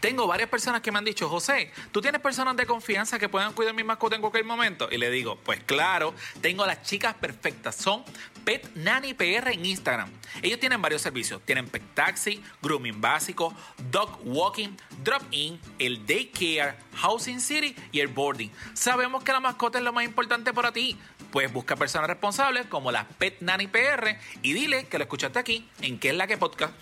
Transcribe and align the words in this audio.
Tengo 0.00 0.26
varias 0.26 0.48
personas 0.48 0.80
que 0.80 0.92
me 0.92 0.98
han 0.98 1.04
dicho, 1.04 1.28
José, 1.28 1.72
¿tú 1.92 2.00
tienes 2.00 2.20
personas 2.20 2.56
de 2.56 2.66
confianza 2.66 3.18
que 3.18 3.28
puedan 3.28 3.52
cuidar 3.52 3.74
mi 3.74 3.82
mascota 3.82 4.14
en 4.14 4.20
cualquier 4.20 4.44
momento? 4.44 4.88
Y 4.90 4.98
le 4.98 5.10
digo, 5.10 5.36
pues 5.44 5.60
claro, 5.64 6.14
tengo 6.40 6.64
las 6.66 6.82
chicas 6.82 7.14
perfectas. 7.14 7.74
Son 7.74 8.04
Pet 8.44 8.70
Nanny 8.76 9.14
PR 9.14 9.52
en 9.52 9.66
Instagram. 9.66 10.10
Ellos 10.40 10.60
tienen 10.60 10.80
varios 10.80 11.02
servicios. 11.02 11.42
Tienen 11.44 11.68
Pet 11.68 11.82
Taxi, 11.94 12.42
Grooming 12.62 13.00
Básico, 13.00 13.54
Dog 13.90 14.20
Walking, 14.24 14.70
Drop 15.02 15.22
In, 15.32 15.60
el 15.78 16.06
Daycare, 16.06 16.76
Housing 16.96 17.40
City 17.40 17.74
y 17.92 18.00
el 18.00 18.08
Boarding. 18.08 18.50
Sabemos 18.74 19.24
que 19.24 19.32
la 19.32 19.40
mascota 19.40 19.78
es 19.78 19.84
lo 19.84 19.92
más 19.92 20.04
importante 20.04 20.52
para 20.52 20.72
ti. 20.72 20.96
Pues 21.30 21.52
busca 21.52 21.76
personas 21.76 22.08
responsables 22.08 22.66
como 22.66 22.90
la 22.90 23.06
Pet 23.06 23.40
Nanny 23.40 23.66
PR 23.66 24.16
y 24.42 24.52
dile 24.52 24.86
que 24.86 24.96
lo 24.96 25.04
escuchaste 25.04 25.38
aquí 25.38 25.68
en 25.82 25.98
¿Qué 25.98 26.10
es 26.10 26.14
la 26.14 26.26
que 26.26 26.38
podcast? 26.38 26.72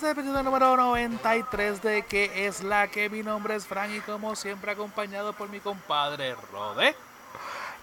Al 0.00 0.10
episodio 0.10 0.44
número 0.44 0.76
93 0.76 1.82
de 1.82 2.02
que 2.02 2.46
es 2.46 2.62
la 2.62 2.86
que 2.86 3.10
mi 3.10 3.24
nombre 3.24 3.56
es 3.56 3.66
Frank 3.66 3.90
y 3.90 3.98
como 4.00 4.36
siempre 4.36 4.70
acompañado 4.70 5.32
por 5.32 5.48
mi 5.48 5.58
compadre 5.58 6.36
Rode. 6.52 6.94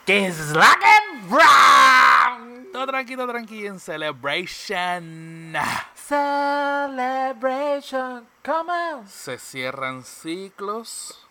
que 0.05 0.28
es 0.28 0.52
la 0.52 0.74
que 0.80 0.88
Brown. 1.28 2.68
Todo 2.72 2.88
tranquilo, 2.88 3.28
tranquilo 3.28 3.68
en 3.68 3.82
Celebration. 3.82 5.54
Celebration, 5.94 8.26
come 8.46 8.72
on. 8.94 9.05
Se 9.10 9.38
cierran 9.38 10.05
ciclos 10.05 11.27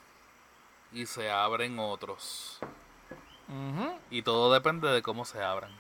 y 0.92 1.06
se 1.06 1.30
abren 1.30 1.78
otros. 1.78 2.58
Y 4.10 4.20
todo 4.20 4.52
depende 4.52 4.88
de 4.88 5.00
cómo 5.00 5.24
se 5.24 5.42
abran. 5.42 5.72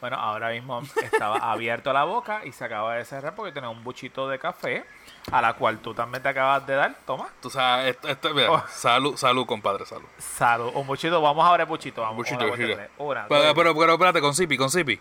Bueno, 0.00 0.16
ahora 0.16 0.50
mismo 0.50 0.80
estaba 1.02 1.36
abierto 1.52 1.92
la 1.92 2.04
boca 2.04 2.44
y 2.44 2.52
se 2.52 2.64
acaba 2.64 2.94
de 2.94 3.04
cerrar 3.04 3.34
porque 3.34 3.50
tenía 3.52 3.68
un 3.68 3.82
buchito 3.82 4.28
de 4.28 4.38
café 4.38 4.84
a 5.32 5.42
la 5.42 5.54
cual 5.54 5.78
tú 5.80 5.92
también 5.92 6.22
te 6.22 6.28
acabas 6.28 6.64
de 6.66 6.74
dar. 6.76 6.94
Toma. 7.04 7.28
Tú 7.42 7.50
sabes, 7.50 7.96
esto, 7.96 8.08
esto- 8.08 8.32
mira, 8.34 8.50
Oh. 8.52 8.62
salud, 8.68 9.16
salud, 9.16 9.44
compadre, 9.46 9.84
salud. 9.86 10.06
Salud. 10.18 10.70
Un 10.74 10.86
buchito. 10.86 11.20
Vamos 11.20 11.44
a 11.44 11.50
abrir 11.50 11.66
buchito. 11.66 12.00
Vamos. 12.02 12.16
Buchito, 12.16 12.44
una, 12.44 12.50
buchito. 12.50 12.80
Una, 12.98 13.26
Pero, 13.28 13.42
dos, 13.42 13.54
pero, 13.54 13.74
pero 13.76 13.92
espérate, 13.94 14.20
con 14.20 14.34
Zipi, 14.34 14.56
con 14.56 14.70
Zipi. 14.70 15.00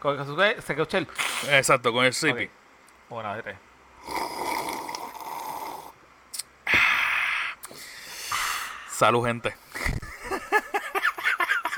con- 0.00 0.16
Se 0.62 0.72
escucha 0.72 0.98
el. 0.98 1.08
Exacto, 1.50 1.92
con 1.92 2.04
el 2.06 2.14
Zipi. 2.14 2.44
Ok. 2.44 2.50
Una, 3.10 3.34
dos, 3.34 3.44
tres. 3.44 3.56
Salud, 8.90 9.24
gente. 9.26 9.54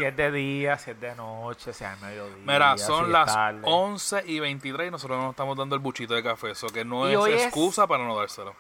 Si 0.00 0.06
es 0.06 0.16
de 0.16 0.32
día, 0.32 0.78
si 0.78 0.92
es 0.92 1.00
de 1.00 1.14
noche, 1.14 1.74
si 1.74 1.84
es 1.84 2.00
mediodía. 2.00 2.42
Mira, 2.46 2.78
son 2.78 3.12
las 3.12 3.26
tarde. 3.26 3.60
11 3.64 4.24
y 4.26 4.40
23 4.40 4.88
y 4.88 4.90
nosotros 4.90 5.20
nos 5.20 5.30
estamos 5.30 5.58
dando 5.58 5.74
el 5.76 5.80
buchito 5.80 6.14
de 6.14 6.22
café. 6.22 6.52
Eso 6.52 6.68
que 6.68 6.84
no 6.84 7.06
es 7.06 7.44
excusa 7.44 7.86
para 7.86 8.04
no 8.04 8.16
dárselo. 8.16 8.54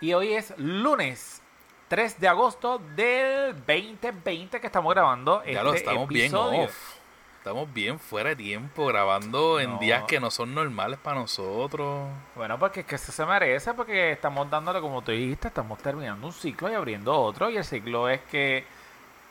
Y 0.00 0.12
hoy 0.14 0.32
es 0.32 0.52
lunes 0.58 1.42
3 1.86 2.18
de 2.18 2.26
agosto 2.26 2.80
del 2.96 3.54
2020 3.54 4.60
que 4.60 4.66
estamos 4.66 4.92
grabando. 4.92 5.44
Ya 5.44 5.62
lo 5.62 5.74
este 5.74 5.88
estamos 5.88 6.08
bien 6.08 6.34
off. 6.34 6.96
Estamos 7.38 7.72
bien 7.72 7.98
fuera 7.98 8.30
de 8.30 8.36
tiempo, 8.36 8.86
grabando 8.86 9.60
en 9.60 9.78
días 9.78 10.02
que 10.08 10.18
no 10.18 10.30
son 10.30 10.54
normales 10.54 10.98
para 10.98 11.20
nosotros. 11.20 12.08
Bueno, 12.34 12.58
porque 12.58 12.80
es 12.80 12.86
que 12.86 12.96
eso 12.96 13.12
se 13.12 13.24
merece, 13.24 13.72
porque 13.74 14.12
estamos 14.12 14.50
dándole, 14.50 14.80
como 14.80 15.02
tú 15.02 15.12
dijiste, 15.12 15.48
estamos 15.48 15.78
terminando 15.78 16.26
un 16.26 16.32
ciclo 16.32 16.70
y 16.70 16.74
abriendo 16.74 17.14
otro. 17.14 17.48
Y 17.48 17.56
el 17.56 17.64
ciclo 17.64 18.08
es 18.08 18.20
que, 18.30 18.64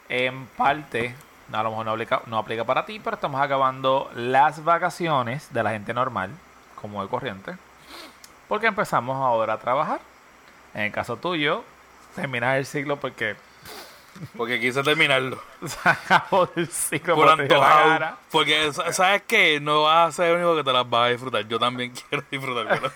en 0.08 0.48
parte, 0.48 1.14
a 1.52 1.64
lo 1.64 1.70
mejor 1.72 1.86
no 1.86 1.92
aplica, 1.94 2.22
no 2.28 2.38
aplica 2.38 2.64
para 2.64 2.86
ti, 2.86 3.00
pero 3.00 3.16
estamos 3.16 3.42
acabando 3.42 4.10
las 4.16 4.64
vacaciones 4.64 5.52
de 5.54 5.64
la 5.64 5.72
gente 5.72 5.94
normal, 5.94 6.32
como 6.80 7.02
de 7.04 7.10
corriente. 7.10 7.56
Porque 8.48 8.68
empezamos 8.68 9.16
ahora 9.18 9.54
a 9.54 9.58
trabajar. 9.60 10.00
En 10.74 10.82
el 10.84 10.92
caso 10.92 11.18
tuyo, 11.18 11.64
terminas 12.16 12.58
el 12.58 12.66
ciclo 12.66 12.98
porque 13.00 13.36
Porque 14.38 14.60
quise 14.60 14.84
terminarlo. 14.84 15.42
se 15.66 15.90
acabó 15.90 16.50
el 16.56 16.68
ciclo 16.68 17.16
Por 17.16 17.30
antojado. 17.30 18.18
Porque, 18.32 18.72
sa- 18.74 18.92
¿sabes 18.94 19.24
qué? 19.28 19.60
No 19.60 19.84
vas 19.84 20.10
a 20.10 20.12
ser 20.12 20.32
el 20.32 20.38
único 20.38 20.56
que 20.58 20.64
te 20.64 20.74
las 20.74 20.90
vas 20.90 21.08
a 21.08 21.10
disfrutar. 21.10 21.48
Yo 21.48 21.58
también 21.60 21.92
quiero 22.10 22.24
disfrutar. 22.30 22.92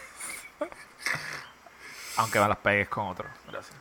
Aunque 2.17 2.39
me 2.39 2.47
las 2.47 2.57
pegues 2.57 2.89
con 2.89 3.07
otro. 3.07 3.27
Gracias. 3.51 3.75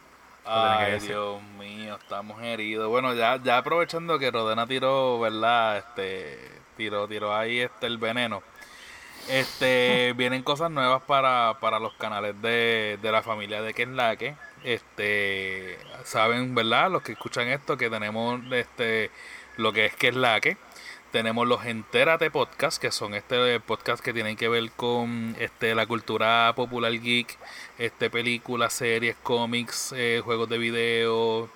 Ay. 0.45 0.99
Dios 0.99 1.41
mío, 1.59 1.97
estamos 2.01 2.43
heridos. 2.43 2.89
Bueno, 2.89 3.15
ya, 3.15 3.41
ya 3.43 3.59
aprovechando 3.59 4.19
que 4.19 4.31
Rodena 4.31 4.67
tiró, 4.67 5.21
¿verdad? 5.21 5.79
Este, 5.79 6.39
tiró, 6.77 7.07
tiró 7.07 7.35
ahí 7.35 7.61
este 7.61 7.87
el 7.87 7.99
veneno. 7.99 8.43
Este, 9.29 10.13
vienen 10.17 10.43
cosas 10.43 10.71
nuevas 10.71 11.03
para, 11.03 11.59
para 11.61 11.79
los 11.79 11.95
canales 11.95 12.41
de, 12.43 12.99
de 13.01 13.13
la 13.13 13.23
familia 13.23 13.63
de 13.63 13.73
Kenlaque. 13.75 14.35
Este, 14.65 15.79
saben, 16.05 16.55
¿verdad? 16.55 16.91
Los 16.91 17.03
que 17.03 17.13
escuchan 17.13 17.49
esto, 17.49 17.77
que 17.77 17.91
tenemos 17.91 18.41
este 18.53 19.11
lo 19.57 19.73
que 19.73 19.87
es 19.87 19.95
Kenlaque. 19.97 20.57
Tenemos 21.13 21.47
los 21.47 21.67
Entérate 21.67 22.31
Podcast, 22.31 22.81
que 22.81 22.91
son 22.91 23.13
este 23.13 23.61
podcast 23.61 24.03
que 24.03 24.15
tienen 24.15 24.35
que 24.35 24.49
ver 24.49 24.71
con 24.71 25.37
este 25.39 25.75
la 25.75 25.87
cultura 25.87 26.55
popular 26.57 26.91
geek, 26.91 27.37
este 27.77 28.09
películas, 28.09 28.73
series, 28.73 29.15
cómics, 29.23 29.93
eh, 29.95 30.23
juegos 30.25 30.49
de 30.49 30.57
video, 30.57 31.51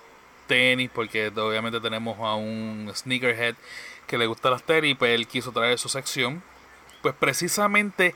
tenis, 0.45 0.91
porque 0.93 1.29
obviamente 1.35 1.79
tenemos 1.79 2.19
a 2.19 2.35
un 2.35 2.91
sneakerhead 2.93 3.55
que 4.05 4.19
le 4.19 4.27
gusta 4.27 4.51
las 4.51 4.61
tenis, 4.61 4.95
pues 4.95 5.15
él 5.15 5.25
quiso 5.25 5.51
traer 5.51 5.79
su 5.79 5.89
sección. 5.89 6.43
Pues 7.01 7.15
precisamente 7.15 8.13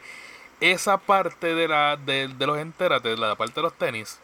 esa 0.60 1.00
parte 1.00 1.56
de 1.56 1.68
la 1.68 1.98
de, 1.98 2.28
de 2.28 2.46
los 2.46 2.60
Entérate, 2.60 3.18
la 3.18 3.36
parte 3.36 3.56
de 3.56 3.64
los 3.64 3.74
tenis, 3.74 4.20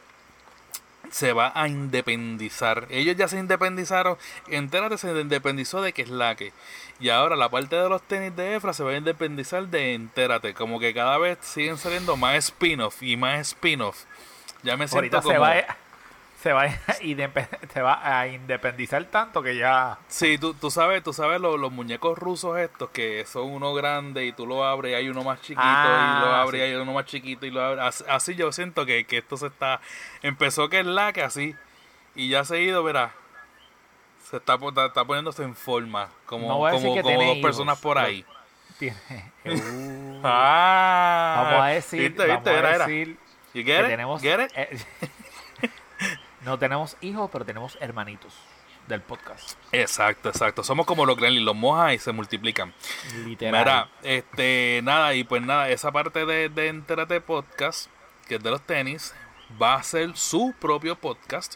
se 1.11 1.33
va 1.33 1.51
a 1.55 1.67
independizar. 1.67 2.87
Ellos 2.89 3.15
ya 3.15 3.27
se 3.27 3.37
independizaron. 3.37 4.17
Entérate 4.47 4.97
se 4.97 5.09
independizó 5.19 5.81
de 5.81 5.93
que 5.93 6.01
es 6.03 6.09
la 6.09 6.35
que. 6.35 6.53
Y 6.99 7.09
ahora 7.09 7.35
la 7.35 7.49
parte 7.49 7.75
de 7.75 7.89
los 7.89 8.01
tenis 8.01 8.35
de 8.35 8.55
Efra 8.55 8.73
se 8.73 8.83
va 8.83 8.91
a 8.91 8.97
independizar 8.97 9.67
de 9.67 9.93
Entérate. 9.93 10.53
Como 10.53 10.79
que 10.79 10.93
cada 10.93 11.17
vez 11.17 11.37
siguen 11.41 11.77
saliendo 11.77 12.15
más 12.17 12.35
spin-off 12.45 13.01
y 13.03 13.17
más 13.17 13.39
spin-off. 13.49 14.03
Ya 14.63 14.75
me 14.77 14.87
siento 14.87 14.97
Ahorita 14.97 15.21
como... 15.21 15.31
se 15.33 15.37
va, 15.39 15.51
a- 15.51 15.77
se, 16.41 16.53
va 16.53 16.63
a 16.63 16.93
se 17.73 17.81
va 17.81 18.19
a 18.19 18.27
independizar 18.27 19.03
tanto 19.05 19.41
que 19.41 19.55
ya... 19.57 19.97
Sí, 20.07 20.37
tú, 20.37 20.53
tú 20.53 20.69
sabes, 20.71 21.03
tú 21.03 21.13
sabes 21.13 21.41
los, 21.41 21.59
los 21.59 21.71
muñecos 21.71 22.17
rusos 22.17 22.57
estos 22.59 22.89
que 22.91 23.25
son 23.25 23.49
uno 23.51 23.73
grande 23.73 24.25
y 24.25 24.31
tú 24.31 24.45
lo 24.45 24.63
abres 24.63 24.91
y 24.91 24.95
hay 24.95 25.09
uno 25.09 25.23
más 25.23 25.41
chiquito 25.41 25.61
Ah, 25.63 26.19
y 26.21 26.25
lo 26.25 26.33
abres 26.33 26.61
sí. 26.61 26.67
y 26.67 26.69
hay 26.71 26.75
uno 26.75 26.93
más 26.93 27.05
chiquito 27.05 27.45
y 27.45 27.51
lo 27.51 27.61
abres. 27.63 27.83
Así, 27.83 28.03
así 28.07 28.35
yo 28.35 28.51
siento 28.51 28.85
que, 28.85 29.05
que 29.05 29.17
esto 29.17 29.37
se 29.37 29.47
está... 29.47 29.81
Empezó 30.21 30.69
que 30.69 30.79
es 30.81 30.85
la 30.85 31.11
que 31.13 31.23
así 31.23 31.55
y 32.15 32.29
ya 32.29 32.43
se 32.45 32.55
ha 32.57 32.59
ido, 32.59 32.83
verá. 32.83 33.11
Se 34.29 34.37
está, 34.37 34.55
está, 34.85 35.05
poniéndose 35.05 35.43
en 35.43 35.55
forma 35.55 36.09
como, 36.25 36.47
No 36.47 36.65
decir 36.65 36.81
como, 36.81 36.95
que 36.95 37.01
como 37.01 37.15
dos 37.23 37.37
hijos, 37.37 37.41
personas 37.41 37.79
por 37.79 37.97
ahí. 37.97 38.25
Tiene... 38.77 38.97
Uh, 39.45 40.19
Ah, 40.23 41.43
vamos 41.51 41.65
a 41.65 41.67
decir, 41.69 42.01
¿Viste, 42.01 42.27
vamos 42.27 42.43
viste? 42.43 42.49
a 42.49 42.59
Era, 42.59 42.75
era. 42.75 42.85
decir 42.87 43.17
You 43.53 43.63
que 43.63 43.71
get 43.71 43.79
it? 43.81 43.87
tenemos... 43.87 44.21
Get 44.21 44.39
it? 44.41 44.51
eh, 44.55 44.77
no 46.47 46.57
tenemos 46.57 46.95
hijos, 47.01 47.29
pero 47.31 47.43
tenemos 47.43 47.77
hermanitos 47.81 48.33
del 48.87 49.01
podcast. 49.01 49.59
Exacto, 49.73 50.29
exacto. 50.29 50.63
Somos 50.63 50.85
como 50.85 51.05
los 51.05 51.17
Gremlins, 51.17 51.45
los 51.45 51.55
mojas 51.55 51.93
y 51.93 51.99
se 51.99 52.13
multiplican. 52.13 52.73
Literal. 53.25 53.51
Mira, 53.51 53.89
este, 54.01 54.79
nada, 54.81 55.13
y 55.13 55.25
pues 55.25 55.41
nada, 55.41 55.69
esa 55.69 55.91
parte 55.91 56.25
de, 56.25 56.47
de 56.47 56.69
Entérate 56.69 57.19
Podcast, 57.19 57.89
que 58.29 58.35
es 58.35 58.43
de 58.43 58.49
los 58.49 58.61
tenis, 58.61 59.13
va 59.61 59.75
a 59.75 59.83
ser 59.83 60.15
su 60.15 60.53
propio 60.57 60.95
podcast. 60.95 61.55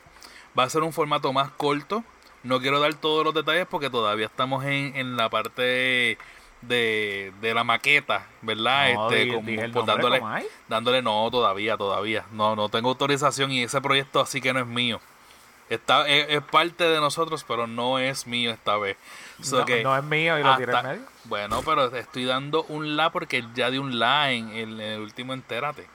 Va 0.59 0.63
a 0.63 0.69
ser 0.69 0.83
un 0.83 0.91
formato 0.91 1.31
más 1.31 1.51
corto. 1.51 2.03
No 2.43 2.59
quiero 2.59 2.81
dar 2.81 2.93
todos 2.95 3.23
los 3.23 3.33
detalles 3.33 3.67
porque 3.69 3.89
todavía 3.89 4.25
estamos 4.25 4.65
en, 4.65 4.97
en 4.97 5.15
la 5.15 5.29
parte 5.29 6.17
de, 6.61 7.33
de 7.41 7.53
la 7.53 7.63
maqueta, 7.63 8.25
¿verdad? 8.41 8.93
No, 8.93 9.11
este, 9.11 9.33
como- 9.33 9.47
dije 9.47 9.69
pues, 9.69 9.85
dándole, 9.85 10.19
¿cómo 10.19 10.31
hay? 10.33 10.45
dándole, 10.67 11.01
no, 11.01 11.29
todavía, 11.31 11.77
todavía. 11.77 12.25
No, 12.31 12.55
no 12.55 12.69
tengo 12.69 12.89
autorización 12.89 13.51
y 13.51 13.63
ese 13.63 13.81
proyecto 13.81 14.19
así 14.19 14.41
que 14.41 14.53
no 14.53 14.59
es 14.59 14.67
mío. 14.67 14.99
Está, 15.69 16.05
es, 16.07 16.25
es 16.29 16.41
parte 16.43 16.83
de 16.83 16.99
nosotros, 16.99 17.45
pero 17.47 17.65
no 17.65 17.97
es 17.97 18.27
mío 18.27 18.51
esta 18.51 18.75
vez. 18.77 18.97
So 19.41 19.59
no, 19.59 19.65
que 19.65 19.81
no 19.83 19.97
es 19.97 20.03
mío 20.03 20.37
y 20.37 20.43
lo 20.43 20.57
tiré 20.57 20.73
en 20.77 20.83
medio. 20.85 21.01
Bueno, 21.23 21.61
pero 21.65 21.95
estoy 21.95 22.25
dando 22.25 22.63
un 22.63 22.97
la 22.97 23.09
porque 23.11 23.45
ya 23.55 23.69
di 23.71 23.77
un 23.77 23.97
la 23.97 24.31
en 24.31 24.49
el, 24.49 24.81
en 24.81 24.91
el 24.93 24.99
último 24.99 25.33
entérate. 25.33 25.87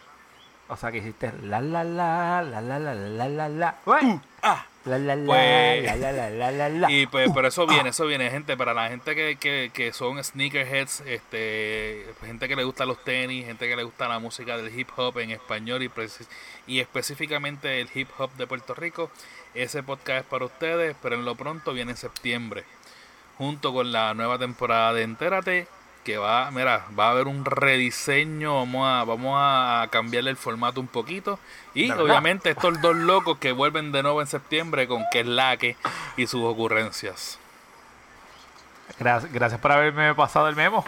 O 0.68 0.76
sea 0.76 0.90
que 0.90 0.98
hiciste 0.98 1.32
la 1.42 1.60
la 1.60 1.84
la 1.84 2.42
la 2.42 2.60
la 2.62 2.78
la 2.78 2.94
la 2.94 3.28
la 3.28 3.48
la. 3.48 3.76
Ué, 3.84 4.18
Ah, 4.42 4.64
La, 4.86 4.98
la, 4.98 5.16
Pues- 5.16 5.84
la. 6.70 6.90
Y 6.90 7.06
pues, 7.06 7.28
pero 7.34 7.48
eso 7.48 7.66
viene, 7.66 7.88
eso 7.90 8.06
viene, 8.06 8.30
gente, 8.30 8.56
para 8.56 8.72
la 8.72 8.88
gente 8.88 9.14
que, 9.14 9.36
que, 9.36 9.70
que 9.74 9.92
son 9.92 10.22
sneakerheads, 10.22 11.02
este, 11.06 12.06
gente 12.24 12.48
que 12.48 12.56
le 12.56 12.64
gusta 12.64 12.86
los 12.86 13.02
tenis, 13.04 13.46
gente 13.46 13.68
que 13.68 13.76
le 13.76 13.82
gusta 13.82 14.08
la 14.08 14.18
música 14.18 14.56
del 14.56 14.76
hip 14.78 14.88
hop 14.96 15.18
en 15.18 15.32
español 15.32 15.82
y, 15.82 15.90
y 16.66 16.80
específicamente 16.80 17.80
el 17.80 17.88
hip 17.94 18.08
hop 18.18 18.30
de 18.36 18.46
Puerto 18.46 18.74
Rico, 18.74 19.10
ese 19.54 19.82
podcast 19.82 20.20
es 20.20 20.26
para 20.26 20.44
ustedes, 20.44 20.94
pero 21.02 21.16
en 21.16 21.24
lo 21.24 21.34
pronto 21.34 21.72
viene 21.72 21.90
en 21.92 21.96
septiembre, 21.96 22.64
junto 23.38 23.72
con 23.72 23.90
la 23.92 24.14
nueva 24.14 24.38
temporada 24.38 24.92
de 24.92 25.02
Entérate, 25.02 25.66
que 26.06 26.18
va, 26.18 26.52
mira, 26.52 26.86
va 26.96 27.08
a 27.08 27.10
haber 27.10 27.26
un 27.26 27.44
rediseño, 27.44 28.54
vamos 28.54 28.86
a, 28.88 29.02
vamos 29.02 29.34
a 29.36 29.88
cambiarle 29.90 30.30
el 30.30 30.36
formato 30.36 30.80
un 30.80 30.86
poquito, 30.86 31.40
y 31.74 31.90
obviamente 31.90 32.50
estos 32.50 32.80
dos 32.80 32.94
locos 32.94 33.38
que 33.38 33.50
vuelven 33.50 33.90
de 33.90 34.04
nuevo 34.04 34.20
en 34.20 34.28
septiembre 34.28 34.86
con 34.86 35.04
que 35.10 35.20
es 35.20 35.26
laque 35.26 35.76
y 36.16 36.28
sus 36.28 36.44
ocurrencias. 36.44 37.40
Gracias, 39.00 39.32
gracias 39.32 39.60
por 39.60 39.72
haberme 39.72 40.14
pasado 40.14 40.48
el 40.48 40.54
memo. 40.54 40.84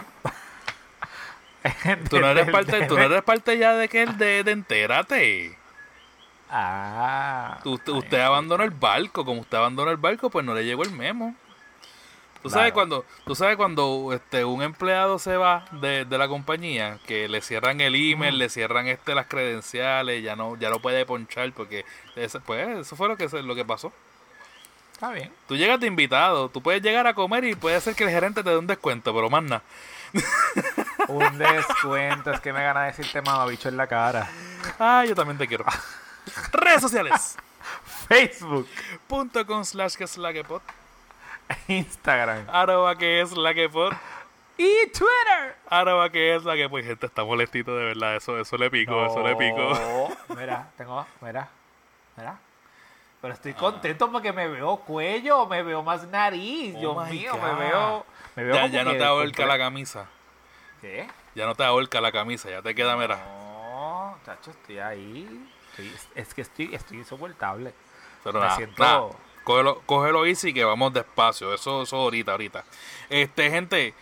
Tú 2.09 2.21
no 2.21 2.27
eres 2.27 2.49
parte, 2.51 2.87
tú 2.87 2.95
no 2.95 3.03
eres 3.03 3.21
parte 3.23 3.57
ya 3.57 3.73
de 3.73 3.89
que 3.89 4.03
el 4.03 4.17
de, 4.17 4.45
de 4.45 4.51
entérate. 4.51 5.57
Ah. 6.49 7.59
Usted, 7.65 7.91
usted 7.91 8.21
abandonó 8.21 8.63
el 8.63 8.71
barco, 8.71 9.25
como 9.25 9.41
usted 9.41 9.57
abandonó 9.57 9.91
el 9.91 9.97
barco, 9.97 10.29
pues 10.29 10.45
no 10.45 10.53
le 10.53 10.63
llegó 10.63 10.83
el 10.83 10.91
memo. 10.91 11.35
Tú 12.41 12.49
sabes 12.49 12.71
Claro. 12.71 12.73
cuando, 12.73 13.05
tú 13.25 13.35
sabes 13.35 13.57
cuando 13.57 14.11
este 14.13 14.45
un 14.45 14.61
empleado 14.61 15.19
se 15.19 15.35
va 15.35 15.65
de, 15.71 16.05
de 16.05 16.17
la 16.17 16.27
compañía, 16.29 16.97
que 17.05 17.27
le 17.27 17.41
cierran 17.41 17.81
el 17.81 17.95
email, 17.95 18.37
le 18.37 18.47
cierran 18.49 18.87
este 18.87 19.13
las 19.13 19.27
credenciales, 19.27 20.23
ya 20.23 20.35
no, 20.37 20.55
ya 20.55 20.69
no 20.69 20.79
puede 20.79 21.05
ponchar 21.05 21.51
porque 21.51 21.83
ese- 22.15 22.39
pues 22.39 22.65
eso 22.79 22.95
fue 22.95 23.09
lo 23.09 23.17
que 23.17 23.27
lo 23.41 23.55
que 23.55 23.65
pasó. 23.65 23.91
Está 24.93 25.11
bien. 25.11 25.31
Tú 25.47 25.55
llegas 25.57 25.79
de 25.79 25.87
invitado, 25.87 26.49
tú 26.49 26.61
puedes 26.61 26.81
llegar 26.81 27.07
a 27.07 27.13
comer 27.13 27.43
y 27.45 27.55
puede 27.55 27.79
ser 27.81 27.95
que 27.95 28.03
el 28.05 28.09
gerente 28.09 28.43
te 28.43 28.49
dé 28.49 28.57
un 28.57 28.67
descuento, 28.67 29.13
pero 29.13 29.29
más 29.29 29.43
nada. 29.43 29.61
Un 31.07 31.37
descuento. 31.37 32.31
es 32.31 32.39
que 32.39 32.51
me 32.53 32.63
gana 32.63 32.83
decirte 32.85 33.21
mamabicho 33.21 33.69
en 33.69 33.77
la 33.77 33.87
cara. 33.87 34.29
Ah, 34.79 35.03
yo 35.07 35.13
también 35.15 35.37
te 35.37 35.47
quiero. 35.47 35.65
Redes 36.51 36.81
sociales. 36.81 37.35
Facebook. 38.07 38.67
punto 39.07 39.45
com 39.45 39.63
slash 39.63 39.95
que 39.95 40.03
es 40.05 40.17
la 40.17 40.33
que 40.33 40.43
pod. 40.43 40.61
Instagram. 41.67 42.45
Arroba 42.51 42.95
que 42.97 43.21
es 43.21 43.31
la 43.35 43.53
que 43.53 43.69
pod. 43.69 43.93
Y 44.57 44.87
Twitter. 44.87 45.55
Arroba 45.69 46.09
que 46.09 46.35
es 46.35 46.43
la 46.43 46.55
que 46.55 46.67
pod. 46.69 46.81
Gente, 46.83 47.05
está 47.05 47.23
molestito 47.23 47.75
de 47.75 47.85
verdad. 47.85 48.15
Eso, 48.15 48.37
eso 48.39 48.57
le 48.57 48.69
pico, 48.69 49.05
eso 49.05 49.21
le 49.25 49.35
pico. 49.35 49.57
No, 50.29 50.35
Mira, 50.35 50.69
tengo, 50.77 51.05
mira, 51.21 51.49
mira. 52.17 52.37
Pero 53.21 53.33
estoy 53.33 53.53
contento 53.53 54.09
porque 54.11 54.31
me 54.31 54.47
veo 54.47 54.77
cuello, 54.77 55.45
me 55.45 55.61
veo 55.61 55.83
más 55.83 56.07
nariz. 56.07 56.73
Oh 56.77 56.79
Dios 56.79 57.09
mío, 57.09 57.31
God. 57.33 57.41
me 57.41 57.53
veo. 57.55 58.05
Me 58.35 58.43
veo 58.45 58.55
Ya, 58.55 58.67
ya 58.67 58.83
no 58.85 58.91
te 58.91 59.03
ahorca 59.03 59.45
la 59.45 59.57
camisa. 59.57 60.05
¿Qué? 60.79 61.07
Ya 61.35 61.45
no 61.45 61.53
te 61.55 61.63
ahorca 61.65 61.99
la 61.99 62.11
camisa. 62.13 62.49
Ya 62.49 62.61
te 62.61 62.73
queda, 62.73 62.95
mira. 62.95 63.17
No, 63.17 64.17
chacho, 64.25 64.51
estoy 64.51 64.79
ahí. 64.79 65.49
Estoy- 65.71 65.93
es 66.15 66.33
que 66.33 66.41
estoy, 66.41 66.73
estoy 66.73 66.97
insoportable. 66.99 67.73
Pero 68.23 68.39
Me 68.39 68.45
nada, 68.45 68.55
siento- 68.57 68.83
nada. 68.83 69.09
Cógelo, 69.43 69.81
cógelo 69.85 70.25
easy 70.25 70.53
que 70.53 70.63
vamos 70.63 70.93
despacio. 70.93 71.53
Eso, 71.53 71.83
eso 71.83 71.95
ahorita, 71.95 72.31
ahorita. 72.31 72.63
Este, 73.09 73.49
gente, 73.49 73.93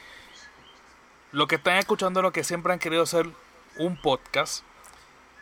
lo 1.32 1.48
que 1.48 1.56
están 1.56 1.78
escuchando, 1.78 2.22
lo 2.22 2.32
que 2.32 2.44
siempre 2.44 2.74
han 2.74 2.80
querido 2.80 3.04
hacer 3.04 3.28
un 3.78 3.96
podcast, 4.02 4.64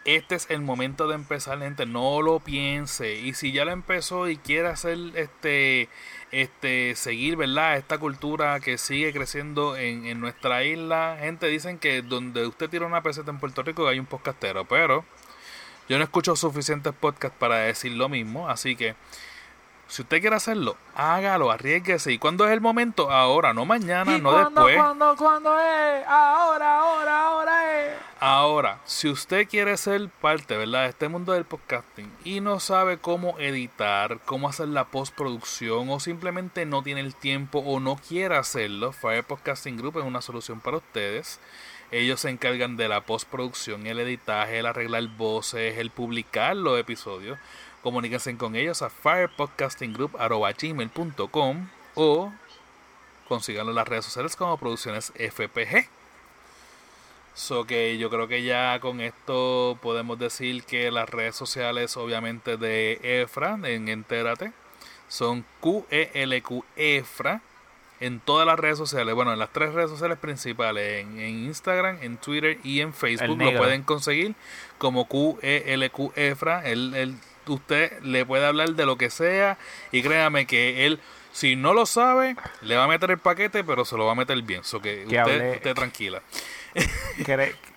este 0.05 0.35
es 0.35 0.47
el 0.51 0.61
momento 0.61 1.07
de 1.07 1.15
empezar, 1.15 1.59
gente. 1.59 1.87
No 1.87 2.21
lo 2.21 2.39
piense. 2.39 3.15
Y 3.15 3.33
si 3.33 3.51
ya 3.51 3.65
lo 3.65 3.71
empezó 3.71 4.29
y 4.29 4.37
quiere 4.37 4.67
hacer 4.67 4.97
este, 5.15 5.89
este, 6.31 6.95
seguir, 6.95 7.37
¿verdad? 7.37 7.77
Esta 7.77 7.97
cultura 7.97 8.59
que 8.59 8.77
sigue 8.77 9.11
creciendo 9.13 9.75
en, 9.75 10.05
en 10.05 10.19
nuestra 10.19 10.63
isla. 10.63 11.17
Gente, 11.19 11.47
dicen 11.47 11.79
que 11.79 12.03
donde 12.03 12.45
usted 12.45 12.69
tira 12.69 12.85
una 12.85 13.01
peseta 13.01 13.31
en 13.31 13.39
Puerto 13.39 13.63
Rico 13.63 13.87
hay 13.87 13.97
un 13.97 14.05
podcastero, 14.05 14.65
pero 14.65 15.03
yo 15.89 15.97
no 15.97 16.03
escucho 16.03 16.35
suficientes 16.35 16.93
podcasts 16.93 17.37
para 17.37 17.57
decir 17.57 17.91
lo 17.91 18.09
mismo, 18.09 18.49
así 18.49 18.75
que 18.75 18.95
si 19.87 20.01
usted 20.01 20.19
quiere 20.21 20.35
hacerlo, 20.35 20.75
hágalo, 20.95 21.51
arriesguese. 21.51 22.11
¿Y 22.11 22.17
cuándo 22.17 22.45
es 22.45 22.51
el 22.51 22.61
momento? 22.61 23.11
Ahora, 23.11 23.53
no 23.53 23.65
mañana, 23.65 24.17
¿Y 24.17 24.21
no 24.21 24.31
cuándo, 24.31 24.65
después. 24.65 24.77
cuándo, 24.77 25.15
cuándo 25.15 25.59
es? 25.59 26.07
Ahora, 26.07 26.79
ahora, 26.79 27.25
ahora 27.27 27.85
es. 27.85 27.93
Ahora, 28.19 28.79
si 28.85 29.09
usted 29.09 29.47
quiere 29.47 29.77
ser 29.77 30.09
parte, 30.09 30.57
¿verdad?, 30.57 30.83
de 30.83 30.89
este 30.89 31.09
mundo 31.09 31.33
del 31.33 31.45
podcasting 31.45 32.11
y 32.23 32.39
no 32.39 32.59
sabe 32.59 32.97
cómo 32.97 33.37
editar, 33.39 34.19
cómo 34.25 34.49
hacer 34.49 34.69
la 34.69 34.85
postproducción 34.85 35.89
o 35.89 35.99
simplemente 35.99 36.65
no 36.65 36.81
tiene 36.81 37.01
el 37.01 37.13
tiempo 37.13 37.59
o 37.59 37.79
no 37.79 37.97
quiere 37.97 38.37
hacerlo, 38.37 38.93
Fire 38.93 39.23
Podcasting 39.23 39.77
Group 39.77 39.99
es 39.99 40.05
una 40.05 40.21
solución 40.21 40.59
para 40.61 40.77
ustedes. 40.77 41.39
Ellos 41.91 42.21
se 42.21 42.29
encargan 42.29 42.77
de 42.77 42.87
la 42.87 43.01
postproducción, 43.01 43.85
el 43.85 43.99
editaje, 43.99 44.59
el 44.59 44.65
arreglar 44.65 45.07
voces, 45.17 45.77
el 45.77 45.91
publicar 45.91 46.55
los 46.55 46.79
episodios. 46.79 47.37
Comuníquense 47.85 48.35
con 48.35 48.55
ellos 48.55 48.81
a 48.81 48.89
firepodcastinggroup.com 48.89 51.67
o 51.93 52.33
consíganlo 53.27 53.71
en 53.71 53.75
las 53.75 53.87
redes 53.87 54.05
sociales 54.05 54.35
como 54.35 54.57
Producciones 54.57 55.13
FPG. 55.15 55.87
So 57.35 57.65
que 57.67 57.99
yo 57.99 58.09
creo 58.09 58.27
que 58.27 58.41
ya 58.43 58.79
con 58.79 59.01
esto 59.01 59.77
podemos 59.83 60.17
decir 60.17 60.63
que 60.63 60.89
las 60.89 61.07
redes 61.09 61.35
sociales 61.35 61.95
obviamente 61.95 62.57
de 62.57 63.21
Efra 63.21 63.59
en 63.63 63.87
Entérate 63.89 64.51
son 65.07 65.45
QELQ 65.61 66.63
Efra 66.75 67.41
en 67.99 68.19
todas 68.19 68.47
las 68.47 68.57
redes 68.57 68.79
sociales, 68.79 69.13
bueno, 69.13 69.31
en 69.31 69.37
las 69.39 69.53
tres 69.53 69.73
redes 69.73 69.91
sociales 69.91 70.17
principales, 70.17 71.01
en, 71.03 71.19
en 71.19 71.45
Instagram, 71.45 71.99
en 72.01 72.17
Twitter 72.17 72.57
y 72.63 72.81
en 72.81 72.93
Facebook 72.95 73.37
lo 73.37 73.45
pueden 73.59 73.83
conseguir 73.83 74.33
como 74.79 75.07
QELQ 75.07 76.13
Efra. 76.15 76.67
Él, 76.67 76.95
él- 76.95 77.15
usted 77.53 77.99
le 78.01 78.25
puede 78.25 78.45
hablar 78.45 78.71
de 78.71 78.85
lo 78.85 78.97
que 78.97 79.09
sea 79.09 79.57
y 79.91 80.01
créame 80.03 80.45
que 80.47 80.85
él 80.85 80.99
si 81.31 81.57
no 81.57 81.73
lo 81.73 81.85
sabe, 81.85 82.37
le 82.61 82.77
va 82.77 82.85
a 82.85 82.87
meter 82.87 83.11
el 83.11 83.17
paquete, 83.17 83.63
pero 83.65 83.83
se 83.83 83.97
lo 83.97 84.05
va 84.05 84.13
a 84.13 84.15
meter 84.15 84.41
bien. 84.41 84.63
So 84.63 84.81
que 84.81 84.99
Que 84.99 85.05
usted, 85.05 85.17
hable- 85.19 85.55
usted 85.57 85.73
tranquila. 85.75 86.21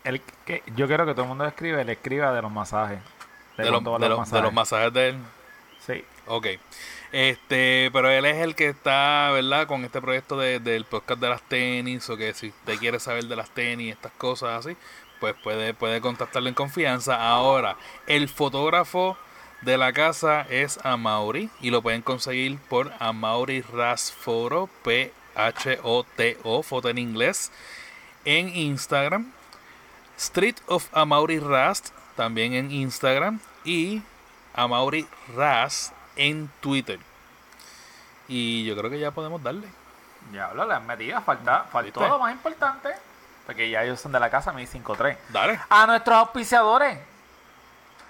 El- 0.05 0.23
que- 0.47 0.63
yo 0.77 0.87
quiero 0.87 1.05
que 1.07 1.13
todo 1.13 1.23
el 1.23 1.29
mundo 1.29 1.45
escribe, 1.45 1.85
le 1.85 1.93
escriba 1.93 2.33
de 2.33 2.41
los 2.43 2.51
masajes. 2.53 2.99
De, 3.57 3.65
de, 3.65 3.71
valen 3.71 4.11
los, 4.11 4.31
de 4.31 4.41
los 4.43 4.53
masajes 4.53 4.93
de 4.93 5.09
él. 5.09 5.17
Sí. 5.85 6.05
Ok. 6.27 6.47
Este, 7.11 7.91
pero 7.93 8.11
él 8.11 8.25
es 8.27 8.37
el 8.37 8.55
que 8.55 8.69
está, 8.69 9.31
¿verdad? 9.33 9.67
Con 9.67 9.85
este 9.85 10.01
proyecto 10.01 10.39
de- 10.39 10.61
del 10.61 10.85
podcast 10.85 11.21
de 11.21 11.29
las 11.29 11.43
tenis, 11.43 12.09
o 12.11 12.17
que 12.17 12.35
si 12.35 12.49
usted 12.49 12.79
quiere 12.79 13.01
saber 13.01 13.25
de 13.25 13.35
las 13.37 13.51
tenis, 13.51 13.93
estas 13.95 14.13
cosas 14.13 14.65
así, 14.67 14.77
pues 15.19 15.35
puede, 15.43 15.75
puede 15.75 16.01
contactarlo 16.01 16.49
en 16.49 16.55
confianza. 16.55 17.17
Ahora, 17.29 17.77
el 18.07 18.29
fotógrafo 18.29 19.17
de 19.63 19.77
la 19.77 19.93
casa 19.93 20.43
es 20.43 20.79
Amaury 20.85 21.51
y 21.61 21.71
lo 21.71 21.83
pueden 21.83 22.03
conseguir 22.03 22.59
por 22.59 22.93
Amaury 22.99 23.63
Rasforo, 23.63 24.69
P-H-O-T-O, 24.85 26.63
foto 26.63 26.89
en 26.89 26.99
inglés, 26.99 27.51
en 28.25 28.49
Instagram. 28.49 29.33
Street 30.17 30.57
of 30.67 30.89
Amaury 30.93 31.39
Rast, 31.39 31.91
también 32.17 32.55
en 32.55 32.71
Instagram. 32.71 33.41
Y 33.65 34.03
Amaury 34.55 35.07
Ras 35.37 35.93
en 36.17 36.51
Twitter. 36.61 36.99
Y 38.27 38.65
yo 38.65 38.77
creo 38.77 38.91
que 38.91 38.99
ya 38.99 39.11
podemos 39.11 39.43
darle. 39.43 39.69
Ya 40.33 40.47
hablo, 40.47 40.67
las 40.67 40.83
medidas, 40.83 41.25
falta, 41.25 41.65
faltó 41.71 42.07
lo 42.07 42.19
más 42.19 42.33
importante. 42.33 42.91
Porque 43.47 43.71
ya 43.71 43.83
ellos 43.83 44.01
son 44.01 44.13
de 44.13 44.21
la 44.21 44.29
casa, 44.29 44.53
mi 44.53 44.67
5-3. 44.67 45.17
Dale. 45.31 45.59
A 45.71 45.87
nuestros 45.87 46.17
auspiciadores. 46.17 46.99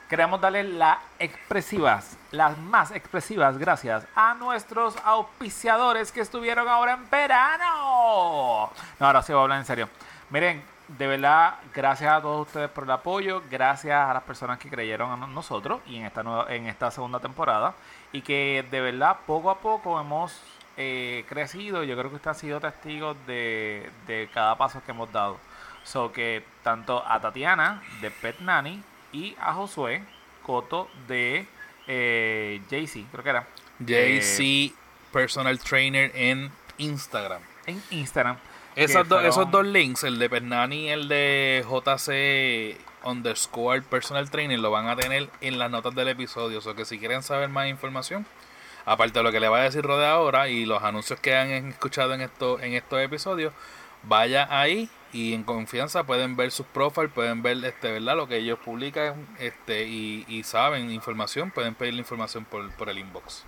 Queremos 0.08 0.40
darle 0.40 0.64
las 0.64 0.96
expresivas, 1.18 2.16
las 2.30 2.56
más 2.56 2.92
expresivas 2.92 3.58
gracias 3.58 4.06
a 4.14 4.32
nuestros 4.32 4.96
auspiciadores 5.04 6.10
que 6.12 6.22
estuvieron 6.22 6.66
ahora 6.66 6.94
en 6.94 7.10
verano. 7.10 8.70
No, 8.98 9.06
ahora 9.06 9.22
sí 9.22 9.34
voy 9.34 9.40
a 9.40 9.42
hablar 9.42 9.58
en 9.58 9.66
serio. 9.66 9.88
Miren, 10.30 10.62
de 10.88 11.06
verdad, 11.06 11.56
gracias 11.74 12.10
a 12.10 12.22
todos 12.22 12.46
ustedes 12.46 12.70
por 12.70 12.84
el 12.84 12.90
apoyo, 12.90 13.42
gracias 13.50 14.08
a 14.08 14.14
las 14.14 14.22
personas 14.22 14.58
que 14.58 14.70
creyeron 14.70 15.22
en 15.22 15.34
nosotros 15.34 15.82
y 15.86 15.96
en 15.96 16.06
esta 16.06 16.22
nueva, 16.22 16.46
en 16.54 16.68
esta 16.68 16.90
segunda 16.90 17.20
temporada 17.20 17.74
y 18.10 18.22
que 18.22 18.64
de 18.70 18.80
verdad 18.80 19.18
poco 19.26 19.50
a 19.50 19.58
poco 19.58 20.00
hemos 20.00 20.40
eh, 20.78 21.26
crecido. 21.28 21.84
Yo 21.84 21.98
creo 21.98 22.08
que 22.08 22.16
usted 22.16 22.30
ha 22.30 22.34
sido 22.34 22.60
testigo 22.60 23.14
de, 23.26 23.90
de 24.06 24.30
cada 24.32 24.56
paso 24.56 24.82
que 24.82 24.92
hemos 24.92 25.12
dado. 25.12 25.36
So 25.82 26.10
que 26.12 26.44
tanto 26.62 27.04
a 27.06 27.20
Tatiana 27.20 27.82
de 28.00 28.10
Pet 28.10 28.40
Nanny 28.40 28.82
y 29.12 29.34
a 29.40 29.54
Josué 29.54 30.02
Coto 30.42 30.88
de 31.06 31.46
eh, 31.86 32.60
JC, 32.70 33.04
creo 33.10 33.24
que 33.24 33.30
era. 33.30 33.46
Eh, 33.86 34.20
JC 34.20 34.74
Personal 35.12 35.58
Trainer 35.58 36.10
en 36.14 36.50
Instagram. 36.78 37.40
en 37.66 37.82
Instagram. 37.90 38.36
Que 38.74 38.86
do- 38.86 39.04
fueron- 39.04 39.26
esos 39.26 39.50
dos 39.50 39.66
links, 39.66 40.04
el 40.04 40.18
de 40.18 40.30
Pernani 40.30 40.84
y 40.86 40.88
el 40.90 41.08
de 41.08 41.64
JC 41.68 42.76
underscore 43.04 43.82
Personal 43.82 44.30
Trainer, 44.30 44.58
lo 44.58 44.70
van 44.70 44.88
a 44.88 44.96
tener 44.96 45.28
en 45.40 45.58
las 45.58 45.70
notas 45.70 45.94
del 45.94 46.08
episodio. 46.08 46.58
O 46.58 46.60
sea 46.60 46.74
que 46.74 46.84
si 46.84 46.98
quieren 46.98 47.22
saber 47.22 47.48
más 47.48 47.68
información, 47.68 48.26
aparte 48.84 49.18
de 49.18 49.22
lo 49.24 49.32
que 49.32 49.40
le 49.40 49.48
va 49.48 49.58
a 49.58 49.62
decir 49.62 49.82
Rode 49.82 50.06
ahora 50.06 50.48
y 50.48 50.64
los 50.64 50.82
anuncios 50.82 51.18
que 51.20 51.34
han 51.36 51.48
escuchado 51.68 52.14
en, 52.14 52.20
esto, 52.20 52.60
en 52.60 52.74
estos 52.74 53.00
episodios, 53.00 53.52
vaya 54.04 54.46
ahí 54.50 54.88
y 55.12 55.34
en 55.34 55.42
confianza 55.44 56.04
pueden 56.04 56.36
ver 56.36 56.50
sus 56.50 56.66
profiles, 56.66 57.10
pueden 57.12 57.42
ver 57.42 57.64
este, 57.64 57.92
¿verdad? 57.92 58.16
lo 58.16 58.28
que 58.28 58.36
ellos 58.36 58.58
publican 58.64 59.26
este, 59.38 59.84
y, 59.86 60.24
y 60.28 60.42
saben 60.44 60.90
información, 60.90 61.50
pueden 61.50 61.74
pedir 61.74 61.94
la 61.94 62.00
información 62.00 62.44
por, 62.44 62.70
por 62.72 62.88
el 62.88 62.98
inbox. 62.98 63.44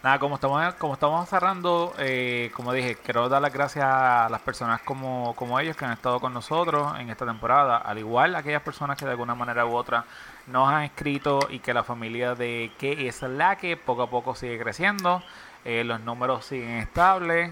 Nada, 0.00 0.20
como 0.20 0.36
estamos, 0.36 0.74
como 0.74 0.94
estamos 0.94 1.28
cerrando, 1.28 1.92
eh, 1.98 2.52
como 2.54 2.72
dije, 2.72 2.96
quiero 3.04 3.28
dar 3.28 3.42
las 3.42 3.52
gracias 3.52 3.84
a 3.84 4.28
las 4.30 4.40
personas 4.42 4.80
como, 4.82 5.34
como 5.34 5.58
ellos 5.58 5.76
que 5.76 5.84
han 5.86 5.92
estado 5.92 6.20
con 6.20 6.32
nosotros 6.32 6.92
en 7.00 7.10
esta 7.10 7.26
temporada, 7.26 7.78
al 7.78 7.98
igual 7.98 8.36
a 8.36 8.38
aquellas 8.38 8.62
personas 8.62 8.96
que 8.96 9.04
de 9.04 9.10
alguna 9.10 9.34
manera 9.34 9.66
u 9.66 9.74
otra 9.74 10.04
nos 10.46 10.68
han 10.68 10.84
escrito 10.84 11.40
y 11.50 11.58
que 11.58 11.74
la 11.74 11.82
familia 11.82 12.36
de 12.36 12.70
que 12.78 13.08
es 13.08 13.22
la 13.22 13.56
que 13.56 13.76
poco 13.76 14.02
a 14.04 14.08
poco 14.08 14.36
sigue 14.36 14.56
creciendo, 14.60 15.20
eh, 15.64 15.82
los 15.82 16.00
números 16.02 16.44
siguen 16.44 16.76
estables, 16.76 17.50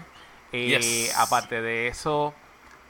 eh, 0.53 0.67
Yes. 0.79 1.17
aparte 1.19 1.61
de 1.61 1.89
eso, 1.89 2.33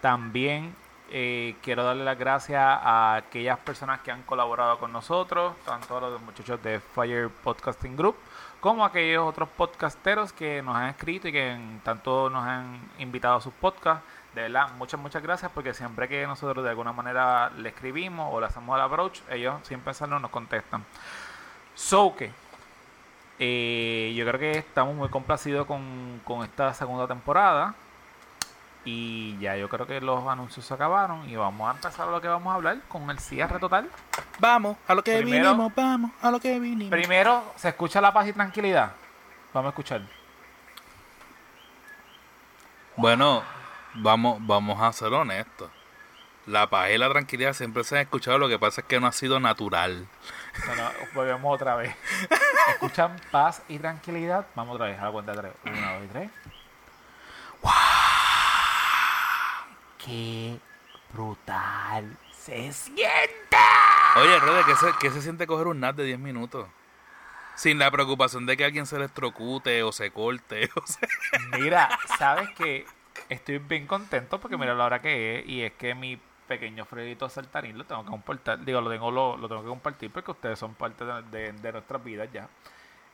también 0.02 0.76
eh, 1.10 1.56
quiero 1.64 1.84
darle 1.84 2.04
las 2.04 2.18
gracias 2.18 2.62
a 2.62 3.16
aquellas 3.16 3.58
personas 3.60 4.02
que 4.02 4.12
han 4.12 4.24
colaborado 4.24 4.78
con 4.78 4.92
nosotros, 4.92 5.56
tanto 5.66 5.98
a 5.98 6.02
los 6.02 6.22
muchachos 6.22 6.62
de 6.62 6.82
Fire 6.82 7.30
Podcasting 7.30 7.96
Group, 7.96 8.18
como 8.60 8.84
a 8.84 8.88
aquellos 8.88 9.26
otros 9.26 9.48
podcasteros 9.50 10.34
que 10.34 10.62
nos 10.62 10.76
han 10.76 10.90
escrito 10.90 11.30
y 11.30 11.32
que 11.32 11.58
tanto 11.84 12.30
nos 12.30 12.46
han 12.46 12.80
invitado 13.00 13.38
a 13.38 13.42
sus 13.42 13.54
podcasts. 13.54 14.04
De 14.36 14.42
verdad, 14.44 14.70
muchas, 14.78 15.00
muchas 15.00 15.24
gracias 15.24 15.50
porque 15.54 15.74
siempre 15.74 16.10
que 16.10 16.28
nosotros 16.28 16.64
de 16.64 16.72
alguna 16.72 16.92
manera 16.92 17.50
le 17.52 17.70
escribimos 17.70 18.34
o 18.34 18.42
le 18.42 18.48
hacemos 18.48 18.76
el 18.76 18.82
approach, 18.82 19.22
ellos 19.30 19.56
sin 19.64 19.80
pensarlo 19.80 20.20
nos 20.20 20.30
contestan. 20.30 20.84
So 21.74 22.16
que, 22.16 22.32
eh, 23.40 24.14
yo 24.16 24.26
creo 24.26 24.40
que 24.40 24.52
estamos 24.60 24.94
muy 24.94 25.10
complacidos 25.10 25.66
con, 25.66 26.22
con 26.26 26.44
esta 26.44 26.74
segunda 26.74 27.08
temporada. 27.08 27.76
Y 28.90 29.38
ya 29.40 29.58
yo 29.58 29.68
creo 29.68 29.86
que 29.86 30.00
los 30.00 30.26
anuncios 30.30 30.66
se 30.66 30.74
acabaron 30.74 31.30
y 31.30 31.36
vamos 31.36 31.68
a 31.68 31.76
empezar 31.76 32.08
a 32.08 32.12
lo 32.12 32.22
que 32.22 32.30
vamos 32.30 32.50
a 32.54 32.56
hablar 32.56 32.78
con 32.88 33.10
el 33.10 33.20
cierre 33.20 33.60
total. 33.60 33.90
Vamos, 34.40 34.78
a 34.88 34.94
lo 34.96 35.04
que 35.04 35.18
Primero- 35.18 35.50
vinimos, 35.52 35.76
vamos, 35.76 36.12
a 36.22 36.32
lo 36.32 36.40
que 36.40 36.58
vinimos. 36.58 36.92
Primero, 36.92 37.44
se 37.58 37.68
escucha 37.68 38.00
la 38.00 38.14
paz 38.14 38.28
y 38.30 38.32
tranquilidad. 38.34 38.94
Vamos 39.54 39.68
a 39.68 39.72
escuchar. 39.72 40.02
Bueno, 42.96 43.44
vamos, 43.96 44.38
vamos 44.40 44.82
a 44.82 44.94
ser 44.94 45.12
honestos. 45.12 45.70
La 46.46 46.70
paz 46.70 46.90
y 46.92 46.98
la 46.98 47.10
tranquilidad 47.10 47.52
siempre 47.52 47.84
se 47.84 47.96
han 47.98 48.04
escuchado, 48.04 48.38
lo 48.38 48.48
que 48.48 48.58
pasa 48.58 48.80
es 48.80 48.88
que 48.88 49.02
no 49.02 49.08
ha 49.08 49.12
sido 49.12 49.38
natural. 49.42 50.08
Bueno, 50.66 50.90
volvemos 51.14 51.54
otra 51.56 51.76
vez. 51.76 51.94
¿Escuchan 52.70 53.18
paz 53.32 53.62
y 53.68 53.80
tranquilidad? 53.80 54.46
Vamos 54.56 54.76
otra 54.76 54.88
vez, 54.88 54.98
a 54.98 55.04
la 55.06 55.12
cuenta 55.12 55.34
de 55.34 55.40
tres. 55.40 55.54
Una, 55.66 55.94
dos 55.96 56.06
y 56.06 56.08
tres. 56.08 56.30
¡Qué 60.08 60.58
brutal 61.14 62.18
se 62.32 62.72
siente! 62.72 63.58
Oye, 64.16 64.40
Rode, 64.40 64.64
¿qué 64.66 64.76
se, 64.76 64.88
qué 65.00 65.12
se 65.12 65.22
siente 65.22 65.46
coger 65.46 65.68
un 65.68 65.82
nap 65.82 65.96
de 65.98 66.06
10 66.06 66.18
minutos? 66.20 66.68
Sin 67.56 67.78
la 67.78 67.92
preocupación 67.92 68.46
de 68.46 68.56
que 68.56 68.64
alguien 68.66 68.86
se 68.86 68.96
electrocute 68.96 69.84
o 69.84 69.92
se 69.92 70.12
corte. 70.12 70.70
O 70.76 70.88
sea, 70.88 71.10
Mira, 71.60 71.90
¿sabes 72.18 72.50
que 72.52 72.86
Estoy 73.30 73.58
bien 73.58 73.86
contento 73.88 74.40
porque 74.40 74.58
mira 74.58 74.74
la 74.76 74.86
hora 74.86 75.02
que 75.02 75.40
es 75.40 75.48
y 75.50 75.62
es 75.64 75.74
que 75.74 75.94
mi 75.96 76.20
pequeño 76.48 76.86
Fredito 76.86 77.28
saltarín 77.28 77.78
lo 77.78 77.84
tengo 77.84 78.04
que 78.06 78.12
compartir, 78.12 78.60
digo, 78.64 78.80
lo 78.80 78.90
tengo, 78.90 79.12
lo, 79.12 79.36
lo 79.36 79.50
tengo 79.50 79.64
que 79.64 79.68
compartir 79.70 80.12
porque 80.12 80.32
ustedes 80.32 80.58
son 80.58 80.76
parte 80.76 81.04
de, 81.04 81.22
de- 81.24 81.52
de 81.52 81.72
nuestras 81.74 82.02
vidas 82.04 82.30
ya. 82.32 82.48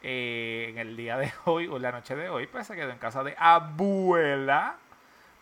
Eh, 0.03 0.67
en 0.69 0.77
el 0.77 0.95
día 0.97 1.17
de 1.17 1.33
hoy 1.45 1.67
o 1.67 1.79
la 1.79 1.91
noche 1.93 2.15
de 2.15 2.29
hoy, 2.29 2.45
pues 2.47 2.67
se 2.67 2.75
quedó 2.75 2.91
en 2.91 2.97
casa 2.99 3.23
de 3.23 3.33
abuela. 3.39 4.75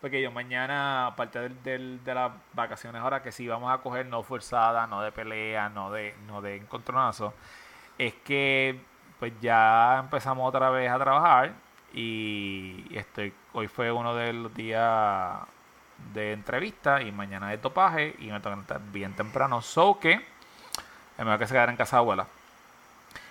Porque 0.02 0.20
yo 0.20 0.30
mañana, 0.32 1.06
aparte 1.06 1.38
del, 1.40 1.62
del- 1.62 2.04
de 2.04 2.14
las 2.14 2.32
vacaciones 2.52 3.00
ahora 3.00 3.22
que 3.22 3.32
sí 3.32 3.48
vamos 3.48 3.72
a 3.72 3.78
coger 3.78 4.04
no 4.06 4.22
forzada, 4.22 4.86
no 4.86 5.00
de 5.00 5.12
pelea, 5.12 5.68
no 5.70 5.90
de, 5.90 6.14
no 6.26 6.42
de 6.42 6.56
encontronazo, 6.56 7.32
es 7.98 8.12
que 8.24 8.80
pues 9.20 9.32
ya 9.40 9.98
empezamos 10.00 10.46
otra 10.48 10.68
vez 10.70 10.90
a 10.90 10.98
trabajar 10.98 11.52
y 11.94 12.84
estoy 12.96 13.32
hoy 13.52 13.68
fue 13.68 13.92
uno 13.92 14.14
de 14.14 14.32
los 14.32 14.52
días 14.54 15.38
de 16.12 16.32
entrevista 16.32 17.00
y 17.00 17.12
mañana 17.12 17.48
de 17.50 17.58
topaje 17.58 18.16
y 18.18 18.26
me 18.26 18.40
que 18.40 18.60
estar 18.62 18.80
bien 18.92 19.14
temprano, 19.14 19.62
so 19.62 20.00
que 20.00 20.14
es 20.14 21.24
mejor 21.24 21.38
que 21.38 21.46
se 21.46 21.54
quedara 21.54 21.70
en 21.70 21.78
casa 21.78 21.96
de 21.96 22.00
abuela. 22.00 22.26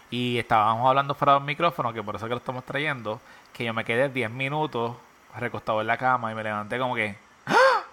Y 0.10 0.38
estábamos 0.38 0.88
hablando 0.88 1.16
fuera 1.16 1.34
del 1.36 1.44
micrófono, 1.44 1.94
que 1.94 2.04
por 2.04 2.16
eso 2.16 2.26
que 2.28 2.32
lo 2.32 2.38
estamos 2.38 2.64
trayendo, 2.66 3.20
que 3.54 3.66
yo 3.66 3.74
me 3.74 3.84
quedé 3.86 4.10
10 4.10 4.30
minutos 4.30 4.96
recostado 5.40 5.82
en 5.82 5.88
la 5.88 5.98
cama 5.98 6.32
y 6.32 6.36
me 6.36 6.44
levanté 6.44 6.80
como 6.80 6.96
que... 6.96 7.16
¡Ah! 7.46 7.84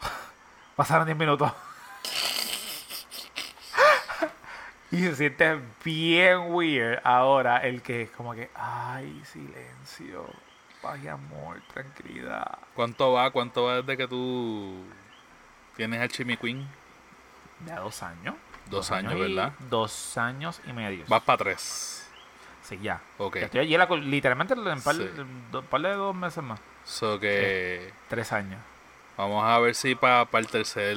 Pasaron 0.76 1.06
10 1.06 1.16
minutos. 1.16 1.52
y 4.90 4.98
se 4.98 5.16
siente 5.16 5.60
bien 5.84 6.52
weird 6.52 7.00
ahora 7.04 7.58
el 7.58 7.82
que 7.82 8.02
es 8.02 8.10
como 8.10 8.34
que, 8.34 8.50
ay, 8.54 9.22
silencio, 9.24 10.26
paz 10.82 10.98
y 11.02 11.08
amor, 11.08 11.60
tranquilidad. 11.72 12.58
¿Cuánto 12.74 13.12
va? 13.12 13.30
¿Cuánto 13.30 13.64
va 13.64 13.76
desde 13.82 13.96
que 13.96 14.08
tú 14.08 14.84
tienes 15.76 16.00
al 16.00 16.08
Chimmy 16.08 16.36
Queen? 16.36 16.66
Ya 17.66 17.80
dos 17.80 18.02
años. 18.02 18.34
Dos 18.66 18.90
años, 18.90 19.14
y- 19.14 19.20
¿verdad? 19.20 19.52
Dos 19.70 20.18
años 20.18 20.60
y 20.66 20.72
medio. 20.72 21.04
Vas 21.08 21.22
para 21.22 21.38
tres. 21.38 21.95
Sí, 22.68 22.78
ya. 22.82 23.00
Ok. 23.18 23.36
Estoy 23.36 23.60
allí 23.60 23.76
la 23.76 23.86
literalmente 23.86 24.54
en 24.54 24.60
un 24.60 24.80
par, 24.82 24.94
Sí. 24.96 25.08
do- 25.52 25.62
par 25.62 25.80
de 25.82 25.92
dos 25.92 26.14
meses 26.14 26.42
más. 26.42 26.58
So 26.84 27.18
que 27.20 27.92
Tres 28.08 28.32
años. 28.32 28.58
vamos 29.16 29.44
a 29.44 29.58
ver 29.60 29.74
si 29.74 29.94
para 29.94 30.26
el 30.32 30.46
tercer 30.48 30.96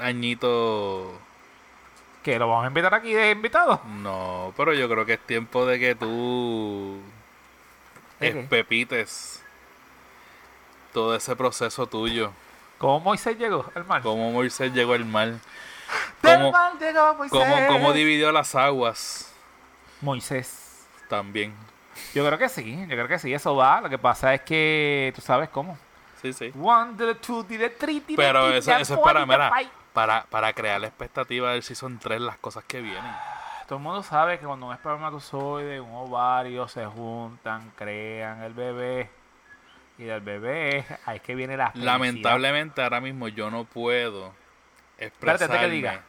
añito... 0.00 1.18
Que 2.22 2.38
lo 2.38 2.48
vamos 2.48 2.64
a 2.64 2.68
invitar 2.68 2.92
aquí 2.94 3.12
de 3.14 3.30
invitado. 3.30 3.80
No, 3.86 4.52
pero 4.56 4.74
yo 4.74 4.88
creo 4.88 5.06
que 5.06 5.14
es 5.14 5.20
tiempo 5.20 5.64
de 5.66 5.78
que 5.78 5.94
tú 5.94 7.00
¿De 8.20 8.32
qué? 8.32 8.40
espepites 8.40 9.42
todo 10.92 11.14
ese 11.16 11.34
proceso 11.36 11.86
tuyo. 11.86 12.32
¿Cómo 12.78 13.00
Moisés 13.00 13.38
llegó 13.38 13.64
al 13.74 13.84
mar? 13.86 14.02
Cómo 14.02 14.30
Moisés 14.32 14.72
llegó 14.72 14.92
al 14.94 15.04
mar. 15.04 15.28
Del 16.22 16.36
Cómo, 16.36 16.52
mar 16.52 16.72
llegó 16.78 17.14
Moisés. 17.14 17.38
cómo, 17.38 17.66
cómo 17.68 17.92
dividió 17.92 18.30
las 18.30 18.54
aguas 18.54 19.32
Moisés. 20.00 20.67
También. 21.08 21.54
Yo 22.14 22.24
creo 22.24 22.38
que 22.38 22.48
sí, 22.48 22.78
yo 22.82 22.86
creo 22.86 23.08
que 23.08 23.18
sí, 23.18 23.32
eso 23.32 23.56
va. 23.56 23.80
Lo 23.80 23.88
que 23.88 23.98
pasa 23.98 24.34
es 24.34 24.42
que 24.42 25.12
tú 25.14 25.20
sabes 25.20 25.48
cómo. 25.48 25.76
Sí, 26.22 26.32
sí. 26.32 26.52
One, 26.60 26.94
the 26.96 27.14
two, 27.16 27.44
the 27.44 27.70
three, 27.70 28.00
the 28.00 28.14
Pero 28.16 28.48
eso, 28.50 28.72
eso 28.76 28.94
es 28.94 29.00
para, 29.00 29.24
mira, 29.26 29.52
para, 29.92 30.24
para 30.24 30.52
crear 30.52 30.80
la 30.80 30.88
expectativa 30.88 31.52
del 31.52 31.62
Season 31.62 31.98
3, 31.98 32.20
las 32.20 32.38
cosas 32.38 32.64
que 32.64 32.80
vienen. 32.80 33.12
Todo 33.66 33.78
el 33.78 33.84
mundo 33.84 34.02
sabe 34.02 34.38
que 34.38 34.46
cuando 34.46 34.66
un 34.66 34.72
espermatozoide, 34.72 35.80
un 35.80 35.94
ovario 35.94 36.66
se 36.68 36.86
juntan, 36.86 37.70
crean 37.76 38.42
el 38.42 38.54
bebé. 38.54 39.10
Y 39.98 40.04
del 40.04 40.20
bebé, 40.20 40.86
ahí 41.06 41.16
es 41.16 41.22
que 41.22 41.34
viene 41.34 41.56
la. 41.56 41.72
Lamentablemente 41.74 42.80
ahora 42.82 43.00
mismo 43.00 43.26
yo 43.28 43.50
no 43.50 43.64
puedo 43.64 44.32
Espérate, 44.96 45.44
expresarme. 45.44 45.54
antes 45.56 45.60
que 45.60 45.70
diga. 45.74 46.02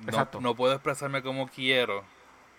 No, 0.00 0.08
Exacto. 0.08 0.40
no 0.40 0.54
puedo 0.54 0.72
expresarme 0.74 1.22
como 1.22 1.48
quiero. 1.48 2.04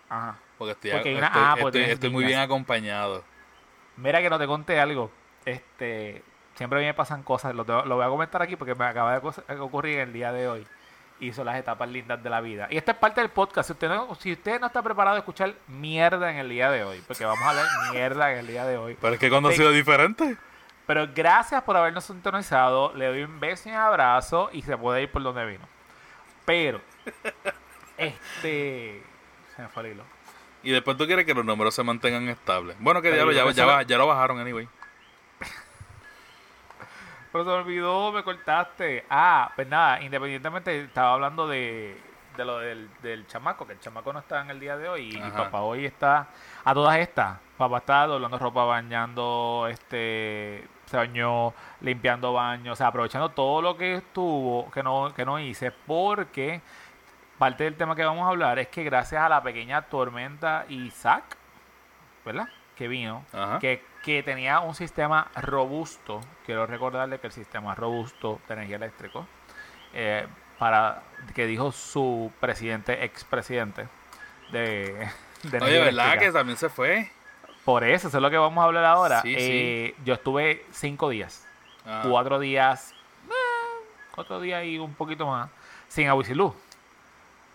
Ajá. 0.08 0.36
Porque 0.60 0.72
estoy, 0.72 0.90
Porque 0.90 1.16
una- 1.16 1.26
estoy, 1.28 1.42
ah, 1.42 1.54
estoy- 1.56 1.82
estoy 1.84 2.10
muy 2.10 2.22
bien 2.22 2.38
acompañado. 2.38 3.24
Mira 3.96 4.20
que 4.20 4.28
no 4.28 4.38
te 4.38 4.46
conté 4.46 4.78
algo. 4.78 5.10
Este, 5.46 6.22
siempre 6.54 6.78
a 6.78 6.80
mí 6.80 6.86
me 6.86 6.92
pasan 6.92 7.22
cosas. 7.22 7.54
Lo, 7.54 7.64
voy 7.64 8.04
a 8.04 8.08
comentar 8.08 8.42
aquí 8.42 8.56
porque 8.56 8.74
me 8.74 8.84
acaba 8.84 9.18
de 9.18 9.58
ocurrir 9.58 10.00
el 10.00 10.12
día 10.12 10.32
de 10.32 10.48
hoy. 10.48 10.66
Y 11.18 11.32
son 11.32 11.46
las 11.46 11.56
etapas 11.56 11.88
lindas 11.88 12.22
de 12.22 12.28
la 12.28 12.42
vida. 12.42 12.68
Y 12.70 12.76
esta 12.76 12.92
es 12.92 12.98
parte 12.98 13.22
del 13.22 13.30
podcast. 13.30 13.68
Si 13.68 13.72
usted 13.72 13.88
no, 13.88 14.14
si 14.16 14.32
usted 14.32 14.60
no 14.60 14.66
está 14.66 14.82
preparado 14.82 15.16
a 15.16 15.20
escuchar 15.20 15.54
mierda 15.66 16.30
en 16.30 16.36
el 16.36 16.50
día 16.50 16.70
de 16.70 16.84
hoy, 16.84 17.02
porque 17.08 17.24
vamos 17.24 17.42
a 17.42 17.48
hablar 17.48 17.66
mierda 17.92 18.30
en 18.32 18.40
el 18.40 18.46
día 18.46 18.66
de 18.66 18.76
hoy. 18.76 18.98
Pero 19.00 19.14
es 19.14 19.18
que 19.18 19.30
cuando 19.30 19.48
ha 19.48 19.52
sido 19.52 19.70
diferente. 19.70 20.36
Pero 20.86 21.08
gracias 21.14 21.62
por 21.62 21.74
habernos 21.74 22.04
sintonizado. 22.04 22.92
Le 22.94 23.06
doy 23.06 23.22
un 23.22 23.40
beso 23.40 23.70
y 23.70 23.72
un 23.72 23.78
abrazo 23.78 24.50
y 24.52 24.60
se 24.60 24.76
puede 24.76 25.04
ir 25.04 25.10
por 25.10 25.22
donde 25.22 25.46
vino. 25.46 25.64
Pero, 26.44 26.82
este. 27.96 29.02
Se 29.56 29.62
me 29.62 29.68
fue 29.68 29.84
el 29.86 29.92
hilo. 29.92 30.04
Y 30.62 30.70
después 30.72 30.96
tú 30.96 31.06
quieres 31.06 31.24
que 31.24 31.34
los 31.34 31.44
números 31.44 31.74
se 31.74 31.82
mantengan 31.82 32.28
estables. 32.28 32.76
Bueno, 32.80 33.00
que 33.00 33.10
ya, 33.16 33.24
que 33.26 33.54
ya, 33.54 33.64
ba- 33.64 33.82
ya 33.82 33.96
lo 33.98 34.06
bajaron, 34.06 34.38
anyway. 34.38 34.68
Pero 37.32 37.44
se 37.44 37.50
me 37.50 37.56
olvidó, 37.56 38.12
me 38.12 38.22
cortaste. 38.24 39.04
Ah, 39.08 39.50
pues 39.54 39.68
nada, 39.68 40.02
independientemente, 40.02 40.80
estaba 40.84 41.14
hablando 41.14 41.46
de, 41.46 41.96
de 42.36 42.44
lo 42.44 42.58
del, 42.58 42.90
del 43.02 43.26
chamaco, 43.26 43.66
que 43.66 43.74
el 43.74 43.80
chamaco 43.80 44.12
no 44.12 44.18
está 44.18 44.40
en 44.42 44.50
el 44.50 44.58
día 44.60 44.76
de 44.76 44.88
hoy. 44.88 45.14
Y 45.14 45.18
Ajá. 45.18 45.44
papá 45.44 45.60
hoy 45.60 45.86
está 45.86 46.26
a 46.64 46.74
todas 46.74 46.98
estas. 46.98 47.38
Papá 47.56 47.78
está 47.78 48.06
doblando 48.06 48.36
ropa, 48.38 48.64
bañando, 48.64 49.66
este, 49.70 50.66
se 50.86 50.96
bañó, 50.96 51.54
limpiando 51.82 52.32
baños, 52.32 52.72
o 52.72 52.76
sea, 52.76 52.88
aprovechando 52.88 53.28
todo 53.28 53.62
lo 53.62 53.76
que 53.76 53.94
estuvo, 53.96 54.68
que 54.72 54.82
no, 54.82 55.12
que 55.14 55.24
no 55.24 55.38
hice, 55.38 55.70
porque 55.70 56.60
parte 57.40 57.64
del 57.64 57.74
tema 57.74 57.96
que 57.96 58.04
vamos 58.04 58.24
a 58.26 58.28
hablar 58.28 58.58
es 58.58 58.68
que 58.68 58.84
gracias 58.84 59.22
a 59.22 59.28
la 59.28 59.42
pequeña 59.42 59.82
tormenta 59.82 60.66
Isaac, 60.68 61.24
¿verdad? 62.24 62.46
que 62.76 62.86
vino, 62.86 63.24
Ajá. 63.32 63.58
que, 63.58 63.82
que 64.04 64.22
tenía 64.22 64.60
un 64.60 64.74
sistema 64.74 65.26
robusto, 65.34 66.20
quiero 66.46 66.66
recordarle 66.66 67.18
que 67.18 67.26
el 67.28 67.32
sistema 67.32 67.74
robusto 67.74 68.40
de 68.46 68.54
energía 68.54 68.76
eléctrica, 68.76 69.20
eh, 69.92 70.26
para 70.58 71.02
que 71.34 71.46
dijo 71.46 71.72
su 71.72 72.30
presidente, 72.40 73.04
expresidente 73.04 73.88
de, 74.52 75.08
de 75.42 75.56
energía 75.58 75.66
Oye, 75.66 75.78
¿verdad 75.78 75.88
eléctrica. 75.88 76.18
que 76.18 76.32
también 76.32 76.56
se 76.58 76.68
fue? 76.68 77.10
Por 77.64 77.84
eso, 77.84 78.08
eso 78.08 78.16
es 78.18 78.22
lo 78.22 78.30
que 78.30 78.38
vamos 78.38 78.60
a 78.62 78.64
hablar 78.66 78.84
ahora. 78.84 79.20
Sí, 79.22 79.34
Eh, 79.36 79.94
Yo 80.04 80.14
estuve 80.14 80.64
cinco 80.70 81.08
días, 81.10 81.46
Ah, 81.86 82.02
cuatro 82.08 82.38
días, 82.38 82.94
eh, 83.28 83.32
cuatro 84.14 84.40
días 84.40 84.64
y 84.64 84.78
un 84.78 84.94
poquito 84.94 85.26
más, 85.26 85.50
sin 85.88 86.08
agua 86.08 86.22
y 86.22 86.26
sin 86.26 86.36
luz. 86.38 86.54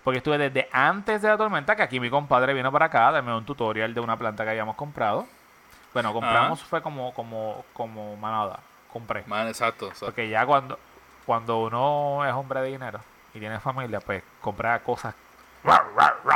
Porque 0.05 0.19
estuve 0.19 0.37
desde 0.37 0.69
antes 0.71 1.19
de 1.23 1.27
la 1.27 1.35
tormenta, 1.35 1.75
que 1.75 1.81
aquí 1.81 1.99
mi 1.99 2.11
compadre 2.11 2.53
vino 2.53 2.71
para 2.71 2.85
acá 2.85 3.07
a 3.07 3.11
darme 3.11 3.35
un 3.35 3.43
tutorial 3.43 3.91
de 3.91 3.99
una 3.99 4.15
planta 4.15 4.43
que 4.43 4.51
habíamos 4.51 4.75
comprado. 4.75 5.25
Bueno, 5.95 6.13
compramos 6.13 6.61
fue 6.61 6.79
como, 6.83 7.11
como, 7.15 7.65
como 7.73 8.15
manada. 8.15 8.59
Compré. 8.93 9.23
Man, 9.25 9.47
exacto, 9.47 9.87
exacto. 9.87 10.05
Porque 10.05 10.29
ya 10.29 10.45
cuando, 10.45 10.77
cuando 11.25 11.57
uno 11.57 12.23
es 12.23 12.31
hombre 12.35 12.61
de 12.61 12.67
dinero 12.67 12.99
y 13.33 13.39
tiene 13.39 13.59
familia, 13.59 13.99
pues 13.99 14.21
compra 14.41 14.77
cosas. 14.83 15.15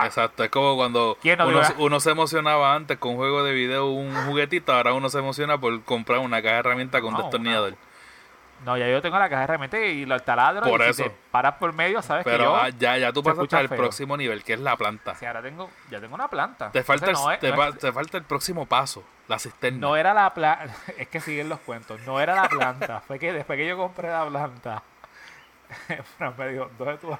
Exacto, 0.03 0.43
es 0.43 0.49
como 0.49 0.75
cuando 0.75 1.15
¿Quién 1.21 1.38
no 1.38 1.47
uno, 1.47 1.61
uno 1.77 1.99
se 1.99 2.09
emocionaba 2.09 2.73
antes 2.73 2.97
con 2.97 3.11
un 3.11 3.17
juego 3.17 3.43
de 3.43 3.53
video, 3.53 3.85
un 3.91 4.15
juguetito, 4.25 4.73
ahora 4.73 4.93
uno 4.93 5.11
se 5.11 5.19
emociona 5.19 5.59
por 5.59 5.83
comprar 5.83 6.17
una 6.19 6.41
caja 6.41 6.55
de 6.55 6.59
herramientas 6.61 7.01
con 7.01 7.13
No, 7.13 7.21
destornillador. 7.21 7.75
No, 8.65 8.77
ya 8.77 8.87
yo 8.89 9.01
tengo 9.01 9.17
la 9.17 9.29
caja 9.29 9.39
de 9.39 9.43
herramientas 9.45 9.79
y 9.81 10.05
lo 10.05 10.19
taladro. 10.19 10.63
Por 10.63 10.81
y 10.81 10.83
si 10.85 10.89
eso. 10.89 11.03
te 11.05 11.11
paras 11.31 11.55
por 11.55 11.71
medio, 11.73 12.01
sabes 12.01 12.25
que 12.25 12.31
Pero 12.31 12.43
yo. 12.45 12.55
ah, 12.55 12.69
ya, 12.69 12.97
ya 12.97 13.13
tú 13.13 13.23
pasas 13.23 13.51
al 13.53 13.69
próximo 13.69 14.17
nivel, 14.17 14.43
que 14.43 14.53
es 14.53 14.59
la 14.59 14.75
planta. 14.75 15.15
Si 15.15 15.25
ahora 15.25 15.41
tengo, 15.41 15.69
ya 15.89 15.99
tengo 16.01 16.15
una 16.15 16.27
planta. 16.27 16.69
Te 16.71 16.83
falta, 16.83 17.05
el, 17.05 17.11
Entonces, 17.11 17.25
no 17.25 17.31
es- 17.31 17.39
te, 17.39 17.49
no 17.51 17.55
pa- 17.55 17.67
es- 17.69 17.77
te 17.77 17.91
falta 17.93 18.17
el 18.17 18.23
próximo 18.25 18.65
paso, 18.65 19.03
la 19.27 19.39
cisterna. 19.39 19.79
No 19.79 19.95
era 19.95 20.13
la 20.13 20.33
planta, 20.33 20.65
es 20.97 21.07
que 21.07 21.21
siguen 21.21 21.47
los 21.49 21.59
cuentos, 21.59 21.99
no 22.05 22.19
era 22.19 22.35
la 22.35 22.49
planta, 22.49 22.99
fue 23.01 23.17
que 23.19 23.31
después 23.31 23.57
que 23.57 23.65
yo 23.67 23.77
compré 23.77 24.09
la 24.09 24.27
planta, 24.27 24.83
Fran 26.17 26.33
me 26.37 26.49
dijo, 26.49 26.69
¿dónde 26.77 26.97
tú, 26.97 27.09
vas- 27.09 27.19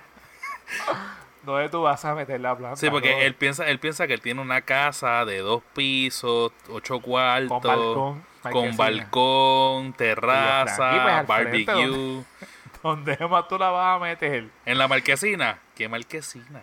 ¿dónde 1.44 1.70
tú 1.70 1.82
vas 1.84 2.04
a 2.06 2.16
meter 2.16 2.40
la 2.42 2.56
planta? 2.58 2.76
Sí, 2.76 2.90
porque 2.90 3.26
él 3.26 3.34
piensa, 3.36 3.68
él 3.68 3.80
piensa 3.80 4.08
que 4.08 4.14
él 4.14 4.22
tiene 4.22 4.42
una 4.42 4.62
casa 4.62 5.24
de 5.26 5.40
dos 5.40 5.64
pisos, 5.74 6.52
ocho 6.70 7.00
cuartos, 7.00 7.50
Con 7.50 7.62
balcón, 7.62 8.26
con 8.54 8.78
balcón, 8.78 9.94
terraza, 9.94 10.90
pues 11.26 11.42
frente, 11.52 11.72
barbecue. 11.72 12.24
¿Dónde 12.84 13.18
más 13.28 13.48
tú 13.48 13.58
la 13.58 13.70
vas 13.72 13.98
a 13.98 14.00
meter? 14.00 14.48
En 14.66 14.78
la 14.78 14.88
marquesina, 14.88 15.60
¿qué 15.76 15.90
marquesina? 15.90 16.62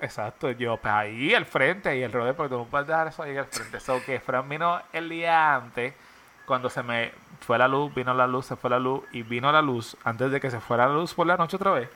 Exacto, 0.00 0.50
yo, 0.52 0.78
pues 0.78 0.94
ahí 0.94 1.34
al 1.34 1.44
frente 1.44 1.94
y 1.98 2.02
el 2.02 2.10
rodeo, 2.10 2.34
porque 2.34 2.54
tú 2.54 2.58
no 2.58 2.64
puedes 2.64 2.86
dejar 2.86 3.08
eso 3.08 3.22
ahí 3.22 3.36
al 3.36 3.44
frente. 3.46 3.78
So 3.80 4.02
que 4.02 4.18
Fran 4.20 4.48
vino 4.48 4.80
el 4.94 5.10
día 5.10 5.54
antes, 5.56 5.92
cuando 6.46 6.70
se 6.70 6.82
me 6.82 7.12
fue 7.40 7.58
la 7.58 7.68
luz, 7.68 7.94
vino 7.94 8.14
la 8.14 8.26
luz, 8.26 8.46
se 8.46 8.56
fue 8.56 8.70
la 8.70 8.78
luz 8.78 9.02
y 9.12 9.22
vino 9.22 9.52
la 9.52 9.60
luz 9.60 9.96
antes 10.04 10.30
de 10.30 10.40
que 10.40 10.50
se 10.50 10.60
fuera 10.60 10.86
la 10.86 10.94
luz 10.94 11.12
por 11.12 11.26
la 11.26 11.36
noche 11.36 11.56
otra 11.56 11.72
vez. 11.72 11.90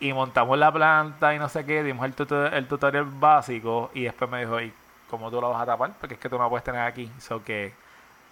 Y 0.00 0.12
montamos 0.14 0.56
la 0.56 0.72
planta 0.72 1.34
y 1.34 1.38
no 1.38 1.50
sé 1.50 1.66
qué, 1.66 1.82
dimos 1.82 2.06
el, 2.06 2.14
tuto- 2.14 2.46
el 2.46 2.66
tutorial 2.66 3.04
básico 3.04 3.90
y 3.92 4.04
después 4.04 4.30
me 4.30 4.40
dijo, 4.40 4.58
¿y 4.62 4.72
cómo 5.10 5.30
tú 5.30 5.38
lo 5.40 5.50
vas 5.50 5.60
a 5.62 5.66
tapar? 5.66 5.92
Porque 6.00 6.14
es 6.14 6.20
que 6.20 6.30
tú 6.30 6.38
no 6.38 6.44
la 6.44 6.48
puedes 6.48 6.64
tener 6.64 6.80
aquí. 6.80 7.10
So 7.18 7.44
que, 7.44 7.74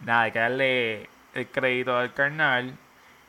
nada, 0.01 0.23
hay 0.23 0.33
que 0.33 0.39
darle 0.39 1.11
el 1.35 1.47
crédito 1.49 1.97
al 1.97 2.13
carnal. 2.15 2.75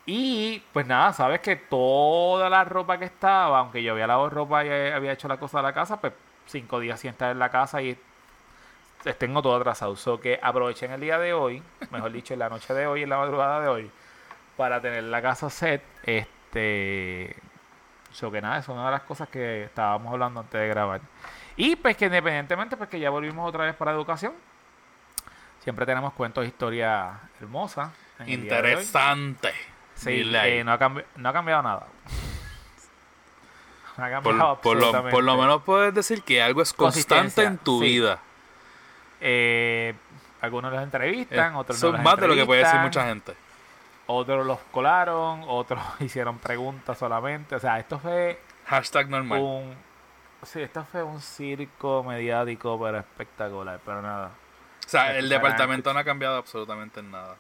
Y 0.05 0.63
pues 0.71 0.87
nada, 0.87 1.11
sabes 1.13 1.41
que 1.41 1.57
toda 1.57 2.49
la 2.49 2.63
ropa 2.63 2.97
que 2.97 3.05
estaba, 3.05 3.59
aunque 3.59 3.83
yo 3.83 3.91
había 3.93 4.07
lavado 4.07 4.29
ropa 4.29 4.63
y 4.63 4.69
eh, 4.69 4.93
había 4.93 5.11
hecho 5.11 5.27
la 5.27 5.37
cosa 5.37 5.57
de 5.57 5.63
la 5.63 5.73
casa, 5.73 5.99
pues 5.99 6.13
cinco 6.45 6.79
días 6.79 6.99
sin 6.99 7.09
estar 7.09 7.31
en 7.31 7.39
la 7.39 7.49
casa 7.49 7.81
y 7.81 7.97
tengo 9.17 9.41
todo 9.41 9.55
atrasado. 9.55 9.95
So 9.95 10.19
que 10.19 10.39
aproveché 10.41 10.85
en 10.85 10.93
el 10.93 11.01
día 11.01 11.19
de 11.19 11.33
hoy, 11.33 11.61
mejor 11.91 12.11
dicho, 12.11 12.33
en 12.33 12.39
la 12.39 12.49
noche 12.49 12.73
de 12.73 12.87
hoy, 12.87 13.03
en 13.03 13.09
la 13.09 13.17
madrugada 13.17 13.61
de 13.61 13.67
hoy, 13.67 13.91
para 14.55 14.81
tener 14.81 15.03
la 15.03 15.21
casa 15.21 15.49
set. 15.49 15.83
Este. 16.03 17.35
So 18.11 18.31
que 18.31 18.41
nada, 18.41 18.59
es 18.59 18.67
una 18.67 18.85
de 18.85 18.91
las 18.91 19.01
cosas 19.01 19.29
que 19.29 19.65
estábamos 19.65 20.11
hablando 20.11 20.39
antes 20.39 20.59
de 20.59 20.67
grabar. 20.67 21.01
Y 21.55 21.75
pues 21.75 21.97
que 21.97 22.05
independientemente, 22.05 22.77
pues 22.77 22.89
que 22.89 22.99
ya 22.99 23.09
volvimos 23.09 23.47
otra 23.47 23.65
vez 23.65 23.75
para 23.75 23.91
educación. 23.91 24.33
Siempre 25.67 25.85
tenemos 25.85 26.13
cuentos 26.13 26.45
de 26.45 26.47
hoy. 28.25 28.33
Interesante. 28.33 29.51
Sí, 29.95 30.23
eh, 30.33 30.63
no, 30.63 30.71
ha 30.71 30.79
cambi- 30.79 31.03
no 31.17 31.27
ha 31.27 31.33
cambiado 31.33 31.61
nada. 31.61 31.87
No 33.97 34.05
ha 34.05 34.09
cambiado 34.09 34.21
por, 34.21 34.61
por 34.61 34.77
lo, 34.77 34.85
absolutamente. 34.85 35.11
por 35.11 35.23
lo 35.25 35.35
menos 35.35 35.63
puedes 35.63 35.93
decir 35.93 36.23
que 36.23 36.41
algo 36.41 36.61
es 36.61 36.71
constante 36.71 37.43
en 37.43 37.57
tu 37.57 37.81
sí. 37.81 37.85
vida. 37.85 38.19
Eh, 39.19 39.93
algunos 40.39 40.71
los 40.71 40.81
entrevistan, 40.81 41.53
Eh, 41.53 41.57
otros 41.57 41.77
Son 41.77 41.91
no 41.91 41.97
los 41.97 42.05
más 42.05 42.17
de 42.17 42.27
lo 42.29 42.35
que 42.35 42.45
puede 42.45 42.63
decir 42.63 42.79
mucha 42.79 43.05
gente. 43.05 43.33
Otros 44.05 44.45
los 44.45 44.59
colaron, 44.71 45.43
otros 45.47 45.83
hicieron 45.99 46.37
preguntas 46.39 46.97
solamente. 46.97 47.55
O 47.55 47.59
sea, 47.59 47.77
esto 47.77 47.99
fue 47.99 48.39
Hashtag 48.67 49.09
normal. 49.09 49.41
un... 49.41 49.75
Sí, 50.43 50.61
esto 50.61 50.85
fue 50.89 51.03
un 51.03 51.19
circo 51.19 52.05
mediático, 52.05 52.79
pero 52.81 52.99
espectacular. 52.99 53.81
Pero 53.83 54.01
nada. 54.01 54.31
O 54.87 54.89
sea, 54.89 55.17
el 55.17 55.25
para- 55.29 55.35
departamento 55.35 55.93
no 55.93 55.99
ha 55.99 56.03
cambiado 56.03 56.37
absolutamente 56.37 56.99
en 57.01 57.11
nada. 57.11 57.35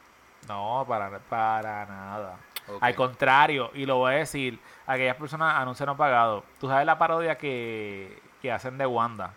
No, 0.47 0.85
para, 0.87 1.17
para 1.19 1.85
nada. 1.85 2.37
Al 2.81 2.95
contrario, 2.95 3.71
y 3.73 3.85
lo 3.85 3.95
voy 3.97 4.13
a 4.13 4.17
decir, 4.17 4.59
aquellas 4.85 5.15
personas 5.15 5.55
anuncios 5.55 5.87
no 5.87 5.95
pagados. 5.97 6.43
Tú 6.59 6.67
sabes 6.67 6.85
la 6.85 6.97
parodia 6.97 7.37
que, 7.37 8.21
que 8.41 8.51
hacen 8.51 8.77
de 8.77 8.85
Wanda, 8.85 9.33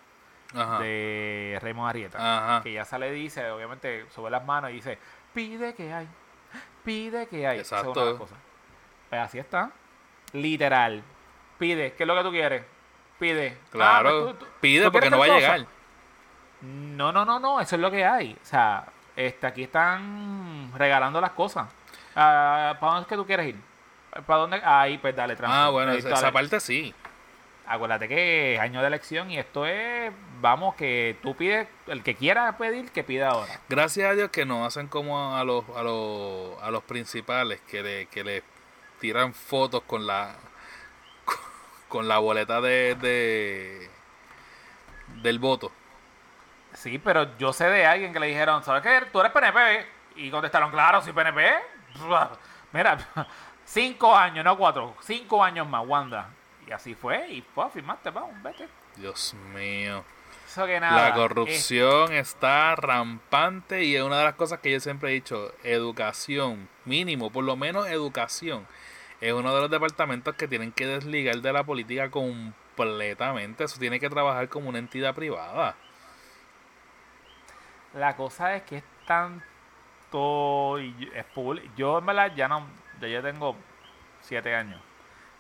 Ajá. 0.55 0.79
de 0.81 1.59
Raymond 1.62 1.88
Arrieta. 1.90 2.18
Ajá. 2.18 2.62
Que 2.62 2.73
ya 2.73 2.85
sale 2.85 3.09
y 3.16 3.23
dice, 3.23 3.49
obviamente, 3.51 4.07
sube 4.11 4.31
las 4.31 4.44
manos 4.44 4.70
y 4.70 4.75
dice, 4.75 4.99
pide 5.33 5.75
que 5.75 5.92
hay, 5.92 6.09
pide 6.85 7.29
que 7.29 7.46
hay. 7.46 7.59
Exacto. 7.61 8.18
cosas. 8.18 8.38
Pues 9.09 9.20
así 9.23 9.38
está. 9.38 9.70
Literal. 10.33 11.03
Pide, 11.59 11.92
¿qué 11.94 12.03
es 12.03 12.07
lo 12.07 12.16
que 12.16 12.23
tú 12.23 12.31
quieres? 12.31 12.64
Pide. 13.18 13.57
Ah, 13.59 13.68
Claro. 13.70 14.25
pues 14.25 14.38
tú- 14.38 14.44
tú- 14.44 14.51
Pide 14.61 14.85
¿tú 14.87 14.92
porque 14.92 15.11
no 15.11 15.18
va 15.18 15.25
a 15.25 15.29
cosa? 15.29 15.38
llegar. 15.40 15.66
No, 16.62 17.12
no, 17.12 17.25
no, 17.25 17.38
no, 17.38 17.61
eso 17.61 17.77
es 17.77 17.83
lo 17.83 17.90
que 17.90 18.05
hay. 18.05 18.37
O 18.42 18.46
sea, 18.46 18.85
este, 19.16 19.46
aquí 19.46 19.64
están 19.64 20.73
regalando 20.77 21.20
las 21.20 21.31
cosas. 21.31 21.68
Ah, 22.14 22.77
¿Para 22.81 22.92
dónde 22.92 23.03
es 23.03 23.09
que 23.09 23.16
tú 23.16 23.27
quieres 23.27 23.49
ir? 23.49 23.57
¿Para 24.27 24.40
dónde? 24.40 24.61
Ahí, 24.64 24.99
pues 24.99 25.14
dale, 25.14 25.37
tranquilo. 25.37 25.62
Ah, 25.62 25.70
bueno, 25.70 25.92
esa, 25.92 26.33
parte 26.33 26.61
sí. 26.61 26.94
Acuérdate 27.66 28.09
que 28.09 28.55
es 28.55 28.61
año 28.61 28.81
de 28.81 28.88
elección 28.88 29.31
y 29.31 29.38
esto 29.38 29.64
es, 29.64 30.12
vamos, 30.40 30.75
que 30.75 31.16
tú 31.23 31.37
pides, 31.37 31.68
el 31.87 32.03
que 32.03 32.16
quiera 32.16 32.59
pedir, 32.59 32.90
que 32.90 33.05
pida 33.05 33.29
ahora. 33.29 33.61
Gracias 33.68 34.11
a 34.11 34.14
Dios 34.14 34.31
que 34.31 34.44
no 34.44 34.64
hacen 34.66 34.88
como 34.88 35.37
a 35.37 35.44
los, 35.44 35.64
a 35.77 35.83
los, 35.85 36.61
a 36.62 36.70
los 36.73 36.83
principales 36.83 37.61
que 37.61 37.83
le, 37.83 38.07
que 38.07 38.25
le 38.25 38.42
tiran 38.99 39.33
fotos 39.35 39.83
con 39.87 40.07
la 40.07 40.35
con 41.88 42.09
la 42.09 42.18
boleta 42.18 42.61
de, 42.61 42.96
de 42.96 43.88
del 45.23 45.38
voto. 45.38 45.70
Sí, 46.81 46.99
pero 46.99 47.37
yo 47.37 47.53
sé 47.53 47.66
de 47.66 47.85
alguien 47.85 48.11
que 48.11 48.19
le 48.19 48.29
dijeron, 48.29 48.64
¿sabes 48.64 48.83
qué? 48.83 49.07
Tú 49.12 49.21
eres 49.21 49.33
PNP. 49.33 49.85
Y 50.16 50.31
contestaron, 50.31 50.71
claro, 50.71 51.03
soy 51.03 51.12
PNP. 51.12 51.53
Mira, 52.73 52.97
cinco 53.66 54.16
años, 54.16 54.43
no 54.43 54.57
cuatro, 54.57 54.97
cinco 55.03 55.45
años 55.45 55.69
más, 55.69 55.87
Wanda. 55.87 56.31
Y 56.66 56.73
así 56.73 56.95
fue, 56.95 57.29
y 57.29 57.43
pues 57.43 57.71
firmaste, 57.75 58.09
vamos, 58.09 58.43
vete. 58.43 58.66
Dios 58.97 59.35
mío. 59.53 60.03
Eso 60.47 60.64
que 60.64 60.81
nada. 60.81 61.11
La 61.11 61.14
corrupción 61.14 62.14
está 62.14 62.75
rampante 62.77 63.85
y 63.85 63.97
es 63.97 64.03
una 64.03 64.16
de 64.16 64.25
las 64.25 64.35
cosas 64.37 64.61
que 64.61 64.73
yo 64.73 64.81
siempre 64.81 65.11
he 65.11 65.14
dicho, 65.14 65.53
educación, 65.62 66.66
mínimo, 66.87 67.31
por 67.31 67.45
lo 67.45 67.57
menos 67.57 67.88
educación, 67.88 68.66
es 69.21 69.35
uno 69.35 69.55
de 69.55 69.61
los 69.61 69.71
departamentos 69.71 70.35
que 70.35 70.49
tienen 70.49 70.73
que 70.73 70.87
desligar 70.87 71.43
de 71.43 71.53
la 71.53 71.62
política 71.62 72.11
completamente, 72.11 73.64
eso 73.64 73.79
tiene 73.79 74.01
que 74.01 74.09
trabajar 74.09 74.49
como 74.49 74.71
una 74.71 74.79
entidad 74.79 75.14
privada. 75.14 75.77
La 77.94 78.16
cosa 78.16 78.55
es 78.57 78.62
que 78.62 78.79
es 78.79 78.85
tanto. 79.07 80.79
y 80.81 81.11
Es 81.14 81.24
público. 81.26 81.68
Yo, 81.76 81.98
en 81.98 82.07
verdad, 82.07 82.33
ya 82.35 82.48
no. 82.48 82.64
Ya 83.00 83.09
yo 83.09 83.22
tengo 83.22 83.57
siete 84.20 84.55
años. 84.55 84.81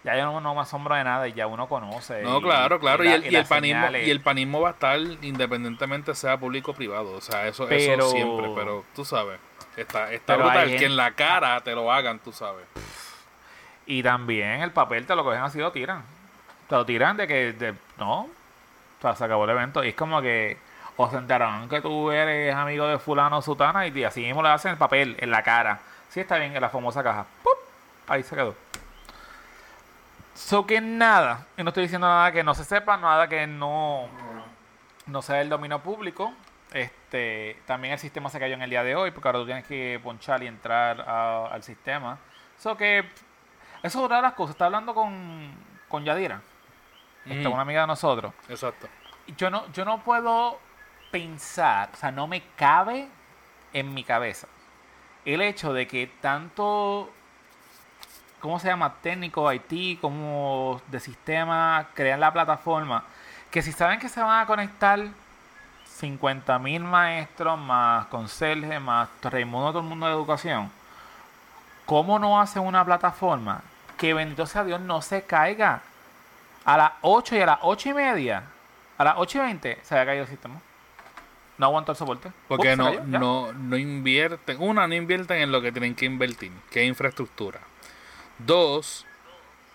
Ya 0.02 0.16
yo 0.16 0.24
no, 0.24 0.40
no 0.40 0.54
me 0.54 0.62
asombro 0.62 0.94
de 0.94 1.04
nada 1.04 1.28
y 1.28 1.34
ya 1.34 1.46
uno 1.46 1.68
conoce. 1.68 2.22
No, 2.22 2.38
y- 2.38 2.42
claro, 2.42 2.80
claro, 2.80 3.04
y, 3.04 3.08
la- 3.08 3.14
el, 3.16 3.32
y 3.32 3.36
el 3.36 3.44
panismo 3.44 3.80
señales. 3.82 4.08
y 4.08 4.10
el 4.10 4.20
panismo 4.22 4.60
va 4.62 4.70
a 4.70 4.72
estar 4.72 4.98
independientemente 4.98 6.14
sea 6.14 6.38
público 6.38 6.70
o 6.70 6.74
privado, 6.74 7.12
o 7.12 7.20
sea, 7.20 7.46
eso, 7.46 7.68
eso 7.68 8.08
siempre, 8.10 8.50
pero 8.54 8.82
tú 8.94 9.04
sabes, 9.04 9.38
está, 9.76 10.10
está 10.10 10.36
brutal 10.36 10.64
que 10.64 10.70
gente- 10.70 10.86
en 10.86 10.96
la 10.96 11.10
cara 11.12 11.60
te 11.60 11.74
lo 11.74 11.92
hagan, 11.92 12.18
tú 12.18 12.32
sabes. 12.32 12.64
Y 13.84 14.02
también 14.02 14.62
el 14.62 14.70
papel 14.72 15.04
te 15.06 15.14
lo 15.14 15.22
cogen 15.22 15.40
así 15.42 15.58
lo 15.58 15.70
tiran. 15.70 16.02
Te 16.68 16.76
lo 16.76 16.86
tiran 16.86 17.18
de 17.18 17.26
que. 17.26 17.52
de- 17.52 17.74
no. 17.98 18.20
O 18.22 18.28
sea, 19.02 19.14
se 19.16 19.24
acabó 19.24 19.44
el 19.44 19.50
evento. 19.50 19.84
Y 19.84 19.88
es 19.88 19.94
como 19.94 20.22
que. 20.22 20.56
O 20.96 21.10
se 21.10 21.16
enteraron 21.16 21.68
que 21.68 21.80
tú 21.80 22.10
eres 22.10 22.54
amigo 22.54 22.86
de 22.86 22.98
Fulano 22.98 23.38
o 23.38 23.42
Sutana 23.42 23.86
y 23.86 24.04
así 24.04 24.20
mismo 24.22 24.42
le 24.42 24.50
hacen 24.50 24.72
el 24.72 24.76
papel 24.78 25.16
en 25.18 25.30
la 25.30 25.42
cara. 25.42 25.78
Sí, 26.10 26.20
está 26.20 26.36
bien, 26.36 26.54
en 26.54 26.60
la 26.60 26.68
famosa 26.68 27.02
caja. 27.02 27.24
¡Pup! 27.42 27.52
Ahí 28.08 28.22
se 28.22 28.34
quedó. 28.36 28.54
So 30.34 30.66
que 30.66 30.80
nada. 30.80 31.46
Y 31.56 31.62
no 31.62 31.68
estoy 31.70 31.84
diciendo 31.84 32.06
nada 32.08 32.32
que 32.32 32.42
no 32.42 32.54
se 32.54 32.64
sepa, 32.64 32.96
nada 32.96 33.28
que 33.28 33.46
no. 33.46 34.08
No 35.06 35.22
sea 35.22 35.40
el 35.40 35.48
dominio 35.48 35.80
público. 35.80 36.32
Este. 36.72 37.60
También 37.66 37.92
el 37.94 37.98
sistema 37.98 38.30
se 38.30 38.38
cayó 38.38 38.54
en 38.54 38.62
el 38.62 38.70
día 38.70 38.82
de 38.84 38.94
hoy 38.96 39.10
porque 39.10 39.28
ahora 39.28 39.40
tú 39.40 39.46
tienes 39.46 39.66
que 39.66 40.00
ponchar 40.02 40.42
y 40.42 40.46
entrar 40.46 41.00
a- 41.02 41.46
al 41.46 41.62
sistema. 41.62 42.18
Eso 42.58 42.76
que 42.76 42.98
eso 42.98 43.08
es 43.82 43.96
otra 43.96 44.16
de 44.16 44.22
las 44.22 44.34
cosas. 44.34 44.54
Está 44.54 44.66
hablando 44.66 44.94
con, 44.94 45.52
con 45.88 46.04
Yadira, 46.04 46.40
esta, 47.26 47.40
Ujú. 47.48 47.52
una 47.54 47.62
amiga 47.62 47.80
de 47.82 47.86
nosotros. 47.88 48.32
Exacto. 48.48 48.86
Yo 49.36 49.50
no, 49.50 49.70
yo 49.72 49.84
no 49.84 49.98
puedo 50.02 50.58
pensar, 51.10 51.90
o 51.92 51.96
sea, 51.96 52.10
no 52.10 52.26
me 52.26 52.42
cabe 52.56 53.08
en 53.72 53.92
mi 53.94 54.04
cabeza 54.04 54.46
el 55.24 55.42
hecho 55.42 55.72
de 55.72 55.86
que 55.86 56.06
tanto, 56.20 57.10
¿cómo 58.40 58.58
se 58.58 58.68
llama? 58.68 58.94
Técnico, 59.02 59.52
IT, 59.52 60.00
como 60.00 60.80
de 60.88 61.00
sistema, 61.00 61.88
crean 61.94 62.20
la 62.20 62.32
plataforma, 62.32 63.04
que 63.50 63.62
si 63.62 63.72
saben 63.72 63.98
que 63.98 64.08
se 64.08 64.20
van 64.20 64.42
a 64.42 64.46
conectar 64.46 65.00
50 65.86 66.58
mil 66.58 66.82
maestros, 66.82 67.58
más 67.58 68.06
conserje, 68.06 68.80
más 68.80 69.08
Raimundo, 69.22 69.72
todo 69.72 69.82
el 69.82 69.88
mundo 69.88 70.06
de 70.06 70.12
educación, 70.12 70.70
¿cómo 71.84 72.18
no 72.18 72.40
hacen 72.40 72.62
una 72.62 72.84
plataforma 72.84 73.62
que 73.98 74.14
bendito 74.14 74.46
sea 74.46 74.64
Dios 74.64 74.80
no 74.80 75.02
se 75.02 75.22
caiga? 75.22 75.82
A 76.64 76.76
las 76.76 76.92
8 77.02 77.36
y 77.36 77.40
a 77.40 77.46
las 77.46 77.58
8 77.62 77.88
y 77.90 77.94
media, 77.94 78.44
a 78.96 79.04
las 79.04 79.14
8 79.16 79.38
y 79.38 79.40
20 79.42 79.80
se 79.82 79.94
había 79.94 80.06
caído 80.06 80.22
el 80.24 80.30
sistema. 80.30 80.60
No 81.60 81.66
aguantó 81.66 81.92
el 81.92 81.98
soporte. 81.98 82.32
Porque 82.48 82.70
Ups, 82.70 82.78
no, 82.78 82.84
cayó, 82.86 83.04
no, 83.04 83.52
no 83.52 83.76
invierten, 83.76 84.56
una, 84.62 84.88
no 84.88 84.94
invierten 84.94 85.42
en 85.42 85.52
lo 85.52 85.60
que 85.60 85.72
tienen 85.72 85.94
que 85.94 86.06
invertir, 86.06 86.50
que 86.70 86.82
es 86.82 86.88
infraestructura. 86.88 87.60
Dos, 88.38 89.04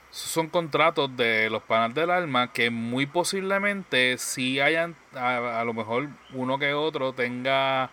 son 0.09 0.49
contratos 0.49 1.15
de 1.15 1.47
los 1.51 1.61
panas 1.61 1.93
del 1.93 2.09
alma 2.09 2.51
que 2.51 2.71
muy 2.71 3.05
posiblemente 3.05 4.17
si 4.17 4.59
hayan, 4.59 4.95
a, 5.13 5.59
a 5.59 5.63
lo 5.63 5.75
mejor 5.75 6.07
uno 6.33 6.57
que 6.57 6.73
otro 6.73 7.13
tenga 7.13 7.91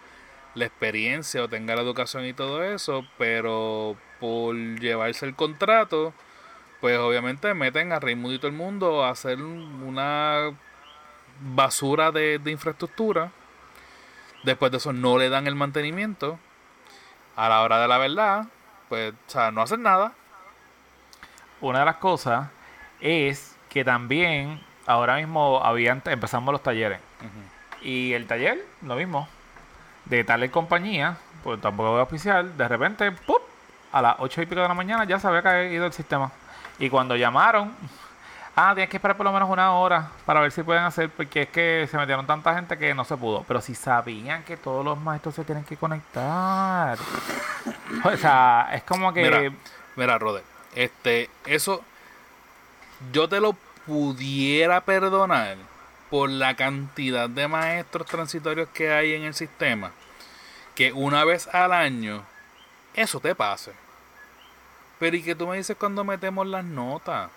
la 0.55 0.64
experiencia 0.64 1.42
o 1.42 1.48
tenga 1.48 1.76
la 1.76 1.83
educación 1.83 2.24
y 2.24 2.33
todo 2.33 2.64
eso, 2.64 3.05
pero 3.18 3.94
por 4.18 4.57
llevarse 4.57 5.26
el 5.26 5.35
contrato, 5.35 6.14
pues 6.81 6.96
obviamente 6.96 7.52
meten 7.52 7.92
a 7.92 8.00
Raimundo 8.00 8.37
y 8.37 8.38
todo 8.38 8.48
el 8.48 8.57
mundo 8.57 9.05
a 9.05 9.11
hacer 9.11 9.37
una 9.37 10.50
basura 11.42 12.11
de, 12.11 12.38
de 12.38 12.50
infraestructura. 12.52 13.31
Después 14.42 14.72
de 14.72 14.78
eso 14.78 14.92
no 14.92 15.18
le 15.18 15.28
dan 15.28 15.46
el 15.46 15.55
mantenimiento. 15.55 16.38
A 17.37 17.48
la 17.48 17.62
hora 17.62 17.81
de 17.81 17.88
la 17.88 17.98
verdad, 17.98 18.46
pues, 18.88 19.12
o 19.12 19.31
sea, 19.31 19.50
no 19.50 19.62
hacen 19.62 19.83
nada. 19.83 20.12
Una 21.61 21.81
de 21.81 21.85
las 21.85 21.96
cosas 21.96 22.48
es 23.00 23.57
que 23.68 23.85
también 23.85 24.61
ahora 24.87 25.16
mismo 25.16 25.64
habían, 25.64 26.02
empezamos 26.05 26.52
los 26.52 26.62
talleres. 26.62 27.00
Y 27.81 28.12
el 28.12 28.26
taller, 28.26 28.64
lo 28.83 28.96
mismo. 28.96 29.28
De 30.05 30.24
tal 30.24 30.50
compañía, 30.50 31.16
pues 31.42 31.61
tampoco 31.61 31.92
voy 31.92 32.00
a 32.00 32.02
oficiar, 32.02 32.44
de 32.44 32.68
repente, 32.68 33.12
¡pup! 33.12 33.42
a 33.92 34.00
las 34.00 34.16
8 34.18 34.42
y 34.42 34.46
pico 34.46 34.62
de 34.62 34.68
la 34.68 34.74
mañana 34.74 35.05
ya 35.05 35.20
se 35.20 35.28
había 35.28 35.42
caído 35.42 35.87
el 35.87 35.92
sistema. 35.92 36.33
Y 36.78 36.88
cuando 36.88 37.14
llamaron, 37.14 37.74
ah, 38.56 38.72
tienes 38.74 38.90
que 38.90 38.96
esperar 38.96 39.16
por 39.16 39.24
lo 39.24 39.32
menos 39.32 39.48
una 39.48 39.72
hora 39.72 40.10
para 40.24 40.40
ver 40.40 40.52
si 40.52 40.62
pueden 40.62 40.84
hacer, 40.84 41.10
porque 41.10 41.42
es 41.42 41.48
que 41.48 41.88
se 41.90 41.96
metieron 41.96 42.26
tanta 42.26 42.54
gente 42.54 42.78
que 42.78 42.94
no 42.94 43.04
se 43.04 43.16
pudo. 43.16 43.44
Pero 43.46 43.60
si 43.60 43.74
sabían 43.74 44.42
que 44.44 44.56
todos 44.56 44.84
los 44.84 44.98
maestros 44.98 45.34
se 45.34 45.44
tienen 45.44 45.64
que 45.64 45.76
conectar. 45.76 46.98
O 48.04 48.16
sea, 48.16 48.70
es 48.72 48.82
como 48.82 49.12
que... 49.12 49.22
Mira, 49.22 49.52
mira, 49.96 50.18
Roder, 50.18 50.42
este, 50.74 51.30
eso 51.46 51.82
yo 53.12 53.28
te 53.28 53.40
lo 53.40 53.54
pudiera 53.86 54.80
perdonar 54.82 55.56
por 56.10 56.28
la 56.28 56.54
cantidad 56.54 57.28
de 57.28 57.48
maestros 57.48 58.06
transitorios 58.06 58.68
que 58.68 58.92
hay 58.92 59.14
en 59.14 59.22
el 59.24 59.34
sistema. 59.34 59.92
Que 60.74 60.92
una 60.92 61.24
vez 61.24 61.48
al 61.48 61.72
año 61.72 62.24
eso 62.94 63.20
te 63.20 63.34
pase. 63.34 63.72
Pero 64.98 65.16
y 65.16 65.22
que 65.22 65.34
tú 65.34 65.46
me 65.46 65.56
dices 65.56 65.76
cuando 65.78 66.04
metemos 66.04 66.46
las 66.46 66.64
notas. 66.64 67.30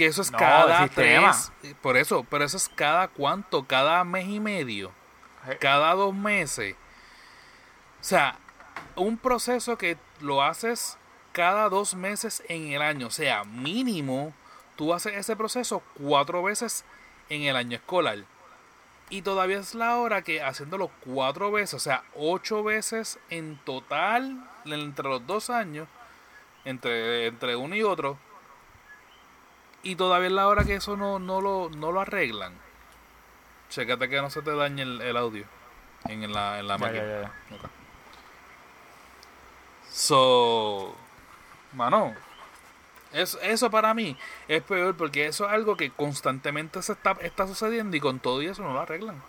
Que 0.00 0.06
eso 0.06 0.22
es 0.22 0.32
No, 0.32 0.38
cada 0.38 0.88
tres. 0.88 1.52
Por 1.82 1.98
eso, 1.98 2.24
pero 2.30 2.42
eso 2.42 2.56
es 2.56 2.70
cada 2.70 3.08
cuánto, 3.08 3.66
cada 3.66 4.02
mes 4.02 4.26
y 4.28 4.40
medio. 4.40 4.92
Eh. 5.46 5.58
Cada 5.60 5.92
dos 5.92 6.14
meses. 6.14 6.74
O 8.00 8.04
sea, 8.04 8.38
un 8.96 9.18
proceso 9.18 9.76
que 9.76 9.98
lo 10.22 10.42
haces 10.42 10.96
cada 11.32 11.68
dos 11.68 11.94
meses 11.94 12.42
en 12.48 12.72
el 12.72 12.80
año. 12.80 13.08
O 13.08 13.10
sea, 13.10 13.44
mínimo, 13.44 14.32
tú 14.74 14.94
haces 14.94 15.12
ese 15.18 15.36
proceso 15.36 15.82
cuatro 15.92 16.42
veces 16.42 16.86
en 17.28 17.42
el 17.42 17.54
año 17.54 17.76
escolar. 17.76 18.20
Y 19.10 19.20
todavía 19.20 19.58
es 19.58 19.74
la 19.74 19.98
hora 19.98 20.22
que 20.22 20.40
haciéndolo 20.42 20.90
cuatro 21.04 21.52
veces, 21.52 21.74
o 21.74 21.78
sea, 21.78 22.04
ocho 22.14 22.64
veces 22.64 23.18
en 23.28 23.58
total 23.66 24.48
entre 24.64 25.10
los 25.10 25.26
dos 25.26 25.50
años, 25.50 25.88
entre, 26.64 27.26
entre 27.26 27.54
uno 27.54 27.76
y 27.76 27.82
otro. 27.82 28.16
Y 29.82 29.96
todavía 29.96 30.26
es 30.28 30.32
la 30.32 30.46
hora 30.48 30.64
que 30.64 30.74
eso 30.74 30.96
no, 30.96 31.18
no, 31.18 31.40
lo, 31.40 31.70
no 31.70 31.90
lo 31.92 32.00
arreglan. 32.00 32.52
Chécate 33.70 34.08
que 34.08 34.20
no 34.20 34.28
se 34.30 34.42
te 34.42 34.54
dañe 34.54 34.82
el, 34.82 35.00
el 35.00 35.16
audio 35.16 35.44
en 36.08 36.30
la, 36.32 36.58
en 36.58 36.66
la 36.68 36.76
Ya, 36.76 36.78
máquina. 36.78 37.04
ya, 37.06 37.20
ya. 37.22 37.56
Ok. 37.56 37.70
So, 39.90 40.94
mano, 41.72 42.14
eso, 43.12 43.40
eso 43.40 43.70
para 43.70 43.92
mí 43.94 44.16
es 44.48 44.62
peor 44.62 44.96
porque 44.96 45.26
eso 45.26 45.46
es 45.46 45.52
algo 45.52 45.76
que 45.76 45.90
constantemente 45.90 46.80
se 46.82 46.92
está, 46.92 47.12
está 47.20 47.46
sucediendo 47.46 47.96
y 47.96 48.00
con 48.00 48.20
todo 48.20 48.40
y 48.42 48.46
eso 48.46 48.62
no 48.62 48.72
lo 48.72 48.80
arreglan. 48.80 49.20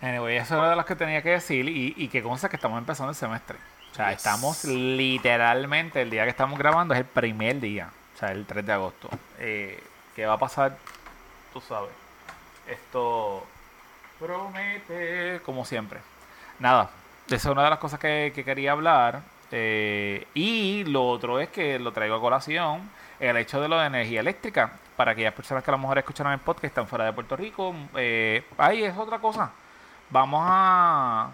Anyway, 0.00 0.36
eso 0.36 0.56
era 0.56 0.70
de 0.70 0.76
las 0.76 0.84
que 0.86 0.96
tenía 0.96 1.22
que 1.22 1.30
decir 1.30 1.68
y, 1.68 1.94
y 1.96 2.08
que 2.08 2.22
consta 2.22 2.48
que 2.48 2.56
estamos 2.56 2.78
empezando 2.78 3.10
el 3.10 3.16
semestre. 3.16 3.56
O 3.92 3.94
sea, 3.94 4.08
Yes. 4.10 4.18
estamos 4.18 4.64
literalmente, 4.64 6.02
el 6.02 6.10
día 6.10 6.24
que 6.24 6.30
estamos 6.30 6.58
grabando 6.58 6.94
es 6.94 7.00
el 7.00 7.06
primer 7.06 7.60
día, 7.60 7.90
el 8.30 8.46
3 8.46 8.64
de 8.64 8.72
agosto. 8.72 9.08
Eh, 9.38 9.82
¿Qué 10.14 10.26
va 10.26 10.34
a 10.34 10.38
pasar? 10.38 10.76
Tú 11.52 11.60
sabes. 11.60 11.90
Esto 12.68 13.44
promete, 14.20 15.40
como 15.44 15.64
siempre. 15.64 16.00
Nada, 16.58 16.90
esa 17.26 17.34
es 17.36 17.44
una 17.46 17.64
de 17.64 17.70
las 17.70 17.78
cosas 17.78 17.98
que, 17.98 18.32
que 18.34 18.44
quería 18.44 18.72
hablar. 18.72 19.22
eh, 19.50 20.26
y 20.34 20.84
lo 20.84 21.06
otro 21.08 21.40
es 21.40 21.48
que 21.50 21.78
lo 21.78 21.92
traigo 21.92 22.14
a 22.16 22.20
colación, 22.20 22.88
el 23.20 23.36
hecho 23.36 23.60
de 23.60 23.68
lo 23.68 23.78
de 23.78 23.86
energía 23.86 24.20
eléctrica. 24.20 24.72
Para 24.96 25.12
aquellas 25.12 25.34
personas 25.34 25.64
que 25.64 25.70
a 25.70 25.72
lo 25.72 25.78
mejor 25.78 25.98
escucharon 25.98 26.32
el 26.32 26.38
podcast, 26.38 26.64
están 26.66 26.86
fuera 26.86 27.04
de 27.06 27.12
Puerto 27.12 27.36
Rico. 27.36 27.74
Eh, 27.96 28.44
ahí 28.58 28.84
es 28.84 28.96
otra 28.96 29.18
cosa. 29.18 29.50
Vamos 30.10 30.42
a... 30.46 31.30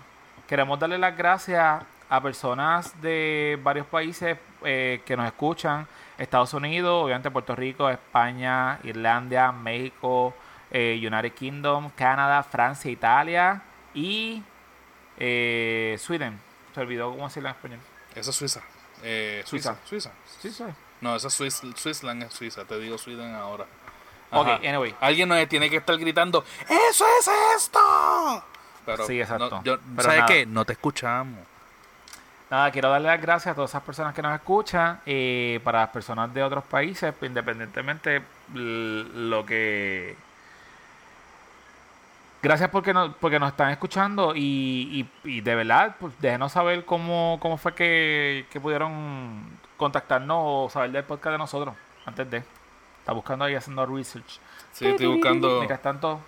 Queremos 0.47 0.79
darle 0.79 0.97
las 0.99 1.17
gracias 1.17 1.83
a 2.11 2.21
personas 2.23 3.01
de 3.03 3.59
varios 3.63 3.87
países 3.87 4.39
eh, 4.65 5.03
que 5.05 5.17
nos 5.17 5.27
escuchan. 5.27 5.87
Estados 6.17 6.53
Unidos, 6.55 7.05
obviamente 7.05 7.31
Puerto 7.31 7.55
Rico, 7.55 7.89
España, 7.89 8.79
Irlanda, 8.83 9.53
México, 9.53 10.35
eh, 10.71 10.99
United 11.01 11.33
Kingdom, 11.33 11.91
Canadá, 11.95 12.43
Francia, 12.43 12.91
Italia 12.91 13.63
y 13.95 14.43
eh, 15.19 15.97
Sweden. 15.99 16.41
Se 16.75 16.81
olvidó 16.81 17.11
cómo 17.13 17.27
decirlo 17.29 17.49
en 17.51 17.55
español. 17.55 17.81
Esa 18.15 18.31
es 18.31 18.37
Suiza. 18.37 18.61
Eh, 19.03 19.43
Suiza. 19.45 19.77
Suiza. 19.85 20.11
Sí. 20.41 20.51
No, 21.01 21.15
esa 21.15 21.29
es 21.29 21.35
Swiss, 21.35 21.63
Swissland 21.77 22.25
es 22.25 22.33
Suiza. 22.33 22.65
Te 22.65 22.79
digo 22.81 22.99
Sweden 22.99 23.35
ahora. 23.35 23.65
Ok, 24.33 24.47
Ajá. 24.49 24.55
anyway. 24.69 24.95
Alguien 25.01 25.29
nos 25.29 25.49
tiene 25.49 25.71
que 25.71 25.77
estar 25.77 25.97
gritando, 25.97 26.45
¡Eso 26.69 27.05
es 27.21 27.31
esto! 27.57 28.45
Pero, 28.85 29.07
Sí, 29.07 29.21
exacto. 29.21 29.49
no, 29.51 29.63
yo- 29.63 29.79
Pero 29.79 30.03
¿Sabes 30.03 30.19
nada. 30.21 30.27
qué? 30.27 30.47
No 30.47 30.65
te 30.65 30.73
escuchamos. 30.73 31.39
Nada, 32.51 32.71
quiero 32.71 32.89
darle 32.89 33.09
las 33.09 33.21
gracias 33.21 33.53
a 33.53 33.55
todas 33.55 33.71
esas 33.71 33.83
personas 33.83 34.15
que 34.15 34.23
nos 34.23 34.35
escuchan. 34.35 35.01
eh, 35.05 35.61
para 35.65 35.81
las 35.81 35.91
personas 35.91 36.33
de 36.33 36.43
otros 36.43 36.65
países, 36.65 37.13
pues, 37.19 37.29
independientemente 37.29 38.23
lo 38.55 39.45
que. 39.45 40.17
Gracias 42.41 42.71
porque 42.71 42.95
nos, 42.95 43.15
porque 43.17 43.39
nos 43.39 43.51
están 43.51 43.71
escuchando 43.71 44.33
y, 44.35 45.09
y, 45.25 45.29
y 45.29 45.41
de 45.41 45.55
verdad, 45.57 45.97
pues 45.99 46.15
déjenos 46.21 46.53
saber 46.53 46.85
cómo, 46.85 47.37
cómo 47.41 47.57
fue 47.59 47.75
que, 47.75 48.47
que 48.51 48.61
pudieron 48.61 49.59
contactarnos 49.77 50.39
o 50.41 50.71
saber 50.71 50.93
del 50.93 51.05
podcast 51.05 51.33
de 51.33 51.39
nosotros 51.39 51.75
antes 52.07 52.31
de. 52.31 52.43
Está 53.01 53.13
buscando 53.13 53.45
ahí 53.45 53.55
haciendo 53.55 53.85
research. 53.87 54.39
Sí, 54.73 54.87
estoy 54.87 55.07
buscando. 55.07 55.57
Mientras 55.57 55.83
tanto, 55.83 56.21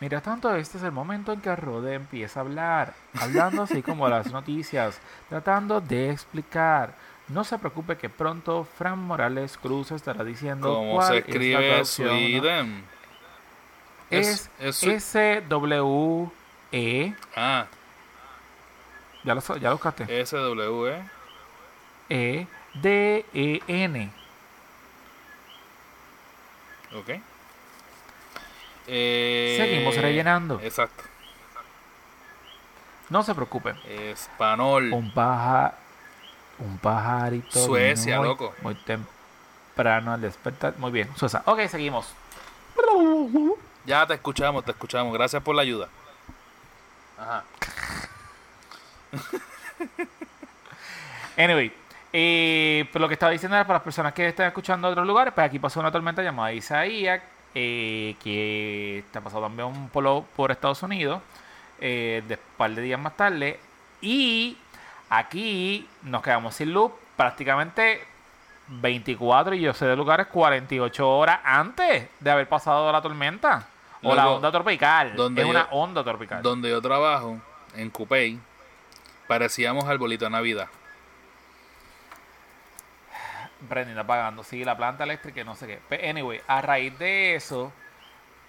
mientras 0.00 0.22
tanto, 0.22 0.54
este 0.54 0.78
es 0.78 0.84
el 0.84 0.92
momento 0.92 1.32
en 1.32 1.40
que 1.40 1.54
Rode 1.56 1.94
empieza 1.94 2.40
a 2.40 2.42
hablar, 2.42 2.94
hablando 3.20 3.62
así 3.62 3.82
como 3.82 4.08
las 4.08 4.30
noticias, 4.32 4.98
tratando 5.28 5.80
de 5.80 6.10
explicar. 6.10 6.94
No 7.28 7.42
se 7.42 7.58
preocupe 7.58 7.96
que 7.96 8.08
pronto 8.08 8.64
Fran 8.78 8.98
Morales 9.00 9.58
Cruz 9.58 9.90
estará 9.90 10.22
diciendo 10.22 10.74
¿Cómo 10.74 10.94
cuál 10.94 11.08
se 11.08 11.16
es 11.18 11.24
la 11.24 11.30
escribe 11.32 11.68
traducción, 11.70 12.08
¿no? 12.08 12.14
Sweden? 12.40 12.84
Es, 14.10 14.50
Es- 14.60 14.82
es- 14.84 15.14
S 15.14 15.42
W 15.48 16.30
E. 16.72 17.14
Ah, 17.34 17.66
Ya 19.24 19.34
lo, 19.34 19.40
ya 19.40 19.70
lo 19.70 19.72
buscaste. 19.72 20.24
SW. 20.24 20.86
E 22.08 22.46
D 22.74 23.26
E 23.34 23.60
N. 23.66 24.10
Ok. 26.94 27.10
Eh, 28.86 29.56
Seguimos 29.58 29.96
rellenando. 29.96 30.60
Exacto. 30.62 31.02
No 33.08 33.22
se 33.22 33.34
preocupen. 33.34 33.76
Español. 33.86 34.92
Un 34.92 35.12
paja, 35.12 35.74
un 36.58 36.78
pajarito. 36.78 37.64
Suecia, 37.64 38.18
muy- 38.18 38.28
loco. 38.28 38.54
Muy 38.62 38.74
temprano 38.74 40.12
al 40.12 40.20
despertar. 40.20 40.74
Muy 40.78 40.90
bien, 40.90 41.08
Suecia. 41.16 41.42
Ok, 41.46 41.60
seguimos. 41.68 42.12
Ya 43.84 44.06
te 44.06 44.14
escuchamos, 44.14 44.64
te 44.64 44.72
escuchamos. 44.72 45.12
Gracias 45.12 45.42
por 45.42 45.54
la 45.54 45.62
ayuda. 45.62 45.88
Ajá. 47.18 47.44
Anyway, 51.38 51.70
eh, 52.14 52.88
pues 52.90 53.00
lo 53.00 53.08
que 53.08 53.14
estaba 53.14 53.30
diciendo 53.32 53.56
era 53.56 53.66
para 53.66 53.76
las 53.78 53.84
personas 53.84 54.14
que 54.14 54.26
están 54.28 54.46
escuchando 54.46 54.88
de 54.88 54.92
otros 54.92 55.06
lugares, 55.06 55.34
pues 55.34 55.46
aquí 55.46 55.58
pasó 55.58 55.80
una 55.80 55.92
tormenta 55.92 56.22
llamada 56.22 56.50
Isaías, 56.52 57.20
eh, 57.58 58.14
que 58.22 58.98
está 58.98 59.22
pasando 59.22 59.46
también 59.46 59.66
un 59.68 59.88
polo 59.88 60.26
por 60.36 60.50
Estados 60.50 60.82
Unidos, 60.82 61.22
eh, 61.80 62.22
de 62.28 62.36
par 62.36 62.70
de 62.74 62.82
días 62.82 63.00
más 63.00 63.16
tarde, 63.16 63.58
y 64.02 64.58
aquí 65.08 65.88
nos 66.02 66.22
quedamos 66.22 66.54
sin 66.54 66.74
luz 66.74 66.92
prácticamente 67.16 68.04
24 68.68 69.54
y 69.54 69.60
yo 69.60 69.72
sé 69.72 69.86
de 69.86 69.96
lugares 69.96 70.26
48 70.26 71.08
horas 71.08 71.40
antes 71.44 72.08
de 72.20 72.30
haber 72.30 72.46
pasado 72.46 72.92
la 72.92 73.00
tormenta. 73.00 73.66
O 74.02 74.14
la 74.14 74.28
onda 74.28 74.52
tropical. 74.52 75.16
donde 75.16 75.40
es 75.40 75.46
yo- 75.46 75.50
una 75.50 75.68
onda 75.70 76.04
tropical. 76.04 76.42
Donde 76.42 76.68
yo 76.68 76.82
trabajo, 76.82 77.38
en 77.74 77.88
Cupey, 77.90 78.38
parecíamos 79.26 79.84
arbolito 79.86 80.26
de 80.26 80.30
Navidad. 80.30 80.68
Prendida 83.68 84.02
apagando, 84.02 84.44
sí, 84.44 84.64
la 84.64 84.76
planta 84.76 85.04
eléctrica 85.04 85.40
y 85.40 85.44
no 85.44 85.54
sé 85.56 85.66
qué. 85.66 85.80
Pero, 85.88 86.08
anyway, 86.10 86.40
a 86.46 86.60
raíz 86.60 86.98
de 86.98 87.34
eso, 87.34 87.72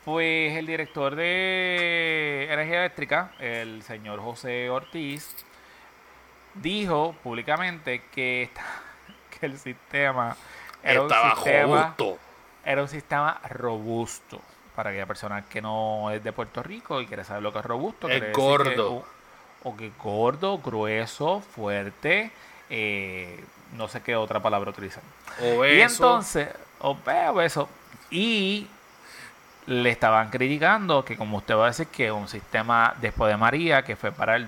pues 0.03 0.55
el 0.57 0.65
director 0.65 1.15
de 1.15 2.47
energía 2.51 2.79
eléctrica, 2.79 3.31
el 3.39 3.83
señor 3.83 4.19
José 4.21 4.69
Ortiz, 4.69 5.45
dijo 6.55 7.15
públicamente 7.23 8.03
que, 8.11 8.43
esta- 8.43 8.63
que 9.39 9.45
el 9.45 9.57
sistema 9.57 10.35
era 10.83 11.01
un 11.01 11.09
sistema, 11.09 11.83
justo. 11.89 12.17
era 12.65 12.81
un 12.81 12.87
sistema 12.87 13.39
robusto. 13.49 14.41
Para 14.75 14.91
aquella 14.91 15.07
persona 15.07 15.43
que 15.45 15.59
no 15.59 16.11
es 16.11 16.23
de 16.23 16.31
Puerto 16.31 16.61
Rico 16.61 17.01
y 17.01 17.07
quiere 17.07 17.23
saber 17.23 17.41
lo 17.41 17.51
que 17.51 17.59
es 17.59 17.65
robusto. 17.65 18.07
Es 18.07 18.21
decir 18.21 18.33
que- 18.35 18.41
gordo. 18.41 18.93
o, 18.93 19.05
o 19.63 19.75
que 19.75 19.91
gordo, 19.97 20.59
grueso, 20.59 21.41
fuerte, 21.41 22.31
eh, 22.69 23.43
no 23.73 23.87
sé 23.87 24.01
qué 24.01 24.15
otra 24.15 24.39
palabra 24.39 24.71
utilizan. 24.71 25.03
Obeso. 25.41 25.75
Y 25.75 25.81
entonces, 25.81 26.49
o 26.79 26.95
eso. 27.41 27.69
Y 28.09 28.67
le 29.65 29.89
estaban 29.89 30.29
criticando 30.29 31.03
que, 31.03 31.17
como 31.17 31.37
usted 31.37 31.55
va 31.55 31.65
a 31.65 31.67
decir, 31.67 31.87
que 31.87 32.11
un 32.11 32.27
sistema 32.27 32.93
después 33.01 33.29
de 33.31 33.37
María, 33.37 33.83
que 33.83 33.95
fue 33.95 34.11
para 34.11 34.35
el 34.35 34.47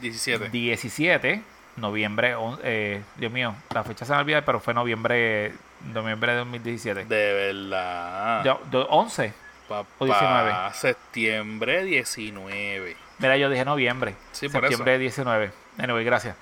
17. 0.00 0.44
2017, 0.44 1.42
noviembre, 1.76 2.36
eh, 2.62 3.02
Dios 3.16 3.32
mío, 3.32 3.54
la 3.74 3.82
fecha 3.82 4.04
se 4.04 4.12
me 4.12 4.18
olvida, 4.18 4.42
pero 4.42 4.60
fue 4.60 4.72
noviembre, 4.72 5.52
noviembre 5.92 6.32
de 6.32 6.38
2017. 6.38 7.04
De 7.06 7.32
verdad. 7.32 8.44
Yo- 8.44 8.60
do- 8.70 8.86
11. 8.88 9.32
Papá, 9.68 9.88
o 9.98 10.04
19. 10.04 10.52
Septiembre 10.74 11.84
19. 11.84 12.96
Mira, 13.18 13.36
yo 13.36 13.50
dije 13.50 13.64
noviembre. 13.64 14.14
Sí, 14.30 14.48
por 14.48 14.60
septiembre 14.60 14.98
19. 14.98 15.50
Anyway, 15.78 16.04
gracias. 16.04 16.36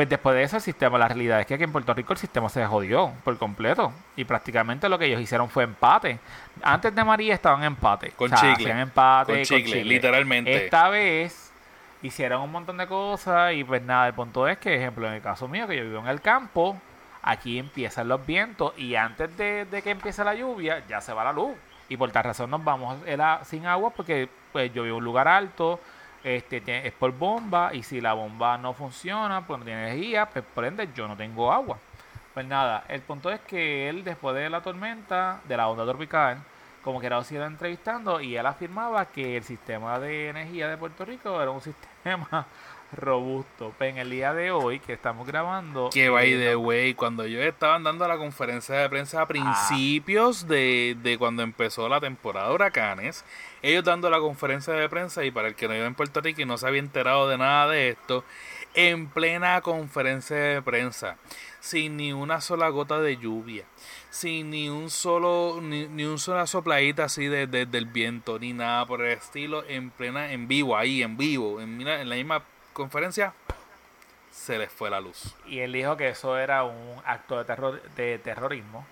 Pues 0.00 0.08
después 0.08 0.34
de 0.34 0.42
eso, 0.44 0.56
el 0.56 0.62
sistema, 0.62 0.96
la 0.96 1.08
realidad 1.08 1.40
es 1.40 1.46
que 1.46 1.52
aquí 1.52 1.64
en 1.64 1.72
Puerto 1.72 1.92
Rico 1.92 2.14
el 2.14 2.18
sistema 2.18 2.48
se 2.48 2.64
jodió 2.64 3.12
por 3.22 3.36
completo. 3.36 3.92
Y 4.16 4.24
prácticamente 4.24 4.88
lo 4.88 4.98
que 4.98 5.04
ellos 5.04 5.20
hicieron 5.20 5.50
fue 5.50 5.64
empate. 5.64 6.18
Antes 6.62 6.94
de 6.94 7.04
María 7.04 7.34
estaban 7.34 7.60
en 7.60 7.66
empate. 7.66 8.12
Con 8.12 8.32
O 8.32 8.36
sea, 8.36 8.48
chicle. 8.52 8.64
hacían 8.64 8.78
empate. 8.78 9.34
Con 9.34 9.42
chicle, 9.42 9.84
literalmente. 9.84 10.64
Esta 10.64 10.88
vez 10.88 11.52
hicieron 12.00 12.40
un 12.40 12.50
montón 12.50 12.78
de 12.78 12.86
cosas 12.86 13.52
y 13.52 13.62
pues 13.62 13.82
nada, 13.82 14.06
el 14.06 14.14
punto 14.14 14.48
es 14.48 14.56
que, 14.56 14.74
ejemplo, 14.74 15.06
en 15.06 15.12
el 15.12 15.20
caso 15.20 15.46
mío, 15.48 15.66
que 15.68 15.76
yo 15.76 15.82
vivo 15.84 15.98
en 15.98 16.06
el 16.08 16.22
campo, 16.22 16.78
aquí 17.20 17.58
empiezan 17.58 18.08
los 18.08 18.24
vientos 18.24 18.72
y 18.78 18.94
antes 18.94 19.36
de, 19.36 19.66
de 19.66 19.82
que 19.82 19.90
empiece 19.90 20.24
la 20.24 20.34
lluvia 20.34 20.82
ya 20.88 21.02
se 21.02 21.12
va 21.12 21.24
la 21.24 21.32
luz. 21.34 21.52
Y 21.90 21.98
por 21.98 22.10
tal 22.10 22.24
razón 22.24 22.48
nos 22.48 22.64
vamos 22.64 22.96
a- 23.20 23.44
sin 23.44 23.66
agua 23.66 23.90
porque 23.90 24.30
pues 24.50 24.72
yo 24.72 24.82
vivo 24.84 24.94
en 24.96 25.00
un 25.00 25.04
lugar 25.04 25.28
alto, 25.28 25.78
este 26.24 26.60
tiene- 26.60 26.86
es 26.86 26.92
por 26.92 27.12
bomba 27.12 27.74
y 27.74 27.82
si 27.82 28.00
la 28.00 28.12
bomba 28.12 28.58
no 28.58 28.72
funciona, 28.74 29.46
pues 29.46 29.58
no 29.58 29.64
tiene 29.64 29.88
energía, 29.88 30.26
pues 30.26 30.44
por 30.54 30.64
ende 30.64 30.88
yo 30.94 31.08
no 31.08 31.16
tengo 31.16 31.52
agua. 31.52 31.78
Pues 32.34 32.46
nada, 32.46 32.84
el 32.88 33.00
punto 33.00 33.30
es 33.30 33.40
que 33.40 33.88
él 33.88 34.04
después 34.04 34.36
de 34.36 34.48
la 34.50 34.60
tormenta, 34.62 35.40
de 35.48 35.56
la 35.56 35.68
onda 35.68 35.84
tropical, 35.84 36.38
como 36.82 37.00
que 37.00 37.06
era 37.06 37.22
sido 37.24 37.44
entrevistando 37.44 38.20
y 38.20 38.36
él 38.36 38.46
afirmaba 38.46 39.06
que 39.06 39.36
el 39.36 39.44
sistema 39.44 39.98
de 39.98 40.28
energía 40.28 40.68
de 40.68 40.76
Puerto 40.76 41.04
Rico 41.04 41.40
era 41.40 41.50
un 41.50 41.60
sistema 41.62 42.46
robusto. 42.92 43.72
Pues 43.76 43.90
en 43.90 43.98
el 43.98 44.10
día 44.10 44.32
de 44.32 44.50
hoy 44.50 44.80
que 44.80 44.92
estamos 44.92 45.26
grabando... 45.26 45.90
Que 45.92 46.08
by 46.08 46.32
eh, 46.32 46.38
the 46.38 46.56
way, 46.56 46.94
cuando 46.94 47.24
ellos 47.24 47.42
estaban 47.42 47.84
dando 47.84 48.06
la 48.06 48.16
conferencia 48.16 48.76
de 48.76 48.88
prensa 48.88 49.22
a 49.22 49.26
principios 49.26 50.48
de, 50.48 50.96
de 51.02 51.18
cuando 51.18 51.42
empezó 51.42 51.88
la 51.88 52.00
temporada 52.00 52.48
de 52.48 52.54
huracanes, 52.54 53.24
ellos 53.62 53.84
dando 53.84 54.08
la 54.10 54.18
conferencia 54.18 54.72
de 54.74 54.88
prensa 54.88 55.24
y 55.24 55.30
para 55.30 55.48
el 55.48 55.54
que 55.54 55.68
no 55.68 55.74
vive 55.74 55.86
en 55.86 55.94
Puerto 55.94 56.20
Rico 56.20 56.40
y 56.40 56.44
no 56.46 56.56
se 56.58 56.66
había 56.66 56.80
enterado 56.80 57.28
de 57.28 57.38
nada 57.38 57.68
de 57.68 57.90
esto, 57.90 58.24
en 58.74 59.08
plena 59.08 59.60
conferencia 59.62 60.36
de 60.36 60.62
prensa, 60.62 61.16
sin 61.60 61.96
ni 61.96 62.12
una 62.12 62.40
sola 62.40 62.68
gota 62.68 63.00
de 63.00 63.16
lluvia, 63.16 63.64
sin 64.10 64.50
ni 64.50 64.68
un 64.68 64.90
solo, 64.90 65.58
ni, 65.60 65.86
ni 65.88 66.04
un 66.04 66.18
sola 66.18 66.46
sopladita 66.46 67.04
así 67.04 67.26
de, 67.26 67.46
de- 67.46 67.66
del 67.66 67.86
viento, 67.86 68.38
ni 68.38 68.52
nada 68.52 68.86
por 68.86 69.02
el 69.02 69.12
estilo, 69.12 69.64
en 69.68 69.90
plena, 69.90 70.32
en 70.32 70.46
vivo, 70.48 70.76
ahí, 70.76 71.02
en 71.02 71.16
vivo, 71.16 71.60
en 71.60 71.84
la 72.08 72.14
misma 72.16 72.42
conferencia, 72.72 73.34
se 74.30 74.56
les 74.56 74.70
fue 74.70 74.88
la 74.88 75.00
luz. 75.00 75.34
y 75.46 75.58
él 75.58 75.72
dijo 75.72 75.96
que 75.96 76.08
eso 76.08 76.38
era 76.38 76.62
un 76.64 76.96
acto 77.04 77.36
de, 77.38 77.44
terror, 77.44 77.82
de 77.96 78.18
terrorismo. 78.20 78.86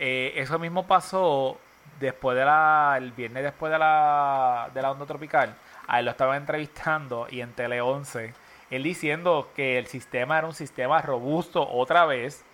Eh, 0.00 0.32
eso 0.36 0.58
mismo 0.58 0.86
pasó 0.86 1.58
después 2.00 2.36
de 2.36 2.44
la, 2.44 2.94
el 2.96 3.12
viernes 3.12 3.44
después 3.44 3.70
de 3.70 3.78
la, 3.78 4.70
de 4.74 4.82
la 4.82 4.90
onda 4.90 5.06
tropical. 5.06 5.54
A 5.86 5.98
él 5.98 6.06
lo 6.06 6.10
estaban 6.10 6.36
entrevistando 6.36 7.26
y 7.30 7.40
en 7.40 7.52
Tele 7.52 7.80
11, 7.80 8.34
él 8.70 8.82
diciendo 8.82 9.50
que 9.54 9.78
el 9.78 9.86
sistema 9.86 10.38
era 10.38 10.46
un 10.46 10.54
sistema 10.54 11.00
robusto 11.02 11.68
otra 11.68 12.06
vez. 12.06 12.44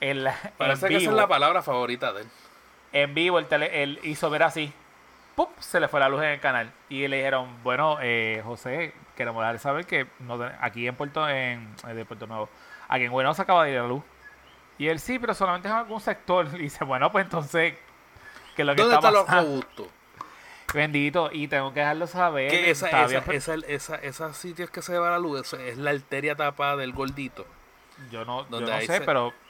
En, 0.00 0.24
la, 0.24 0.34
en 0.42 0.52
Parece 0.56 0.88
que 0.88 0.96
esa 0.96 1.10
es 1.10 1.16
la 1.16 1.28
palabra 1.28 1.62
favorita 1.62 2.12
de 2.12 2.22
él. 2.22 2.28
en 2.92 3.14
vivo, 3.14 3.38
el 3.38 3.46
tele, 3.46 3.82
él 3.82 4.00
hizo 4.02 4.30
ver 4.30 4.42
así. 4.42 4.72
¡Pup! 5.34 5.50
Se 5.58 5.78
le 5.78 5.88
fue 5.88 6.00
la 6.00 6.08
luz 6.08 6.22
en 6.22 6.30
el 6.30 6.40
canal. 6.40 6.72
Y 6.88 7.06
le 7.06 7.18
dijeron, 7.18 7.62
bueno, 7.62 7.98
eh, 8.00 8.42
José, 8.44 8.94
queremos 9.14 9.42
dejar 9.42 9.58
saber 9.58 9.86
que 9.86 10.06
no 10.20 10.38
aquí 10.60 10.86
en 10.86 10.96
Puerto, 10.96 11.28
en, 11.28 11.74
eh, 11.86 11.94
de 11.94 12.04
Puerto 12.06 12.26
Nuevo, 12.26 12.48
aquí 12.88 13.04
en 13.04 13.12
Buenos 13.12 13.36
se 13.36 13.42
acaba 13.42 13.64
de 13.64 13.72
ir 13.72 13.80
la 13.80 13.86
luz. 13.86 14.02
Y 14.78 14.88
él 14.88 14.98
sí, 14.98 15.18
pero 15.18 15.34
solamente 15.34 15.68
en 15.68 15.74
algún 15.74 16.00
sector. 16.00 16.48
Y 16.54 16.62
dice, 16.62 16.84
bueno, 16.84 17.12
pues 17.12 17.26
entonces, 17.26 17.74
¿qué 18.76 18.82
es 18.82 18.88
lo 18.88 18.90
que 18.90 18.94
¿Dónde 18.94 18.94
está 18.96 19.10
los 19.10 19.28
robustos? 19.28 19.86
Bendito, 20.74 21.30
y 21.32 21.48
tengo 21.48 21.72
que 21.74 21.80
dejarlo 21.80 22.06
saber. 22.06 22.50
Que 22.50 22.70
esa, 22.70 22.86
Está 22.86 23.04
esa, 23.06 23.32
esa, 23.32 23.54
esa, 23.66 23.96
esas 23.96 24.36
sitios 24.36 24.70
que 24.70 24.82
se 24.82 24.96
va 24.98 25.10
la 25.10 25.18
luz, 25.18 25.52
es 25.54 25.76
la 25.78 25.90
arteria 25.90 26.36
tapada 26.36 26.76
del 26.76 26.92
gordito. 26.92 27.44
yo 28.10 28.24
no, 28.24 28.48
yo 28.48 28.60
no 28.60 28.66
sé, 28.66 28.86
se- 28.86 29.00
pero... 29.00 29.32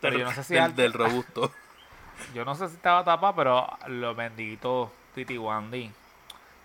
Pero 0.00 0.18
yo 0.18 0.24
no 0.24 0.32
sé 0.32 0.42
si 0.42 0.54
del, 0.54 0.74
del 0.74 0.92
robusto. 0.92 1.52
Yo 2.34 2.44
no 2.44 2.54
sé 2.54 2.68
si 2.68 2.74
estaba 2.74 3.02
tapa, 3.04 3.34
pero 3.34 3.66
lo 3.88 4.14
bendito 4.14 4.92
Titi 5.14 5.36
Wandy. 5.38 5.90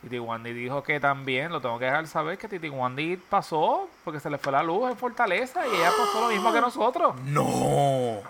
Titi 0.02 0.20
Wandy 0.20 0.54
dijo 0.54 0.84
que 0.84 1.00
también, 1.00 1.52
lo 1.52 1.62
tengo 1.62 1.80
que 1.80 1.86
dejar 1.86 2.06
saber, 2.08 2.38
que 2.38 2.48
Titi 2.48 2.70
Wandy 2.70 3.18
pasó 3.18 3.90
porque 4.04 4.20
se 4.20 4.30
le 4.30 4.38
fue 4.38 4.52
la 4.52 4.62
luz 4.62 4.92
en 4.92 4.98
Fortaleza 4.98 5.66
y 5.68 5.76
ella 5.76 5.90
pasó 5.98 6.22
lo 6.22 6.30
mismo 6.30 6.52
que 6.52 6.62
nosotros. 6.62 7.16
no. 7.26 8.22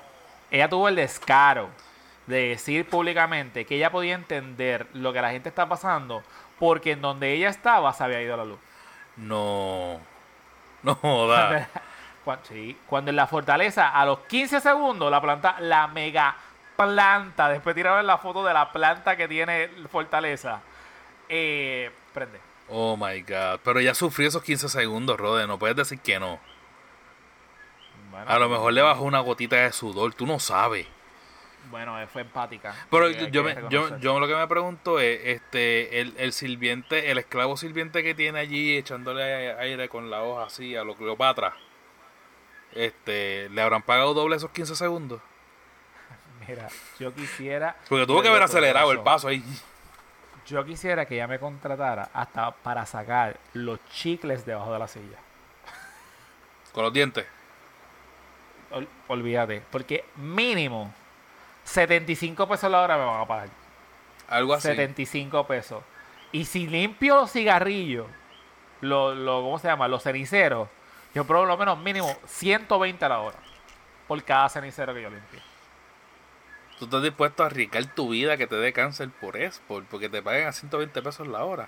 Ella 0.51 0.69
tuvo 0.69 0.87
el 0.87 0.95
descaro 0.95 1.67
de 2.27 2.49
decir 2.49 2.87
públicamente 2.87 3.65
que 3.65 3.75
ella 3.75 3.91
podía 3.91 4.15
entender 4.15 4.87
lo 4.93 5.13
que 5.13 5.21
la 5.21 5.31
gente 5.31 5.49
está 5.49 5.67
pasando 5.67 6.23
porque 6.59 6.91
en 6.91 7.01
donde 7.01 7.33
ella 7.33 7.49
estaba 7.49 7.93
se 7.93 8.03
había 8.03 8.21
ido 8.21 8.37
la 8.37 8.45
luz. 8.45 8.59
No. 9.15 9.99
No 10.83 10.95
joda. 10.95 11.69
Cuando, 12.23 12.45
sí, 12.45 12.77
cuando 12.87 13.09
en 13.09 13.15
la 13.15 13.25
fortaleza, 13.25 13.87
a 13.87 14.05
los 14.05 14.19
15 14.27 14.59
segundos, 14.59 15.09
la 15.09 15.21
planta, 15.21 15.55
la 15.61 15.87
mega 15.87 16.35
planta, 16.75 17.47
después 17.47 17.73
tiraron 17.73 18.05
la 18.05 18.17
foto 18.17 18.43
de 18.43 18.53
la 18.53 18.69
planta 18.69 19.15
que 19.15 19.29
tiene 19.29 19.69
Fortaleza, 19.89 20.59
eh, 21.29 21.89
prende. 22.13 22.41
Oh 22.67 22.97
my 22.97 23.21
god. 23.21 23.61
Pero 23.63 23.79
ya 23.79 23.93
sufrió 23.93 24.27
esos 24.27 24.43
15 24.43 24.67
segundos, 24.67 25.17
Rode. 25.17 25.47
No 25.47 25.57
puedes 25.57 25.77
decir 25.77 25.99
que 25.99 26.19
no. 26.19 26.37
Bueno, 28.11 28.29
A 28.29 28.39
lo 28.39 28.49
mejor 28.49 28.73
le 28.73 28.81
bajó 28.81 29.03
una 29.03 29.21
gotita 29.21 29.55
de 29.55 29.71
sudor. 29.71 30.13
Tú 30.13 30.27
no 30.27 30.37
sabes. 30.37 30.85
Bueno, 31.69 31.99
eh, 32.01 32.07
fue 32.07 32.21
empática. 32.21 32.73
Pero 32.89 33.09
yo, 33.09 33.43
me, 33.43 33.55
yo, 33.69 33.97
yo 33.99 34.19
lo 34.19 34.27
que 34.27 34.35
me 34.35 34.47
pregunto 34.47 34.99
es, 34.99 35.19
este, 35.25 35.99
el, 36.01 36.13
el 36.17 36.31
sirviente, 36.33 37.11
el 37.11 37.17
esclavo 37.17 37.57
sirviente 37.57 38.03
que 38.03 38.13
tiene 38.15 38.39
allí 38.39 38.77
echándole 38.77 39.53
aire 39.53 39.89
con 39.89 40.09
la 40.09 40.23
hoja 40.23 40.45
así 40.45 40.75
a 40.75 40.83
lo 40.83 40.95
Cleopatra, 40.95 41.55
este, 42.73 43.49
¿le 43.49 43.61
habrán 43.61 43.81
pagado 43.81 44.13
doble 44.13 44.35
esos 44.35 44.51
15 44.51 44.75
segundos? 44.75 45.21
Mira, 46.47 46.69
yo 46.99 47.13
quisiera... 47.13 47.75
Porque 47.89 48.05
tuvo 48.05 48.21
que 48.21 48.29
haber 48.29 48.43
acelerado 48.43 48.91
el 48.91 48.99
paso 49.01 49.27
ahí. 49.27 49.43
Yo 50.45 50.63
quisiera 50.63 51.05
que 51.05 51.15
ella 51.15 51.27
me 51.27 51.39
contratara 51.39 52.09
hasta 52.13 52.51
para 52.51 52.85
sacar 52.85 53.37
los 53.53 53.79
chicles 53.89 54.45
debajo 54.45 54.71
de 54.71 54.79
la 54.79 54.87
silla. 54.87 55.17
Con 56.71 56.83
los 56.85 56.93
dientes. 56.93 57.25
Ol- 58.71 58.87
olvídate. 59.09 59.61
Porque 59.69 60.05
mínimo 60.15 60.93
75 61.67 62.47
pesos 62.47 62.71
la 62.71 62.81
hora 62.81 62.97
me 62.97 63.05
van 63.05 63.21
a 63.21 63.27
pagar. 63.27 63.49
Algo 64.29 64.53
así. 64.53 64.69
75 64.69 65.47
pesos. 65.47 65.83
Y 66.31 66.45
si 66.45 66.65
limpio 66.65 67.15
los 67.15 67.31
cigarrillos, 67.31 68.07
lo, 68.81 69.13
lo, 69.13 69.41
¿cómo 69.41 69.59
se 69.59 69.67
llama? 69.67 69.87
Los 69.87 70.03
ceniceros, 70.03 70.69
yo 71.13 71.25
por 71.25 71.45
lo 71.45 71.57
menos 71.57 71.77
mínimo 71.79 72.15
120 72.25 73.03
a 73.03 73.09
la 73.09 73.19
hora. 73.19 73.37
Por 74.07 74.23
cada 74.23 74.47
cenicero 74.47 74.93
que 74.93 75.01
yo 75.01 75.09
limpie. 75.09 75.41
Tú 76.79 76.85
estás 76.85 77.03
dispuesto 77.03 77.43
a 77.43 77.47
arriesgar 77.47 77.85
tu 77.93 78.09
vida 78.09 78.37
que 78.37 78.47
te 78.47 78.55
dé 78.55 78.71
cáncer 78.71 79.09
por 79.09 79.35
eso, 79.35 79.61
por, 79.67 79.83
porque 79.85 80.07
te 80.07 80.21
paguen 80.21 80.47
a 80.47 80.53
120 80.53 81.01
pesos 81.01 81.27
la 81.27 81.43
hora. 81.43 81.67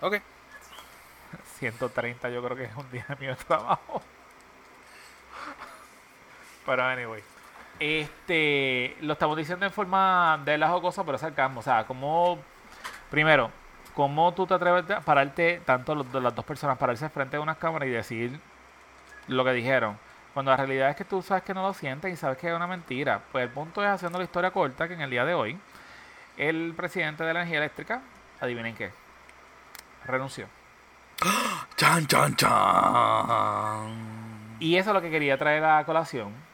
Ok. 0.00 0.16
130 1.58 2.30
yo 2.30 2.42
creo 2.42 2.56
que 2.56 2.64
es 2.64 2.76
un 2.76 2.90
día 2.90 3.06
mío 3.20 3.30
de 3.30 3.44
trabajo. 3.44 4.02
Pero 6.66 6.82
anyway. 6.82 7.22
Este, 7.84 8.96
lo 9.00 9.14
estamos 9.14 9.36
diciendo 9.36 9.66
en 9.66 9.72
forma 9.72 10.40
de 10.44 10.56
las 10.56 10.70
cosas, 10.80 11.04
pero 11.04 11.16
es 11.16 11.20
sarcasmo. 11.20 11.58
O 11.58 11.62
sea, 11.64 11.84
como, 11.84 12.38
primero, 13.10 13.50
¿cómo 13.92 14.32
tú 14.34 14.46
te 14.46 14.54
atreves 14.54 14.88
a 14.88 15.00
pararte, 15.00 15.60
tanto 15.66 15.96
los- 15.96 16.14
las 16.14 16.32
dos 16.32 16.44
personas, 16.44 16.78
pararse 16.78 17.08
frente 17.08 17.36
a 17.36 17.40
unas 17.40 17.56
cámaras 17.56 17.88
y 17.88 17.90
decir 17.90 18.38
lo 19.26 19.44
que 19.44 19.50
dijeron? 19.52 19.98
Cuando 20.32 20.52
la 20.52 20.56
realidad 20.58 20.90
es 20.90 20.96
que 20.96 21.04
tú 21.04 21.22
sabes 21.22 21.42
que 21.42 21.54
no 21.54 21.62
lo 21.62 21.74
sientes 21.74 22.12
y 22.12 22.16
sabes 22.16 22.38
que 22.38 22.48
es 22.48 22.54
una 22.54 22.68
mentira. 22.68 23.20
Pues 23.32 23.42
el 23.42 23.50
punto 23.50 23.82
es, 23.82 23.90
haciendo 23.90 24.18
la 24.18 24.24
historia 24.24 24.52
corta, 24.52 24.86
que 24.86 24.94
en 24.94 25.00
el 25.00 25.10
día 25.10 25.24
de 25.24 25.34
hoy, 25.34 25.58
el 26.36 26.74
presidente 26.76 27.24
de 27.24 27.34
la 27.34 27.40
energía 27.40 27.58
eléctrica, 27.58 28.00
adivinen 28.40 28.76
qué, 28.76 28.92
renunció. 30.06 30.46
Chan, 31.76 32.06
chan, 32.06 32.36
chan. 32.36 32.46
Y 34.60 34.76
eso 34.76 34.90
es 34.90 34.94
lo 34.94 35.02
que 35.02 35.10
quería 35.10 35.36
traer 35.36 35.64
a 35.64 35.84
colación. 35.84 36.51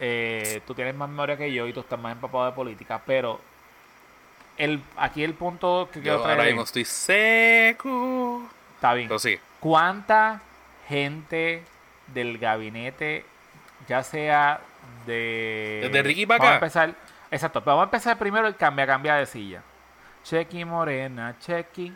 Eh, 0.00 0.62
tú 0.66 0.74
tienes 0.74 0.94
más 0.94 1.08
memoria 1.10 1.36
que 1.36 1.52
yo 1.52 1.66
y 1.66 1.72
tú 1.72 1.80
estás 1.80 1.98
más 2.00 2.12
empapado 2.12 2.46
de 2.46 2.52
política, 2.52 3.00
pero 3.04 3.38
el, 4.56 4.82
aquí 4.96 5.22
el 5.22 5.34
punto 5.34 5.88
que 5.92 6.00
quiero 6.00 6.16
Yo 6.18 6.22
traer 6.22 6.38
ahora 6.38 6.48
mismo 6.50 6.62
estoy 6.62 6.84
seco. 6.84 8.48
está 8.74 8.94
bien. 8.94 9.08
Pero 9.08 9.18
sí. 9.18 9.38
¿Cuánta 9.60 10.40
gente 10.88 11.62
del 12.08 12.38
gabinete, 12.38 13.24
ya 13.88 14.02
sea 14.02 14.60
de... 15.06 15.80
Desde 15.84 16.02
Ricky 16.02 16.26
pa' 16.26 16.38
Vamos 16.38 16.46
a 16.46 16.56
acá. 16.56 16.64
empezar, 16.66 16.94
exacto, 17.30 17.60
pero 17.62 17.76
vamos 17.76 17.82
a 17.92 17.96
empezar 17.96 18.18
primero 18.18 18.46
el 18.48 18.56
cambia, 18.56 18.86
cambia 18.86 19.14
de 19.16 19.26
silla. 19.26 19.62
Chequi 20.24 20.64
Morena, 20.64 21.36
Chequi, 21.40 21.92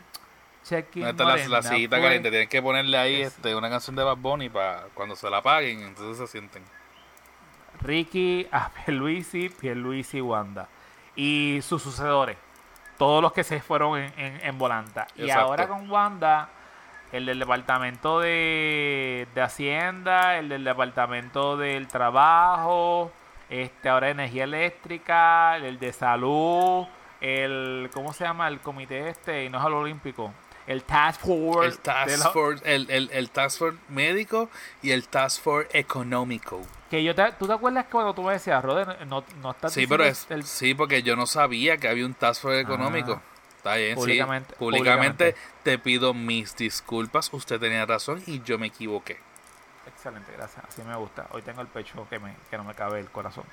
Chequi 0.65 1.01
¿Dónde 1.01 1.11
está 1.11 1.25
la, 1.25 1.31
Morena. 1.31 1.49
la 1.49 1.63
sillita 1.63 1.97
fue- 1.97 2.05
caliente? 2.05 2.31
Tienen 2.31 2.49
que 2.49 2.63
ponerle 2.63 2.97
ahí 2.99 3.23
Es- 3.23 3.29
este, 3.35 3.55
una 3.55 3.69
canción 3.71 3.97
de 3.97 4.05
Bad 4.05 4.17
Bunny 4.19 4.49
para 4.51 4.85
cuando 4.95 5.17
se 5.17 5.29
la 5.31 5.43
paguen, 5.43 5.81
entonces 5.83 6.19
se 6.19 6.27
sienten. 6.31 6.63
Ricky, 7.85 8.49
a 8.53 8.71
Pierluisi, 8.71 9.49
Pierluisi 9.49 10.19
y 10.19 10.21
Wanda. 10.21 10.69
Y 11.15 11.61
sus 11.63 11.83
sucedores. 11.83 12.37
Todos 12.99 13.23
los 13.23 13.33
que 13.33 13.45
se 13.45 13.61
fueron 13.61 13.99
en, 13.99 14.13
en, 14.17 14.41
en 14.45 14.59
volanta. 14.59 15.07
Y 15.17 15.31
ahora 15.31 15.69
con 15.69 15.91
Wanda, 15.91 16.49
el 17.13 17.27
del 17.27 17.39
Departamento 17.39 18.21
de, 18.21 19.29
de 19.35 19.41
Hacienda, 19.41 20.39
el 20.39 20.49
del 20.49 20.65
Departamento 20.65 21.57
del 21.57 21.87
Trabajo, 21.89 23.13
este 23.51 23.89
ahora 23.89 24.11
Energía 24.11 24.45
Eléctrica, 24.45 25.57
el 25.57 25.79
de 25.79 25.93
Salud, 25.93 26.87
el, 27.21 27.91
¿cómo 27.93 28.13
se 28.13 28.25
llama? 28.25 28.49
El 28.49 28.61
comité 28.61 29.09
este, 29.09 29.45
y 29.45 29.49
no 29.49 29.59
es 29.59 29.67
el 29.67 29.75
olímpico. 29.75 30.33
El 30.67 30.83
Task 30.83 31.21
Force. 31.21 31.69
El 31.69 31.79
task, 31.79 32.33
force, 32.33 32.75
el, 32.75 32.91
el, 32.91 33.11
el 33.13 33.31
task 33.31 33.59
force 33.59 33.79
médico 33.89 34.49
y 34.83 34.93
el 34.93 35.09
task 35.09 35.43
force 35.43 35.79
económico. 35.79 36.63
Que 36.95 37.05
yo 37.05 37.15
te, 37.15 37.33
¿Tú 37.33 37.47
te 37.47 37.53
acuerdas 37.53 37.85
que 37.87 37.91
cuando 37.91 38.15
tú 38.15 38.23
me 38.23 38.33
decías, 38.35 38.63
Roder, 38.65 39.07
no, 39.07 39.25
no 39.43 39.51
estás 39.51 39.73
Sí, 39.73 39.87
pero 39.87 40.05
es, 40.05 40.27
el- 40.31 40.45
sí, 40.45 40.75
porque 40.75 41.03
yo 41.03 41.17
no 41.17 41.27
sabía 41.27 41.77
que 41.77 41.89
había 41.89 42.07
un 42.07 42.15
task 42.15 42.43
force 42.43 42.61
económico. 42.61 43.21
Ah. 43.23 43.31
Está 43.57 43.75
bien, 43.77 43.95
Públicamente- 43.95 44.51
sí. 44.51 44.59
Públicamente, 44.59 45.25
públicamente. 45.25 45.35
te 45.63 45.79
pido 45.79 46.13
mis 46.15 46.55
disculpas. 46.57 47.31
Usted 47.33 47.59
tenía 47.59 47.87
razón 47.87 48.23
y 48.27 48.43
yo 48.43 48.59
me 48.59 48.67
equivoqué. 48.67 49.19
Excelente, 49.87 50.31
gracias. 50.37 50.65
Así 50.67 50.83
me 50.83 50.95
gusta. 50.97 51.27
Hoy 51.31 51.43
tengo 51.43 51.61
el 51.63 51.67
pecho 51.69 52.07
que, 52.11 52.19
me, 52.19 52.35
que 52.51 52.57
no 52.59 52.65
me 52.65 52.75
cabe 52.75 53.01
el 53.01 53.11
corazón. 53.11 53.45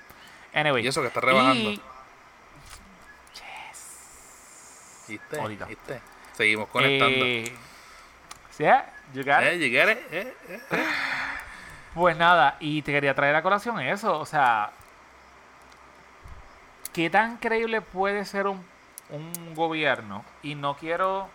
Anyway. 0.53 0.83
Y 0.83 0.87
eso 0.87 1.01
que 1.01 1.07
está 1.07 1.21
rebajando. 1.21 1.71
y- 1.71 1.81
¿Viste? 5.07 5.39
Ahorita. 5.39 5.65
¿Viste? 5.65 6.01
Seguimos 6.33 6.69
conectando. 6.69 7.25
eh, 7.25 7.53
¿sí? 8.51 8.63
eh? 8.65 8.81
You 9.13 9.23
got 9.23 9.41
it? 9.41 9.47
Eh, 9.47 9.93
eh, 10.11 10.33
eh, 10.49 10.59
eh. 10.71 10.85
Pues 11.93 12.15
nada, 12.17 12.55
y 12.59 12.81
te 12.83 12.91
quería 12.91 13.13
traer 13.13 13.35
a 13.35 13.43
colación 13.43 13.79
eso. 13.81 14.17
O 14.19 14.25
sea, 14.25 14.71
¿qué 16.93 17.09
tan 17.09 17.37
creíble 17.37 17.81
puede 17.81 18.25
ser 18.25 18.47
un, 18.47 18.63
un 19.09 19.55
gobierno? 19.55 20.23
Y 20.41 20.55
no 20.55 20.75
quiero 20.77 21.29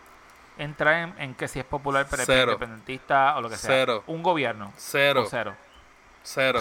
entrar 0.59 0.95
en, 0.95 1.15
en 1.19 1.35
que 1.35 1.49
si 1.49 1.59
es 1.59 1.65
popular, 1.65 2.07
pero 2.11 2.25
Cero. 2.25 2.53
independentista 2.53 3.37
o 3.37 3.43
lo 3.43 3.51
que 3.51 3.57
sea. 3.57 3.71
Cero. 3.71 4.05
Un 4.07 4.23
gobierno. 4.23 4.73
Cero. 4.77 5.27
Cero. 5.29 5.55
Cero. 6.23 6.61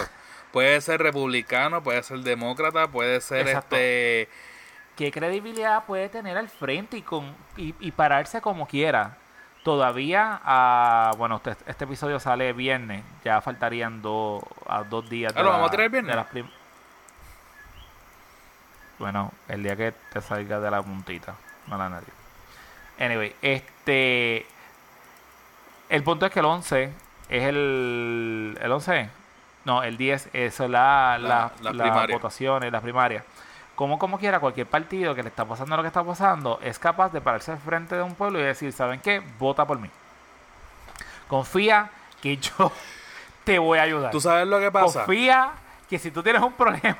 Puede 0.51 0.79
ser 0.81 1.01
republicano, 1.01 1.81
puede 1.84 2.01
ser 2.03 2.19
demócrata, 2.19 2.88
puede 2.88 3.19
ser 3.21 3.47
Exacto. 3.47 3.75
este. 3.75 4.29
¿Qué 4.95 5.12
credibilidad 5.12 5.84
puede 5.86 6.08
tener 6.08 6.38
al 6.38 6.47
frente 6.47 6.95
y, 6.97 7.01
con, 7.01 7.36
y, 7.58 7.75
y 7.81 7.91
pararse 7.91 8.39
como 8.39 8.65
quiera? 8.65 9.17
Todavía, 9.65 10.39
ah, 10.45 11.12
bueno, 11.17 11.38
este, 11.43 11.58
este 11.65 11.86
episodio 11.86 12.19
sale 12.19 12.54
viernes, 12.54 13.04
ya 13.23 13.41
faltarían 13.41 13.99
dos 14.04 14.43
a 14.69 14.84
dos 14.84 15.10
días. 15.10 15.34
Ah, 15.36 15.41
¿lo 15.41 15.49
vamos 15.49 15.69
a 15.69 15.71
tirar 15.71 15.86
el 15.86 15.91
viernes? 15.91 16.15
de 16.34 16.45
bueno, 18.99 19.32
el 19.47 19.63
día 19.63 19.75
que 19.75 19.91
te 20.13 20.21
salga 20.21 20.60
de 20.60 20.69
la 20.69 20.84
puntita, 20.84 21.34
no 21.65 21.78
la 21.80 21.89
nadie. 21.89 22.08
Anyway, 22.99 23.36
este. 23.41 24.45
El 25.89 26.04
punto 26.04 26.28
es 26.28 26.32
que 26.32 26.39
el 26.41 26.45
11 26.45 26.84
es 27.30 27.43
el. 27.43 28.58
¿El 28.62 28.71
11? 28.71 29.10
No, 29.65 29.82
el 29.82 29.97
10 29.97 30.30
eso 30.34 30.65
es 30.65 30.69
la, 30.69 31.17
La- 31.19 31.51
la- 31.62 31.73
la 31.73 31.86
las 31.86 32.08
votaciones, 32.12 32.71
las 32.71 32.84
primarias. 32.84 33.23
Como 33.75 33.99
como 33.99 34.17
quiera, 34.17 34.39
cualquier 34.39 34.67
partido 34.67 35.13
que 35.13 35.21
le 35.21 35.29
está 35.29 35.43
pasando 35.45 35.75
lo 35.75 35.81
que 35.83 35.88
está 35.88 36.03
pasando 36.03 36.59
es 36.63 36.79
capaz 36.79 37.11
de 37.11 37.19
pararse 37.19 37.51
al 37.51 37.57
frente 37.59 37.95
de 37.95 38.01
un 38.01 38.15
pueblo 38.15 38.39
y 38.39 38.43
decir, 38.43 38.71
¿saben 38.71 39.01
qué? 39.01 39.21
Vota 39.38 39.65
por 39.67 39.79
mí. 39.79 39.89
Confía 41.27 41.89
que 42.21 42.38
yo 42.38 42.71
te 43.43 43.59
voy 43.59 43.79
a 43.79 43.83
ayudar. 43.83 44.11
¿Tú 44.11 44.21
sabes 44.21 44.47
lo 44.47 44.59
que 44.59 44.71
pasa? 44.71 45.05
Confía 45.05 45.51
que 45.89 45.99
si 45.99 46.11
tú 46.11 46.23
tienes 46.23 46.41
un 46.41 46.53
problema, 46.57 46.97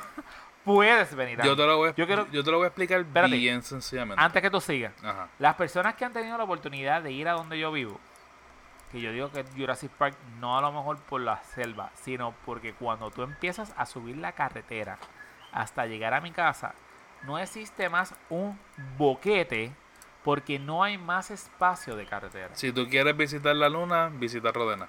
puedes 0.64 1.14
venir 1.14 1.40
a 1.40 1.44
Yo 1.44 1.56
te, 1.56 1.66
lo 1.66 1.76
voy 1.78 1.90
a, 1.90 1.94
Yo 1.94 2.06
quiero- 2.06 2.26
yo 2.30 2.44
te 2.44 2.50
lo 2.50 2.58
voy 2.58 2.64
a 2.64 2.68
explicar 2.68 3.00
Espérate. 3.00 3.36
bien 3.36 3.62
sencillamente. 3.62 4.22
Antes 4.22 4.42
que 4.42 4.50
tú 4.50 4.60
sigas, 4.60 4.92
Ajá. 5.02 5.28
las 5.38 5.54
personas 5.54 5.94
que 5.94 6.04
han 6.04 6.12
tenido 6.12 6.36
la 6.36 6.44
oportunidad 6.44 7.02
de 7.02 7.12
ir 7.12 7.28
a 7.28 7.32
donde 7.32 7.58
yo 7.58 7.70
vivo, 7.72 7.98
que 8.92 9.00
yo 9.00 9.10
digo 9.12 9.30
que 9.30 9.40
es 9.40 9.46
Jurassic 9.56 9.90
Park 9.92 10.16
no 10.40 10.56
a 10.58 10.60
lo 10.60 10.72
mejor 10.72 10.98
por 10.98 11.20
la 11.20 11.42
selva, 11.54 11.90
sino 11.94 12.34
porque 12.44 12.72
cuando 12.74 13.10
tú 13.10 13.22
empiezas 13.22 13.72
a 13.76 13.86
subir 13.86 14.16
la 14.18 14.32
carretera 14.32 14.98
hasta 15.56 15.86
llegar 15.86 16.14
a 16.14 16.20
mi 16.20 16.30
casa, 16.30 16.74
no 17.22 17.38
existe 17.38 17.88
más 17.88 18.14
un 18.28 18.58
boquete 18.98 19.72
porque 20.22 20.58
no 20.58 20.82
hay 20.84 20.98
más 20.98 21.30
espacio 21.30 21.96
de 21.96 22.04
carretera. 22.06 22.50
Si 22.54 22.72
tú 22.72 22.88
quieres 22.88 23.16
visitar 23.16 23.54
la 23.56 23.68
luna, 23.68 24.10
visita 24.12 24.52
Rodena. 24.52 24.86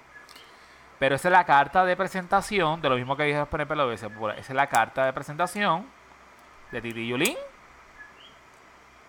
Pero 0.98 1.14
esa 1.14 1.28
es 1.28 1.32
la 1.32 1.44
carta 1.44 1.84
de 1.84 1.96
presentación, 1.96 2.80
de 2.82 2.88
lo 2.88 2.96
mismo 2.96 3.16
que 3.16 3.22
dije 3.24 3.46
por- 3.46 3.60
esa 4.32 4.40
es 4.40 4.50
la 4.50 4.66
carta 4.66 5.04
de 5.06 5.12
presentación 5.12 5.86
de 6.72 6.82
Titi 6.82 7.06
Yulín. 7.08 7.36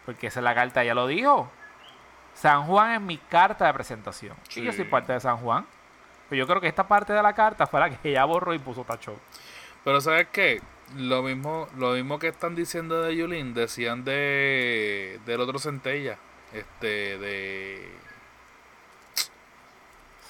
Porque 0.06 0.28
esa 0.28 0.40
es 0.40 0.44
la 0.44 0.56
carta, 0.56 0.84
ya 0.84 0.94
lo 0.94 1.08
dijo. 1.08 1.50
San 2.34 2.64
Juan 2.66 2.92
es 2.94 3.02
mi 3.02 3.18
carta 3.18 3.66
de 3.66 3.74
presentación. 3.74 4.36
Y 4.56 4.64
yo 4.64 4.72
Sí. 4.72 4.78
soy 4.78 4.86
parte 4.86 5.14
de 5.14 5.20
San 5.20 5.38
Juan. 5.38 5.66
Pero 6.30 6.40
yo 6.40 6.48
creo 6.48 6.62
que 6.62 6.68
esta 6.68 6.88
parte 6.88 7.12
de 7.12 7.22
la 7.24 7.34
carta 7.34 7.66
fue 7.68 7.80
la 7.80 7.90
que 7.90 8.10
ella 8.12 8.24
borró 8.26 8.54
y 8.54 8.60
puso 8.60 8.84
tacho. 8.84 9.20
Pero 9.84 10.00
¿sabes 10.00 10.28
qué? 10.32 10.62
Lo 10.98 11.22
mismo, 11.24 11.68
lo 11.78 11.92
mismo 11.94 12.18
que 12.20 12.28
están 12.30 12.56
diciendo 12.56 13.02
de 13.04 13.16
Yulín, 13.16 13.54
decían 13.54 14.04
de 14.06 15.20
del 15.26 15.42
otro 15.42 15.60
centella. 15.60 16.18
Este, 16.54 17.18
de 17.20 18.00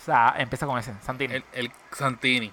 O 0.01 0.05
sea, 0.05 0.34
empieza 0.38 0.66
con 0.66 0.78
ese, 0.80 0.93
Santini. 1.01 1.36
el, 1.36 1.43
el 1.53 1.72
Santini. 1.91 2.47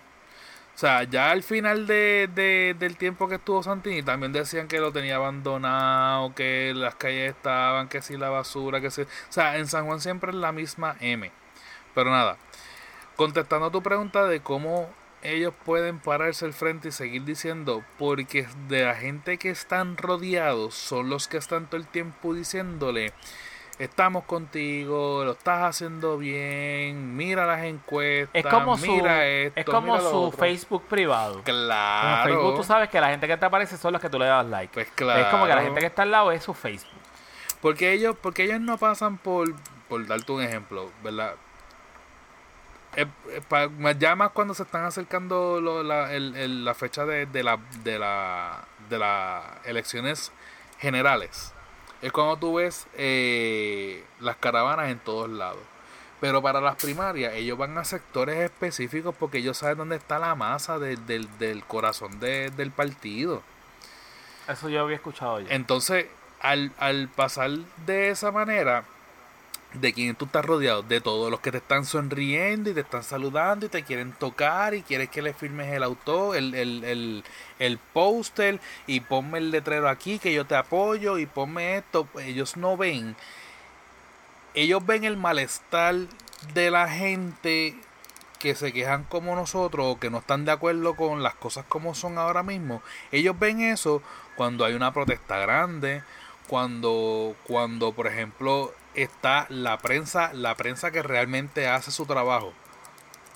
O 0.75 0.79
sea, 0.79 1.05
ya 1.05 1.31
al 1.31 1.43
final 1.43 1.87
de, 1.87 2.29
de- 2.35 2.77
del 2.79 2.97
tiempo 2.99 3.29
que 3.29 3.37
estuvo 3.37 3.63
Santini, 3.63 4.03
también 4.03 4.33
decían 4.33 4.69
que 4.69 4.81
lo 4.81 4.93
tenía 4.93 5.17
abandonado, 5.17 6.35
que 6.35 6.73
las 6.77 6.97
calles 6.97 7.31
estaban, 7.35 7.89
que 7.89 8.03
si 8.03 8.17
la 8.19 8.31
basura, 8.31 8.81
que 8.81 8.91
si... 8.91 9.03
O 9.03 9.07
sea, 9.31 9.57
en 9.59 9.69
San 9.69 9.87
Juan 9.87 10.01
siempre 10.01 10.31
es 10.33 10.37
la 10.37 10.53
misma 10.53 10.97
M. 11.01 11.31
Pero 11.95 12.11
nada, 12.11 12.39
contestando 13.17 13.67
a 13.67 13.73
tu 13.73 13.83
pregunta 13.83 14.27
de 14.27 14.41
cómo 14.41 14.91
ellos 15.23 15.53
pueden 15.65 15.99
pararse 15.99 16.45
al 16.45 16.53
frente 16.53 16.89
y 16.89 16.93
seguir 16.93 17.25
diciendo? 17.25 17.83
Porque 17.99 18.47
de 18.69 18.85
la 18.85 18.95
gente 18.95 19.39
que 19.39 19.51
están 19.51 19.97
rodeados 19.97 20.75
son 20.75 21.09
los 21.11 21.29
que 21.29 21.37
están 21.37 21.67
todo 21.67 21.77
el 21.81 21.87
tiempo 21.87 22.33
diciéndole, 22.35 23.13
estamos 23.79 24.25
contigo, 24.25 25.25
lo 25.25 25.33
estás 25.33 25.63
haciendo 25.65 26.17
bien, 26.17 27.17
mira 27.17 27.45
las 27.47 27.65
encuestas, 27.65 28.35
Es 28.35 28.47
como 28.47 28.79
su, 28.79 28.87
mira 28.91 29.27
esto, 29.27 29.61
es 29.61 29.67
como 29.67 29.93
mira 29.97 30.01
su 30.01 30.17
otro". 30.23 30.39
Facebook 30.39 30.85
privado. 30.89 31.37
En 31.39 31.43
Claro. 31.43 32.25
Facebook 32.33 32.57
tú 32.57 32.63
sabes 32.65 32.89
que 32.89 33.01
la 33.01 33.09
gente 33.11 33.27
que 33.27 33.37
te 33.37 33.45
aparece 33.45 33.77
son 33.77 33.93
los 33.93 34.01
que 34.01 34.09
tú 34.09 34.19
le 34.19 34.27
das 34.27 34.47
like. 34.47 34.73
Pues 34.73 34.87
Es 34.87 34.93
como 34.95 35.09
que 35.09 35.15
la 35.25 35.27
claro. 35.57 35.63
gente 35.63 35.81
que 35.81 35.87
está 35.87 36.03
al 36.03 36.11
lado 36.11 36.33
es 36.33 36.43
su 36.43 36.55
Facebook. 36.55 36.91
Porque 37.61 37.93
ellos, 37.93 38.17
porque 38.21 38.45
ellos 38.45 38.61
no 38.61 38.79
pasan 38.79 39.19
por, 39.19 39.53
por 39.89 40.07
darte 40.07 40.31
un 40.33 40.43
ejemplo, 40.43 40.91
¿verdad? 41.03 41.35
Eh, 42.97 43.07
eh, 43.31 43.43
pa- 43.47 43.69
ya 43.99 44.17
más 44.17 44.31
cuando 44.31 44.55
se 44.55 44.63
están 44.63 44.85
acercando 44.85 45.61
lo- 45.61 45.83
la, 45.83 46.13
el- 46.15 46.35
el- 46.37 46.65
la 46.65 46.75
fecha 46.75 47.05
de, 47.05 47.27
de 47.27 47.43
la 47.43 47.59
de 47.85 47.99
la 47.99 48.65
de 48.89 48.99
las 48.99 49.45
elecciones 49.65 50.33
generales 50.79 51.53
es 52.03 52.11
cuando 52.13 52.37
tú 52.39 52.55
ves 52.55 52.87
eh, 52.95 54.03
las 54.21 54.37
caravanas 54.37 54.91
en 54.91 54.99
todos 54.99 55.29
lados 55.29 55.61
pero 56.21 56.41
para 56.41 56.61
las 56.63 56.77
primarias 56.77 57.35
ellos 57.35 57.59
van 57.59 57.77
a 57.77 57.85
sectores 57.85 58.39
específicos 58.39 59.15
porque 59.19 59.39
ellos 59.39 59.59
saben 59.59 59.77
dónde 59.79 59.97
está 59.97 60.19
la 60.19 60.35
masa 60.35 60.79
de- 60.79 60.97
del, 60.97 61.29
del 61.39 61.65
corazón 61.65 62.19
de- 62.21 62.51
del 62.51 62.71
partido 62.71 63.43
Eso 64.49 64.69
yo 64.71 64.81
había 64.83 64.97
escuchado 64.97 65.41
ya. 65.41 65.55
entonces, 65.55 66.07
al, 66.41 66.73
al 66.79 67.09
pasar 67.09 67.51
de 67.85 68.09
esa 68.11 68.31
manera, 68.31 68.85
de 69.81 69.93
quien 69.93 70.15
tú 70.15 70.27
estás 70.27 70.45
rodeado, 70.45 70.83
de 70.83 71.01
todos 71.01 71.31
los 71.31 71.41
que 71.41 71.53
te 71.53 71.59
están 71.59 71.85
sonriendo 71.85 72.71
y 72.71 72.75
te 72.75 72.81
están 72.81 73.03
saludando 73.03 73.67
y 73.67 73.69
te 73.69 73.83
quieren 73.83 74.13
tocar 74.13 74.75
y 74.75 74.83
quieres 74.83 75.09
que 75.09 75.23
le 75.23 75.35
firmes 75.35 75.73
el 75.73 75.83
auto, 75.83 76.35
el, 76.35 76.55
el, 76.55 76.85
el, 76.85 77.25
el 77.59 77.79
póster 77.79 78.61
y 78.87 79.01
ponme 79.01 79.39
el 79.39 79.51
letrero 79.51 79.89
aquí 79.89 80.19
que 80.19 80.33
yo 80.33 80.47
te 80.47 80.57
apoyo 80.57 81.19
y 81.19 81.27
ponme 81.27 81.77
esto, 81.77 82.09
ellos 82.23 82.57
no 82.57 82.77
ven, 82.77 83.17
ellos 84.55 84.85
ven 84.85 85.05
el 85.05 85.17
malestar 85.17 85.95
de 86.55 86.71
la 86.71 86.89
gente 86.89 87.77
que 88.39 88.55
se 88.55 88.73
quejan 88.73 89.05
como 89.05 89.35
nosotros 89.35 89.87
o 89.87 89.99
que 89.99 90.11
no 90.11 90.19
están 90.19 90.45
de 90.45 90.53
acuerdo 90.53 90.95
con 90.95 91.23
las 91.23 91.35
cosas 91.35 91.65
como 91.69 91.95
son 91.95 92.19
ahora 92.19 92.43
mismo, 92.43 92.83
ellos 93.13 93.39
ven 93.39 93.61
eso 93.61 94.03
cuando 94.37 94.65
hay 94.65 94.75
una 94.75 94.93
protesta 94.93 95.39
grande, 95.39 96.03
cuando 96.47 97.35
cuando 97.45 97.93
por 97.93 98.07
ejemplo 98.07 98.73
está 98.97 99.47
la 99.51 99.79
prensa, 99.79 100.33
la 100.33 100.55
prensa 100.57 100.91
que 100.91 101.03
realmente 101.03 101.69
hace 101.69 101.91
su 101.91 102.07
trabajo, 102.07 102.53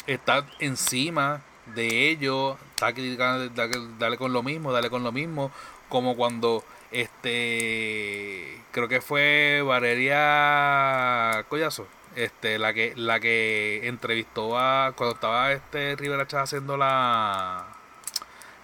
está 0.07 0.47
encima 0.59 1.43
de 1.75 2.11
ellos, 2.11 2.57
está 2.73 2.93
criticando, 2.93 3.49
dale, 3.99 4.17
con 4.17 4.33
lo 4.33 4.43
mismo, 4.43 4.73
dale 4.73 4.91
con 4.91 5.05
lo 5.05 5.13
mismo, 5.13 5.51
como 5.89 6.17
cuando 6.17 6.65
este 6.91 8.63
creo 8.73 8.89
que 8.89 9.01
fue 9.01 9.63
Valeria 9.65 11.45
Collazo, 11.49 11.87
este 12.17 12.59
la 12.59 12.73
que 12.73 12.95
la 12.97 13.21
que 13.21 13.87
entrevistó 13.87 14.59
a 14.59 14.93
cuando 14.97 15.15
estaba 15.15 15.53
este 15.53 15.95
Rivera 15.97 16.27
Chávez 16.27 16.45
haciendo 16.45 16.77
la 16.77 17.67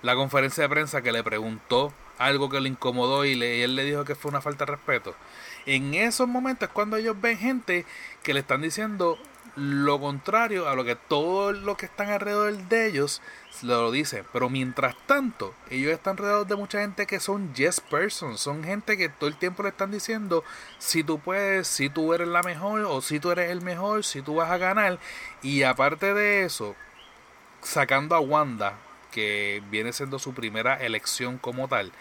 la 0.02 0.14
conferencia 0.16 0.62
de 0.64 0.68
prensa 0.68 1.02
que 1.02 1.12
le 1.12 1.22
preguntó 1.22 1.92
algo 2.18 2.48
que 2.48 2.60
le 2.60 2.68
incomodó 2.68 3.24
y, 3.24 3.32
y 3.32 3.62
él 3.62 3.76
le 3.76 3.84
dijo 3.84 4.04
que 4.04 4.14
fue 4.14 4.30
una 4.30 4.40
falta 4.40 4.64
de 4.64 4.72
respeto. 4.72 5.14
En 5.66 5.94
esos 5.94 6.28
momentos 6.28 6.68
cuando 6.70 6.96
ellos 6.96 7.20
ven 7.20 7.36
gente 7.38 7.84
que 8.22 8.32
le 8.32 8.40
están 8.40 8.62
diciendo 8.62 9.18
lo 9.56 9.98
contrario 9.98 10.68
a 10.68 10.74
lo 10.74 10.84
que 10.84 10.96
todo 10.96 11.52
lo 11.52 11.78
que 11.78 11.86
están 11.86 12.10
alrededor 12.10 12.54
de 12.68 12.86
ellos 12.86 13.22
lo 13.62 13.90
dicen. 13.90 14.24
Pero 14.32 14.50
mientras 14.50 14.94
tanto, 15.06 15.54
ellos 15.70 15.92
están 15.92 16.18
rodeados 16.18 16.46
de 16.46 16.56
mucha 16.56 16.80
gente 16.80 17.06
que 17.06 17.20
son 17.20 17.54
yes 17.54 17.80
persons, 17.80 18.38
son 18.38 18.62
gente 18.62 18.98
que 18.98 19.08
todo 19.08 19.28
el 19.28 19.36
tiempo 19.36 19.62
le 19.62 19.70
están 19.70 19.90
diciendo 19.90 20.44
si 20.78 21.02
tú 21.02 21.18
puedes, 21.18 21.66
si 21.66 21.88
tú 21.88 22.12
eres 22.12 22.28
la 22.28 22.42
mejor 22.42 22.82
o 22.82 23.00
si 23.00 23.18
tú 23.18 23.30
eres 23.30 23.50
el 23.50 23.62
mejor, 23.62 24.04
si 24.04 24.20
tú 24.20 24.36
vas 24.36 24.50
a 24.50 24.58
ganar. 24.58 24.98
Y 25.42 25.62
aparte 25.62 26.12
de 26.12 26.44
eso, 26.44 26.76
sacando 27.62 28.14
a 28.14 28.20
Wanda, 28.20 28.74
que 29.10 29.62
viene 29.70 29.94
siendo 29.94 30.18
su 30.18 30.34
primera 30.34 30.74
elección 30.76 31.38
como 31.38 31.66
tal, 31.66 31.92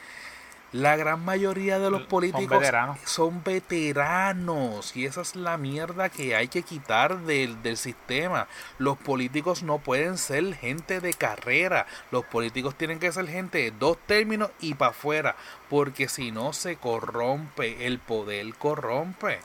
la 0.76 0.96
gran 0.98 1.24
mayoría 1.24 1.80
de 1.80 1.90
los 1.90 2.02
Son 2.02 2.10
políticos 2.10 2.60
veteranos. 2.60 3.00
son 3.06 3.44
veteranos 3.44 4.96
y 4.96 5.06
esa 5.06 5.22
es 5.22 5.36
la 5.36 5.58
mierda 5.58 6.10
que 6.10 6.36
hay 6.36 6.48
que 6.50 6.64
quitar 6.64 7.20
del, 7.20 7.62
del 7.64 7.78
sistema. 7.78 8.48
Los 8.78 8.98
políticos 8.98 9.64
no 9.64 9.80
pueden 9.80 10.18
ser 10.18 10.54
gente 10.56 11.00
de 11.00 11.14
carrera, 11.14 11.86
los 12.12 12.26
políticos 12.26 12.76
tienen 12.76 13.00
que 13.00 13.12
ser 13.12 13.28
gente 13.28 13.58
de 13.60 13.72
dos 13.72 13.98
términos 14.06 14.52
y 14.60 14.74
para 14.74 14.92
afuera, 14.92 15.36
porque 15.70 16.08
si 16.10 16.32
no 16.32 16.52
se 16.54 16.76
corrompe, 16.78 17.86
el 17.88 18.00
poder 18.00 18.54
corrompe. 18.56 19.40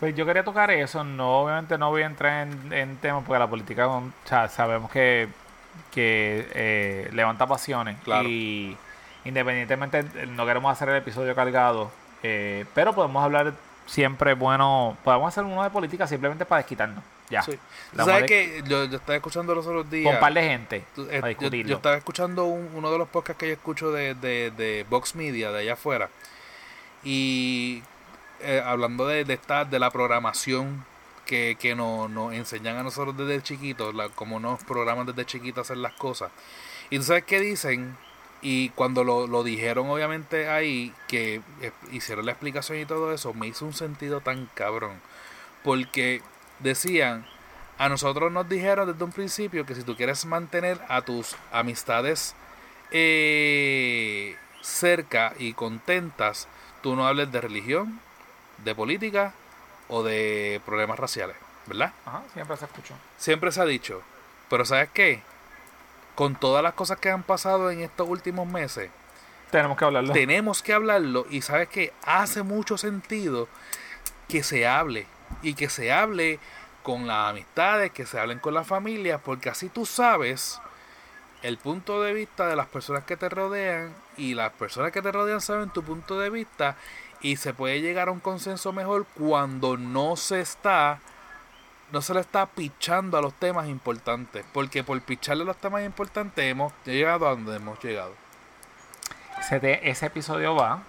Pues 0.00 0.14
yo 0.16 0.26
quería 0.26 0.44
tocar 0.44 0.70
eso, 0.70 1.04
no 1.04 1.40
obviamente 1.42 1.78
no 1.78 1.90
voy 1.90 2.02
a 2.02 2.06
entrar 2.06 2.46
en, 2.48 2.72
en 2.72 2.96
temas 2.98 3.24
porque 3.24 3.38
la 3.38 3.48
política, 3.48 3.86
o 3.88 4.02
sea, 4.24 4.48
sabemos 4.48 4.90
que, 4.90 5.28
que 5.92 6.48
eh, 6.52 7.10
levanta 7.12 7.46
pasiones 7.46 7.96
Claro. 8.04 8.28
y 8.28 8.76
independientemente 9.24 10.02
no 10.26 10.46
queremos 10.46 10.70
hacer 10.72 10.88
el 10.88 10.96
episodio 10.96 11.34
cargado, 11.34 11.90
eh, 12.22 12.64
pero 12.74 12.94
podemos 12.94 13.22
hablar 13.24 13.52
siempre, 13.86 14.34
bueno, 14.34 14.96
podemos 15.04 15.28
hacer 15.28 15.44
uno 15.44 15.62
de 15.62 15.70
política 15.70 16.06
simplemente 16.06 16.44
para 16.46 16.58
desquitarnos, 16.60 17.04
ya. 17.28 17.42
Sí. 17.42 17.58
La 17.92 18.04
¿Sabes 18.04 18.24
que 18.24 18.62
yo, 18.66 18.84
yo 18.86 18.96
estaba 18.96 19.16
escuchando 19.16 19.54
los 19.54 19.66
otros 19.66 19.90
días? 19.90 20.04
Con 20.06 20.14
un 20.14 20.20
par 20.20 20.32
de 20.32 20.42
gente 20.42 20.84
Tú, 20.94 21.06
eh, 21.10 21.20
yo, 21.20 21.26
discutirlo. 21.28 21.70
yo 21.70 21.76
estaba 21.76 21.96
escuchando 21.96 22.44
un- 22.46 22.70
uno 22.74 22.90
de 22.90 22.98
los 22.98 23.08
podcasts 23.08 23.38
que 23.38 23.48
yo 23.48 23.52
escucho 23.54 23.92
de, 23.92 24.14
de, 24.14 24.50
de 24.56 24.86
Vox 24.88 25.14
Media, 25.14 25.50
de 25.52 25.60
allá 25.60 25.74
afuera, 25.74 26.08
y 27.02 27.82
eh, 28.40 28.62
hablando 28.64 29.06
de, 29.06 29.24
de, 29.24 29.34
esta, 29.34 29.64
de 29.64 29.78
la 29.78 29.90
programación 29.90 30.84
que, 31.26 31.56
que 31.58 31.74
nos, 31.74 32.10
nos 32.10 32.32
enseñan 32.34 32.76
a 32.76 32.82
nosotros 32.82 33.16
desde 33.16 33.42
chiquitos, 33.42 33.94
la, 33.94 34.08
como 34.10 34.40
nos 34.40 34.62
programan 34.64 35.06
desde 35.06 35.24
chiquitos 35.24 35.58
a 35.58 35.62
hacer 35.62 35.76
las 35.78 35.92
cosas. 35.94 36.30
Y 36.90 36.98
tú 36.98 37.04
sabes 37.04 37.24
qué 37.24 37.40
dicen, 37.40 37.96
y 38.44 38.68
cuando 38.68 39.04
lo, 39.04 39.26
lo 39.26 39.42
dijeron 39.42 39.88
obviamente 39.88 40.50
ahí, 40.50 40.92
que 41.08 41.40
eh, 41.62 41.72
hicieron 41.92 42.26
la 42.26 42.32
explicación 42.32 42.78
y 42.78 42.84
todo 42.84 43.12
eso, 43.12 43.32
me 43.32 43.46
hizo 43.46 43.64
un 43.64 43.72
sentido 43.72 44.20
tan 44.20 44.50
cabrón, 44.52 45.00
porque 45.62 46.20
decían, 46.58 47.26
a 47.78 47.88
nosotros 47.88 48.30
nos 48.30 48.46
dijeron 48.46 48.92
desde 48.92 49.02
un 49.02 49.12
principio 49.12 49.64
que 49.64 49.74
si 49.74 49.82
tú 49.82 49.96
quieres 49.96 50.26
mantener 50.26 50.78
a 50.88 51.00
tus 51.00 51.36
amistades 51.52 52.34
eh, 52.90 54.36
cerca 54.60 55.32
y 55.38 55.54
contentas, 55.54 56.46
tú 56.82 56.94
no 56.96 57.06
hables 57.06 57.32
de 57.32 57.40
religión, 57.40 57.98
de 58.62 58.74
política 58.74 59.32
o 59.88 60.02
de 60.02 60.60
problemas 60.66 60.98
raciales, 60.98 61.36
¿verdad? 61.64 61.94
Ajá, 62.04 62.22
siempre 62.34 62.58
se 62.58 62.66
escuchó. 62.66 62.94
Siempre 63.16 63.52
se 63.52 63.62
ha 63.62 63.64
dicho. 63.64 64.02
Pero 64.50 64.66
¿sabes 64.66 64.90
qué? 64.92 65.22
Con 66.14 66.36
todas 66.36 66.62
las 66.62 66.74
cosas 66.74 66.98
que 66.98 67.10
han 67.10 67.22
pasado 67.22 67.70
en 67.70 67.80
estos 67.80 68.08
últimos 68.08 68.46
meses, 68.46 68.90
Tenemos 69.50 69.76
que 69.76 69.84
hablarlo. 69.84 70.12
tenemos 70.12 70.62
que 70.62 70.72
hablarlo 70.72 71.26
y 71.30 71.42
sabes 71.42 71.68
que 71.68 71.92
hace 72.06 72.42
mucho 72.42 72.76
sentido 72.78 73.48
que 74.28 74.42
se 74.42 74.66
hable 74.66 75.06
y 75.42 75.54
que 75.54 75.68
se 75.68 75.92
hable 75.92 76.38
con 76.82 77.06
las 77.06 77.30
amistades, 77.30 77.90
que 77.92 78.06
se 78.06 78.18
hablen 78.18 78.38
con 78.38 78.54
las 78.54 78.66
familias, 78.66 79.20
porque 79.24 79.48
así 79.48 79.68
tú 79.68 79.86
sabes 79.86 80.60
el 81.42 81.58
punto 81.58 82.02
de 82.02 82.12
vista 82.14 82.46
de 82.46 82.56
las 82.56 82.66
personas 82.66 83.04
que 83.04 83.16
te 83.16 83.28
rodean 83.28 83.94
y 84.16 84.34
las 84.34 84.52
personas 84.52 84.92
que 84.92 85.02
te 85.02 85.12
rodean 85.12 85.40
saben 85.40 85.70
tu 85.70 85.82
punto 85.82 86.18
de 86.18 86.30
vista 86.30 86.76
y 87.20 87.36
se 87.36 87.54
puede 87.54 87.80
llegar 87.80 88.08
a 88.08 88.12
un 88.12 88.20
consenso 88.20 88.72
mejor 88.72 89.06
cuando 89.14 89.76
no 89.76 90.16
se 90.16 90.40
está 90.40 91.00
no 91.94 92.02
se 92.02 92.12
le 92.12 92.20
está 92.20 92.46
pichando 92.46 93.16
a 93.16 93.22
los 93.22 93.32
temas 93.34 93.68
importantes, 93.68 94.44
porque 94.52 94.82
por 94.82 95.00
picharle 95.00 95.44
a 95.44 95.46
los 95.46 95.56
temas 95.56 95.84
importantes 95.84 96.44
hemos 96.44 96.72
llegado 96.84 97.26
a 97.26 97.30
donde 97.30 97.54
hemos 97.56 97.82
llegado. 97.82 98.12
Ese, 99.40 100.06
episodio 100.06 100.56
va 100.56 100.82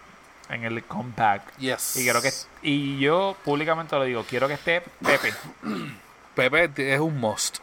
en 0.49 0.63
el 0.63 0.83
compact. 0.83 1.55
Yes. 1.57 1.95
Y 1.95 2.03
quiero 2.03 2.21
que 2.21 2.31
y 2.63 2.97
yo 2.99 3.35
públicamente 3.45 3.95
lo 3.95 4.03
digo, 4.03 4.25
quiero 4.27 4.47
que 4.47 4.55
esté 4.55 4.81
Pepe 4.81 5.33
Pepe 6.35 6.93
es 6.93 6.99
un 6.99 7.19
must. 7.19 7.59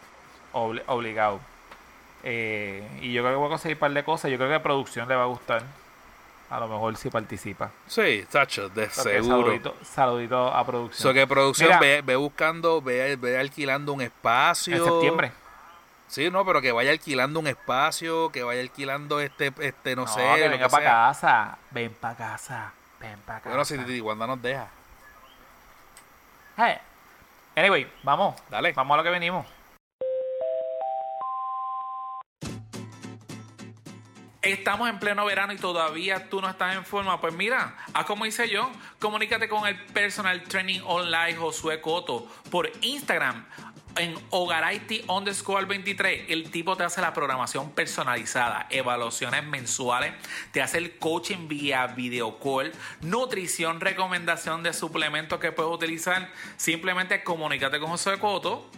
obli- 0.53 0.83
obligado. 0.87 1.41
Eh, 2.23 2.87
y 3.03 3.13
yo 3.13 3.23
creo 3.23 3.35
que 3.35 3.39
voy 3.39 3.47
a 3.47 3.51
conseguir 3.51 3.77
un 3.77 3.81
par 3.81 3.93
de 3.93 4.05
cosas. 4.05 4.31
Yo 4.31 4.37
creo 4.37 4.49
que 4.49 4.55
a 4.55 4.63
producción 4.63 5.09
le 5.09 5.17
va 5.17 5.25
a 5.25 5.27
gustar. 5.27 5.65
A 6.53 6.61
lo 6.61 6.69
mejor 6.69 6.95
si 6.99 7.09
participa. 7.09 7.71
Sí, 7.87 8.27
Tacho, 8.31 8.69
de 8.69 8.91
seguro. 8.91 9.47
Saludito, 9.47 9.75
saludito 9.83 10.49
a 10.49 10.67
producción. 10.67 11.03
So 11.03 11.15
que 11.15 11.27
producción 11.27 11.69
Mira. 11.71 11.81
ve, 11.81 12.03
ve 12.03 12.15
buscando, 12.17 12.83
ve, 12.83 13.17
ve 13.17 13.39
alquilando 13.39 13.95
un 13.95 14.03
espacio. 14.03 14.77
en 14.77 14.85
septiembre. 14.85 15.33
Sí, 16.09 16.31
no, 16.31 16.45
pero 16.45 16.61
que 16.61 16.71
vaya 16.71 16.91
alquilando 16.91 17.41
un 17.41 17.47
espacio, 17.47 18.29
que 18.33 18.43
vaya 18.43 18.61
alquilando 18.61 19.19
este, 19.21 19.51
este 19.61 19.97
no, 19.97 20.03
No, 20.03 20.09
sé, 20.09 20.21
que 20.21 20.49
venga 20.51 20.69
para 20.69 20.85
casa. 20.85 21.59
Ven 21.71 21.97
para 21.99 22.17
casa. 22.17 22.75
Ven 23.01 23.19
para 23.25 23.39
casa. 23.39 23.49
Bueno, 23.49 23.65
si 23.65 23.79
Titi 23.79 24.03
Wanda 24.03 24.27
nos 24.27 24.43
deja. 24.43 24.69
Hey. 26.59 26.77
Anyway, 27.57 27.91
vamos. 28.03 28.35
Dale. 28.51 28.75
Vamos 28.75 28.95
a 28.95 28.99
lo 28.99 29.05
que 29.05 29.11
venimos. 29.11 29.47
Estamos 34.43 34.91
en 34.91 34.99
pleno 34.99 35.25
verano 35.25 35.53
y 35.53 35.57
todavía 35.57 36.29
tú 36.29 36.41
no 36.41 36.51
estás 36.51 36.75
en 36.75 36.85
forma. 36.85 37.21
Pues 37.21 37.33
mira, 37.33 37.77
haz 37.95 38.07
como 38.07 38.27
hice 38.27 38.49
yo. 38.49 38.71
Comunícate 38.99 39.49
con 39.49 39.69
el 39.69 39.77
personal 39.87 40.43
training 40.43 40.81
online 40.85 41.37
Josué 41.37 41.81
Coto 41.81 42.27
por 42.51 42.71
Instagram 42.81 43.45
en 43.97 44.15
Hogaraiti 44.31 45.05
underscore 45.09 45.67
23, 45.67 46.31
el 46.31 46.51
tipo 46.51 46.77
te 46.77 46.85
hace 46.85 47.01
la 47.01 47.13
programación 47.13 47.71
personalizada, 47.73 48.67
evaluaciones 48.71 49.45
mensuales, 49.45 50.15
te 50.51 50.63
hace 50.63 50.79
el 50.79 50.99
coaching 50.99 51.49
vía 51.49 51.87
video 51.89 52.39
call, 52.39 52.73
nutrición, 53.03 53.81
recomendación 53.81 54.63
de 54.63 54.73
suplementos 54.73 55.41
que 55.41 55.53
puedes 55.53 55.73
utilizar. 55.73 56.31
Simplemente 56.57 57.23
comunícate 57.23 57.79
con 57.81 57.91
José 57.91 58.19
Coto, 58.19 58.71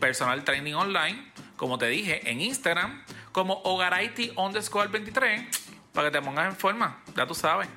personal 0.00 0.44
training 0.44 0.74
online, 0.74 1.30
como 1.56 1.78
te 1.78 1.86
dije, 1.88 2.30
en 2.30 2.40
Instagram, 2.40 3.04
como 3.36 3.60
Hogaraiti 3.64 4.32
underscore 4.34 4.88
23, 4.88 5.42
para 5.92 6.08
que 6.08 6.18
te 6.18 6.24
pongas 6.24 6.46
en 6.46 6.56
forma, 6.56 7.02
ya 7.14 7.26
tú 7.26 7.34
sabes. 7.34 7.68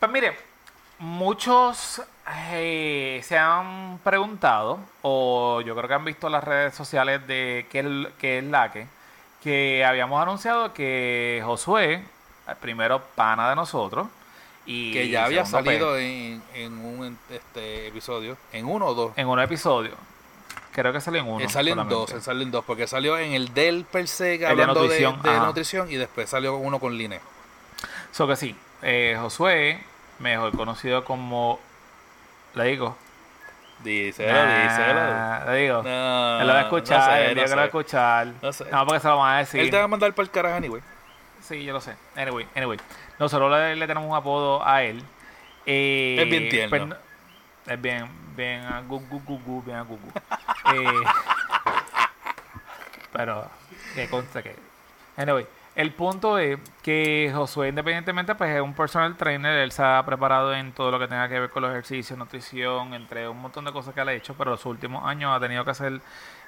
Pues 0.00 0.10
mire, 0.10 0.36
muchos 0.98 2.02
eh, 2.50 3.20
se 3.22 3.38
han 3.38 4.00
preguntado, 4.02 4.80
o 5.02 5.60
yo 5.60 5.76
creo 5.76 5.86
que 5.86 5.94
han 5.94 6.04
visto 6.04 6.28
las 6.28 6.42
redes 6.42 6.74
sociales 6.74 7.24
de 7.28 7.68
qué 7.70 7.78
es, 7.78 7.86
qué 8.18 8.38
es 8.38 8.44
la 8.44 8.72
que, 8.72 8.88
que 9.44 9.84
habíamos 9.84 10.20
anunciado 10.20 10.74
que 10.74 11.40
Josué, 11.44 12.02
el 12.48 12.56
primero 12.56 13.00
pana 13.14 13.50
de 13.50 13.54
nosotros, 13.54 14.08
y 14.66 14.92
Que 14.92 15.08
ya 15.10 15.26
había 15.26 15.46
salido 15.46 15.96
en, 15.96 16.42
en 16.54 16.72
un 16.72 17.16
este, 17.30 17.86
episodio, 17.86 18.36
en 18.52 18.66
uno 18.66 18.86
o 18.86 18.94
dos. 18.94 19.12
en 19.16 19.28
un 19.28 19.38
episodio. 19.38 20.09
Creo 20.72 20.92
que 20.92 21.00
salió 21.00 21.20
en 21.20 21.28
uno. 21.28 21.40
Él 21.44 21.50
salió 21.50 21.72
en 21.72 21.78
solamente. 21.78 21.94
dos, 21.94 22.12
él 22.12 22.22
salió 22.22 22.42
en 22.42 22.50
dos, 22.52 22.64
porque 22.64 22.86
salió 22.86 23.18
en 23.18 23.32
el 23.32 23.52
del 23.54 23.84
per 23.84 24.06
se, 24.06 24.38
de 24.38 24.46
hablando 24.46 24.74
de 24.74 24.80
nutrición, 24.88 25.22
de 25.22 25.30
ajá. 25.30 25.46
nutrición, 25.46 25.90
y 25.90 25.96
después 25.96 26.30
salió 26.30 26.56
uno 26.56 26.78
con 26.78 26.96
Line. 26.96 27.20
So 28.12 28.26
que 28.28 28.36
sí, 28.36 28.54
eh, 28.82 29.16
Josué, 29.20 29.82
mejor 30.20 30.56
conocido 30.56 31.04
como. 31.04 31.58
Le 32.54 32.64
digo. 32.64 32.96
Díselo, 33.82 34.32
Nah, 34.32 35.44
Le 35.46 35.56
digo. 35.62 35.82
No, 35.82 36.40
él 36.40 36.46
lo 36.46 36.52
va 36.52 36.58
a 36.60 36.62
escuchar, 36.62 36.98
no 37.00 37.06
sé, 37.16 37.26
él 37.30 37.36
no 37.36 37.42
que 37.44 37.48
lo 37.50 37.56
va 37.56 37.62
a 37.62 37.64
sé. 37.64 37.66
escuchar. 37.66 38.26
No 38.42 38.52
sé. 38.52 38.64
No, 38.70 38.84
porque 38.86 39.00
se 39.00 39.08
lo 39.08 39.16
van 39.18 39.34
a 39.34 39.38
decir. 39.38 39.60
Él 39.60 39.70
te 39.70 39.76
va 39.78 39.84
a 39.84 39.88
mandar 39.88 40.12
para 40.12 40.24
el 40.24 40.30
carajo 40.30 40.56
anyway. 40.56 40.82
Sí, 41.40 41.64
yo 41.64 41.72
lo 41.72 41.80
sé. 41.80 41.94
Anyway, 42.14 42.46
anyway. 42.54 42.78
Nosotros 43.18 43.50
le, 43.50 43.76
le 43.76 43.86
tenemos 43.86 44.08
un 44.08 44.14
apodo 44.14 44.64
a 44.66 44.82
él. 44.82 45.02
Eh, 45.66 46.16
Es 46.20 46.28
bien 46.28 46.48
tierno. 46.50 46.70
pues, 46.70 46.86
no- 46.88 46.96
es 47.72 47.80
bien, 47.80 48.08
bien 48.36 48.64
a 48.64 48.80
gu, 48.82 49.00
gu, 49.08 49.20
gu, 49.24 49.38
gu, 49.44 49.62
bien 49.62 49.78
a 49.78 49.82
gu, 49.82 49.98
gu. 49.98 50.10
Eh, 50.72 51.02
pero, 53.12 53.50
que 53.94 54.08
consta 54.08 54.42
que... 54.42 54.54
Anyway, 55.16 55.46
el 55.76 55.92
punto 55.92 56.38
es 56.38 56.58
que 56.82 57.30
Josué, 57.34 57.68
independientemente, 57.68 58.34
pues 58.34 58.50
es 58.50 58.60
un 58.60 58.74
personal 58.74 59.16
trainer. 59.16 59.58
Él 59.58 59.72
se 59.72 59.82
ha 59.82 60.02
preparado 60.04 60.52
en 60.54 60.72
todo 60.72 60.90
lo 60.90 60.98
que 60.98 61.08
tenga 61.08 61.28
que 61.28 61.40
ver 61.40 61.50
con 61.50 61.62
los 61.62 61.70
ejercicios, 61.70 62.18
nutrición, 62.18 62.92
entre 62.94 63.28
un 63.28 63.40
montón 63.40 63.64
de 63.64 63.72
cosas 63.72 63.94
que 63.94 64.00
él 64.00 64.08
ha 64.08 64.12
hecho. 64.12 64.34
Pero 64.34 64.50
los 64.50 64.66
últimos 64.66 65.04
años 65.06 65.34
ha 65.34 65.40
tenido 65.40 65.64
que 65.64 65.70
hacer 65.70 66.00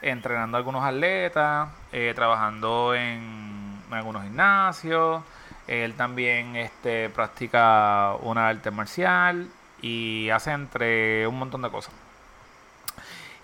entrenando 0.02 0.56
a 0.56 0.58
algunos 0.58 0.84
atletas, 0.84 1.68
eh, 1.92 2.12
trabajando 2.14 2.94
en, 2.94 3.80
en 3.88 3.94
algunos 3.94 4.24
gimnasios. 4.24 5.22
Él 5.68 5.94
también 5.94 6.56
este, 6.56 7.08
practica 7.08 8.14
una 8.22 8.48
arte 8.48 8.70
marcial 8.70 9.48
y 9.82 10.30
hace 10.30 10.52
entre 10.52 11.26
un 11.26 11.38
montón 11.38 11.60
de 11.60 11.70
cosas. 11.70 11.92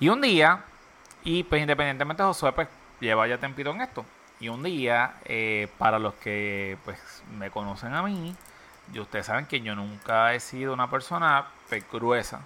Y 0.00 0.08
un 0.08 0.20
día, 0.20 0.64
y 1.24 1.42
pues 1.42 1.60
independientemente 1.60 2.22
Josué 2.22 2.52
pues 2.52 2.68
lleva 3.00 3.26
ya 3.26 3.38
tempito 3.38 3.70
en 3.70 3.80
esto. 3.80 4.04
Y 4.40 4.48
un 4.48 4.62
día, 4.62 5.16
eh, 5.24 5.68
para 5.78 5.98
los 5.98 6.14
que 6.14 6.78
pues 6.84 6.98
me 7.36 7.50
conocen 7.50 7.92
a 7.94 8.02
mí, 8.02 8.34
y 8.94 9.00
ustedes 9.00 9.26
saben 9.26 9.46
que 9.46 9.60
yo 9.60 9.74
nunca 9.74 10.32
he 10.32 10.40
sido 10.40 10.72
una 10.72 10.88
persona 10.88 11.46
pues, 11.68 11.84
gruesa 11.90 12.40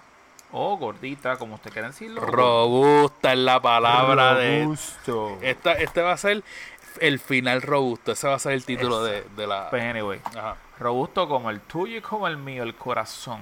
o 0.51 0.77
gordita, 0.77 1.37
como 1.37 1.55
usted 1.55 1.71
quiera 1.71 1.87
decirlo. 1.89 2.21
Robusta 2.21 3.33
es 3.33 3.39
la 3.39 3.61
palabra 3.61 4.35
de. 4.35 4.63
Robusto. 4.63 5.37
Esta, 5.41 5.73
este 5.73 6.01
va 6.01 6.13
a 6.13 6.17
ser 6.17 6.43
el 6.99 7.19
final 7.19 7.61
robusto. 7.61 8.11
Ese 8.11 8.27
va 8.27 8.35
a 8.35 8.39
ser 8.39 8.53
el 8.53 8.65
título 8.65 9.03
de, 9.03 9.23
de 9.35 9.47
la. 9.47 9.69
Pues 9.69 9.83
anyway, 9.83 10.19
Ajá. 10.25 10.57
robusto 10.79 11.27
como 11.27 11.49
el 11.49 11.59
tuyo 11.61 11.97
y 11.97 12.01
como 12.01 12.27
el 12.27 12.37
mío, 12.37 12.63
el 12.63 12.75
corazón. 12.75 13.41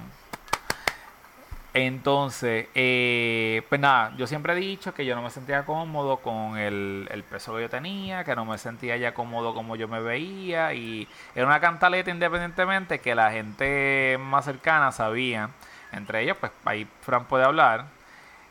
Entonces, 1.74 2.66
eh, 2.74 3.62
pues 3.70 3.80
nada, 3.80 4.14
yo 4.18 4.26
siempre 4.26 4.52
he 4.52 4.56
dicho 4.56 4.92
que 4.92 5.06
yo 5.06 5.14
no 5.14 5.22
me 5.22 5.30
sentía 5.30 5.64
cómodo 5.64 6.18
con 6.18 6.58
el, 6.58 7.08
el 7.10 7.22
peso 7.24 7.54
que 7.56 7.62
yo 7.62 7.70
tenía, 7.70 8.24
que 8.24 8.36
no 8.36 8.44
me 8.44 8.58
sentía 8.58 8.98
ya 8.98 9.14
cómodo 9.14 9.54
como 9.54 9.74
yo 9.76 9.88
me 9.88 10.00
veía 10.00 10.74
y 10.74 11.08
era 11.34 11.46
una 11.46 11.60
cantaleta 11.60 12.10
independientemente 12.10 13.00
que 13.00 13.14
la 13.14 13.32
gente 13.32 14.18
más 14.20 14.44
cercana 14.44 14.92
sabía, 14.92 15.48
entre 15.92 16.22
ellos, 16.22 16.36
pues 16.38 16.52
ahí 16.66 16.86
Fran 17.00 17.24
puede 17.24 17.44
hablar, 17.44 17.86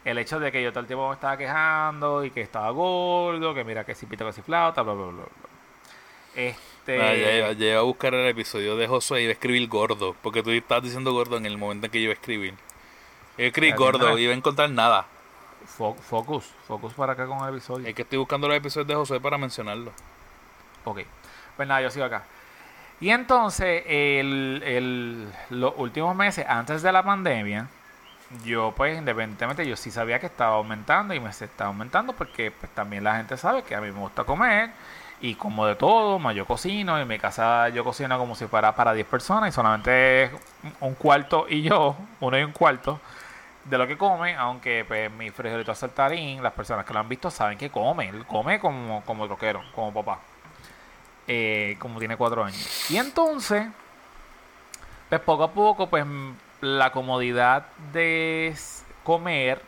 el 0.03 0.17
hecho 0.17 0.39
de 0.39 0.51
que 0.51 0.63
yo 0.63 0.71
todo 0.71 0.79
el 0.79 0.87
tiempo 0.87 1.07
me 1.07 1.13
estaba 1.13 1.37
quejando 1.37 2.25
y 2.25 2.31
que 2.31 2.41
estaba 2.41 2.71
gordo, 2.71 3.53
que 3.53 3.63
mira 3.63 3.83
que 3.83 3.93
si 3.93 4.07
pito, 4.07 4.25
que 4.25 4.33
si 4.33 4.41
flauta, 4.41 4.81
bla, 4.81 4.93
bla, 4.93 5.05
bla, 5.05 5.13
bla. 5.13 5.25
Este... 6.35 6.99
Ah, 6.99 7.13
ya 7.53 7.67
iba 7.67 7.79
a 7.79 7.83
buscar 7.83 8.15
el 8.15 8.27
episodio 8.27 8.75
de 8.77 8.87
Josué 8.87 9.21
y 9.21 9.23
iba 9.25 9.31
a 9.31 9.33
escribir 9.33 9.67
gordo. 9.67 10.15
Porque 10.23 10.41
tú 10.41 10.49
estabas 10.49 10.83
diciendo 10.83 11.13
gordo 11.13 11.37
en 11.37 11.45
el 11.45 11.57
momento 11.57 11.85
en 11.85 11.91
que 11.91 11.99
yo 11.99 12.05
iba 12.05 12.13
a 12.13 12.15
escribir. 12.15 12.55
Escribí 13.47 13.71
Ya, 13.71 13.75
gordo 13.77 14.17
y 14.17 14.23
iba 14.23 14.33
a 14.33 14.37
encontrar 14.37 14.69
nada. 14.69 15.05
Fo- 15.77 15.95
Focus, 15.95 16.45
focus 16.67 16.93
para 16.93 17.13
acá 17.13 17.25
con 17.27 17.39
el 17.47 17.53
episodio. 17.55 17.87
Es 17.87 17.95
que 17.95 18.01
estoy 18.03 18.17
buscando 18.17 18.47
los 18.47 18.57
episodios 18.57 18.87
de 18.87 18.95
Josué 18.95 19.19
para 19.19 19.37
mencionarlo. 19.37 19.91
Ok, 20.85 21.01
pues 21.55 21.67
nada, 21.67 21.81
yo 21.81 21.89
sigo 21.91 22.05
acá. 22.05 22.23
Y 22.99 23.09
entonces, 23.09 23.83
el, 23.87 24.61
el- 24.65 25.33
los 25.49 25.73
últimos 25.77 26.15
meses 26.15 26.45
antes 26.47 26.81
de 26.81 26.91
la 26.91 27.03
pandemia, 27.03 27.67
yo 28.45 28.73
pues 28.75 28.97
independientemente, 28.97 29.67
yo 29.67 29.75
sí 29.75 29.91
sabía 29.91 30.19
que 30.19 30.27
estaba 30.27 30.55
aumentando 30.55 31.13
y 31.13 31.19
me 31.19 31.29
estaba 31.29 31.67
aumentando 31.69 32.13
porque 32.13 32.51
pues 32.51 32.71
también 32.73 33.03
la 33.03 33.17
gente 33.17 33.35
sabe 33.37 33.63
que 33.63 33.75
a 33.75 33.81
mí 33.81 33.91
me 33.91 33.99
gusta 33.99 34.23
comer 34.23 34.71
y 35.19 35.35
como 35.35 35.65
de 35.65 35.75
todo, 35.75 36.17
más 36.17 36.33
yo 36.35 36.45
cocino, 36.45 36.97
en 36.97 37.07
mi 37.07 37.19
casa 37.19 37.69
yo 37.69 37.83
cocino 37.83 38.17
como 38.17 38.35
si 38.35 38.47
fuera 38.47 38.73
para 38.73 38.93
10 38.93 39.05
personas 39.05 39.49
y 39.49 39.51
solamente 39.51 40.31
un 40.79 40.95
cuarto 40.95 41.45
y 41.49 41.61
yo, 41.61 41.95
uno 42.21 42.39
y 42.39 42.43
un 42.43 42.51
cuarto 42.53 42.99
de 43.65 43.77
lo 43.77 43.87
que 43.87 43.97
come, 43.97 44.35
aunque 44.35 44.85
pues 44.87 45.11
mi 45.11 45.29
frijolito 45.29 45.73
saltarín, 45.75 46.41
las 46.41 46.53
personas 46.53 46.85
que 46.85 46.93
lo 46.93 46.99
han 46.99 47.09
visto 47.09 47.29
saben 47.29 47.57
que 47.57 47.69
come, 47.69 48.09
él 48.09 48.25
come 48.25 48.59
como, 48.59 49.03
como 49.05 49.27
rockero, 49.27 49.61
como 49.73 49.93
papá 49.93 50.19
eh, 51.27 51.77
como 51.79 51.99
tiene 51.99 52.17
cuatro 52.17 52.43
años. 52.43 52.89
Y 52.89 52.97
entonces, 52.97 53.67
pues 55.09 55.21
poco 55.21 55.43
a 55.43 55.51
poco, 55.51 55.87
pues 55.87 56.05
la 56.61 56.91
comodidad 56.91 57.67
de 57.93 58.53
comer 59.03 59.61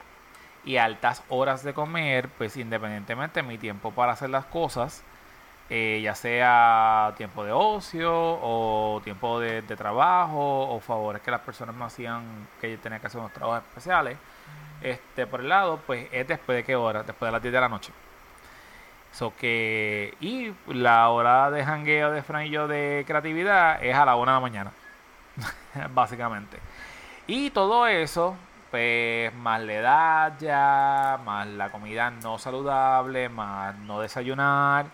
y 0.66 0.78
altas 0.78 1.24
horas 1.30 1.64
de 1.64 1.74
comer, 1.74 2.30
pues 2.38 2.58
independientemente 2.58 3.44
mi 3.44 3.58
tiempo 3.58 3.92
para 3.92 4.14
hacer 4.14 4.30
las 4.30 4.46
cosas, 4.46 5.04
eh, 5.76 6.02
ya 6.04 6.14
sea 6.14 7.16
tiempo 7.18 7.44
de 7.44 7.52
ocio 7.52 8.12
o 8.14 9.02
tiempo 9.04 9.40
de, 9.40 9.64
de 9.64 9.76
trabajo 9.76 10.70
o 10.70 10.80
favores 10.80 11.20
que 11.24 11.32
las 11.32 11.40
personas 11.40 11.76
me 11.76 11.84
hacían 11.84 12.48
que 12.62 12.70
yo 12.70 12.78
tenía 12.78 13.00
que 13.00 13.08
hacer 13.08 13.20
unos 13.20 13.34
trabajos 13.34 13.64
especiales, 13.70 14.20
este 14.84 15.26
por 15.26 15.40
el 15.40 15.50
lado, 15.50 15.80
pues 15.84 16.08
es 16.12 16.28
después 16.28 16.58
de 16.58 16.64
qué 16.64 16.76
hora, 16.76 17.02
después 17.02 17.28
de 17.28 17.32
las 17.32 17.42
10 17.42 17.52
de 17.52 17.60
la 17.60 17.70
noche. 17.70 17.92
So 19.14 19.36
que, 19.36 20.14
y 20.22 20.54
la 20.68 21.10
hora 21.10 21.50
de 21.50 21.66
jangueo 21.66 22.12
de 22.12 22.22
Fran 22.22 22.46
y 22.46 22.52
yo 22.52 22.68
de 22.68 23.04
creatividad 23.08 23.84
es 23.84 23.96
a 23.96 24.06
la 24.06 24.16
una 24.16 24.34
de 24.34 24.36
la 24.36 24.42
mañana. 24.42 24.72
Básicamente. 25.90 26.60
Y 27.26 27.50
todo 27.50 27.88
eso, 27.88 28.36
pues 28.70 29.34
más 29.34 29.60
la 29.60 29.74
edad 29.74 30.34
ya, 30.40 31.20
más 31.26 31.48
la 31.48 31.72
comida 31.72 32.12
no 32.12 32.38
saludable, 32.38 33.28
más 33.28 33.76
no 33.80 34.00
desayunar 34.02 34.86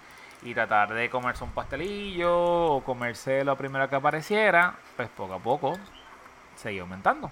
y 0.43 0.53
tratar 0.53 0.93
de 0.93 1.09
comerse 1.09 1.43
un 1.43 1.51
pastelillo 1.51 2.33
o 2.33 2.83
comerse 2.83 3.43
lo 3.43 3.55
primero 3.55 3.89
que 3.89 3.95
apareciera, 3.95 4.75
pues 4.95 5.09
poco 5.09 5.33
a 5.33 5.39
poco 5.39 5.77
seguía 6.55 6.81
aumentando. 6.81 7.31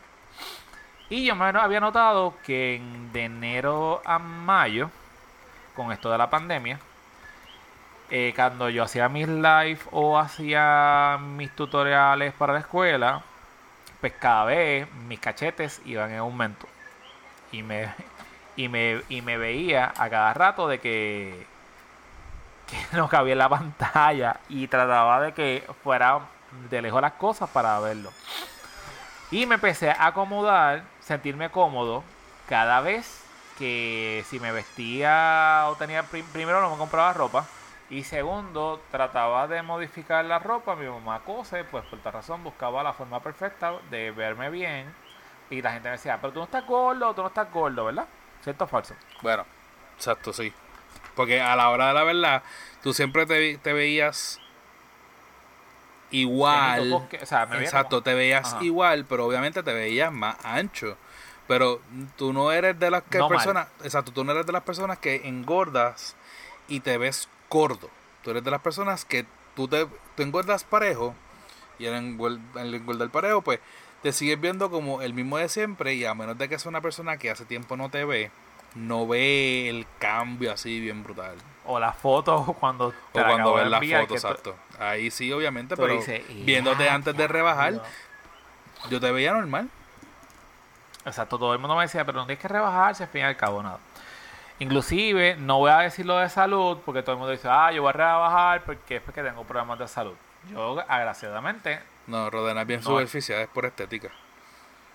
Y 1.09 1.25
yo 1.25 1.35
me 1.35 1.45
había 1.45 1.79
notado 1.79 2.33
que 2.45 2.81
de 3.13 3.25
enero 3.25 4.01
a 4.05 4.19
mayo, 4.19 4.89
con 5.75 5.91
esto 5.91 6.11
de 6.11 6.17
la 6.17 6.29
pandemia, 6.29 6.79
eh, 8.09 8.33
cuando 8.35 8.69
yo 8.69 8.83
hacía 8.83 9.09
mis 9.09 9.27
live 9.27 9.79
o 9.91 10.17
hacía 10.17 11.17
mis 11.21 11.53
tutoriales 11.55 12.33
para 12.33 12.53
la 12.53 12.59
escuela, 12.59 13.21
pues 14.01 14.13
cada 14.13 14.45
vez 14.45 14.91
mis 15.07 15.19
cachetes 15.19 15.81
iban 15.85 16.11
en 16.11 16.17
aumento. 16.17 16.67
Y 17.51 17.63
me, 17.63 17.89
y 18.55 18.69
me, 18.69 19.01
y 19.09 19.21
me 19.21 19.37
veía 19.37 19.93
a 19.97 20.09
cada 20.09 20.33
rato 20.33 20.67
de 20.67 20.79
que, 20.79 21.47
que 22.91 22.97
no 22.97 23.07
cabía 23.09 23.34
en 23.34 23.39
la 23.39 23.49
pantalla 23.49 24.39
y 24.49 24.68
trataba 24.68 25.22
de 25.22 25.34
que 25.34 25.68
fuera 25.84 26.20
de 26.70 26.82
lejos 26.82 27.01
las 27.01 27.13
cosas 27.13 27.49
para 27.49 27.80
verlo. 27.80 28.11
Y 29.32 29.45
me 29.45 29.55
empecé 29.55 29.89
a 29.91 30.07
acomodar, 30.07 30.84
sentirme 30.99 31.49
cómodo 31.51 32.03
cada 32.47 32.80
vez 32.82 33.24
que 33.57 34.24
si 34.30 34.39
me 34.39 34.51
vestía 34.51 35.65
o 35.68 35.76
tenía, 35.76 36.03
prim- 36.03 36.26
primero 36.28 36.61
no 36.61 36.70
me 36.72 36.78
compraba 36.78 37.13
ropa. 37.13 37.45
Y 37.89 38.03
segundo, 38.03 38.82
trataba 38.91 39.47
de 39.47 39.61
modificar 39.61 40.24
la 40.26 40.39
ropa. 40.39 40.76
Mi 40.76 40.88
mamá 40.88 41.20
cose, 41.22 41.63
pues 41.63 41.84
por 41.86 41.99
tal 41.99 42.13
razón 42.13 42.43
buscaba 42.43 42.84
la 42.84 42.93
forma 42.93 43.22
perfecta 43.22 43.74
de 43.89 44.11
verme 44.11 44.49
bien. 44.49 44.93
Y 45.49 45.61
la 45.61 45.72
gente 45.74 45.89
me 45.89 45.93
decía, 45.93 46.18
pero 46.22 46.34
tú 46.34 46.39
no 46.39 46.45
estás 46.45 46.65
gordo, 46.65 47.13
tú 47.13 47.22
no 47.22 47.28
estás 47.30 47.51
gordo, 47.51 47.86
¿verdad? 47.86 48.07
¿Cierto 48.41 48.65
o 48.65 48.68
falso? 48.68 48.95
Bueno, 49.22 49.45
exacto, 49.95 50.34
sí. 50.34 50.53
Porque 51.18 51.41
a 51.41 51.55
la 51.57 51.70
hora 51.70 51.89
de 51.89 51.93
la 51.95 52.03
verdad, 52.03 52.43
tú 52.82 52.93
siempre 52.93 53.26
te, 53.26 53.74
veías 53.74 54.39
igual. 56.11 56.93
O 56.93 57.26
sea, 57.26 57.45
me 57.47 57.61
Exacto, 57.61 57.89
como- 57.97 58.03
te 58.03 58.13
veías 58.13 58.53
Ajá. 58.53 58.63
igual, 58.63 59.05
pero 59.05 59.26
obviamente 59.26 59.63
te 59.63 59.74
veías 59.74 60.13
más 60.13 60.38
ancho. 60.45 60.95
Pero 61.47 61.82
tú 62.18 62.34
no 62.34 62.51
eres 62.51 62.78
de 62.80 62.91
las 62.91 63.03
que 63.03 63.20
No 63.20 63.30
mal. 63.30 63.38
personas, 63.38 63.68
exacto, 63.84 64.11
tú 64.11 64.24
no 64.24 64.32
eres 64.34 64.45
de 64.45 64.51
las 64.51 64.63
personas 64.63 64.97
que 64.99 65.28
engordas 65.28 66.15
y 66.68 66.82
te 66.82 66.97
ves 66.97 67.28
gordo. 67.49 67.89
Tú 68.24 68.32
eres 68.32 68.43
de 68.43 68.51
las 68.51 68.61
personas 68.61 69.05
que 69.05 69.26
tú 69.55 69.68
te 69.68 69.86
tú 70.15 70.24
engordas 70.24 70.63
parejo 70.65 71.15
y 71.80 71.86
el, 71.86 71.93
engol- 71.95 72.39
el 72.59 72.74
engordar 72.76 73.09
parejo, 73.09 73.41
pues 73.41 73.59
te 74.03 74.11
sigues 74.11 74.39
viendo 74.41 74.70
como 74.70 75.01
el 75.01 75.13
mismo 75.13 75.38
de 75.38 75.47
siempre 75.49 75.93
y 75.95 76.05
a 76.05 76.13
menos 76.13 76.38
de 76.38 76.49
que 76.49 76.59
sea 76.59 76.70
una 76.70 76.82
persona 76.82 77.18
que 77.18 77.32
hace 77.32 77.45
tiempo 77.45 77.78
no 77.78 77.89
te 77.89 78.03
ve, 78.03 78.30
no 78.78 79.07
ve 79.07 79.69
el 79.69 79.86
cambio 79.99 80.51
así 80.53 80.80
bien 80.80 81.03
brutal. 81.03 81.36
O 81.65 81.80
las 81.80 81.95
fotos 81.97 82.45
cuando 82.59 82.88
O 82.88 82.93
te 83.11 83.19
la 83.21 83.28
cuando 83.28 83.53
ves 83.55 83.67
la 83.67 83.78
enviar, 83.78 84.01
foto, 84.01 84.13
que 84.15 84.21
tú- 84.21 84.28
exacto. 84.28 84.55
Ahí 84.80 85.11
sí, 85.11 85.32
obviamente, 85.34 85.75
pero 85.75 85.93
dices, 85.93 86.23
viéndote 86.45 86.86
"Ya, 86.86 86.93
antes 86.93 87.15
de 87.17 87.28
rebajar, 87.28 87.73
ya". 87.73 87.82
yo 88.89 88.99
te 88.99 89.11
veía 89.11 89.34
normal. 89.34 89.69
Exacto, 91.05 91.38
todo 91.39 91.53
el 91.53 91.59
mundo 91.59 91.75
me 91.75 91.84
decía, 91.84 92.05
pero 92.05 92.19
no 92.19 92.25
tienes 92.25 92.41
que 92.41 92.47
rebajarse, 92.47 93.03
al 93.03 93.09
fin 93.09 93.21
y 93.21 93.23
al 93.23 93.38
cabo, 93.38 93.63
nada. 93.63 93.80
Inclusive, 94.59 95.36
no 95.38 95.59
voy 95.59 95.71
a 95.71 95.80
decir 95.80 96.05
lo 96.05 96.17
de 96.17 96.30
salud, 96.30 96.80
porque 96.86 97.01
todo 97.03 97.13
el 97.13 97.17
mundo 97.19 97.32
dice, 97.32 97.47
ah, 97.49 97.71
yo 97.71 97.82
voy 97.84 97.89
a 97.89 97.93
rebajar 97.93 98.63
porque 98.63 98.97
es 98.97 99.01
porque 99.01 99.21
tengo 99.23 99.43
problemas 99.43 99.80
de 99.80 99.88
salud. 99.88 100.15
Yo, 100.51 100.80
agraciadamente, 100.88 101.80
No, 102.07 102.30
Rodena 102.30 102.61
es 102.61 102.67
bien 102.67 102.80
No. 102.82 102.88
superficial, 102.89 103.41
es 103.41 103.47
por 103.49 103.65
estética. 103.65 104.09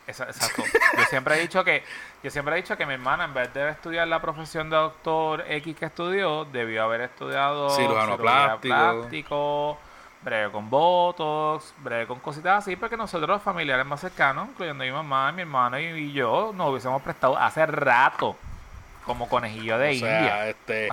Exacto. 0.06 0.62
Yo 0.98 1.04
siempre 1.04 1.36
he 1.36 1.40
dicho 1.40 1.64
que, 1.64 1.82
yo 2.22 2.30
siempre 2.30 2.54
he 2.54 2.62
dicho 2.62 2.76
que 2.76 2.86
mi 2.86 2.94
hermana, 2.94 3.24
en 3.24 3.34
vez 3.34 3.52
de 3.54 3.70
estudiar 3.70 4.08
la 4.08 4.20
profesión 4.20 4.68
de 4.70 4.76
doctor 4.76 5.44
X 5.48 5.76
que 5.76 5.84
estudió, 5.86 6.44
debió 6.46 6.84
haber 6.84 7.02
estudiado 7.02 7.70
Cirujano 7.70 8.18
plástico, 8.18 9.78
breve 10.22 10.50
con 10.50 10.68
botox, 10.68 11.74
breve 11.78 12.06
con 12.06 12.18
cositas 12.20 12.58
así, 12.58 12.76
porque 12.76 12.96
nosotros 12.96 13.28
los 13.28 13.42
familiares 13.42 13.86
más 13.86 14.00
cercanos, 14.00 14.48
incluyendo 14.48 14.84
mi 14.84 14.90
mamá, 14.90 15.32
mi 15.32 15.42
hermano 15.42 15.78
y, 15.78 15.84
y 15.84 16.12
yo, 16.12 16.52
nos 16.54 16.70
hubiésemos 16.70 17.02
prestado 17.02 17.36
hace 17.36 17.66
rato 17.66 18.36
como 19.04 19.28
conejillo 19.28 19.78
de 19.78 19.90
o 19.90 19.98
sea, 19.98 20.48
este, 20.48 20.88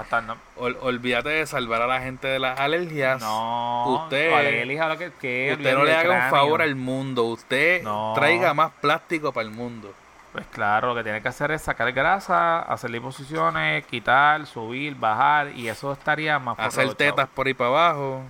ol- 0.57 0.77
olvídate 0.81 1.29
de 1.29 1.45
salvar 1.45 1.81
a 1.83 1.87
la 1.87 2.01
gente 2.01 2.27
de 2.27 2.39
las 2.39 2.59
alergias. 2.59 3.21
no, 3.21 4.03
usted- 4.03 4.31
vale, 4.31 4.61
elija 4.63 4.87
lo 4.87 4.97
que, 4.97 5.11
que 5.19 5.53
Usted 5.57 5.73
no 5.75 5.83
le 5.83 5.95
haga 5.95 6.25
un 6.25 6.29
favor 6.31 6.61
al 6.61 6.75
mundo, 6.75 7.25
usted 7.25 7.83
No. 7.83 8.13
traiga 8.15 8.53
más 8.53 8.71
plástico 8.81 9.31
para 9.31 9.47
el 9.47 9.53
mundo. 9.53 9.93
Pues 10.31 10.45
claro, 10.47 10.89
lo 10.89 10.95
que 10.95 11.03
tiene 11.03 11.21
que 11.23 11.27
hacer 11.27 11.49
es 11.51 11.61
sacar 11.63 11.91
grasa, 11.91 12.59
hacer 12.59 12.91
liposucciones, 12.91 13.83
quitar, 13.87 14.45
subir, 14.45 14.93
bajar 14.95 15.49
y 15.55 15.67
eso 15.69 15.91
estaría 15.91 16.37
más 16.37 16.57
Hacer 16.59 16.71
forrado, 16.85 16.95
tetas 16.95 17.27
por 17.29 17.47
ahí 17.47 17.53
para 17.55 17.69
abajo. 17.69 18.21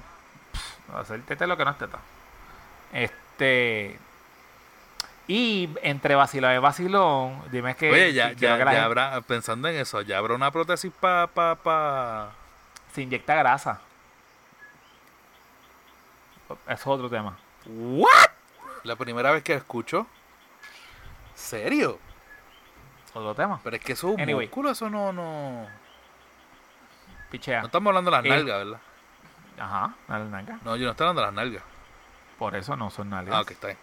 chavo. 0.88 1.00
Hacer 1.02 1.22
teta 1.24 1.44
es 1.44 1.48
lo 1.50 1.58
que 1.58 1.66
no 1.66 1.72
es 1.72 1.78
teta. 1.78 2.00
Este. 2.94 4.00
Y 5.32 5.70
entre 5.84 6.16
vacilón 6.16 6.56
y 6.56 6.58
vacilón, 6.58 7.44
dime 7.52 7.76
que. 7.76 7.92
Oye, 7.92 8.14
ya, 8.14 8.32
ya, 8.32 8.58
que 8.58 8.64
ya 8.74 8.84
habrá, 8.84 9.22
pensando 9.22 9.68
en 9.68 9.76
eso, 9.76 10.02
ya 10.02 10.18
habrá 10.18 10.34
una 10.34 10.50
prótesis 10.50 10.92
para... 11.00 11.28
Pa, 11.28 11.54
pa... 11.54 12.32
se 12.92 13.04
inyecta 13.04 13.36
grasa. 13.36 13.80
Eso 16.50 16.74
es 16.74 16.88
otro 16.88 17.08
tema. 17.12 17.38
¿What? 17.68 18.08
La 18.84 18.96
primera 18.96 19.32
vez 19.32 19.44
que 19.44 19.54
escucho. 19.54 20.08
¿Serio? 21.36 22.00
Otro 23.14 23.36
tema. 23.36 23.60
Pero 23.64 23.76
es 23.76 23.84
que 23.84 23.94
eso 23.94 24.08
es 24.10 24.16
un 24.16 24.22
Anyway. 24.22 24.48
músculo, 24.48 24.72
eso 24.72 24.90
no, 24.90 25.14
no... 25.14 25.68
Pichea. 27.30 27.60
No 27.60 27.68
estamos 27.68 27.92
hablando 27.92 28.10
de 28.10 28.18
las 28.18 28.26
Eh. 28.26 28.30
nalgas, 28.30 28.58
¿verdad? 28.66 28.80
Ajá, 29.60 29.94
dale 30.08 30.26
nalga. 30.26 30.58
No, 30.66 30.76
yo 30.76 30.86
no 30.86 30.92
estoy 30.92 31.06
hablando 31.06 31.22
de 31.22 31.28
las 31.28 31.34
nalgas. 31.36 31.64
Por 32.40 32.56
eso 32.56 32.76
no 32.76 32.90
son 32.90 33.12
nalgas. 33.12 33.36
Ah, 33.36 33.42
ok, 33.42 33.52
está 33.52 33.68
bien. 33.68 33.78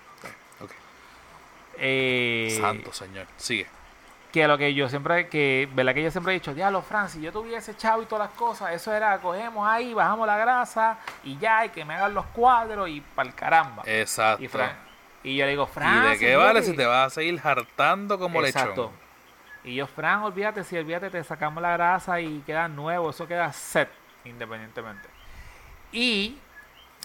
Eh, 1.78 2.56
Santo 2.60 2.92
señor. 2.92 3.26
Sigue. 3.36 3.66
que 4.32 4.46
lo 4.46 4.58
que 4.58 4.74
yo 4.74 4.88
siempre, 4.88 5.28
que, 5.28 5.68
¿verdad? 5.72 5.94
Que 5.94 6.02
yo 6.02 6.10
siempre 6.10 6.32
he 6.32 6.38
dicho, 6.38 6.52
diablo, 6.52 6.82
Fran, 6.82 7.08
si 7.08 7.22
yo 7.22 7.32
tuviese 7.32 7.74
chavo 7.76 8.02
y 8.02 8.06
todas 8.06 8.28
las 8.28 8.36
cosas, 8.36 8.72
eso 8.74 8.92
era, 8.92 9.18
cogemos 9.18 9.66
ahí, 9.66 9.94
bajamos 9.94 10.26
la 10.26 10.36
grasa 10.36 10.98
y 11.24 11.38
ya, 11.38 11.64
y 11.64 11.70
que 11.70 11.84
me 11.84 11.94
hagan 11.94 12.12
los 12.12 12.26
cuadros 12.26 12.88
y 12.88 13.00
pa'l 13.00 13.34
caramba. 13.34 13.82
Exacto. 13.86 14.44
y, 14.44 14.48
Fran, 14.48 14.76
y 15.22 15.36
yo 15.36 15.44
le 15.44 15.52
digo, 15.52 15.66
Fran, 15.66 16.04
¿Y 16.04 16.08
de 16.10 16.18
qué 16.18 16.36
vale 16.36 16.62
si 16.62 16.76
te 16.76 16.84
vas 16.84 17.06
a 17.06 17.10
seguir 17.14 17.40
hartando 17.42 18.18
como 18.18 18.44
Exacto. 18.44 18.92
lechón? 18.92 19.06
Y 19.64 19.74
yo, 19.74 19.86
Fran, 19.86 20.22
olvídate, 20.22 20.64
si 20.64 20.76
olvídate, 20.76 21.10
te 21.10 21.24
sacamos 21.24 21.62
la 21.62 21.72
grasa 21.72 22.20
y 22.20 22.40
queda 22.40 22.68
nuevo, 22.68 23.10
eso 23.10 23.26
queda 23.26 23.52
set, 23.52 23.88
independientemente. 24.24 25.08
Y, 25.92 26.38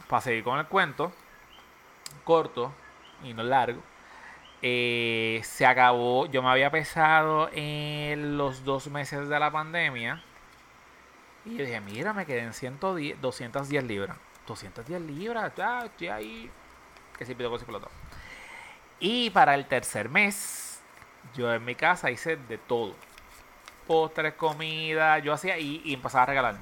para 0.08 0.22
seguir 0.22 0.44
con 0.44 0.60
el 0.60 0.66
cuento, 0.66 1.14
corto 2.24 2.74
y 3.24 3.34
no 3.34 3.42
largo, 3.42 3.82
eh, 4.62 5.42
se 5.44 5.66
acabó, 5.66 6.28
yo 6.28 6.42
me 6.44 6.50
había 6.50 6.70
pesado 6.70 7.50
en 7.54 8.38
los 8.38 8.64
dos 8.64 8.88
meses 8.88 9.28
de 9.28 9.40
la 9.40 9.52
pandemia 9.52 10.22
y 11.46 11.58
yo 11.58 11.66
dije, 11.66 11.82
mira, 11.82 12.14
me 12.14 12.26
quedé 12.26 12.42
en 12.42 12.54
110, 12.54 13.20
210 13.20 13.84
libras. 13.84 14.18
210 14.46 15.02
libras, 15.02 15.52
ya, 15.56 15.86
estoy 15.86 16.08
ahí, 16.10 16.52
que 17.18 17.26
si 17.26 17.34
pido 17.34 17.50
cosas 17.50 17.68
por 17.68 17.82
Y 19.00 19.30
para 19.32 19.56
el 19.56 19.66
tercer 19.66 20.10
mes, 20.10 20.82
yo 21.36 21.52
en 21.54 21.66
mi 21.66 21.74
casa 21.76 22.12
hice 22.12 22.36
de 22.36 22.58
todo. 22.58 22.96
Postres, 23.88 24.34
comida, 24.36 25.18
yo 25.20 25.34
hacía 25.34 25.58
y, 25.58 25.82
y 25.86 25.94
empezaba 25.96 26.24
a 26.24 26.28
regalar. 26.28 26.56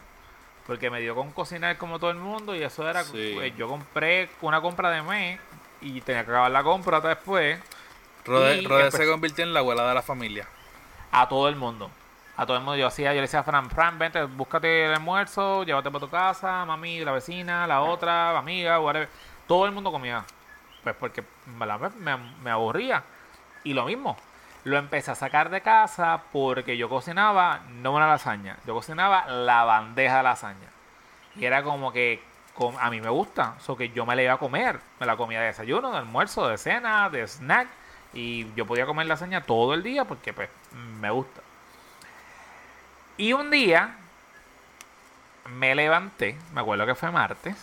Porque 0.65 0.89
me 0.89 1.01
dio 1.01 1.15
con 1.15 1.31
cocinar 1.31 1.77
como 1.77 1.99
todo 1.99 2.11
el 2.11 2.17
mundo 2.17 2.55
y 2.55 2.63
eso 2.63 2.87
era, 2.87 3.03
Sí. 3.03 3.31
pues, 3.35 3.55
yo 3.57 3.67
compré 3.67 4.29
una 4.41 4.61
compra 4.61 4.89
de 4.91 5.01
mes 5.01 5.39
y 5.81 5.99
tenía 6.01 6.23
que 6.23 6.31
acabar 6.31 6.51
la 6.51 6.63
compra 6.63 7.01
después 7.01 7.59
Rode 8.25 8.59
empezó- 8.59 8.97
se 8.97 9.07
convirtió 9.09 9.43
en 9.43 9.53
la 9.53 9.59
abuela 9.59 9.87
de 9.87 9.93
la 9.95 10.01
familia. 10.01 10.47
a 11.11 11.27
todo 11.27 11.49
el 11.49 11.55
mundo. 11.55 11.89
A 12.37 12.45
todo 12.45 12.55
el 12.55 12.63
mundo 12.63 12.77
yo 12.77 12.87
hacía, 12.87 13.09
yo 13.11 13.15
le 13.15 13.21
decía 13.21 13.39
a 13.39 13.43
Fran, 13.43 13.69
Fran, 13.69 13.97
vente, 13.99 14.23
búscate 14.23 14.85
el 14.85 14.93
almuerzo, 14.93 15.63
llévate 15.63 15.89
para 15.89 15.99
tu 15.99 16.09
casa, 16.09 16.63
mami, 16.65 17.03
la 17.03 17.11
vecina, 17.11 17.65
la 17.67 17.81
otra, 17.81 18.31
la 18.31 18.39
amiga, 18.39 18.79
whatever. 18.79 19.09
Todo 19.47 19.65
el 19.65 19.71
mundo 19.71 19.91
comía. 19.91 20.23
Pues 20.83 20.95
porque 20.95 21.23
verdad, 21.47 21.91
me, 21.95 22.15
me 22.43 22.51
aburría. 22.51 23.03
Y 23.63 23.73
lo 23.73 23.83
mismo, 23.85 24.15
lo 24.63 24.77
empecé 24.77 25.11
a 25.11 25.15
sacar 25.15 25.49
de 25.49 25.61
casa 25.61 26.21
porque 26.31 26.77
yo 26.77 26.87
cocinaba 26.87 27.61
no 27.69 27.91
una 27.91 28.07
lasaña, 28.07 28.57
yo 28.65 28.73
cocinaba 28.75 29.25
la 29.27 29.63
bandeja 29.65 30.17
de 30.17 30.23
lasaña. 30.23 30.69
Y 31.35 31.43
era 31.45 31.63
como 31.63 31.91
que 31.91 32.21
a 32.79 32.89
mí 32.89 33.01
me 33.01 33.09
gusta, 33.09 33.55
so 33.59 33.75
que 33.75 33.89
yo 33.89 34.05
me 34.05 34.15
la 34.15 34.21
iba 34.23 34.33
a 34.33 34.37
comer. 34.37 34.79
Me 34.99 35.05
la 35.05 35.17
comía 35.17 35.39
de 35.41 35.47
desayuno, 35.47 35.91
de 35.91 35.97
almuerzo, 35.97 36.47
de 36.47 36.57
cena, 36.57 37.09
de 37.09 37.27
snack. 37.27 37.67
Y 38.13 38.51
yo 38.55 38.65
podía 38.65 38.85
comer 38.85 39.05
lasaña 39.07 39.41
todo 39.41 39.73
el 39.73 39.83
día 39.83 40.05
porque 40.05 40.33
pues 40.33 40.49
me 40.99 41.09
gusta. 41.11 41.41
Y 43.17 43.33
un 43.33 43.51
día 43.51 43.95
me 45.45 45.75
levanté, 45.75 46.37
me 46.53 46.61
acuerdo 46.61 46.85
que 46.85 46.95
fue 46.95 47.11
martes. 47.11 47.55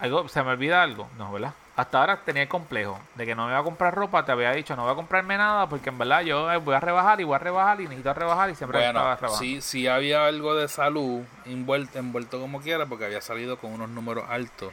Algo, 0.00 0.28
¿Se 0.28 0.42
me 0.42 0.50
olvida 0.50 0.82
algo? 0.82 1.08
No, 1.16 1.32
¿verdad? 1.32 1.52
Hasta 1.76 1.98
ahora 2.00 2.20
tenía 2.24 2.42
el 2.42 2.48
complejo 2.48 2.98
de 3.16 3.26
que 3.26 3.34
no 3.34 3.46
me 3.46 3.50
iba 3.52 3.58
a 3.60 3.64
comprar 3.64 3.94
ropa. 3.94 4.24
Te 4.24 4.30
había 4.32 4.52
dicho, 4.52 4.76
no 4.76 4.82
voy 4.84 4.92
a 4.92 4.94
comprarme 4.94 5.36
nada 5.36 5.68
porque 5.68 5.88
en 5.88 5.98
verdad 5.98 6.22
yo 6.22 6.50
eh, 6.52 6.56
voy 6.58 6.74
a 6.74 6.80
rebajar 6.80 7.20
y 7.20 7.24
voy 7.24 7.34
a 7.34 7.38
rebajar 7.38 7.80
y 7.80 7.84
necesito 7.84 8.14
rebajar 8.14 8.50
y 8.50 8.54
siempre 8.54 8.78
estaba 8.78 8.92
Bueno, 9.02 9.16
rebajando. 9.16 9.38
sí, 9.38 9.60
sí 9.60 9.88
había 9.88 10.26
algo 10.26 10.54
de 10.54 10.68
salud 10.68 11.22
envuelto, 11.44 11.98
envuelto 11.98 12.40
como 12.40 12.60
quiera 12.60 12.86
porque 12.86 13.06
había 13.06 13.20
salido 13.20 13.58
con 13.58 13.72
unos 13.72 13.88
números 13.88 14.24
altos 14.28 14.72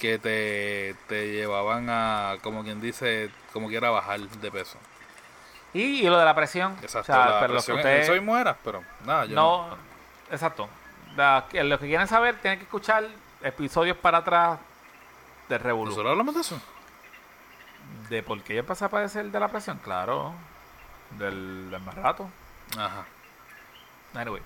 que 0.00 0.18
te, 0.18 0.96
te 1.08 1.30
llevaban 1.32 1.86
a, 1.90 2.36
como 2.42 2.64
quien 2.64 2.80
dice, 2.80 3.30
como 3.52 3.68
quiera 3.68 3.90
bajar 3.90 4.18
de 4.20 4.50
peso. 4.50 4.78
Y, 5.72 5.82
y 5.82 6.02
lo 6.08 6.18
de 6.18 6.24
la 6.24 6.34
presión. 6.34 6.72
Exacto, 6.82 7.12
o 7.12 7.14
sea, 7.14 7.28
la 7.28 7.40
pero 7.40 7.54
los 7.54 7.64
que 7.64 7.72
presión, 7.74 7.78
ustedes- 7.92 8.04
eso 8.08 8.12
mismo 8.14 8.36
era, 8.36 8.56
pero 8.64 8.82
nada, 9.04 9.26
yo 9.26 9.36
no, 9.36 9.76
exacto. 10.30 10.68
La- 11.16 11.44
que- 11.48 11.62
los 11.62 11.78
que 11.78 11.86
quieren 11.86 12.08
saber 12.08 12.36
tienen 12.40 12.58
que 12.58 12.64
escuchar 12.64 13.04
episodios 13.42 13.96
para 13.96 14.18
atrás 14.18 14.58
de 15.48 15.58
Revolú. 15.58 15.90
¿Nosotros 15.90 16.10
hablamos 16.10 16.34
de 16.34 16.40
eso? 16.40 16.60
De 18.08 18.22
por 18.22 18.40
qué 18.42 18.54
yo 18.54 18.60
empecé 18.60 18.84
a 18.84 18.88
padecer 18.88 19.26
de 19.26 19.40
la 19.40 19.48
presión, 19.48 19.78
claro. 19.78 20.32
Del, 21.18 21.70
del 21.70 21.80
más 21.80 21.94
rato. 21.94 22.28
Ajá. 22.78 23.04
Anyway. 24.14 24.42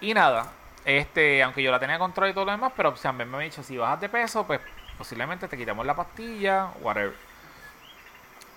Y 0.00 0.12
nada, 0.14 0.46
este, 0.86 1.42
aunque 1.42 1.64
yo 1.64 1.72
la 1.72 1.80
tenía 1.80 1.98
control 1.98 2.30
y 2.30 2.32
todo 2.32 2.44
lo 2.44 2.52
demás, 2.52 2.72
pero 2.76 2.96
sea, 2.96 3.12
me 3.12 3.24
han 3.24 3.40
dicho, 3.40 3.62
si 3.64 3.76
bajas 3.76 4.00
de 4.00 4.08
peso, 4.08 4.46
pues 4.46 4.60
posiblemente 4.96 5.48
te 5.48 5.58
quitamos 5.58 5.84
la 5.84 5.96
pastilla, 5.96 6.70
whatever. 6.80 7.14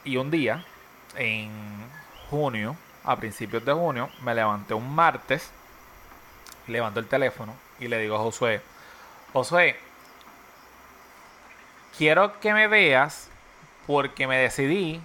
Y 0.03 0.15
un 0.15 0.29
día, 0.29 0.63
en 1.15 1.51
junio, 2.29 2.75
a 3.03 3.15
principios 3.15 3.65
de 3.65 3.73
junio, 3.73 4.09
me 4.21 4.35
levanté 4.35 4.75
un 4.75 4.93
martes, 4.93 5.51
levanto 6.67 6.99
el 6.99 7.07
teléfono 7.07 7.55
y 7.79 7.87
le 7.87 7.97
digo 7.97 8.15
a 8.15 8.19
Josué, 8.19 8.61
Josué, 9.33 9.75
quiero 11.97 12.39
que 12.39 12.53
me 12.53 12.67
veas 12.67 13.27
porque 13.87 14.27
me 14.27 14.37
decidí 14.37 15.01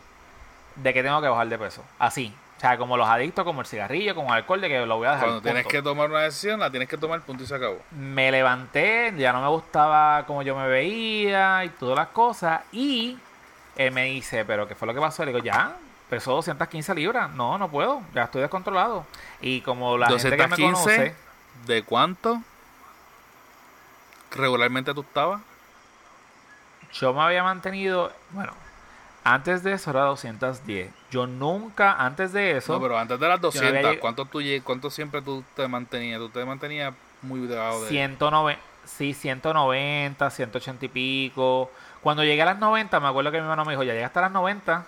de 0.77 0.93
que 0.93 1.03
tengo 1.03 1.22
que 1.22 1.29
bajar 1.29 1.49
de 1.49 1.59
peso. 1.59 1.83
Así. 1.99 2.35
O 2.65 2.67
sea, 2.67 2.79
como 2.79 2.97
los 2.97 3.07
adictos, 3.07 3.45
como 3.45 3.61
el 3.61 3.67
cigarrillo, 3.67 4.15
como 4.15 4.29
el 4.29 4.37
alcohol, 4.37 4.59
de 4.59 4.71
que 4.71 4.87
lo 4.87 4.97
voy 4.97 5.07
a 5.07 5.12
dejar. 5.12 5.27
Cuando 5.27 5.43
tienes 5.43 5.67
que 5.67 5.83
tomar 5.83 6.09
una 6.09 6.21
decisión, 6.21 6.61
la 6.61 6.71
tienes 6.71 6.89
que 6.89 6.97
tomar, 6.97 7.21
punto 7.21 7.45
y 7.45 7.47
se 7.47 7.55
acabó. 7.55 7.79
Me 7.91 8.31
levanté, 8.31 9.12
ya 9.19 9.35
no 9.35 9.43
me 9.43 9.49
gustaba 9.49 10.25
como 10.25 10.41
yo 10.41 10.57
me 10.57 10.67
veía 10.67 11.62
y 11.67 11.69
todas 11.69 11.95
las 11.95 12.09
cosas. 12.09 12.62
Y 12.73 13.19
él 13.77 13.93
me 13.93 14.05
dice, 14.05 14.47
¿pero 14.47 14.67
qué 14.67 14.75
fue 14.75 14.87
lo 14.89 14.95
que 14.95 15.01
pasó? 15.01 15.27
Le 15.27 15.33
digo, 15.35 15.45
ya, 15.45 15.77
pesó 16.09 16.33
215 16.33 16.95
libras. 16.95 17.31
No, 17.33 17.59
no 17.59 17.71
puedo, 17.71 18.01
ya 18.15 18.23
estoy 18.23 18.41
descontrolado. 18.41 19.05
Y 19.43 19.61
como 19.61 19.99
la 19.99 20.07
gente 20.07 20.31
que 20.31 20.37
me 20.37 20.57
215, 20.57 20.97
conoce, 20.97 21.15
¿de 21.67 21.83
cuánto 21.83 22.41
regularmente 24.31 24.95
tú 24.95 25.03
estabas? 25.03 25.43
yo 26.95 27.12
me 27.12 27.21
había 27.21 27.43
mantenido, 27.43 28.12
bueno, 28.31 28.53
antes 29.25 29.62
de 29.62 29.73
eso 29.73 29.91
era 29.91 30.03
210. 30.03 30.91
Yo 31.15 31.29
nunca, 31.29 31.93
antes 31.95 32.33
de 32.33 32.57
eso, 32.57 32.73
No, 32.73 32.81
pero 32.83 32.99
antes 32.99 33.21
de 33.21 33.29
las 33.29 33.39
no 33.39 33.43
200, 33.43 33.69
había 33.71 33.93
lleg- 33.93 34.01
¿cuánto, 34.01 34.25
tú, 34.25 34.41
lle- 34.41 34.61
¿cuánto 34.65 34.91
siempre 34.91 35.23
tú 35.23 35.45
te 35.55 35.69
mantenías? 35.69 36.19
Tú 36.19 36.29
te 36.29 36.45
mantenías 36.45 36.93
muy 37.23 37.47
debajo 37.47 37.83
de... 37.83 37.89
109, 37.89 38.59
sí, 38.85 39.15
190, 39.15 40.29
180 40.29 40.85
y 40.87 40.89
pico. 40.89 41.71
Cuando 42.03 42.25
llegué 42.25 42.43
a 42.43 42.47
las 42.47 42.59
90, 42.59 42.99
me 42.99 43.07
acuerdo 43.07 43.31
que 43.31 43.37
mi 43.39 43.43
hermano 43.45 43.65
me 43.65 43.73
dijo, 43.75 43.85
ya 43.85 43.93
llegaste 43.95 44.19
a 44.19 44.23
las 44.23 44.33
90. 44.33 44.87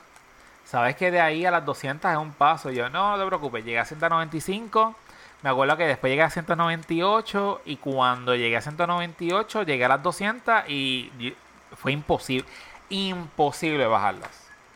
Sabes 0.65 0.97
que 0.97 1.13
de 1.13 1.21
ahí 1.21 1.47
a 1.47 1.53
las 1.53 1.65
200 1.65 2.11
es 2.11 2.17
un 2.19 2.33
paso. 2.33 2.73
Yo, 2.73 2.91
no, 2.91 3.17
no 3.17 3.23
te 3.23 3.27
preocupes, 3.29 3.65
llegué 3.65 3.79
a 3.79 3.85
195. 3.85 4.97
Me 5.43 5.51
acuerdo 5.51 5.77
que 5.77 5.87
después 5.87 6.11
llegué 6.11 6.23
a 6.23 6.31
198 6.31 7.61
y 7.67 7.77
cuando 7.77 8.35
llegué 8.35 8.57
a 8.57 8.61
198 8.63 9.63
llegué 9.63 9.85
a 9.85 9.89
las 9.89 10.03
200 10.03 10.69
y 10.69 11.13
y 11.21 11.35
fue 11.77 11.93
imposible, 11.93 12.49
imposible 12.91 13.87
bajarlas. 13.87 14.31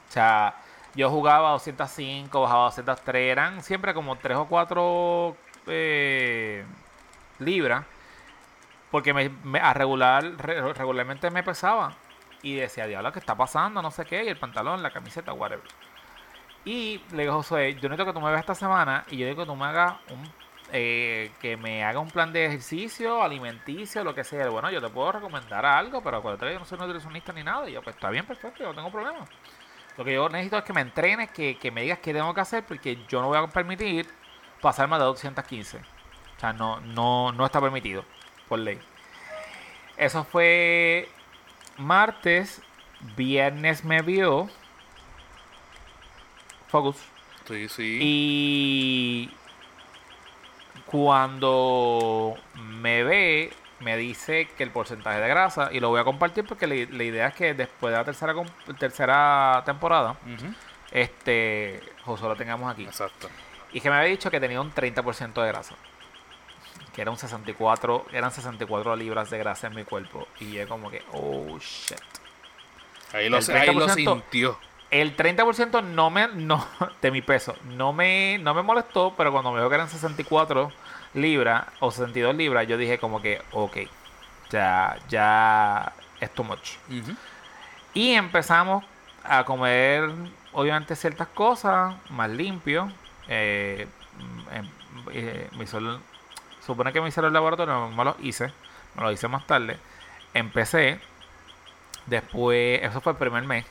O 0.08 0.12
sea, 0.12 0.54
yo 0.94 1.10
jugaba 1.10 1.48
a 1.50 1.52
205, 1.52 2.40
bajaba 2.40 2.62
a 2.62 2.64
203, 2.66 3.32
eran 3.32 3.62
siempre 3.62 3.94
como 3.94 4.16
3 4.18 4.38
o 4.38 4.46
4 4.46 5.36
eh, 5.66 6.64
libras 7.38 7.84
porque 8.90 9.12
me, 9.14 9.30
a 9.60 9.72
regular 9.74 10.24
re- 10.38 10.72
regularmente 10.74 11.30
me 11.30 11.42
pesaba 11.42 11.92
y 12.42 12.54
decía 12.56 12.86
diablo 12.86 13.12
qué 13.12 13.18
está 13.18 13.34
pasando 13.36 13.82
no 13.82 13.90
sé 13.90 14.04
qué 14.06 14.24
y 14.24 14.28
el 14.28 14.36
pantalón 14.38 14.82
la 14.82 14.90
camiseta 14.90 15.32
whatever 15.32 15.64
y 16.64 17.00
le 17.12 17.22
digo 17.22 17.34
Josué 17.34 17.74
yo 17.74 17.88
necesito 17.88 18.06
que 18.06 18.12
tú 18.12 18.20
me 18.20 18.28
veas 18.30 18.40
esta 18.40 18.54
semana 18.54 19.04
y 19.10 19.16
yo 19.18 19.26
digo 19.26 19.42
que 19.42 19.46
tú 19.46 19.56
me 19.56 19.66
hagas 19.66 19.94
un 20.10 20.30
eh, 20.72 21.32
que 21.40 21.56
me 21.56 21.82
haga 21.84 21.98
un 21.98 22.10
plan 22.10 22.32
de 22.32 22.46
ejercicio 22.46 23.22
alimenticio 23.22 24.04
lo 24.04 24.14
que 24.14 24.22
sea 24.24 24.48
bueno 24.48 24.70
yo 24.70 24.80
te 24.80 24.88
puedo 24.88 25.12
recomendar 25.12 25.64
algo 25.66 26.02
pero 26.02 26.18
acuérdate 26.18 26.52
yo 26.52 26.58
no 26.60 26.64
soy 26.64 26.78
nutricionista 26.78 27.32
ni 27.32 27.42
nada 27.42 27.68
y 27.68 27.72
yo 27.72 27.82
pues 27.82 27.96
está 27.96 28.10
bien 28.10 28.26
perfecto 28.26 28.62
yo 28.62 28.68
no 28.68 28.74
tengo 28.74 28.90
problema 28.90 29.26
lo 29.96 30.04
que 30.04 30.14
yo 30.14 30.28
necesito 30.28 30.58
es 30.58 30.64
que 30.64 30.72
me 30.72 30.80
entrenes 30.80 31.30
que, 31.30 31.58
que 31.58 31.70
me 31.70 31.82
digas 31.82 31.98
qué 32.00 32.12
tengo 32.12 32.32
que 32.34 32.40
hacer 32.40 32.64
porque 32.64 32.98
yo 33.08 33.20
no 33.20 33.28
voy 33.28 33.38
a 33.38 33.46
permitir 33.46 34.08
pasarme 34.60 34.96
de 34.98 35.04
215 35.04 35.78
o 35.78 36.40
sea 36.40 36.52
no 36.52 36.80
no 36.80 37.32
no 37.32 37.46
está 37.46 37.60
permitido 37.60 38.04
por 38.48 38.58
ley. 38.58 38.80
Eso 39.96 40.24
fue 40.24 41.08
martes, 41.76 42.62
viernes 43.16 43.84
me 43.84 44.02
vio 44.02 44.48
Focus 46.68 46.96
Sí, 47.46 47.68
sí. 47.68 47.98
y 48.00 49.30
cuando 50.86 52.36
me 52.54 53.02
ve 53.04 53.52
me 53.80 53.96
dice 53.96 54.48
que 54.56 54.62
el 54.62 54.70
porcentaje 54.70 55.20
de 55.20 55.28
grasa 55.28 55.70
y 55.72 55.80
lo 55.80 55.88
voy 55.88 56.00
a 56.00 56.04
compartir 56.04 56.44
porque 56.46 56.66
la, 56.66 56.74
la 56.74 57.04
idea 57.04 57.28
es 57.28 57.34
que 57.34 57.54
después 57.54 57.92
de 57.92 57.98
la 57.98 58.04
tercera 58.04 58.34
tercera 58.78 59.62
temporada 59.64 60.16
este 60.90 61.80
José 62.04 62.24
lo 62.24 62.36
tengamos 62.36 62.70
aquí 62.70 62.84
Exacto. 62.84 63.28
y 63.72 63.80
que 63.80 63.90
me 63.90 63.96
había 63.96 64.10
dicho 64.10 64.30
que 64.30 64.40
tenía 64.40 64.60
un 64.60 64.72
30% 64.72 65.42
de 65.42 65.48
grasa. 65.48 65.74
Que 66.94 67.02
era 67.02 67.10
un 67.12 67.16
64, 67.16 68.06
eran 68.12 68.32
64 68.32 68.96
libras 68.96 69.30
de 69.30 69.38
grasa 69.38 69.68
en 69.68 69.76
mi 69.76 69.84
cuerpo. 69.84 70.26
Y 70.40 70.52
yo 70.52 70.66
como 70.66 70.90
que, 70.90 71.02
oh 71.12 71.56
shit. 71.60 72.00
Ahí 73.12 73.28
lo, 73.28 73.36
ahí 73.36 73.72
lo 73.72 73.86
30% 73.86 73.94
sintió. 73.94 74.58
El 74.90 75.16
30% 75.16 75.84
no 75.84 76.10
me, 76.10 76.26
no, 76.28 76.66
de 77.02 77.10
mi 77.12 77.22
peso 77.22 77.54
no 77.76 77.92
me, 77.92 78.38
no 78.38 78.54
me 78.54 78.62
molestó, 78.62 79.14
pero 79.16 79.30
cuando 79.30 79.52
me 79.52 79.58
dijo 79.58 79.68
que 79.68 79.76
eran 79.76 79.88
64 79.88 80.72
libras 81.14 81.64
o 81.80 81.90
62 81.90 82.34
libras, 82.36 82.66
yo 82.68 82.76
dije 82.76 82.98
como 82.98 83.20
que, 83.22 83.40
ok, 83.52 83.76
ya, 84.50 84.98
ya 85.08 85.92
es 86.20 86.32
too 86.34 86.44
much. 86.44 86.76
Y 87.94 88.12
empezamos 88.12 88.84
a 89.24 89.44
comer, 89.44 90.08
obviamente, 90.52 90.94
ciertas 90.96 91.28
cosas 91.28 91.94
más 92.10 92.30
limpio. 92.30 92.90
Eh, 93.28 93.86
em, 94.52 94.68
eh, 95.12 95.48
me 95.56 95.64
hizo 95.64 95.78
el- 95.78 95.98
supone 96.64 96.92
que 96.92 97.00
me 97.00 97.08
hicieron 97.08 97.28
el 97.30 97.34
laboratorio, 97.34 97.74
no 97.74 97.90
me 97.90 98.04
lo 98.04 98.16
hice. 98.20 98.52
Me 98.94 99.02
lo 99.02 99.12
hice 99.12 99.28
más 99.28 99.46
tarde. 99.46 99.78
Empecé. 100.34 101.00
Después, 102.06 102.80
eso 102.82 103.00
fue 103.00 103.12
el 103.12 103.18
primer 103.18 103.44
mes. 103.44 103.64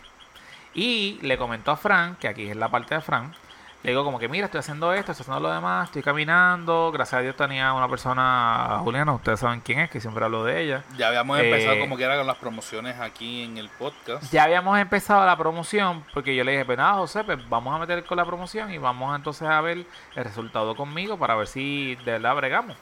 Y 0.73 1.19
le 1.21 1.37
comentó 1.37 1.71
a 1.71 1.77
Fran, 1.77 2.15
que 2.17 2.27
aquí 2.27 2.49
es 2.49 2.55
la 2.55 2.69
parte 2.69 2.95
de 2.95 3.01
Fran. 3.01 3.33
Le 3.81 3.91
digo 3.91 4.03
como 4.03 4.19
que 4.19 4.27
mira, 4.27 4.45
estoy 4.47 4.59
haciendo 4.59 4.91
esto, 4.93 5.13
estoy 5.13 5.23
haciendo 5.23 5.39
lo 5.47 5.53
demás, 5.55 5.85
estoy 5.85 6.03
caminando. 6.03 6.91
Gracias 6.91 7.19
a 7.19 7.21
Dios 7.21 7.35
tenía 7.37 7.71
una 7.71 7.87
persona, 7.87 8.79
Juliana, 8.83 9.13
ustedes 9.13 9.39
saben 9.39 9.61
quién 9.61 9.79
es, 9.79 9.89
que 9.89 10.01
siempre 10.01 10.25
hablo 10.25 10.43
de 10.43 10.61
ella. 10.61 10.83
Ya 10.97 11.07
habíamos 11.07 11.39
Eh, 11.39 11.49
empezado 11.49 11.79
como 11.79 11.95
que 11.95 12.03
era 12.03 12.17
con 12.17 12.27
las 12.27 12.35
promociones 12.37 12.99
aquí 12.99 13.43
en 13.45 13.57
el 13.57 13.69
podcast. 13.69 14.29
Ya 14.33 14.43
habíamos 14.43 14.77
empezado 14.77 15.25
la 15.25 15.37
promoción 15.37 16.03
porque 16.13 16.35
yo 16.35 16.43
le 16.43 16.51
dije, 16.51 16.65
pues 16.65 16.77
nada, 16.77 16.95
José, 16.95 17.23
pues 17.23 17.47
vamos 17.47 17.73
a 17.73 17.79
meter 17.79 18.03
con 18.03 18.17
la 18.17 18.25
promoción 18.25 18.69
y 18.73 18.77
vamos 18.77 19.15
entonces 19.15 19.47
a 19.47 19.61
ver 19.61 19.85
el 20.15 20.23
resultado 20.25 20.75
conmigo 20.75 21.17
para 21.17 21.35
ver 21.35 21.47
si 21.47 21.95
de 22.03 22.11
verdad 22.11 22.35
bregamos. 22.35 22.75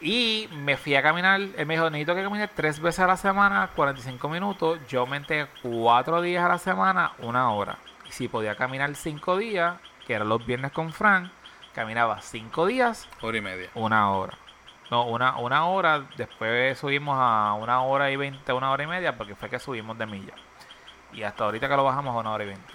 Y 0.00 0.48
me 0.52 0.76
fui 0.76 0.94
a 0.94 1.02
caminar, 1.02 1.40
él 1.40 1.66
me 1.66 1.74
dijo, 1.74 1.90
necesito 1.90 2.14
que 2.14 2.22
camine 2.22 2.46
tres 2.48 2.78
veces 2.78 3.00
a 3.00 3.06
la 3.06 3.16
semana, 3.16 3.70
45 3.74 4.28
minutos. 4.28 4.78
Yo 4.88 5.00
aumenté 5.00 5.46
cuatro 5.62 6.20
días 6.20 6.44
a 6.44 6.48
la 6.48 6.58
semana, 6.58 7.12
una 7.18 7.50
hora. 7.50 7.76
Si 8.14 8.28
podía 8.28 8.54
caminar 8.54 8.94
cinco 8.94 9.36
días, 9.36 9.76
que 10.06 10.14
eran 10.14 10.28
los 10.28 10.46
viernes 10.46 10.70
con 10.70 10.92
Frank, 10.92 11.32
caminaba 11.74 12.20
cinco 12.22 12.64
días, 12.64 13.08
Hora 13.20 13.38
y 13.38 13.40
media. 13.40 13.70
una 13.74 14.08
hora. 14.12 14.38
No, 14.88 15.06
una, 15.06 15.36
una 15.38 15.66
hora, 15.66 16.06
después 16.16 16.78
subimos 16.78 17.16
a 17.18 17.54
una 17.54 17.82
hora 17.82 18.12
y 18.12 18.16
veinte, 18.16 18.52
una 18.52 18.70
hora 18.70 18.84
y 18.84 18.86
media, 18.86 19.16
porque 19.16 19.34
fue 19.34 19.50
que 19.50 19.58
subimos 19.58 19.98
de 19.98 20.06
milla. 20.06 20.32
Y 21.12 21.24
hasta 21.24 21.42
ahorita 21.42 21.68
que 21.68 21.74
lo 21.74 21.82
bajamos 21.82 22.14
a 22.14 22.20
una 22.20 22.30
hora 22.30 22.44
y 22.44 22.46
veinte. 22.46 22.72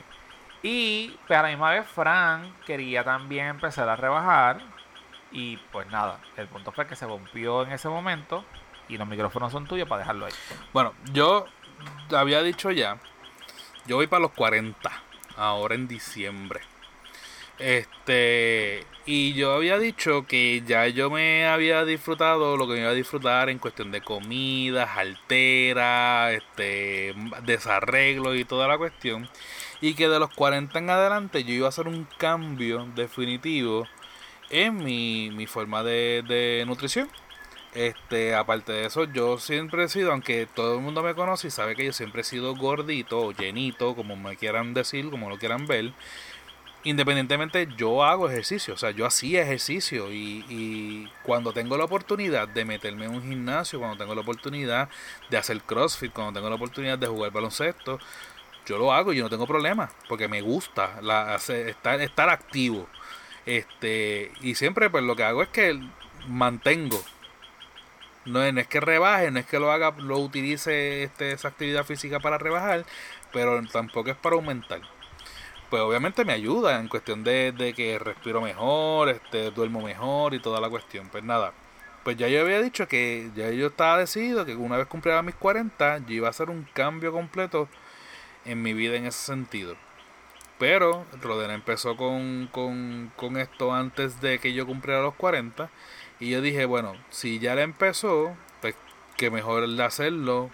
Y 0.61 1.17
pues, 1.25 1.39
a 1.39 1.43
la 1.43 1.47
misma 1.47 1.71
vez 1.71 1.87
Fran 1.87 2.53
quería 2.65 3.05
también 3.05 3.47
empezar 3.47 3.87
a 3.87 3.95
rebajar. 3.95 4.59
Y 5.31 5.55
pues 5.71 5.87
nada, 5.87 6.19
el 6.35 6.47
punto 6.47 6.73
fue 6.73 6.85
que 6.85 6.97
se 6.97 7.05
rompió 7.05 7.63
en 7.63 7.71
ese 7.71 7.87
momento. 7.87 8.43
Y 8.89 8.97
los 8.97 9.07
micrófonos 9.07 9.53
son 9.53 9.65
tuyos 9.67 9.87
para 9.87 9.99
dejarlo 9.99 10.25
ahí. 10.25 10.33
Bueno, 10.73 10.93
yo 11.13 11.45
había 12.13 12.43
dicho 12.43 12.71
ya, 12.71 12.97
yo 13.85 13.95
voy 13.95 14.07
para 14.07 14.19
los 14.23 14.31
40, 14.31 14.91
ahora 15.39 15.75
en 15.75 15.87
diciembre. 15.87 16.61
Este, 17.59 18.85
y 19.05 19.33
yo 19.33 19.53
había 19.53 19.77
dicho 19.79 20.25
que 20.25 20.63
ya 20.65 20.87
yo 20.87 21.09
me 21.09 21.45
había 21.45 21.83
disfrutado 21.83 22.55
lo 22.55 22.67
que 22.67 22.73
me 22.75 22.79
iba 22.81 22.89
a 22.89 22.93
disfrutar 22.93 23.49
en 23.49 23.59
cuestión 23.59 23.91
de 23.91 24.01
comidas, 24.01 24.89
altera, 24.97 26.31
este, 26.31 27.13
desarreglo 27.43 28.35
y 28.35 28.45
toda 28.45 28.67
la 28.67 28.77
cuestión. 28.77 29.29
Y 29.81 29.93
que 29.95 30.07
de 30.09 30.19
los 30.19 30.33
40 30.33 30.79
en 30.79 30.89
adelante 30.89 31.43
yo 31.43 31.53
iba 31.53 31.65
a 31.67 31.69
hacer 31.69 31.87
un 31.87 32.07
cambio 32.17 32.87
definitivo 32.95 33.87
en 34.49 34.77
mi, 34.83 35.29
mi 35.31 35.47
forma 35.47 35.83
de, 35.83 36.23
de 36.27 36.63
nutrición. 36.67 37.09
Este, 37.73 38.33
aparte 38.33 38.71
de 38.71 38.85
eso, 38.87 39.03
yo 39.03 39.37
siempre 39.37 39.83
he 39.83 39.89
sido, 39.89 40.11
aunque 40.11 40.47
todo 40.47 40.75
el 40.75 40.81
mundo 40.81 41.03
me 41.03 41.13
conoce 41.13 41.47
y 41.47 41.51
sabe 41.51 41.75
que 41.75 41.85
yo 41.85 41.93
siempre 41.93 42.21
he 42.21 42.23
sido 42.23 42.55
gordito 42.55 43.19
o 43.19 43.31
llenito, 43.31 43.95
como 43.95 44.15
me 44.15 44.35
quieran 44.37 44.73
decir, 44.73 45.09
como 45.09 45.29
lo 45.29 45.37
quieran 45.37 45.67
ver. 45.67 45.91
Independientemente, 46.83 47.67
yo 47.77 48.03
hago 48.03 48.29
ejercicio, 48.29 48.73
o 48.73 48.77
sea, 48.77 48.91
yo 48.91 49.05
hacía 49.05 49.43
ejercicio 49.43 50.11
y, 50.11 51.09
cuando 51.23 51.51
tengo 51.53 51.77
la 51.77 51.83
oportunidad 51.83 52.47
de 52.47 52.65
meterme 52.65 53.05
en 53.05 53.11
un 53.15 53.21
gimnasio, 53.21 53.79
cuando 53.79 53.97
tengo 53.97 54.15
la 54.15 54.21
oportunidad 54.21 54.89
de 55.29 55.37
hacer 55.37 55.61
CrossFit, 55.61 56.13
cuando 56.13 56.39
tengo 56.39 56.49
la 56.49 56.55
oportunidad 56.55 56.97
de 56.97 57.07
jugar 57.07 57.31
baloncesto, 57.31 57.99
yo 58.65 58.77
lo 58.77 58.93
hago 58.93 59.13
y 59.13 59.17
yo 59.17 59.23
no 59.23 59.29
tengo 59.29 59.45
problema, 59.47 59.91
porque 60.07 60.27
me 60.27 60.41
gusta 60.41 60.99
la, 61.01 61.35
estar, 61.35 62.01
estar 62.01 62.29
activo. 62.29 62.87
Este, 63.45 64.31
y 64.41 64.55
siempre 64.55 64.89
pues 64.89 65.03
lo 65.03 65.15
que 65.15 65.23
hago 65.23 65.43
es 65.43 65.49
que 65.49 65.79
mantengo 66.27 67.03
no 68.25 68.43
es, 68.43 68.67
que 68.67 68.79
rebaje, 68.79 69.31
no 69.31 69.39
es 69.39 69.45
que 69.45 69.59
lo 69.59 69.71
haga, 69.71 69.91
lo 69.97 70.19
utilice 70.19 71.03
este, 71.03 71.31
esa 71.31 71.49
actividad 71.49 71.85
física 71.85 72.19
para 72.19 72.37
rebajar, 72.37 72.85
pero 73.33 73.61
tampoco 73.67 74.09
es 74.09 74.17
para 74.17 74.35
aumentar. 74.35 74.81
pues 75.69 75.81
obviamente 75.81 76.25
me 76.25 76.33
ayuda 76.33 76.79
en 76.79 76.87
cuestión 76.87 77.23
de, 77.23 77.51
de 77.51 77.73
que 77.73 77.99
respiro 77.99 78.41
mejor, 78.41 79.09
este, 79.09 79.51
duermo 79.51 79.81
mejor 79.81 80.33
y 80.33 80.39
toda 80.39 80.59
la 80.61 80.69
cuestión. 80.69 81.09
Pues 81.09 81.23
nada, 81.23 81.53
pues 82.03 82.17
ya 82.17 82.27
yo 82.27 82.41
había 82.41 82.61
dicho 82.61 82.87
que 82.87 83.29
ya 83.35 83.49
yo 83.51 83.67
estaba 83.67 83.97
decidido 83.99 84.45
que 84.45 84.55
una 84.55 84.77
vez 84.77 84.87
cumpliera 84.87 85.21
mis 85.21 85.35
40, 85.35 85.99
yo 86.07 86.13
iba 86.15 86.27
a 86.27 86.31
hacer 86.31 86.49
un 86.49 86.63
cambio 86.73 87.11
completo 87.11 87.67
en 88.45 88.61
mi 88.61 88.73
vida 88.73 88.95
en 88.95 89.05
ese 89.05 89.19
sentido. 89.25 89.75
Pero 90.57 91.05
Rodena 91.21 91.53
empezó 91.53 91.95
con, 91.95 92.47
con, 92.51 93.11
con 93.15 93.37
esto 93.37 93.73
antes 93.73 94.19
de 94.21 94.39
que 94.39 94.53
yo 94.53 94.65
cumpliera 94.65 95.01
los 95.01 95.15
40. 95.15 95.69
Y 96.19 96.29
yo 96.29 96.41
dije, 96.41 96.65
bueno, 96.65 96.95
si 97.09 97.39
ya 97.39 97.55
le 97.55 97.63
empezó, 97.63 98.35
pues 98.61 98.75
que 99.17 99.31
mejor 99.31 99.67
de 99.67 99.83
hacerlo 99.83 100.49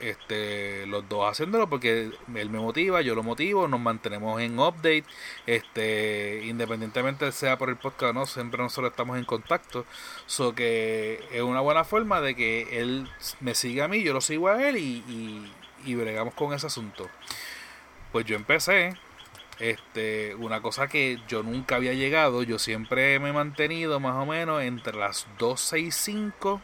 este, 0.00 0.86
los 0.86 1.08
dos 1.08 1.30
haciéndolo 1.30 1.68
porque 1.68 2.02
él 2.02 2.50
me 2.50 2.58
motiva, 2.58 3.00
yo 3.00 3.14
lo 3.14 3.22
motivo, 3.22 3.66
nos 3.68 3.80
mantenemos 3.80 4.40
en 4.40 4.58
update, 4.58 5.04
este, 5.46 6.42
independientemente 6.44 7.30
sea 7.32 7.56
por 7.56 7.70
el 7.70 7.76
podcast 7.76 8.10
o 8.10 8.12
no, 8.12 8.26
siempre 8.26 8.62
nosotros 8.62 8.90
estamos 8.90 9.18
en 9.18 9.24
contacto, 9.24 9.86
so 10.26 10.54
que 10.54 11.24
es 11.32 11.42
una 11.42 11.60
buena 11.60 11.84
forma 11.84 12.20
de 12.20 12.34
que 12.34 12.80
él 12.80 13.08
me 13.40 13.54
siga 13.54 13.86
a 13.86 13.88
mí, 13.88 14.02
yo 14.02 14.12
lo 14.12 14.20
sigo 14.20 14.48
a 14.48 14.68
él 14.68 14.76
y, 14.76 15.02
y, 15.08 15.52
y 15.84 15.94
bregamos 15.94 16.34
con 16.34 16.52
ese 16.52 16.66
asunto. 16.66 17.08
Pues 18.12 18.24
yo 18.26 18.36
empecé, 18.36 18.94
este, 19.58 20.34
una 20.34 20.60
cosa 20.60 20.88
que 20.88 21.20
yo 21.28 21.42
nunca 21.42 21.76
había 21.76 21.94
llegado, 21.94 22.42
yo 22.42 22.58
siempre 22.58 23.18
me 23.18 23.30
he 23.30 23.32
mantenido 23.32 24.00
más 24.00 24.16
o 24.16 24.26
menos 24.26 24.62
entre 24.62 24.96
las 24.96 25.26
265 25.38 26.60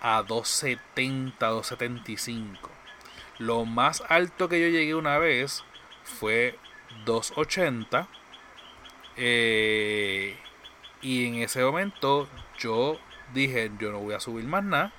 a 0.00 0.22
270, 0.22 1.46
275. 1.46 2.70
Lo 3.38 3.64
más 3.64 4.02
alto 4.08 4.48
que 4.48 4.60
yo 4.60 4.68
llegué 4.68 4.94
una 4.94 5.18
vez 5.18 5.64
fue 6.04 6.58
280. 7.04 8.08
Eh, 9.18 10.36
y 11.02 11.26
en 11.26 11.34
ese 11.36 11.62
momento 11.62 12.28
yo 12.58 12.98
dije, 13.34 13.70
yo 13.78 13.92
no 13.92 13.98
voy 13.98 14.14
a 14.14 14.20
subir 14.20 14.44
más 14.44 14.64
nada, 14.64 14.92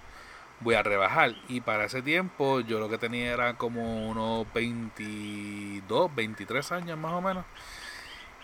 voy 0.61 0.75
a 0.75 0.83
rebajar. 0.83 1.35
Y 1.47 1.61
para 1.61 1.85
ese 1.85 2.01
tiempo 2.01 2.59
yo 2.61 2.79
lo 2.79 2.89
que 2.89 2.97
tenía 2.97 3.31
era 3.33 3.57
como 3.57 4.09
unos 4.09 4.51
22, 4.53 6.15
23 6.15 6.71
años 6.71 6.97
más 6.97 7.13
o 7.13 7.21
menos. 7.21 7.45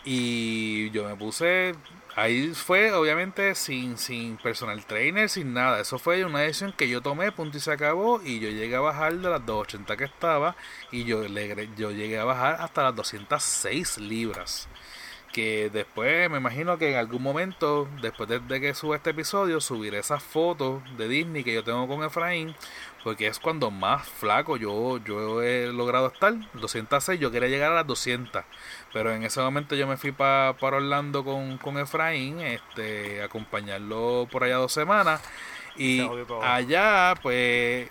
Y 0.06 0.90
yo 0.92 1.08
me 1.08 1.16
puse, 1.16 1.76
ahí 2.16 2.54
fue 2.54 2.92
obviamente 2.92 3.56
sin, 3.56 3.98
sin 3.98 4.36
personal 4.38 4.86
trainer, 4.86 5.30
sin 5.30 5.54
nada. 5.54 5.80
Eso 5.80 5.98
fue 5.98 6.26
una 6.26 6.40
decisión 6.40 6.74
que 6.74 6.90
yo 6.90 7.02
tomé, 7.02 7.32
punto 7.32 7.58
y 7.58 7.62
se 7.62 7.72
acabó. 7.72 8.22
Y 8.22 8.40
yo 8.40 8.50
llegué 8.50 8.76
a 8.76 8.82
bajar 8.82 9.14
de 9.16 9.30
las 9.30 9.46
280 9.46 9.96
que 9.98 10.04
estaba. 10.04 10.56
Y 10.92 11.06
yo, 11.06 11.28
le, 11.28 11.70
yo 11.78 11.92
llegué 11.92 12.20
a 12.20 12.26
bajar 12.26 12.58
hasta 12.60 12.84
las 12.84 12.96
206 12.96 13.98
libras. 14.00 14.68
Que 15.34 15.70
después 15.74 16.30
me 16.30 16.38
imagino 16.38 16.78
que 16.78 16.92
en 16.92 16.98
algún 16.98 17.24
momento, 17.24 17.90
después 18.02 18.30
de, 18.30 18.40
de 18.40 18.62
que 18.62 18.74
suba 18.76 18.96
este 18.96 19.10
episodio, 19.10 19.60
subiré 19.60 19.98
esas 19.98 20.22
fotos 20.22 20.84
de 20.96 21.08
Disney 21.08 21.44
que 21.44 21.54
yo 21.54 21.64
tengo 21.64 21.88
con 21.88 22.04
Efraín 22.04 22.56
porque 23.04 23.28
es 23.28 23.38
cuando 23.38 23.70
más 23.70 24.08
flaco 24.08 24.56
yo, 24.56 24.98
yo 25.00 25.44
he 25.44 25.68
logrado 25.68 26.08
estar. 26.08 26.34
206, 26.54 27.20
yo 27.20 27.32
quería 27.32 27.50
llegar 27.50 27.72
a 27.74 27.76
las 27.76 27.88
200. 27.88 28.44
Pero 28.94 29.14
en 29.14 29.24
ese 29.24 29.42
momento 29.42 29.76
yo 29.76 29.88
me 29.88 29.98
fui 29.98 30.14
para 30.14 30.56
Orlando 30.62 31.26
con, 31.26 31.58
con 31.58 31.78
Efraín, 31.78 32.40
este, 32.40 33.22
acompañarlo 33.22 34.28
por 34.32 34.46
allá 34.46 34.56
dos 34.56 34.72
semanas. 34.72 35.22
Y 35.76 36.08
allá, 36.42 37.16
pues, 37.22 37.90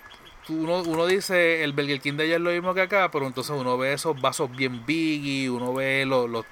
uno, 0.49 0.81
uno 0.81 1.05
dice 1.05 1.63
el 1.63 1.73
Burger 1.73 2.01
King 2.01 2.13
de 2.13 2.23
allá 2.23 2.35
es 2.35 2.41
lo 2.41 2.51
mismo 2.51 2.73
que 2.73 2.81
acá, 2.81 3.09
pero 3.11 3.27
entonces 3.27 3.55
uno 3.57 3.77
ve 3.77 3.93
esos 3.93 4.19
vasos 4.19 4.51
bien 4.51 4.85
big 4.85 5.49
uno 5.49 5.73
ve 5.73 6.05
los, 6.05 6.29
los, 6.29 6.45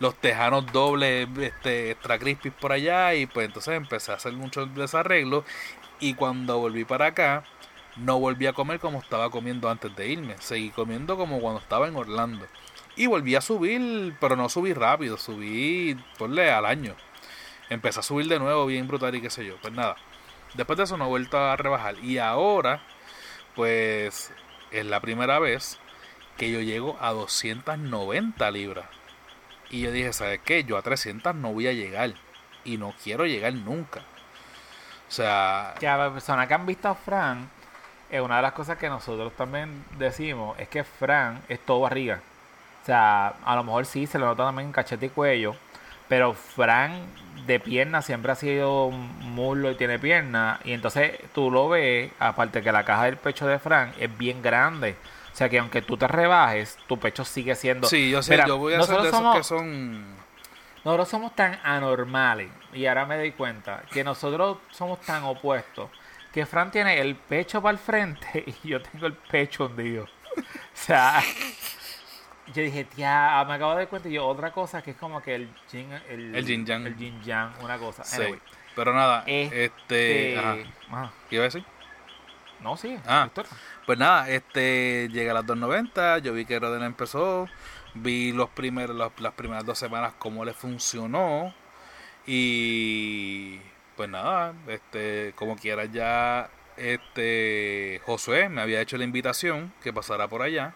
los 0.00 0.14
tejanos 0.16 0.70
dobles, 0.72 1.28
este, 1.40 1.92
extra 1.92 2.18
crispy 2.18 2.50
por 2.50 2.72
allá. 2.72 3.14
Y 3.14 3.26
pues 3.26 3.46
entonces 3.46 3.74
empecé 3.74 4.12
a 4.12 4.16
hacer 4.16 4.32
muchos 4.34 4.74
desarreglos. 4.74 5.44
Y 6.00 6.14
cuando 6.14 6.58
volví 6.58 6.84
para 6.84 7.06
acá, 7.06 7.44
no 7.96 8.18
volví 8.18 8.46
a 8.46 8.52
comer 8.52 8.80
como 8.80 8.98
estaba 8.98 9.30
comiendo 9.30 9.70
antes 9.70 9.94
de 9.96 10.08
irme. 10.08 10.36
Seguí 10.40 10.70
comiendo 10.70 11.16
como 11.16 11.40
cuando 11.40 11.60
estaba 11.60 11.88
en 11.88 11.96
Orlando. 11.96 12.46
Y 12.96 13.06
volví 13.06 13.34
a 13.34 13.40
subir, 13.40 14.14
pero 14.20 14.36
no 14.36 14.48
subí 14.48 14.74
rápido, 14.74 15.16
subí, 15.16 15.96
ponle 16.18 16.50
al 16.50 16.66
año. 16.66 16.94
Empecé 17.70 18.00
a 18.00 18.02
subir 18.02 18.26
de 18.28 18.38
nuevo 18.38 18.66
bien 18.66 18.86
brutal 18.86 19.14
y 19.14 19.22
qué 19.22 19.30
sé 19.30 19.46
yo. 19.46 19.56
Pues 19.62 19.72
nada, 19.72 19.96
después 20.54 20.76
de 20.76 20.84
eso 20.84 20.96
no 20.98 21.06
he 21.06 21.08
vuelto 21.08 21.38
a 21.38 21.56
rebajar. 21.56 21.98
Y 22.02 22.18
ahora, 22.18 22.82
pues 23.54 24.32
es 24.70 24.86
la 24.86 25.00
primera 25.00 25.38
vez 25.38 25.78
que 26.36 26.50
yo 26.50 26.60
llego 26.60 26.96
a 27.00 27.12
290 27.12 28.50
libras. 28.50 28.86
Y 29.70 29.82
yo 29.82 29.90
dije, 29.90 30.12
¿sabes 30.12 30.40
qué? 30.44 30.64
Yo 30.64 30.76
a 30.76 30.82
300 30.82 31.34
no 31.34 31.52
voy 31.52 31.66
a 31.66 31.72
llegar. 31.72 32.14
Y 32.64 32.76
no 32.76 32.94
quiero 33.02 33.26
llegar 33.26 33.54
nunca. 33.54 34.00
O 35.08 35.12
sea... 35.12 35.74
Que 35.80 35.88
a 35.88 35.96
la 35.96 36.12
persona 36.12 36.46
que 36.46 36.54
han 36.54 36.66
visto 36.66 36.88
a 36.88 36.94
Fran, 36.94 37.50
eh, 38.10 38.20
una 38.20 38.36
de 38.36 38.42
las 38.42 38.52
cosas 38.52 38.78
que 38.78 38.88
nosotros 38.88 39.32
también 39.34 39.84
decimos 39.98 40.58
es 40.58 40.68
que 40.68 40.84
Fran 40.84 41.42
es 41.48 41.60
todo 41.60 41.80
barriga. 41.80 42.20
O 42.82 42.86
sea, 42.86 43.28
a 43.44 43.56
lo 43.56 43.64
mejor 43.64 43.86
sí 43.86 44.06
se 44.06 44.18
le 44.18 44.24
nota 44.24 44.44
también 44.44 44.72
cachete 44.72 45.06
y 45.06 45.08
cuello, 45.08 45.54
pero 46.12 46.34
Fran 46.34 47.06
de 47.46 47.58
pierna 47.58 48.02
siempre 48.02 48.32
ha 48.32 48.34
sido 48.34 48.90
muslo 48.90 49.70
y 49.70 49.76
tiene 49.76 49.98
pierna. 49.98 50.60
Y 50.62 50.74
entonces 50.74 51.18
tú 51.34 51.50
lo 51.50 51.70
ves, 51.70 52.12
aparte 52.18 52.60
que 52.60 52.70
la 52.70 52.84
caja 52.84 53.04
del 53.04 53.16
pecho 53.16 53.46
de 53.46 53.58
Fran 53.58 53.94
es 53.98 54.18
bien 54.18 54.42
grande. 54.42 54.94
O 55.32 55.34
sea 55.34 55.48
que 55.48 55.58
aunque 55.58 55.80
tú 55.80 55.96
te 55.96 56.06
rebajes, 56.06 56.76
tu 56.86 56.98
pecho 56.98 57.24
sigue 57.24 57.54
siendo. 57.54 57.88
Sí, 57.88 58.10
yo 58.10 58.22
sé, 58.22 58.38
yo 58.46 58.58
voy 58.58 58.74
a 58.74 58.80
hacer 58.80 59.00
de 59.00 59.08
esos 59.08 59.36
que 59.36 59.42
son. 59.42 60.16
Nosotros 60.84 61.08
somos 61.08 61.34
tan 61.34 61.58
anormales, 61.62 62.50
y 62.74 62.84
ahora 62.84 63.06
me 63.06 63.16
doy 63.16 63.32
cuenta, 63.32 63.82
que 63.90 64.04
nosotros 64.04 64.58
somos 64.70 65.00
tan 65.00 65.24
opuestos 65.24 65.88
que 66.30 66.44
Fran 66.44 66.70
tiene 66.70 67.00
el 67.00 67.16
pecho 67.16 67.62
para 67.62 67.72
el 67.72 67.78
frente 67.78 68.44
y 68.64 68.68
yo 68.68 68.82
tengo 68.82 69.06
el 69.06 69.14
pecho 69.14 69.64
hundido. 69.64 70.04
o 70.04 70.42
sea, 70.74 71.22
yo 72.54 72.62
dije, 72.62 72.84
tía, 72.84 73.44
me 73.46 73.54
acabo 73.54 73.72
de 73.72 73.78
dar 73.78 73.88
cuenta 73.88 74.08
y 74.08 74.12
yo 74.12 74.26
otra 74.26 74.52
cosa 74.52 74.82
que 74.82 74.92
es 74.92 74.96
como 74.96 75.22
que 75.22 75.34
el 75.34 75.48
yin, 75.70 75.92
el, 76.08 76.34
el 76.34 76.46
yin 76.46 76.66
yang. 76.66 76.86
El 76.86 76.96
yin 76.96 77.22
yang, 77.22 77.52
una 77.62 77.78
cosa. 77.78 78.04
Sí. 78.04 78.22
Pero 78.74 78.94
nada, 78.94 79.24
este, 79.26 79.64
este 79.64 80.38
ajá. 80.38 81.12
¿qué 81.28 81.36
iba 81.36 81.44
a 81.44 81.46
decir? 81.46 81.64
No, 82.60 82.76
sí. 82.76 82.96
Ah, 83.06 83.28
pues 83.86 83.98
nada, 83.98 84.30
este 84.30 85.08
llega 85.10 85.32
a 85.32 85.34
las 85.34 85.44
2.90, 85.44 86.22
yo 86.22 86.32
vi 86.32 86.44
que 86.44 86.58
Rodena 86.58 86.86
empezó, 86.86 87.48
vi 87.94 88.32
los 88.32 88.48
primeros, 88.50 88.96
las 88.96 89.32
primeras 89.32 89.66
dos 89.66 89.78
semanas 89.78 90.14
cómo 90.18 90.44
le 90.44 90.52
funcionó 90.54 91.52
y 92.24 93.58
pues 93.96 94.08
nada, 94.08 94.54
este, 94.68 95.32
como 95.34 95.56
quiera 95.56 95.84
ya, 95.86 96.50
este, 96.76 98.00
Josué 98.06 98.48
me 98.48 98.62
había 98.62 98.80
hecho 98.80 98.96
la 98.96 99.04
invitación 99.04 99.72
que 99.82 99.92
pasara 99.92 100.28
por 100.28 100.42
allá. 100.42 100.74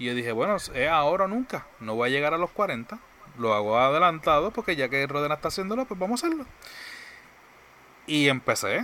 Y 0.00 0.06
yo 0.06 0.14
dije, 0.14 0.32
bueno, 0.32 0.56
es 0.56 0.70
ahora 0.90 1.26
o 1.26 1.28
nunca, 1.28 1.66
no 1.78 1.94
voy 1.94 2.08
a 2.08 2.12
llegar 2.12 2.34
a 2.34 2.38
los 2.38 2.50
40, 2.50 2.98
lo 3.38 3.54
hago 3.54 3.78
adelantado 3.78 4.50
porque 4.50 4.74
ya 4.74 4.88
que 4.88 5.06
Rodena 5.06 5.36
está 5.36 5.46
haciéndolo, 5.48 5.84
pues 5.84 6.00
vamos 6.00 6.24
a 6.24 6.26
hacerlo. 6.26 6.44
Y 8.08 8.28
empecé, 8.28 8.80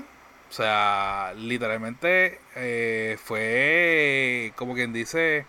o 0.49 0.53
sea, 0.53 1.35
literalmente 1.37 2.41
eh, 2.55 3.19
fue 3.21 4.53
como 4.55 4.75
quien 4.75 4.93
dice, 4.93 5.47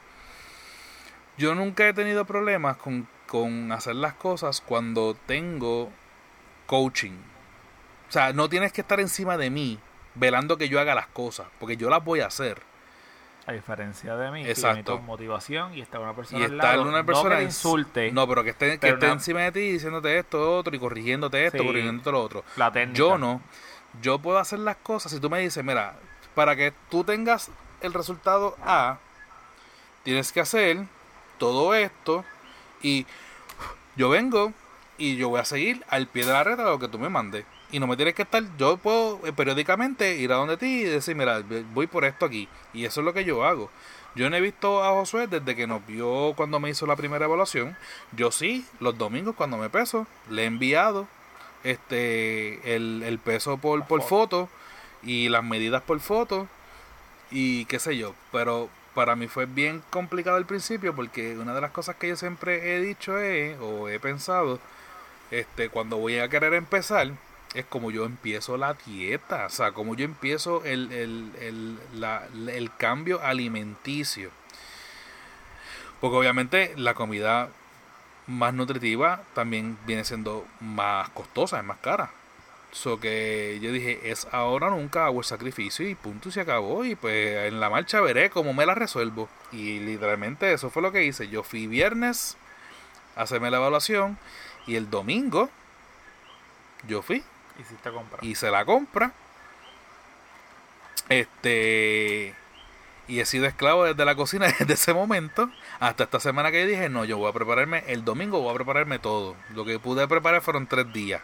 yo 1.38 1.54
nunca 1.54 1.88
he 1.88 1.94
tenido 1.94 2.26
problemas 2.26 2.78
con, 2.78 3.08
con 3.28 3.72
hacer 3.72 3.96
las 3.96 4.16
cosas 4.16 4.62
cuando 4.62 5.14
tengo 5.28 5.92
coaching 6.66 7.14
o 8.08 8.12
sea, 8.12 8.32
no 8.34 8.48
tienes 8.48 8.72
que 8.72 8.82
estar 8.82 9.00
encima 9.00 9.38
de 9.38 9.50
mí 9.50 9.80
velando 10.16 10.58
que 10.58 10.70
yo 10.70 10.80
haga 10.80 10.96
las 10.96 11.08
cosas, 11.08 11.48
porque 11.60 11.78
yo 11.78 11.90
las 11.90 12.04
voy 12.04 12.22
a 12.22 12.28
hacer. 12.28 12.62
A 13.48 13.54
diferencia 13.54 14.18
de 14.18 14.30
mí, 14.30 14.46
Exacto. 14.46 15.00
motivación 15.00 15.74
y 15.74 15.80
está 15.80 16.00
una 16.00 16.14
persona 16.14 16.40
y 16.40 16.44
está 16.44 16.82
una 16.82 17.06
persona 17.06 17.30
no 17.30 17.38
que 17.38 17.44
insulte. 17.44 18.12
No, 18.12 18.28
pero 18.28 18.44
que 18.44 18.50
esté, 18.50 18.78
que 18.78 18.90
esté 18.90 19.08
encima 19.08 19.40
de 19.40 19.54
ti 19.54 19.72
diciéndote 19.72 20.20
esto, 20.20 20.58
otro 20.58 20.76
y 20.76 20.80
corrigiéndote 20.80 21.46
esto, 21.46 21.64
corrigiéndote 21.64 22.12
lo 22.12 22.22
otro. 22.22 22.44
La 22.58 22.72
técnica. 22.72 22.98
Yo 22.98 23.18
no. 23.18 23.42
Yo 24.02 24.20
puedo 24.20 24.38
hacer 24.38 24.60
las 24.60 24.76
cosas 24.76 25.14
si 25.14 25.22
tú 25.22 25.30
me 25.30 25.40
dices, 25.40 25.64
mira, 25.64 25.96
para 26.36 26.58
que 26.58 26.74
tú 26.90 27.06
tengas 27.06 27.50
el 27.80 27.94
resultado 27.94 28.58
A, 28.66 28.98
tienes 30.04 30.34
que 30.34 30.42
hacer 30.42 30.84
todo 31.38 31.74
esto 31.74 32.26
y 32.82 33.06
yo 33.96 34.10
vengo 34.10 34.52
y 34.98 35.16
yo 35.16 35.30
voy 35.30 35.40
a 35.40 35.46
seguir 35.46 35.86
al 35.90 36.08
pie 36.08 36.26
de 36.26 36.34
la 36.34 36.44
red 36.44 36.60
lo 36.60 36.80
que 36.80 36.90
tú 36.90 37.00
me 37.00 37.08
mandes 37.10 37.46
y 37.72 37.80
no 37.80 37.88
me 37.88 37.96
tienes 37.96 38.16
que 38.16 38.22
estar, 38.22 38.44
yo 38.58 38.78
puedo 38.78 39.20
eh, 39.26 39.34
periódicamente 39.34 40.16
ir 40.16 40.32
a 40.32 40.36
donde 40.36 40.58
ti 40.58 40.82
y 40.82 40.84
decir, 40.84 41.16
mira, 41.16 41.44
voy 41.74 41.88
por 41.88 42.06
esto 42.06 42.26
aquí. 42.26 42.48
Y 42.74 42.86
eso 42.86 43.02
es 43.02 43.06
lo 43.06 43.14
que 43.14 43.26
yo 43.26 43.44
hago. 43.44 43.70
Yo 44.16 44.30
no 44.30 44.36
he 44.36 44.42
visto 44.42 44.84
a 44.84 44.92
Josué 44.92 45.28
desde 45.28 45.56
que 45.56 45.68
nos 45.68 45.86
vio 45.86 46.34
cuando 46.36 46.60
me 46.60 46.70
hizo 46.70 46.88
la 46.88 46.96
primera 46.96 47.26
evaluación. 47.26 47.76
Yo 48.14 48.32
sí, 48.32 48.66
los 48.80 48.98
domingos 48.98 49.36
cuando 49.36 49.58
me 49.58 49.70
peso, 49.70 50.08
le 50.30 50.44
he 50.44 50.46
enviado 50.46 51.08
este 51.64 52.76
el, 52.76 53.04
el 53.04 53.20
peso 53.20 53.58
por, 53.58 53.86
por 53.86 54.02
foto 54.02 54.50
y 55.04 55.30
las 55.30 55.44
medidas 55.44 55.84
por 55.84 56.00
foto 56.00 56.48
y 57.32 57.66
qué 57.66 57.80
sé 57.80 57.98
yo. 57.98 58.16
Pero 58.32 58.70
para 58.96 59.16
mí 59.16 59.28
fue 59.28 59.46
bien 59.46 59.84
complicado 59.92 60.38
al 60.38 60.46
principio 60.46 60.96
porque 60.96 61.38
una 61.38 61.54
de 61.54 61.62
las 61.62 61.72
cosas 61.72 61.96
que 61.98 62.08
yo 62.08 62.16
siempre 62.16 62.76
he 62.76 62.82
dicho 62.82 63.20
es, 63.20 63.56
o 63.60 63.90
he 63.90 64.00
pensado, 64.00 64.60
este, 65.30 65.70
cuando 65.70 65.98
voy 65.98 66.18
a 66.18 66.30
querer 66.30 66.56
empezar, 66.56 67.12
es 67.54 67.66
como 67.66 67.92
yo 67.92 68.06
empiezo 68.06 68.58
la 68.58 68.74
dieta, 68.74 69.46
o 69.46 69.50
sea, 69.50 69.72
como 69.72 69.96
yo 69.96 70.06
empiezo 70.06 70.64
el, 70.66 70.92
el, 70.92 71.32
el, 71.40 71.80
la, 72.00 72.28
el 72.48 72.72
cambio 72.76 73.22
alimenticio. 73.22 74.32
Porque 76.00 76.18
obviamente 76.18 76.74
la 76.78 76.94
comida 76.94 77.50
más 78.28 78.54
nutritiva 78.54 79.24
también 79.34 79.78
viene 79.88 80.04
siendo 80.04 80.46
más 80.60 81.10
costosa, 81.10 81.58
es 81.58 81.64
más 81.64 81.78
cara. 81.80 82.12
So 82.72 83.00
que 83.00 83.58
yo 83.62 83.72
dije, 83.72 84.12
es 84.12 84.28
ahora 84.32 84.70
nunca 84.70 85.06
hago 85.06 85.20
el 85.20 85.26
sacrificio 85.26 85.88
y 85.88 85.96
punto, 85.96 86.30
se 86.30 86.42
acabó. 86.42 86.86
Y 86.86 86.96
pues 86.96 87.48
en 87.48 87.60
la 87.60 87.70
marcha 87.70 88.02
veré 88.02 88.30
cómo 88.30 88.54
me 88.54 88.66
la 88.66 88.76
resuelvo. 88.76 89.30
Y 89.52 89.80
literalmente 89.80 90.54
eso 90.54 90.70
fue 90.70 90.82
lo 90.82 90.92
que 90.92 91.06
hice. 91.06 91.30
Yo 91.30 91.44
fui 91.44 91.66
viernes 91.66 92.38
a 93.16 93.22
hacerme 93.24 93.50
la 93.50 93.58
evaluación 93.58 94.18
y 94.68 94.76
el 94.76 94.90
domingo 94.90 95.50
yo 96.88 97.02
fui. 97.02 97.24
Compra. 97.92 98.20
Hice 98.22 98.52
la 98.52 98.66
compra. 98.66 99.12
Este. 101.10 102.36
Y 103.08 103.22
he 103.22 103.26
sido 103.26 103.46
esclavo 103.46 103.86
desde 103.86 104.04
la 104.04 104.16
cocina 104.16 104.48
desde 104.60 104.74
ese 104.74 104.94
momento 104.94 105.50
hasta 105.80 106.04
esta 106.04 106.20
semana 106.20 106.52
que 106.52 106.66
dije, 106.66 106.90
no, 106.90 107.06
yo 107.06 107.18
voy 107.18 107.30
a 107.30 107.34
prepararme 107.34 107.84
el 107.88 108.04
domingo, 108.04 108.42
voy 108.42 108.52
a 108.52 108.56
prepararme 108.56 109.00
todo. 109.00 109.36
Lo 109.54 109.64
que 109.64 109.80
pude 109.80 110.08
preparar 110.08 110.42
fueron 110.42 110.68
tres 110.68 110.92
días. 110.92 111.22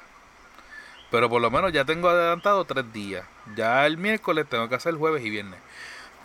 Pero 1.12 1.30
por 1.30 1.42
lo 1.42 1.52
menos 1.52 1.72
ya 1.72 1.86
tengo 1.86 2.10
adelantado 2.10 2.66
tres 2.66 2.92
días. 2.92 3.26
Ya 3.56 3.86
el 3.86 3.98
miércoles 3.98 4.48
tengo 4.50 4.68
que 4.70 4.76
hacer 4.76 4.96
jueves 4.96 5.24
y 5.24 5.30
viernes. 5.30 5.60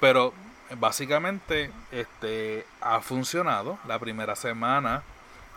Pero 0.00 0.32
básicamente 0.78 1.70
este 1.90 2.64
ha 2.80 3.00
funcionado. 3.00 3.78
La 3.86 3.98
primera 3.98 4.36
semana 4.36 5.02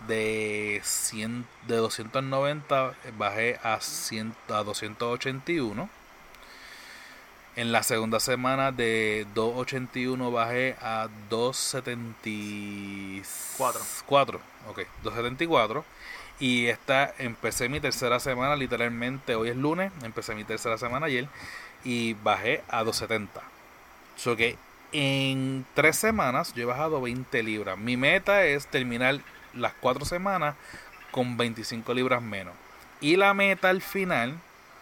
de 0.08 0.82
100, 0.84 1.46
de 1.68 1.76
290 1.78 2.94
bajé 3.18 3.60
a, 3.64 3.80
100, 3.80 4.36
a 4.50 4.64
281 4.64 5.90
en 7.56 7.72
la 7.72 7.84
segunda 7.84 8.20
semana 8.20 8.72
de 8.72 9.28
281 9.34 10.32
bajé 10.32 10.76
a 10.82 11.10
274. 11.30 13.82
4. 14.06 14.42
Ok, 14.70 14.80
274. 15.04 15.86
Y 16.40 16.68
esta 16.68 17.14
empecé 17.20 17.70
mi 17.70 17.80
tercera 17.80 18.20
semana, 18.20 18.56
literalmente 18.56 19.36
hoy 19.36 19.50
es 19.50 19.56
lunes, 19.56 19.92
empecé 20.02 20.34
mi 20.34 20.44
tercera 20.44 20.76
semana 20.78 21.06
ayer 21.06 21.28
y 21.84 22.16
bajé 22.16 22.64
a 22.68 22.84
270. 22.84 23.42
So 24.16 24.36
que 24.36 24.58
en 24.92 25.66
tres 25.76 25.98
semanas 25.98 26.54
yo 26.54 26.64
he 26.64 26.66
bajado 26.66 27.00
20 27.02 27.44
libras. 27.44 27.78
Mi 27.78 27.96
meta 27.96 28.44
es 28.46 28.66
terminar 28.68 29.20
las 29.54 29.74
cuatro 29.74 30.06
semanas 30.06 30.56
con 31.12 31.38
25 31.38 31.94
libras 31.94 32.22
menos. 32.22 32.54
Y 33.00 33.16
la 33.16 33.34
meta 33.34 33.70
al 33.70 33.82
final, 33.82 34.38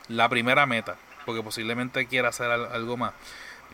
la 0.07 0.29
primera 0.29 0.65
meta, 0.65 0.95
porque 1.25 1.41
posiblemente 1.41 2.07
quiera 2.07 2.29
hacer 2.29 2.51
algo 2.51 2.97
más. 2.97 3.13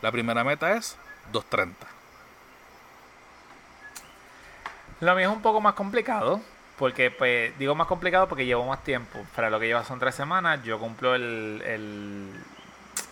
La 0.02 0.12
primera 0.12 0.44
meta 0.44 0.72
es 0.76 0.96
230. 1.32 1.86
Lo 5.00 5.14
mío 5.14 5.30
es 5.30 5.36
un 5.36 5.42
poco 5.42 5.60
más 5.60 5.74
complicado, 5.74 6.40
porque 6.78 7.10
pues 7.10 7.56
digo 7.58 7.74
más 7.74 7.86
complicado 7.86 8.28
porque 8.28 8.46
llevo 8.46 8.66
más 8.66 8.82
tiempo. 8.84 9.18
Para 9.34 9.50
lo 9.50 9.60
que 9.60 9.66
lleva 9.66 9.84
son 9.84 9.98
tres 9.98 10.14
semanas, 10.14 10.62
yo 10.64 10.78
cumplo 10.78 11.14
el, 11.14 11.62
el, 11.66 12.30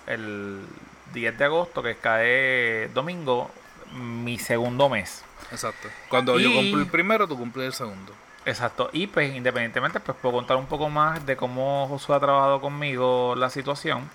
el 0.07 0.67
10 1.13 1.39
de 1.39 1.45
agosto, 1.45 1.83
que 1.83 1.97
cae 1.97 2.89
domingo, 2.95 3.51
mi 3.93 4.39
segundo 4.39 4.89
mes. 4.89 5.25
Exacto. 5.51 5.89
Cuando 6.09 6.39
yo 6.39 6.53
cumplo 6.53 6.81
el 6.81 6.87
primero, 6.87 7.29
tú 7.29 7.37
cumples 7.37 7.67
el 7.67 7.73
segundo. 7.73 8.13
Exacto. 8.47 8.91
Y 8.93 9.07
pues 9.07 9.35
independientemente, 9.35 10.01
pues 10.01 10.17
puedo 10.21 10.35
contar 10.35 10.57
un 10.57 10.67
poco 10.67 10.89
más 10.91 11.25
de 11.25 11.37
cómo 11.37 11.87
Josué 11.89 12.17
ha 12.17 12.21
trabajado 12.21 12.61
conmigo 12.61 13.35
la 13.37 13.51
situación. 13.51 14.09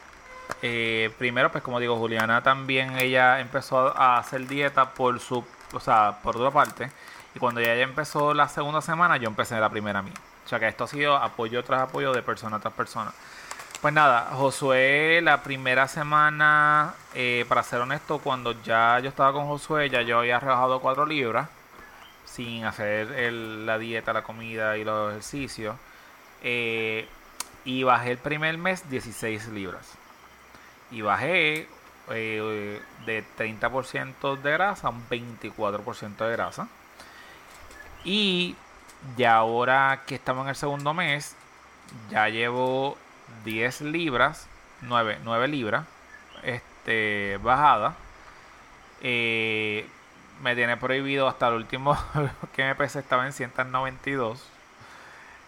Eh, 0.61 1.11
primero, 1.17 1.51
pues 1.51 1.63
como 1.63 1.79
digo, 1.79 1.97
Juliana 1.97 2.43
también 2.43 2.97
ella 2.97 3.39
empezó 3.39 3.95
a 3.97 4.17
hacer 4.17 4.47
dieta 4.47 4.93
por 4.93 5.19
su, 5.19 5.43
o 5.73 5.79
sea, 5.79 6.19
por 6.23 6.37
otra 6.37 6.51
parte. 6.51 6.91
Y 7.35 7.39
cuando 7.39 7.61
ella 7.61 7.75
empezó 7.77 8.33
la 8.33 8.47
segunda 8.47 8.81
semana, 8.81 9.17
yo 9.17 9.27
empecé 9.27 9.59
la 9.59 9.69
primera 9.69 10.01
mía. 10.01 10.13
O 10.45 10.49
sea 10.49 10.59
que 10.59 10.67
esto 10.67 10.85
ha 10.85 10.87
sido 10.87 11.15
apoyo 11.15 11.63
tras 11.63 11.81
apoyo 11.81 12.11
de 12.11 12.23
persona 12.23 12.59
tras 12.59 12.73
persona. 12.73 13.11
Pues 13.81 13.93
nada, 13.93 14.31
Josué, 14.33 15.21
la 15.23 15.41
primera 15.41 15.87
semana, 15.87 16.95
eh, 17.13 17.45
para 17.47 17.63
ser 17.63 17.79
honesto, 17.79 18.19
cuando 18.19 18.61
ya 18.61 18.99
yo 18.99 19.07
estaba 19.07 19.31
con 19.31 19.47
Josué, 19.47 19.89
ya 19.89 20.01
yo 20.01 20.19
había 20.19 20.37
rebajado 20.37 20.81
4 20.81 21.05
libras, 21.05 21.47
sin 22.25 22.65
hacer 22.65 23.07
la 23.31 23.77
dieta, 23.77 24.11
la 24.11 24.23
comida 24.23 24.77
y 24.77 24.83
los 24.83 25.11
ejercicios. 25.11 25.77
Eh, 26.43 27.07
y 27.63 27.83
bajé 27.83 28.11
el 28.11 28.17
primer 28.17 28.57
mes 28.57 28.89
16 28.89 29.47
libras 29.49 29.93
y 30.91 31.01
bajé 31.01 31.69
eh, 32.09 32.81
de 33.05 33.23
30% 33.37 34.41
de 34.41 34.51
grasa 34.51 34.87
a 34.87 34.91
un 34.91 35.07
24% 35.07 36.17
de 36.17 36.31
grasa. 36.33 36.67
Y 38.03 38.57
ya 39.15 39.35
ahora 39.37 40.03
que 40.05 40.15
estamos 40.15 40.43
en 40.43 40.49
el 40.49 40.55
segundo 40.57 40.93
mes, 40.93 41.35
ya 42.09 42.27
llevo 42.27 42.97
10 43.45 43.81
libras, 43.81 44.47
9, 44.81 45.19
9 45.23 45.47
libras 45.47 45.85
este, 46.43 47.39
bajada. 47.41 47.95
Eh, 49.01 49.87
me 50.41 50.55
tiene 50.55 50.77
prohibido 50.77 51.27
hasta 51.27 51.47
el 51.49 51.55
último 51.55 51.97
que 52.55 52.63
me 52.63 52.75
pesé 52.75 52.99
estaba 52.99 53.25
en 53.25 53.33
192 53.33 54.59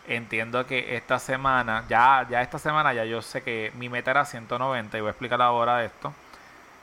entiendo 0.08 0.66
que 0.66 0.96
esta 0.96 1.20
semana, 1.20 1.86
ya, 1.90 2.26
ya 2.30 2.42
esta 2.42 2.60
semana 2.60 2.94
ya 2.94 3.06
yo 3.06 3.22
sé 3.22 3.44
que 3.44 3.72
mi 3.76 3.90
meta 3.90 4.12
era 4.12 4.26
190 4.26 4.98
y 4.98 5.02
voy 5.02 5.08
a 5.08 5.12
explicar 5.12 5.42
ahora 5.42 5.84
esto. 5.84 6.14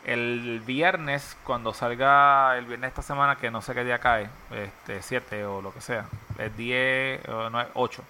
El 0.05 0.63
viernes, 0.65 1.37
cuando 1.45 1.75
salga 1.75 2.57
el 2.57 2.65
viernes 2.65 2.89
esta 2.89 3.03
semana, 3.03 3.37
que 3.37 3.51
no 3.51 3.61
sé 3.61 3.75
qué 3.75 3.85
día 3.85 3.99
cae, 3.99 4.29
este 4.53 5.03
7 5.03 5.45
o 5.45 5.61
lo 5.61 5.73
que 5.75 5.81
sea, 5.81 6.07
es 6.39 6.57
10 6.57 7.29
o 7.29 7.51
no, 7.51 7.65
8. 7.75 8.05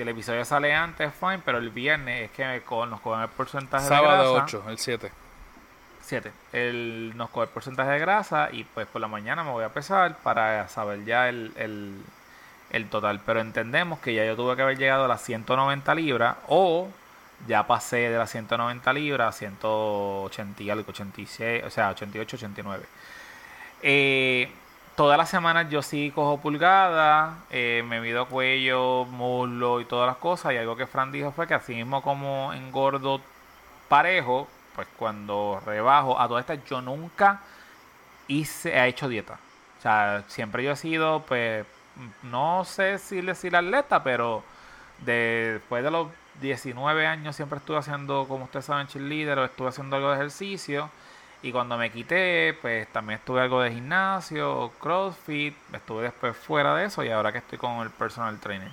Si 0.00 0.02
el 0.02 0.08
episodio 0.08 0.46
sale 0.46 0.72
antes, 0.72 1.12
fine, 1.12 1.40
pero 1.44 1.58
el 1.58 1.68
viernes 1.68 2.24
es 2.24 2.30
que 2.30 2.62
nos 2.66 3.00
cogen 3.02 3.20
el 3.20 3.28
porcentaje 3.28 3.84
de 3.84 3.90
grasa. 3.90 4.06
Sábado 4.06 4.32
8, 4.32 4.64
el 4.68 4.78
7. 4.78 5.12
7. 6.00 6.32
El, 6.54 7.12
nos 7.18 7.28
coge 7.28 7.48
el 7.48 7.52
porcentaje 7.52 7.90
de 7.90 7.98
grasa 7.98 8.48
y 8.50 8.64
pues 8.64 8.86
por 8.86 9.02
la 9.02 9.08
mañana 9.08 9.44
me 9.44 9.50
voy 9.50 9.62
a 9.62 9.68
pesar 9.68 10.16
para 10.22 10.66
saber 10.68 11.04
ya 11.04 11.28
el 11.28 11.52
el 12.70 12.88
total. 12.88 13.20
Pero 13.26 13.40
entendemos 13.40 13.98
que 13.98 14.14
ya 14.14 14.24
yo 14.24 14.36
tuve 14.36 14.56
que 14.56 14.62
haber 14.62 14.78
llegado 14.78 15.04
a 15.04 15.08
las 15.08 15.22
190 15.22 15.94
libras 15.94 16.36
o 16.48 16.88
ya 17.46 17.66
pasé 17.66 18.08
de 18.08 18.18
las 18.18 18.30
190 18.30 18.92
libras 18.92 19.34
a 19.34 19.38
180 19.38 20.62
y 20.62 20.70
algo, 20.70 20.84
86, 20.88 21.64
o 21.64 21.70
sea, 21.70 21.90
88, 21.90 22.36
89. 22.36 22.84
Eh, 23.82 24.52
todas 24.96 25.16
las 25.18 25.30
semanas 25.30 25.68
yo 25.70 25.82
sí 25.82 26.12
cojo 26.14 26.38
pulgadas, 26.38 27.34
eh, 27.50 27.82
me 27.86 28.00
mido 28.00 28.26
cuello, 28.26 29.04
muslo 29.06 29.80
y 29.80 29.84
todas 29.84 30.06
las 30.06 30.16
cosas. 30.16 30.52
Y 30.52 30.56
algo 30.56 30.76
que 30.76 30.86
Fran 30.86 31.12
dijo 31.12 31.32
fue 31.32 31.46
que 31.46 31.54
así 31.54 31.74
mismo 31.74 32.02
como 32.02 32.52
engordo 32.52 33.20
parejo, 33.88 34.48
pues 34.74 34.88
cuando 34.96 35.60
rebajo 35.64 36.18
a 36.20 36.28
todas 36.28 36.42
estas, 36.48 36.64
yo 36.68 36.80
nunca 36.80 37.40
hice, 38.28 38.76
he 38.76 38.88
hecho 38.88 39.08
dieta. 39.08 39.38
O 39.78 39.82
sea, 39.82 40.24
siempre 40.28 40.62
yo 40.62 40.72
he 40.72 40.76
sido, 40.76 41.22
pues, 41.26 41.66
no 42.22 42.64
sé 42.64 42.98
si 42.98 43.20
decir 43.20 43.56
atleta, 43.56 44.02
pero 44.02 44.44
después 44.98 45.82
de 45.82 45.90
los 45.90 46.08
19 46.40 47.06
años 47.06 47.36
siempre 47.36 47.58
estuve 47.58 47.78
haciendo, 47.78 48.26
como 48.28 48.44
ustedes 48.44 48.66
saben, 48.66 48.86
cheerleader 48.86 49.38
o 49.38 49.44
estuve 49.44 49.68
haciendo 49.68 49.96
algo 49.96 50.10
de 50.10 50.16
ejercicio. 50.16 50.90
Y 51.42 51.52
cuando 51.52 51.78
me 51.78 51.90
quité, 51.90 52.56
pues 52.60 52.86
también 52.88 53.18
estuve 53.18 53.40
algo 53.40 53.62
de 53.62 53.72
gimnasio, 53.72 54.72
crossfit, 54.78 55.56
estuve 55.72 56.04
después 56.04 56.36
fuera 56.36 56.74
de 56.76 56.84
eso 56.86 57.02
y 57.02 57.10
ahora 57.10 57.32
que 57.32 57.38
estoy 57.38 57.58
con 57.58 57.80
el 57.80 57.90
personal 57.90 58.38
trainer. 58.38 58.72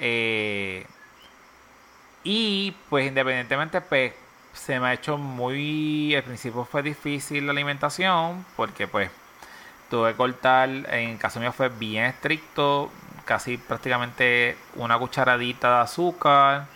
Eh, 0.00 0.84
y 2.24 2.74
pues 2.88 3.06
independientemente, 3.06 3.80
pues 3.80 4.14
se 4.52 4.78
me 4.80 4.88
ha 4.88 4.92
hecho 4.94 5.16
muy, 5.18 6.14
al 6.14 6.24
principio 6.24 6.64
fue 6.64 6.82
difícil 6.82 7.46
la 7.46 7.52
alimentación 7.52 8.44
porque 8.56 8.86
pues 8.86 9.10
tuve 9.90 10.12
que 10.12 10.16
cortar, 10.16 10.68
en 10.68 11.18
caso 11.18 11.40
mío 11.40 11.52
fue 11.52 11.68
bien 11.68 12.04
estricto, 12.06 12.90
casi 13.24 13.58
prácticamente 13.58 14.56
una 14.76 14.98
cucharadita 14.98 15.76
de 15.76 15.82
azúcar 15.82 16.66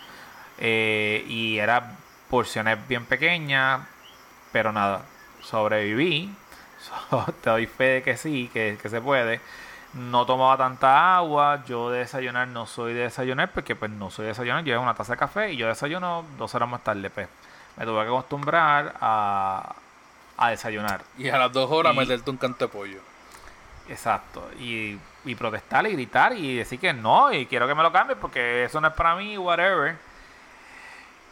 eh, 0.57 1.25
y 1.27 1.57
era 1.57 1.97
porciones 2.29 2.77
bien 2.87 3.05
pequeñas, 3.05 3.81
pero 4.51 4.71
nada, 4.71 5.05
sobreviví, 5.47 6.33
te 7.41 7.49
doy 7.49 7.65
fe 7.67 7.83
de 7.85 8.03
que 8.03 8.17
sí, 8.17 8.49
que, 8.53 8.77
se 8.83 9.01
puede. 9.01 9.39
No 9.93 10.25
tomaba 10.25 10.57
tanta 10.57 11.15
agua, 11.17 11.63
yo 11.65 11.89
de 11.89 11.99
desayunar 11.99 12.47
no 12.49 12.65
soy 12.65 12.93
de 12.93 13.01
desayunar 13.03 13.51
porque 13.51 13.75
pues 13.75 13.89
no 13.89 14.11
soy 14.11 14.23
de 14.23 14.29
desayunar, 14.29 14.63
yo 14.63 14.79
una 14.81 14.93
taza 14.93 15.13
de 15.13 15.19
café 15.19 15.53
y 15.53 15.57
yo 15.57 15.67
desayuno 15.67 16.25
dos 16.37 16.53
horas 16.53 16.69
más 16.69 16.83
tarde, 16.83 17.09
pues 17.09 17.27
me 17.77 17.85
tuve 17.85 18.01
que 18.03 18.07
acostumbrar 18.07 18.95
a 19.01 19.75
a 20.39 20.49
desayunar. 20.51 21.01
Y 21.17 21.29
a 21.29 21.37
las 21.39 21.51
dos 21.51 21.71
horas 21.71 21.95
Y- 21.95 21.97
meterte 21.97 22.29
un 22.29 22.37
canto 22.37 22.65
de 22.67 22.71
pollo. 22.71 22.99
Exacto. 23.89 24.47
Y, 24.59 24.99
y 25.25 25.35
protestar 25.35 25.87
y 25.87 25.93
gritar 25.93 26.33
y 26.33 26.57
decir 26.57 26.79
que 26.79 26.93
no, 26.93 27.31
y 27.31 27.45
quiero 27.47 27.67
que 27.67 27.73
me 27.73 27.81
lo 27.81 27.91
cambien 27.91 28.19
porque 28.19 28.65
eso 28.65 28.79
no 28.79 28.89
es 28.89 28.93
para 28.93 29.15
mí, 29.15 29.37
whatever. 29.37 29.95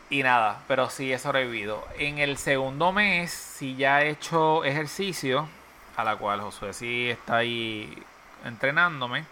Y 0.09 0.21
nada, 0.21 0.61
pero 0.67 0.89
sí 0.89 1.11
he 1.11 1.17
sobrevivido. 1.17 1.83
En 1.97 2.19
el 2.19 2.37
segundo 2.37 2.91
mes 2.91 3.31
sí 3.31 3.75
ya 3.75 4.03
he 4.03 4.09
hecho 4.09 4.63
ejercicio, 4.63 5.47
a 5.97 6.03
la 6.03 6.15
cual 6.17 6.41
Josué 6.41 6.73
sí 6.73 7.09
está 7.09 7.37
ahí 7.37 7.91
entrenándome. 8.43 9.25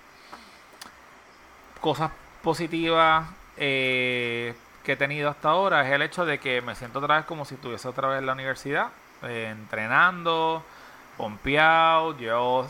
Cosas 1.80 2.12
positivas 2.42 3.28
eh, 3.58 4.56
que 4.84 4.94
he 4.94 4.96
tenido 4.96 5.30
hasta 5.30 5.50
ahora 5.50 5.86
es 5.86 5.94
el 5.94 6.02
hecho 6.02 6.26
de 6.26 6.40
que 6.40 6.62
me 6.62 6.76
siento 6.76 7.00
otra 7.00 7.18
vez 7.18 7.26
como 7.26 7.46
si 7.46 7.56
estuviese 7.56 7.88
otra 7.88 8.08
vez 8.08 8.20
en 8.20 8.26
la 8.26 8.34
universidad, 8.34 8.88
eh, 9.24 9.50
entrenando, 9.52 10.64
pompeado. 11.18 12.18
Yo, 12.18 12.68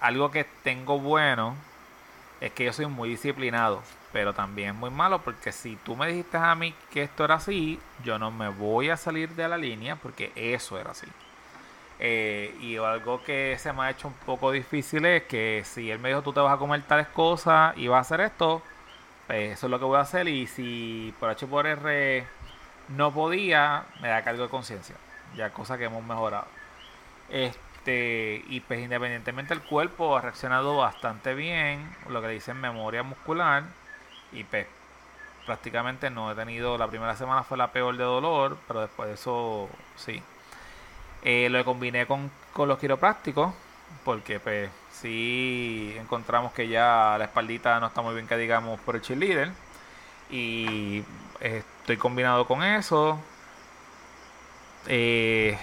algo 0.00 0.30
que 0.30 0.44
tengo 0.62 0.98
bueno 0.98 1.56
es 2.40 2.52
que 2.52 2.64
yo 2.64 2.72
soy 2.74 2.86
muy 2.86 3.08
disciplinado, 3.08 3.82
pero 4.12 4.34
también 4.34 4.70
es 4.70 4.74
muy 4.74 4.90
malo 4.90 5.20
porque 5.20 5.52
si 5.52 5.76
tú 5.76 5.96
me 5.96 6.06
dijiste 6.08 6.36
a 6.36 6.54
mí 6.54 6.74
que 6.90 7.02
esto 7.02 7.24
era 7.24 7.36
así, 7.36 7.80
yo 8.04 8.18
no 8.18 8.30
me 8.30 8.48
voy 8.48 8.90
a 8.90 8.96
salir 8.96 9.30
de 9.30 9.48
la 9.48 9.56
línea 9.56 9.96
porque 9.96 10.32
eso 10.36 10.78
era 10.78 10.90
así. 10.90 11.06
Eh, 11.98 12.54
y 12.60 12.76
algo 12.76 13.22
que 13.22 13.56
se 13.58 13.72
me 13.72 13.82
ha 13.82 13.90
hecho 13.90 14.08
un 14.08 14.14
poco 14.14 14.50
difícil 14.50 15.06
es 15.06 15.22
que 15.24 15.62
si 15.64 15.90
él 15.90 15.98
me 16.00 16.08
dijo 16.08 16.22
tú 16.22 16.32
te 16.32 16.40
vas 16.40 16.52
a 16.54 16.58
comer 16.58 16.82
tales 16.82 17.06
cosas 17.08 17.76
y 17.76 17.88
vas 17.88 17.98
a 17.98 18.00
hacer 18.00 18.20
esto, 18.20 18.62
pues 19.26 19.52
eso 19.52 19.66
es 19.66 19.70
lo 19.70 19.78
que 19.78 19.84
voy 19.84 19.98
a 19.98 20.00
hacer 20.00 20.28
y 20.28 20.46
si 20.46 21.14
por 21.20 21.30
H 21.30 21.46
por 21.46 21.66
R 21.66 22.26
no 22.88 23.12
podía, 23.12 23.84
me 24.00 24.08
da 24.08 24.22
cargo 24.22 24.42
de 24.44 24.48
conciencia. 24.48 24.96
Ya 25.36 25.50
cosa 25.50 25.78
que 25.78 25.84
hemos 25.84 26.04
mejorado. 26.04 26.46
Este, 27.30 28.44
y 28.48 28.60
pues 28.60 28.80
independientemente 28.80 29.54
el 29.54 29.62
cuerpo 29.62 30.16
ha 30.16 30.20
reaccionado 30.20 30.76
bastante 30.76 31.34
bien, 31.34 31.88
lo 32.08 32.20
que 32.20 32.28
dicen 32.28 32.60
memoria 32.60 33.02
muscular, 33.02 33.64
y 34.32 34.44
pues 34.44 34.66
prácticamente 35.46 36.10
no 36.10 36.30
he 36.30 36.34
tenido, 36.34 36.78
la 36.78 36.88
primera 36.88 37.16
semana 37.16 37.42
fue 37.42 37.58
la 37.58 37.72
peor 37.72 37.96
de 37.96 38.04
dolor, 38.04 38.56
pero 38.68 38.80
después 38.80 39.08
de 39.08 39.14
eso 39.14 39.68
sí. 39.96 40.22
Eh, 41.22 41.48
lo 41.50 41.64
combiné 41.64 42.06
con, 42.06 42.30
con 42.52 42.68
los 42.68 42.78
quiroprácticos, 42.78 43.52
porque 44.04 44.40
pues 44.40 44.70
sí 44.92 45.94
encontramos 45.98 46.52
que 46.52 46.68
ya 46.68 47.16
la 47.18 47.24
espaldita 47.24 47.78
no 47.80 47.86
está 47.86 48.02
muy 48.02 48.14
bien 48.14 48.26
que 48.26 48.36
digamos 48.36 48.80
por 48.80 48.96
el 48.96 49.02
cheerleader, 49.02 49.52
y 50.30 51.04
eh, 51.40 51.62
estoy 51.80 51.96
combinado 51.96 52.46
con 52.46 52.62
eso. 52.62 53.18
Eh, 54.86 55.56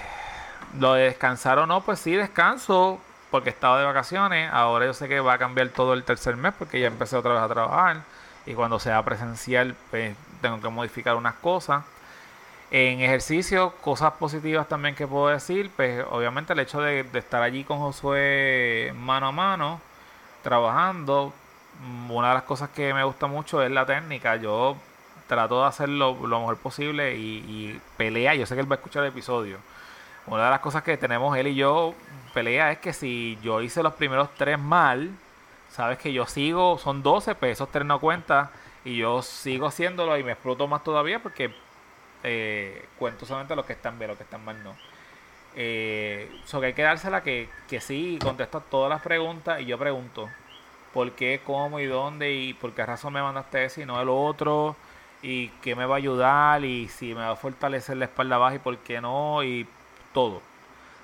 lo 0.80 0.94
de 0.94 1.04
descansar 1.06 1.60
o 1.60 1.66
no, 1.66 1.82
pues 1.82 2.00
sí 2.00 2.14
descanso 2.16 3.02
porque 3.32 3.50
estaba 3.50 3.80
de 3.80 3.86
vacaciones. 3.86 4.50
Ahora 4.54 4.86
yo 4.86 4.94
sé 4.94 5.08
que 5.08 5.20
va 5.20 5.34
a 5.34 5.38
cambiar 5.38 5.70
todo 5.70 5.94
el 5.94 6.04
tercer 6.04 6.36
mes 6.38 6.54
porque 6.58 6.80
ya 6.80 6.88
empecé 6.88 7.18
otra 7.18 7.34
vez 7.34 7.42
a 7.44 7.48
trabajar. 7.50 8.04
Y 8.50 8.56
cuando 8.56 8.80
sea 8.80 9.06
presencial, 9.06 9.76
pues 9.92 10.16
tengo 10.42 10.60
que 10.60 10.70
modificar 10.70 11.16
unas 11.16 11.36
cosas. 11.36 11.84
En 12.72 13.00
ejercicio, 13.00 13.74
cosas 13.82 14.14
positivas 14.14 14.68
también 14.68 14.96
que 14.96 15.06
puedo 15.06 15.28
decir, 15.28 15.70
pues 15.76 16.04
obviamente 16.10 16.54
el 16.54 16.60
hecho 16.60 16.82
de, 16.82 17.06
estar 17.14 17.44
allí 17.44 17.64
con 17.64 17.78
Josué 17.78 18.92
mano 18.96 19.28
a 19.28 19.32
mano, 19.32 19.80
trabajando, 20.42 21.32
mm, 21.84 22.10
una 22.10 22.30
de 22.30 22.34
las 22.34 22.44
cosas 22.44 22.70
que 22.70 22.92
me 22.92 23.04
gusta 23.04 23.28
mucho 23.28 23.62
es 23.62 23.70
la 23.70 23.86
técnica. 23.86 24.36
Yo 24.38 24.76
trato 25.28 25.62
de 25.62 25.68
hacerlo 25.68 26.18
lo 26.20 26.40
mejor 26.40 26.58
posible 26.58 27.16
y, 27.16 27.46
y 27.48 27.82
pelea. 27.98 28.34
Yo 28.34 28.48
sé 28.48 28.56
que 28.56 28.62
él 28.62 28.72
va 28.72 28.78
a 28.78 28.80
escuchar 28.80 29.04
el 29.04 29.10
episodio. 29.10 29.58
Una 30.26 30.46
de 30.46 30.50
las 30.50 30.60
cosas 30.62 30.82
que 30.82 30.98
tenemos 30.98 31.38
él 31.38 31.48
y 31.50 31.56
yo 31.56 31.94
pelea 32.34 32.72
es 32.72 32.80
que 32.80 32.94
si 32.94 33.38
yo 33.44 33.62
hice 33.62 33.84
los 33.84 33.94
primeros 33.94 34.30
tres 34.36 34.58
mal, 34.58 35.12
sabes 35.80 35.98
que 35.98 36.12
yo 36.12 36.26
sigo, 36.26 36.78
son 36.78 37.02
12, 37.02 37.36
pues 37.36 37.54
esos 37.54 37.72
tres 37.72 37.86
no 37.86 38.02
cuentan 38.02 38.50
y 38.84 38.98
yo 38.98 39.22
sigo 39.22 39.66
haciéndolo 39.66 40.18
y 40.18 40.26
me 40.26 40.34
exploto 40.34 40.68
más 40.68 40.84
todavía 40.84 41.24
porque 41.24 41.54
eh, 42.22 42.86
cuento 42.98 43.26
solamente 43.26 43.56
los 43.56 43.66
que 43.66 43.72
están 43.72 43.98
bien, 43.98 44.10
los 44.10 44.18
que 44.18 44.26
están 44.26 44.44
mal 44.44 44.62
no. 44.62 44.76
Eh, 45.56 46.30
so 46.44 46.60
que 46.60 46.66
hay 46.66 46.74
que 46.74 46.82
dársela 46.82 47.24
que, 47.24 47.48
que 47.70 47.80
sí, 47.80 48.20
contesto 48.22 48.60
todas 48.60 48.90
las 48.90 49.02
preguntas 49.02 49.62
y 49.62 49.68
yo 49.68 49.78
pregunto 49.78 50.28
por 50.94 51.14
qué, 51.14 51.40
cómo 51.46 51.80
y 51.80 51.86
dónde 51.86 52.34
y 52.34 52.54
por 52.54 52.74
qué 52.74 52.86
razón 52.86 53.14
me 53.14 53.22
mandaste 53.22 53.64
ese 53.64 53.84
y 53.84 53.86
no 53.86 54.02
el 54.02 54.10
otro 54.10 54.76
y 55.22 55.48
qué 55.62 55.78
me 55.78 55.86
va 55.86 55.96
a 55.96 55.98
ayudar 56.00 56.66
y 56.66 56.90
si 56.90 57.16
me 57.16 57.22
va 57.22 57.32
a 57.32 57.36
fortalecer 57.38 57.96
la 57.96 58.04
espalda 58.06 58.38
baja 58.38 58.56
y 58.56 58.60
por 58.60 58.78
qué 58.80 59.00
no 59.00 59.44
y 59.44 59.66
todo. 60.14 60.42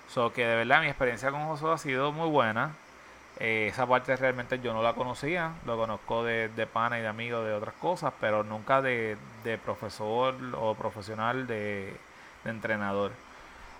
So 0.10 0.34
que 0.34 0.46
de 0.46 0.58
verdad 0.58 0.82
mi 0.82 0.88
experiencia 0.88 1.32
con 1.32 1.46
Josué 1.46 1.72
ha 1.72 1.78
sido 1.78 2.12
muy 2.12 2.28
buena. 2.28 2.76
Eh, 3.40 3.68
esa 3.70 3.86
parte 3.86 4.16
realmente 4.16 4.60
yo 4.60 4.74
no 4.74 4.82
la 4.82 4.94
conocía, 4.94 5.52
lo 5.66 5.76
conozco 5.78 6.24
de, 6.24 6.48
de 6.50 6.68
pana 6.68 6.98
y 7.00 7.02
de 7.02 7.08
amigo 7.10 7.42
de 7.44 7.54
otras 7.54 7.76
cosas, 7.76 8.14
pero 8.20 8.44
nunca 8.44 8.82
de, 8.82 9.18
de 9.44 9.58
profesor 9.58 10.36
o 10.58 10.74
profesional 10.76 11.46
de, 11.48 11.94
de 12.46 12.50
entrenador. 12.50 13.12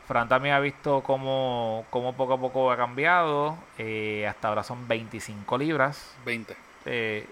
Fran 0.08 0.28
también 0.30 0.56
ha 0.56 0.60
visto 0.60 1.02
cómo, 1.02 1.86
cómo 1.90 2.14
poco 2.14 2.34
a 2.34 2.38
poco 2.40 2.72
ha 2.72 2.78
cambiado. 2.78 3.58
eh, 3.78 4.28
hasta 4.28 4.50
ahora 4.50 4.64
son 4.64 4.88
25 4.88 5.58
libras. 5.58 6.14
20. 6.26 6.56
eh, 6.86 7.26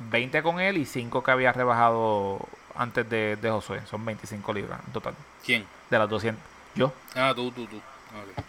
20 0.00 0.42
con 0.42 0.60
él 0.60 0.76
y 0.76 0.84
5 0.84 1.22
que 1.22 1.30
había 1.30 1.52
rebajado 1.52 2.40
antes 2.74 3.08
de, 3.08 3.36
de 3.36 3.50
Josué. 3.50 3.80
Son 3.86 4.04
25 4.04 4.52
libras 4.52 4.80
en 4.86 4.92
total. 4.92 5.14
¿Quién? 5.44 5.64
De 5.90 5.98
las 5.98 6.08
200. 6.08 6.42
Yo. 6.74 6.92
Ah, 7.14 7.32
tú, 7.34 7.50
tú, 7.52 7.66
tú. 7.66 7.76
Ok. 7.76 8.44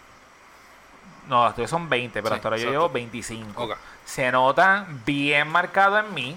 No, 1.28 1.44
las 1.44 1.54
tuyas 1.54 1.70
son 1.70 1.88
20, 1.88 2.22
pero 2.22 2.28
Sí, 2.28 2.36
hasta 2.36 2.48
ahora 2.48 2.60
yo 2.60 2.70
llevo 2.70 2.88
25. 2.88 3.62
Ok. 3.62 3.76
Se 4.04 4.30
nota 4.30 4.86
bien 5.04 5.48
marcado 5.48 5.98
en 5.98 6.14
mí. 6.14 6.36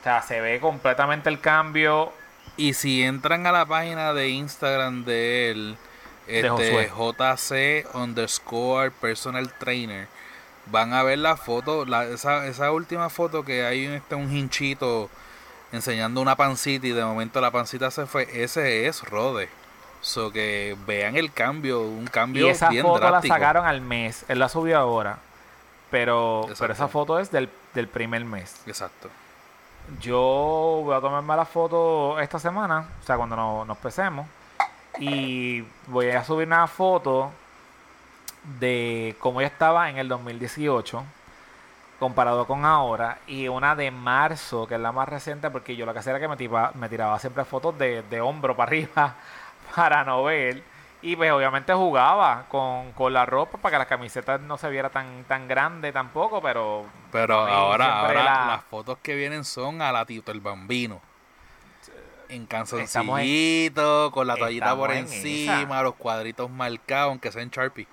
O 0.00 0.02
sea, 0.04 0.22
se 0.22 0.40
ve 0.40 0.60
completamente 0.60 1.28
el 1.28 1.40
cambio. 1.40 2.12
Y 2.56 2.74
si 2.74 3.02
entran 3.02 3.46
a 3.46 3.52
la 3.52 3.66
página 3.66 4.12
de 4.12 4.28
Instagram 4.28 5.04
de 5.04 5.50
él, 5.50 5.76
este, 6.26 6.48
Josué. 6.48 6.90
JC 7.84 7.94
underscore 7.94 8.90
personal 8.90 9.52
trainer, 9.58 10.08
van 10.66 10.92
a 10.92 11.02
ver 11.02 11.18
la 11.18 11.36
foto, 11.36 11.84
la, 11.84 12.04
esa, 12.04 12.46
esa 12.46 12.70
última 12.72 13.10
foto 13.10 13.44
que 13.44 13.64
hay 13.64 13.86
este, 13.86 14.14
un 14.14 14.34
hinchito 14.34 15.10
enseñando 15.72 16.20
una 16.20 16.36
pancita 16.36 16.86
y 16.86 16.92
de 16.92 17.04
momento 17.04 17.40
la 17.40 17.50
pancita 17.50 17.90
se 17.90 18.06
fue, 18.06 18.28
ese 18.32 18.86
es 18.86 19.02
Rode. 19.02 19.48
So 20.04 20.30
que 20.30 20.76
vean 20.86 21.16
el 21.16 21.32
cambio, 21.32 21.80
un 21.80 22.06
cambio 22.06 22.46
Y 22.46 22.50
esa 22.50 22.68
bien 22.68 22.82
foto 22.84 23.00
drástico. 23.00 23.32
la 23.32 23.38
sacaron 23.40 23.64
al 23.66 23.80
mes. 23.80 24.26
Él 24.28 24.38
la 24.38 24.50
subió 24.50 24.78
ahora. 24.78 25.16
Pero, 25.90 26.46
pero 26.58 26.72
esa 26.74 26.88
foto 26.88 27.18
es 27.18 27.30
del, 27.30 27.48
del 27.72 27.88
primer 27.88 28.22
mes. 28.24 28.60
Exacto. 28.66 29.08
Yo 30.00 30.80
voy 30.84 30.94
a 30.94 31.00
tomarme 31.00 31.34
la 31.36 31.44
foto 31.46 32.18
esta 32.20 32.38
semana, 32.38 32.86
o 33.02 33.06
sea, 33.06 33.16
cuando 33.16 33.34
no- 33.36 33.64
nos 33.64 33.78
pesemos. 33.78 34.26
Y 34.98 35.62
voy 35.86 36.10
a 36.10 36.22
subir 36.22 36.46
una 36.48 36.66
foto 36.66 37.30
de 38.60 39.16
cómo 39.20 39.40
yo 39.40 39.46
estaba 39.46 39.88
en 39.88 39.96
el 39.98 40.08
2018 40.08 41.02
comparado 41.98 42.46
con 42.46 42.64
ahora 42.66 43.18
y 43.26 43.48
una 43.48 43.74
de 43.74 43.90
marzo 43.90 44.66
que 44.66 44.74
es 44.74 44.80
la 44.80 44.92
más 44.92 45.08
reciente 45.08 45.50
porque 45.50 45.76
yo 45.76 45.86
lo 45.86 45.92
que 45.94 46.00
hacía 46.00 46.10
era 46.10 46.20
que 46.20 46.28
me 46.28 46.36
tiraba, 46.36 46.72
me 46.74 46.88
tiraba 46.88 47.18
siempre 47.18 47.44
fotos 47.44 47.78
de, 47.78 48.02
de 48.02 48.20
hombro 48.20 48.54
para 48.54 48.68
arriba 48.68 49.14
para 49.74 50.04
no 50.04 50.22
ver 50.24 50.62
y 51.02 51.16
pues 51.16 51.30
obviamente 51.32 51.74
jugaba 51.74 52.44
con, 52.48 52.92
con 52.92 53.12
la 53.12 53.26
ropa 53.26 53.58
para 53.58 53.72
que 53.74 53.78
la 53.80 53.86
camiseta 53.86 54.38
no 54.38 54.56
se 54.56 54.70
viera 54.70 54.88
tan 54.90 55.24
tan 55.24 55.46
grande 55.48 55.92
tampoco 55.92 56.40
pero 56.40 56.86
Pero 57.12 57.34
ahora, 57.46 58.00
ahora 58.00 58.24
la- 58.24 58.46
las 58.46 58.64
fotos 58.64 58.98
que 59.02 59.14
vienen 59.14 59.44
son 59.44 59.82
a 59.82 59.92
la 59.92 60.04
Tito 60.06 60.32
el 60.32 60.40
Bambino. 60.40 61.00
En 62.30 62.42
Estamos 62.42 62.72
en- 62.72 62.78
canzoncillito, 62.86 64.10
con 64.10 64.26
la 64.26 64.36
toallita 64.36 64.74
por 64.74 64.90
en 64.92 64.98
encima, 65.00 65.74
esa. 65.74 65.82
los 65.82 65.94
cuadritos 65.94 66.50
marcados, 66.50 67.10
aunque 67.10 67.30
sea 67.30 67.42
en 67.42 67.50
Sharpie. 67.50 67.86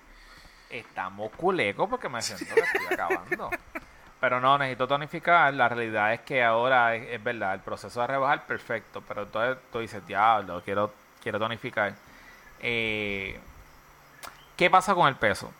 Estamos 0.69 1.31
culecos 1.35 1.89
porque 1.89 2.07
me 2.07 2.21
siento 2.21 2.55
que 2.55 2.61
estoy 2.61 2.85
acabando. 2.93 3.49
Pero 4.21 4.39
no, 4.39 4.57
necesito 4.57 4.87
tonificar. 4.87 5.53
La 5.53 5.67
realidad 5.67 6.13
es 6.13 6.21
que 6.21 6.41
ahora 6.43 6.95
es, 6.95 7.09
es 7.11 7.21
verdad, 7.23 7.55
el 7.55 7.59
proceso 7.59 7.99
de 8.01 8.07
rebajar, 8.07 8.45
perfecto. 8.45 9.03
Pero 9.05 9.23
entonces 9.23 9.57
tú 9.71 9.79
dices, 9.79 10.05
diablo, 10.07 10.61
quiero, 10.63 10.93
quiero 11.21 11.39
tonificar. 11.39 11.93
Eh, 12.59 13.39
¿Qué 14.55 14.69
pasa 14.69 14.93
con 14.93 15.07
el 15.07 15.15
peso? 15.15 15.51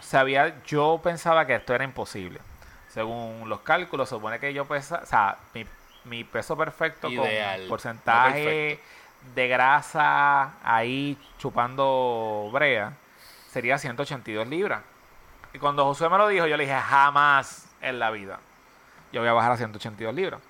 Sabía, 0.00 0.62
yo 0.64 1.00
pensaba 1.02 1.46
que 1.46 1.54
esto 1.54 1.74
era 1.74 1.84
imposible. 1.84 2.40
Según 2.88 3.48
los 3.48 3.60
cálculos, 3.60 4.08
supone 4.08 4.38
que 4.38 4.52
yo 4.52 4.64
pesa, 4.66 5.00
o 5.02 5.06
sea, 5.06 5.36
mi, 5.54 5.66
mi 6.04 6.24
peso 6.24 6.56
perfecto 6.56 7.08
Ideal, 7.08 7.56
con 7.56 7.62
no 7.64 7.68
porcentaje 7.68 8.80
de 9.34 9.48
grasa 9.48 10.54
ahí 10.62 11.18
chupando 11.38 12.50
brea 12.52 12.92
sería 13.50 13.78
182 13.78 14.46
libras. 14.46 14.82
Y 15.52 15.58
cuando 15.58 15.84
Josué 15.84 16.08
me 16.08 16.18
lo 16.18 16.28
dijo, 16.28 16.46
yo 16.46 16.56
le 16.56 16.64
dije, 16.64 16.76
jamás 16.76 17.68
en 17.80 17.98
la 17.98 18.10
vida 18.10 18.38
yo 19.14 19.20
voy 19.20 19.28
a 19.28 19.32
bajar 19.32 19.52
a 19.52 19.56
182 19.56 20.12
libras. 20.12 20.40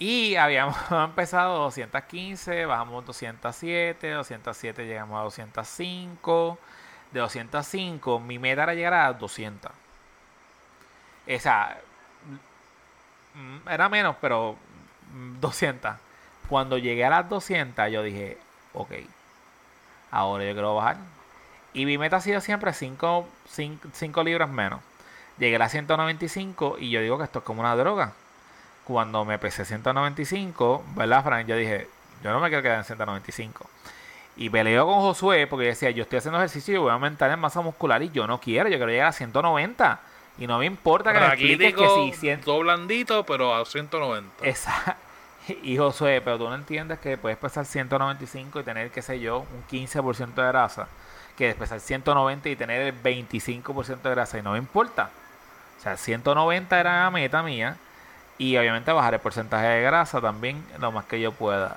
Y 0.00 0.36
habíamos 0.36 0.76
empezado 0.90 1.58
215, 1.58 2.64
bajamos 2.64 3.04
207, 3.04 4.10
207 4.10 4.86
llegamos 4.86 5.20
a 5.20 5.24
205. 5.24 6.58
De 7.12 7.20
205, 7.20 8.18
mi 8.18 8.38
meta 8.38 8.62
era 8.62 8.74
llegar 8.74 8.94
a 8.94 9.12
200. 9.12 9.70
O 9.70 11.38
sea, 11.38 11.78
mm, 13.34 13.68
era 13.68 13.88
menos, 13.90 14.16
pero 14.20 14.56
200. 15.40 15.92
Cuando 16.48 16.78
llegué 16.78 17.04
a 17.04 17.10
las 17.10 17.28
200, 17.28 17.90
yo 17.92 18.02
dije, 18.02 18.38
ok, 18.72 18.92
ahora 20.10 20.44
yo 20.44 20.52
quiero 20.54 20.76
bajar. 20.76 20.96
Y 21.74 21.84
mi 21.84 21.98
meta 21.98 22.16
ha 22.16 22.20
sido 22.22 22.40
siempre 22.40 22.72
5 22.72 23.28
libras 24.24 24.48
menos. 24.48 24.80
Llegué 25.38 25.56
a 25.56 25.58
las 25.58 25.72
195 25.72 26.76
y 26.78 26.90
yo 26.90 27.02
digo 27.02 27.18
que 27.18 27.24
esto 27.24 27.40
es 27.40 27.44
como 27.44 27.60
una 27.60 27.76
droga. 27.76 28.14
Cuando 28.90 29.24
me 29.24 29.38
pesé 29.38 29.64
195, 29.64 30.84
¿verdad, 30.96 31.22
Frank? 31.22 31.46
Yo 31.46 31.54
dije, 31.54 31.86
yo 32.24 32.32
no 32.32 32.40
me 32.40 32.48
quiero 32.48 32.60
quedar 32.60 32.78
en 32.78 32.84
195. 32.84 33.70
Y 34.36 34.50
peleo 34.50 34.84
con 34.84 34.96
Josué 34.96 35.46
porque 35.46 35.66
decía, 35.66 35.90
yo 35.90 36.02
estoy 36.02 36.18
haciendo 36.18 36.38
ejercicio 36.38 36.74
y 36.74 36.78
voy 36.78 36.90
a 36.90 36.94
aumentar 36.94 37.30
en 37.30 37.38
masa 37.38 37.60
muscular 37.60 38.02
y 38.02 38.10
yo 38.10 38.26
no 38.26 38.40
quiero, 38.40 38.68
yo 38.68 38.78
quiero 38.78 38.90
llegar 38.90 39.06
a 39.06 39.12
190. 39.12 40.00
Y 40.38 40.48
no 40.48 40.58
me 40.58 40.66
importa 40.66 41.12
que 41.12 41.20
le 41.20 41.26
expliques 41.26 41.74
que 41.74 42.14
si... 42.14 42.36
Todo 42.38 42.58
blandito, 42.58 43.24
pero 43.24 43.54
a 43.54 43.64
190. 43.64 44.44
Exacto. 44.44 44.96
Y 45.62 45.78
Josué, 45.78 46.20
pero 46.20 46.38
tú 46.38 46.48
no 46.48 46.54
entiendes 46.54 46.98
que 46.98 47.16
puedes 47.16 47.38
pesar 47.38 47.64
195 47.64 48.60
y 48.60 48.62
tener, 48.62 48.90
qué 48.90 49.02
sé 49.02 49.20
yo, 49.20 49.38
un 49.38 49.66
15% 49.70 50.34
de 50.34 50.46
grasa. 50.48 50.88
Que 51.36 51.54
pesar 51.54 51.78
190 51.78 52.48
y 52.48 52.56
tener 52.56 52.82
el 52.82 53.02
25% 53.02 54.02
de 54.02 54.10
grasa. 54.10 54.38
Y 54.38 54.42
no 54.42 54.52
me 54.52 54.58
importa. 54.58 55.10
O 55.78 55.82
sea, 55.82 55.96
190 55.96 56.78
era 56.78 57.04
la 57.04 57.10
meta 57.10 57.42
mía. 57.42 57.76
Y 58.40 58.56
obviamente 58.56 58.90
bajar 58.90 59.12
el 59.12 59.20
porcentaje 59.20 59.66
de 59.66 59.82
grasa 59.82 60.18
también 60.18 60.64
lo 60.78 60.90
más 60.92 61.04
que 61.04 61.20
yo 61.20 61.30
pueda. 61.30 61.76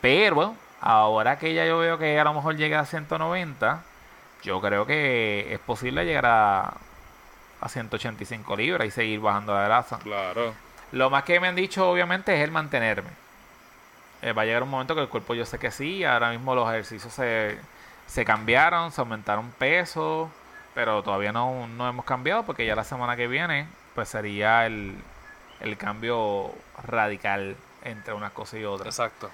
Pero 0.00 0.56
ahora 0.80 1.38
que 1.38 1.54
ya 1.54 1.64
yo 1.66 1.78
veo 1.78 1.98
que 1.98 2.18
a 2.18 2.24
lo 2.24 2.34
mejor 2.34 2.56
llega 2.56 2.80
a 2.80 2.84
190, 2.84 3.80
yo 4.42 4.60
creo 4.60 4.86
que 4.86 5.54
es 5.54 5.60
posible 5.60 6.04
llegar 6.04 6.26
a, 6.26 6.74
a 7.60 7.68
185 7.68 8.56
libras 8.56 8.88
y 8.88 8.90
seguir 8.90 9.20
bajando 9.20 9.54
la 9.54 9.62
grasa. 9.62 10.00
Claro. 10.00 10.52
Lo 10.90 11.10
más 11.10 11.22
que 11.22 11.38
me 11.38 11.46
han 11.46 11.54
dicho, 11.54 11.88
obviamente, 11.88 12.34
es 12.34 12.42
el 12.42 12.50
mantenerme. 12.50 13.10
Eh, 14.20 14.32
va 14.32 14.42
a 14.42 14.46
llegar 14.46 14.64
un 14.64 14.70
momento 14.70 14.96
que 14.96 15.00
el 15.02 15.08
cuerpo 15.08 15.34
yo 15.34 15.46
sé 15.46 15.60
que 15.60 15.70
sí. 15.70 16.02
Ahora 16.02 16.32
mismo 16.32 16.56
los 16.56 16.68
ejercicios 16.70 17.12
se, 17.12 17.56
se 18.08 18.24
cambiaron, 18.24 18.90
se 18.90 19.00
aumentaron 19.00 19.48
peso, 19.52 20.28
pero 20.74 21.04
todavía 21.04 21.30
no, 21.30 21.68
no 21.68 21.88
hemos 21.88 22.04
cambiado 22.04 22.42
porque 22.42 22.66
ya 22.66 22.74
la 22.74 22.82
semana 22.82 23.14
que 23.14 23.28
viene 23.28 23.68
pues 23.94 24.08
sería 24.08 24.66
el, 24.66 24.96
el 25.60 25.76
cambio 25.76 26.52
radical 26.86 27.56
entre 27.82 28.14
una 28.14 28.30
cosa 28.30 28.58
y 28.58 28.64
otra. 28.64 28.86
Exacto. 28.86 29.30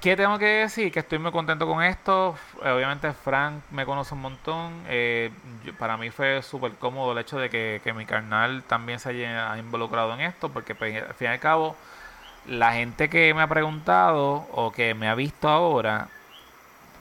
¿Qué 0.00 0.16
tengo 0.16 0.38
que 0.38 0.46
decir? 0.46 0.92
Que 0.92 1.00
estoy 1.00 1.18
muy 1.18 1.32
contento 1.32 1.66
con 1.66 1.82
esto. 1.82 2.36
Eh, 2.62 2.70
obviamente 2.70 3.12
Frank 3.12 3.62
me 3.72 3.84
conoce 3.84 4.14
un 4.14 4.20
montón. 4.20 4.84
Eh, 4.88 5.32
para 5.76 5.96
mí 5.96 6.10
fue 6.10 6.40
súper 6.42 6.72
cómodo 6.74 7.12
el 7.12 7.18
hecho 7.18 7.36
de 7.38 7.50
que, 7.50 7.92
mi 7.96 8.06
carnal 8.06 8.62
también 8.62 9.00
se 9.00 9.08
haya 9.08 9.58
involucrado 9.58 10.14
en 10.14 10.20
esto, 10.20 10.50
porque 10.50 10.76
pues, 10.76 11.02
al 11.02 11.14
fin 11.14 11.26
y 11.28 11.30
al 11.32 11.40
cabo, 11.40 11.74
la 12.46 12.74
gente 12.74 13.10
que 13.10 13.34
me 13.34 13.42
ha 13.42 13.48
preguntado 13.48 14.46
o 14.52 14.70
que 14.70 14.94
me 14.94 15.08
ha 15.08 15.16
visto 15.16 15.48
ahora, 15.48 16.08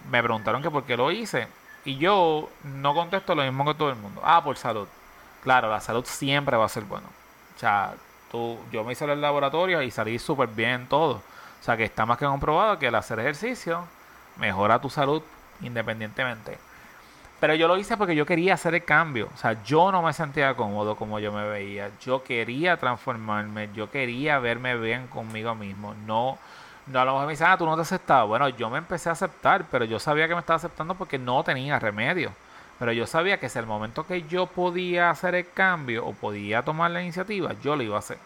me 0.09 0.23
preguntaron 0.23 0.63
que 0.63 0.71
por 0.71 0.83
qué 0.83 0.97
lo 0.97 1.11
hice. 1.11 1.47
Y 1.85 1.97
yo 1.97 2.49
no 2.63 2.95
contesto 2.95 3.35
lo 3.35 3.43
mismo 3.43 3.63
que 3.65 3.75
todo 3.75 3.89
el 3.89 3.95
mundo. 3.95 4.21
Ah, 4.23 4.43
por 4.43 4.57
salud. 4.57 4.87
Claro, 5.47 5.69
la 5.69 5.79
salud 5.79 6.03
siempre 6.03 6.57
va 6.57 6.65
a 6.65 6.67
ser 6.67 6.83
bueno. 6.83 7.07
O 7.55 7.57
sea, 7.57 7.93
tú, 8.29 8.59
yo 8.69 8.83
me 8.83 8.91
hice 8.91 9.05
el 9.05 9.21
laboratorio 9.21 9.81
y 9.81 9.89
salí 9.91 10.19
súper 10.19 10.49
bien 10.49 10.87
todo. 10.89 11.13
O 11.13 11.63
sea 11.63 11.77
que 11.77 11.85
está 11.85 12.05
más 12.05 12.17
que 12.17 12.25
comprobado 12.25 12.77
que 12.77 12.87
el 12.87 12.95
hacer 12.95 13.17
ejercicio 13.19 13.85
mejora 14.35 14.81
tu 14.81 14.89
salud 14.89 15.23
independientemente. 15.61 16.57
Pero 17.39 17.55
yo 17.55 17.69
lo 17.69 17.77
hice 17.77 17.95
porque 17.95 18.13
yo 18.13 18.25
quería 18.25 18.55
hacer 18.55 18.75
el 18.75 18.83
cambio. 18.83 19.29
O 19.33 19.37
sea, 19.37 19.63
yo 19.63 19.89
no 19.89 20.01
me 20.01 20.11
sentía 20.11 20.53
cómodo 20.53 20.97
como 20.97 21.17
yo 21.17 21.31
me 21.31 21.47
veía. 21.47 21.91
Yo 22.01 22.25
quería 22.25 22.75
transformarme. 22.75 23.69
Yo 23.73 23.89
quería 23.89 24.39
verme 24.39 24.75
bien 24.75 25.07
conmigo 25.07 25.55
mismo. 25.55 25.93
No, 26.05 26.37
no 26.87 26.99
a 26.99 27.05
lo 27.05 27.13
mejor 27.13 27.27
me 27.27 27.31
dicen, 27.31 27.47
ah, 27.47 27.57
tú 27.57 27.65
no 27.65 27.77
te 27.77 27.83
aceptabas. 27.83 28.27
Bueno, 28.27 28.49
yo 28.49 28.69
me 28.69 28.79
empecé 28.79 29.07
a 29.07 29.13
aceptar, 29.13 29.63
pero 29.71 29.85
yo 29.85 29.97
sabía 29.97 30.27
que 30.27 30.33
me 30.33 30.41
estaba 30.41 30.57
aceptando 30.57 30.93
porque 30.95 31.17
no 31.17 31.41
tenía 31.45 31.79
remedio. 31.79 32.33
Pero 32.79 32.91
yo 32.91 33.07
sabía 33.07 33.39
que 33.39 33.49
si 33.49 33.57
el 33.57 33.65
momento 33.65 34.05
que 34.05 34.23
yo 34.23 34.45
podía 34.45 35.09
hacer 35.09 35.35
el 35.35 35.51
cambio 35.51 36.05
o 36.05 36.13
podía 36.13 36.63
tomar 36.63 36.91
la 36.91 37.01
iniciativa, 37.01 37.53
yo 37.63 37.75
lo 37.75 37.83
iba 37.83 37.95
a 37.95 37.99
hacer. 37.99 38.19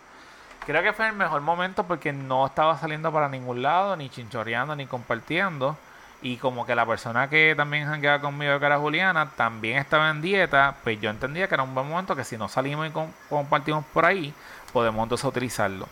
Creo 0.65 0.83
que 0.83 0.93
fue 0.93 1.07
el 1.07 1.13
mejor 1.13 1.41
momento 1.41 1.85
porque 1.85 2.13
no 2.13 2.45
estaba 2.45 2.77
saliendo 2.77 3.11
para 3.11 3.29
ningún 3.29 3.61
lado, 3.61 3.95
ni 3.95 4.09
chinchorreando, 4.09 4.75
ni 4.75 4.85
compartiendo. 4.85 5.77
Y 6.21 6.37
como 6.37 6.67
que 6.67 6.75
la 6.75 6.85
persona 6.85 7.29
que 7.29 7.55
también 7.57 7.87
jangueaba 7.87 8.21
conmigo, 8.21 8.59
que 8.59 8.65
era 8.65 8.77
Juliana, 8.77 9.31
también 9.35 9.77
estaba 9.79 10.11
en 10.11 10.21
dieta, 10.21 10.75
pues 10.83 11.01
yo 11.01 11.09
entendía 11.09 11.47
que 11.47 11.55
era 11.55 11.63
un 11.63 11.73
buen 11.73 11.89
momento 11.89 12.15
que 12.15 12.23
si 12.23 12.37
no 12.37 12.47
salimos 12.47 12.87
y 12.87 12.91
compartimos 13.27 13.83
por 13.91 14.05
ahí, 14.05 14.31
podemos 14.71 15.01
entonces 15.01 15.25
utilizarlo 15.25 15.87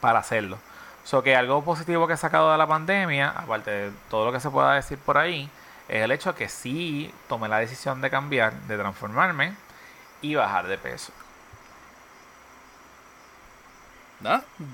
para 0.00 0.20
hacerlo. 0.20 0.58
So 1.02 1.22
que 1.22 1.34
algo 1.34 1.64
positivo 1.64 2.06
que 2.06 2.12
he 2.12 2.16
sacado 2.16 2.52
de 2.52 2.58
la 2.58 2.66
pandemia, 2.66 3.30
aparte 3.30 3.70
de 3.70 3.90
todo 4.08 4.26
lo 4.26 4.32
que 4.32 4.38
se 4.38 4.50
pueda 4.50 4.74
decir 4.74 4.98
por 4.98 5.18
ahí, 5.18 5.50
es 5.88 6.02
el 6.02 6.12
hecho 6.12 6.34
que 6.34 6.48
sí 6.48 7.12
tomé 7.28 7.48
la 7.48 7.58
decisión 7.58 8.00
de 8.00 8.10
cambiar, 8.10 8.54
de 8.62 8.76
transformarme 8.76 9.54
y 10.22 10.34
bajar 10.34 10.66
de 10.66 10.78
peso. 10.78 11.12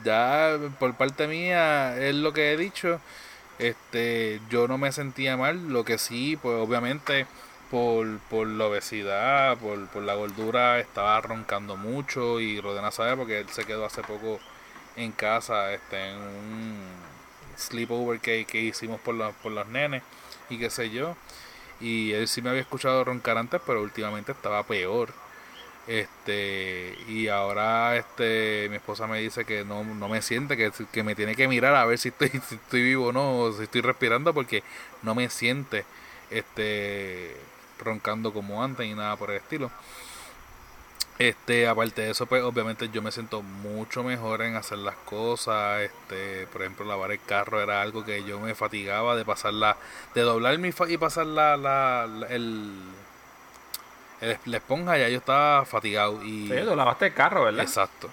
ya 0.05 0.59
por 0.79 0.95
parte 0.95 1.27
mía 1.27 1.97
es 1.99 2.15
lo 2.15 2.33
que 2.33 2.53
he 2.53 2.57
dicho. 2.57 3.01
Este, 3.59 4.41
yo 4.49 4.69
no 4.69 4.79
me 4.79 4.93
sentía 4.93 5.37
mal, 5.37 5.69
lo 5.69 5.85
que 5.85 5.99
sí, 5.99 6.39
pues 6.41 6.57
obviamente 6.57 7.27
por, 7.71 8.19
por 8.31 8.47
la 8.47 8.67
obesidad, 8.67 9.59
por, 9.59 9.87
por 9.89 10.03
la 10.03 10.15
gordura, 10.15 10.79
estaba 10.81 11.21
roncando 11.21 11.77
mucho 11.77 12.41
y 12.41 12.61
Rodena 12.61 12.91
sabe 12.91 13.17
porque 13.17 13.41
él 13.41 13.49
se 13.51 13.65
quedó 13.65 13.85
hace 13.87 14.03
poco 14.03 14.41
en 14.97 15.13
casa, 15.13 15.73
este, 15.73 16.11
en 16.11 16.17
un 16.17 16.79
sleepover 17.59 18.21
que, 18.21 18.45
que 18.47 18.61
hicimos 18.61 19.01
por, 19.01 19.15
los, 19.15 19.35
por 19.37 19.53
los 19.53 19.67
nenes 19.69 20.03
y 20.51 20.59
qué 20.59 20.71
sé 20.71 20.91
yo. 20.91 21.17
Y 21.81 22.13
él 22.13 22.29
sí 22.29 22.43
me 22.43 22.51
había 22.51 22.63
escuchado 22.63 23.05
roncar 23.05 23.39
antes, 23.39 23.61
pero 23.67 23.83
últimamente 23.83 24.33
estaba 24.33 24.63
peor. 24.65 25.11
Este, 25.87 26.97
y 27.09 27.29
ahora 27.29 27.97
este 27.97 28.69
mi 28.71 28.77
esposa 28.77 29.07
me 29.07 29.19
dice 29.19 29.45
que 29.45 29.65
no, 29.65 29.83
no 29.83 30.09
me 30.09 30.23
siente, 30.23 30.57
que, 30.57 30.71
que 30.93 31.03
me 31.03 31.15
tiene 31.15 31.35
que 31.35 31.49
mirar 31.49 31.75
a 31.75 31.85
ver 31.87 31.99
si 31.99 32.11
estoy, 32.11 32.29
si 32.49 32.57
estoy 32.57 32.83
vivo 32.83 33.07
o 33.09 33.13
no, 33.13 33.39
o 33.39 33.53
si 33.53 33.65
estoy 33.65 33.81
respirando, 33.81 34.35
porque 34.35 34.63
no 35.03 35.15
me 35.15 35.31
siente 35.31 35.85
este 36.31 37.37
roncando 37.79 38.33
como 38.33 38.63
antes 38.63 38.87
y 38.87 38.95
nada 38.95 39.17
por 39.17 39.31
el 39.31 39.39
estilo. 39.39 39.71
Este, 41.21 41.69
aparte 41.69 42.01
de 42.01 42.13
eso, 42.13 42.25
pues 42.25 42.43
obviamente 42.43 42.89
yo 42.89 43.03
me 43.03 43.13
siento 43.13 43.43
mucho 43.43 44.03
mejor 44.03 44.41
en 44.41 44.57
hacer 44.57 44.79
las 44.79 44.95
cosas. 45.05 45.83
Este, 45.83 46.47
por 46.47 46.63
ejemplo, 46.63 46.87
lavar 46.87 47.13
el 47.13 47.21
carro 47.23 47.61
era 47.61 47.83
algo 47.83 48.07
que 48.07 48.25
yo 48.25 48.41
me 48.41 48.55
fatigaba 48.55 49.15
de 49.17 49.27
pasarla, 49.27 49.77
de 50.15 50.23
doblar 50.23 50.57
mi 50.57 50.71
y 50.89 50.97
pasar 50.97 51.27
la, 51.27 51.59
la, 51.59 52.09
el, 52.31 52.73
la 54.47 54.57
esponja, 54.57 54.97
ya 54.97 55.11
yo 55.11 55.19
estaba 55.19 55.67
fatigado. 55.67 56.25
Y, 56.25 56.49
sí, 56.49 56.55
tú 56.67 56.75
lavaste 56.75 57.09
el 57.09 57.15
carro, 57.15 57.45
¿verdad? 57.45 57.65
Exacto. 57.65 58.09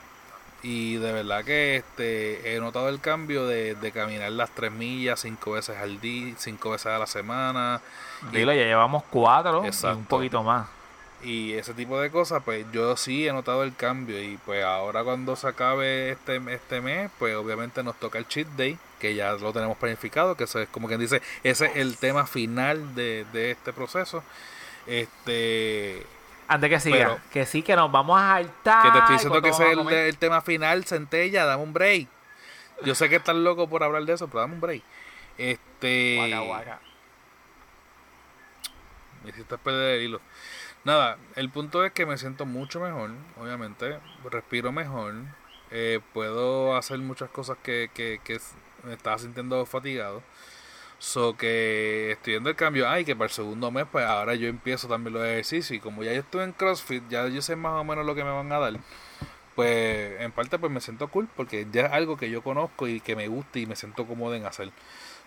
Y 0.61 0.97
de 0.97 1.13
verdad 1.13 1.45
que 1.45 1.77
este 1.77 2.53
he 2.55 2.59
notado 2.59 2.89
el 2.89 2.99
cambio 2.99 3.47
de, 3.47 3.75
de 3.75 3.91
caminar 3.93 4.34
las 4.34 4.49
tres 4.49 4.73
millas 4.73 5.21
cinco 5.21 5.51
veces 5.51 5.77
al 5.77 6.01
día, 6.01 6.35
cinco 6.38 6.71
veces 6.71 6.88
a 6.88 6.99
la 6.99 7.07
semana. 7.07 7.79
Dilo, 8.34 8.51
ya 8.51 8.63
llevamos 8.63 9.03
cuatro 9.09 9.63
y 9.65 9.85
un 9.85 10.03
poquito 10.03 10.43
más 10.43 10.67
y 11.27 11.55
ese 11.55 11.73
tipo 11.73 11.99
de 11.99 12.09
cosas, 12.09 12.41
pues 12.45 12.65
yo 12.71 12.95
sí 12.95 13.27
he 13.27 13.33
notado 13.33 13.63
el 13.63 13.75
cambio 13.75 14.23
y 14.23 14.37
pues 14.45 14.63
ahora 14.63 15.03
cuando 15.03 15.35
se 15.35 15.45
acabe 15.49 16.11
este, 16.11 16.41
este 16.53 16.79
mes, 16.79 17.11
pues 17.19 17.35
obviamente 17.35 17.83
nos 17.83 17.99
toca 17.99 18.17
el 18.17 18.25
cheat 18.29 18.47
day, 18.55 18.79
que 18.97 19.13
ya 19.13 19.33
lo 19.33 19.51
tenemos 19.51 19.75
planificado, 19.77 20.37
que 20.37 20.45
eso 20.45 20.61
es 20.61 20.69
como 20.69 20.87
quien 20.87 21.01
dice, 21.01 21.21
ese 21.43 21.65
es 21.65 21.75
el 21.75 21.97
tema 21.97 22.25
final 22.27 22.95
de, 22.95 23.25
este 23.33 23.73
proceso. 23.73 24.23
Este 24.85 26.05
antes 26.47 26.69
que 26.69 26.79
siga, 26.79 27.21
que 27.29 27.45
sí 27.45 27.61
que 27.61 27.75
nos 27.75 27.91
vamos 27.91 28.17
a 28.17 28.35
saltar. 28.35 28.83
Que 28.83 28.91
te 28.91 28.99
estoy 28.99 29.15
diciendo 29.15 29.41
que 29.41 29.49
ese 29.49 29.71
es 29.73 29.77
el, 29.77 30.17
tema 30.17 30.39
final, 30.39 30.85
centella, 30.85 31.43
dame 31.43 31.61
un 31.61 31.73
break. 31.73 32.07
Yo 32.85 32.95
sé 32.95 33.09
que 33.09 33.17
estás 33.17 33.35
loco 33.35 33.67
por 33.67 33.83
hablar 33.83 34.05
de 34.05 34.13
eso, 34.13 34.29
pero 34.29 34.39
dame 34.39 34.53
un 34.53 34.61
break. 34.61 34.81
Este. 35.37 36.33
Me 39.25 39.31
hiciste 39.31 39.57
perder 39.57 39.95
el 39.95 40.03
hilo. 40.03 40.21
Nada, 40.88 41.18
el 41.35 41.49
punto 41.49 41.84
es 41.84 41.91
que 41.91 42.05
me 42.05 42.18
siento 42.18 42.45
mucho 42.45 42.80
mejor, 42.80 43.11
obviamente, 43.38 43.99
respiro 44.31 44.72
mejor, 44.72 45.15
eh, 45.69 45.99
puedo 46.14 46.77
hacer 46.77 46.97
muchas 46.99 47.30
cosas 47.30 47.57
que, 47.61 47.91
que, 47.93 48.22
que 48.23 48.39
me 48.84 48.93
estaba 48.93 49.18
sintiendo 49.18 49.65
fatigado. 49.65 50.23
So 50.99 51.35
que 51.38 52.11
estoy 52.14 52.34
viendo 52.34 52.49
el 52.49 52.55
cambio. 52.55 52.89
Ay, 52.89 53.05
que 53.05 53.15
para 53.18 53.27
el 53.27 53.31
segundo 53.34 53.69
mes, 53.72 53.85
pues 53.91 54.05
ahora 54.05 54.35
yo 54.35 54.47
empiezo 54.47 54.88
también 54.88 55.14
los 55.15 55.23
ejercicios. 55.26 55.72
Y 55.72 55.81
como 55.81 56.03
ya 56.03 56.14
yo 56.14 56.22
estuve 56.22 56.43
en 56.45 56.53
CrossFit, 56.53 57.03
ya 57.09 57.27
yo 57.27 57.41
sé 57.41 57.55
más 57.57 57.73
o 57.73 57.84
menos 57.84 58.05
lo 58.05 58.15
que 58.15 58.23
me 58.23 58.31
van 58.31 58.51
a 58.53 58.59
dar. 58.59 58.73
pues 59.55 60.22
en 60.22 60.31
parte 60.31 60.59
pues 60.59 60.72
me 60.72 60.81
siento 60.81 61.07
cool 61.09 61.27
porque 61.35 61.68
ya 61.72 61.88
es 61.88 61.91
algo 61.93 62.18
que 62.18 62.30
yo 62.30 62.43
conozco 62.43 62.88
y 62.88 63.01
que 63.01 63.15
me 63.15 63.27
gusta 63.27 63.59
y 63.59 63.65
me 63.65 63.76
siento 63.76 64.05
cómodo 64.07 64.35
en 64.35 64.45
hacer. 64.45 64.72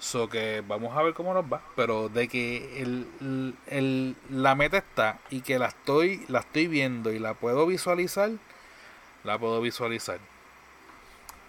So 0.01 0.29
que 0.31 0.63
vamos 0.67 0.97
a 0.97 1.03
ver 1.03 1.13
cómo 1.15 1.33
nos 1.35 1.45
va, 1.45 1.61
pero 1.77 2.09
de 2.09 2.27
que 2.27 2.83
el, 2.83 3.55
el- 3.69 4.17
la 4.31 4.55
meta 4.55 4.79
está 4.79 5.19
y 5.31 5.43
que 5.43 5.59
la 5.59 5.67
estoy 5.67 6.25
la 6.29 6.41
estoy 6.41 6.67
viendo 6.69 7.13
y 7.13 7.19
la 7.19 7.35
puedo 7.35 7.67
visualizar, 7.67 8.31
la 9.25 9.39
puedo 9.39 9.61
visualizar. 9.61 10.19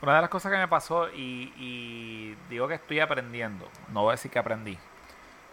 Una 0.01 0.15
de 0.15 0.21
las 0.21 0.29
cosas 0.29 0.51
que 0.51 0.57
me 0.57 0.67
pasó, 0.67 1.09
y, 1.09 1.53
y 1.57 2.35
digo 2.49 2.67
que 2.67 2.73
estoy 2.73 2.99
aprendiendo, 2.99 3.69
no 3.93 4.01
voy 4.01 4.09
a 4.09 4.11
decir 4.13 4.29
que 4.31 4.39
aprendí, 4.39 4.77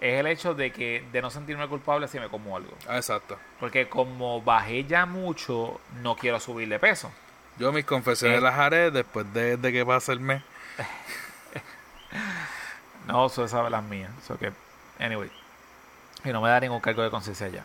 es 0.00 0.18
el 0.18 0.26
hecho 0.26 0.54
de 0.54 0.72
que 0.72 1.04
de 1.12 1.22
no 1.22 1.30
sentirme 1.30 1.68
culpable 1.68 2.08
si 2.08 2.18
me 2.18 2.28
como 2.28 2.56
algo. 2.56 2.72
Ah, 2.88 2.96
exacto. 2.96 3.38
Porque 3.60 3.88
como 3.88 4.42
bajé 4.42 4.84
ya 4.84 5.06
mucho, 5.06 5.80
no 6.02 6.16
quiero 6.16 6.40
subir 6.40 6.68
de 6.68 6.78
peso. 6.80 7.12
Yo 7.58 7.70
mis 7.72 7.84
confesiones 7.84 8.38
Eh. 8.38 8.40
las 8.40 8.54
haré 8.58 8.90
después 8.90 9.32
de, 9.32 9.56
de 9.56 9.72
que 9.72 9.86
pase 9.86 10.10
el 10.12 10.20
mes. 10.20 10.42
No, 13.08 13.26
eso 13.26 13.48
sabe 13.48 13.70
las 13.70 13.82
mías. 13.82 14.10
So 14.26 14.38
que, 14.38 14.52
anyway. 14.98 15.30
Y 16.24 16.28
no 16.30 16.40
me 16.40 16.48
da 16.50 16.60
ningún 16.60 16.80
cargo 16.80 17.02
de 17.02 17.10
conciencia 17.10 17.48
ya. 17.48 17.64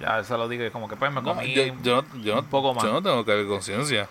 Ya 0.00 0.18
eso 0.20 0.36
lo 0.36 0.48
digo 0.48 0.64
y 0.64 0.70
como 0.70 0.88
que 0.88 0.96
pues 0.96 1.10
me 1.12 1.20
No, 1.22 1.34
comí. 1.34 1.52
yo, 1.54 1.64
yo 1.82 2.04
yo, 2.14 2.38
un 2.40 2.46
poco 2.46 2.74
más. 2.74 2.82
yo 2.84 2.92
no 2.92 3.02
tengo 3.02 3.24
que 3.24 3.32
haber 3.32 3.46
conciencia. 3.46 4.08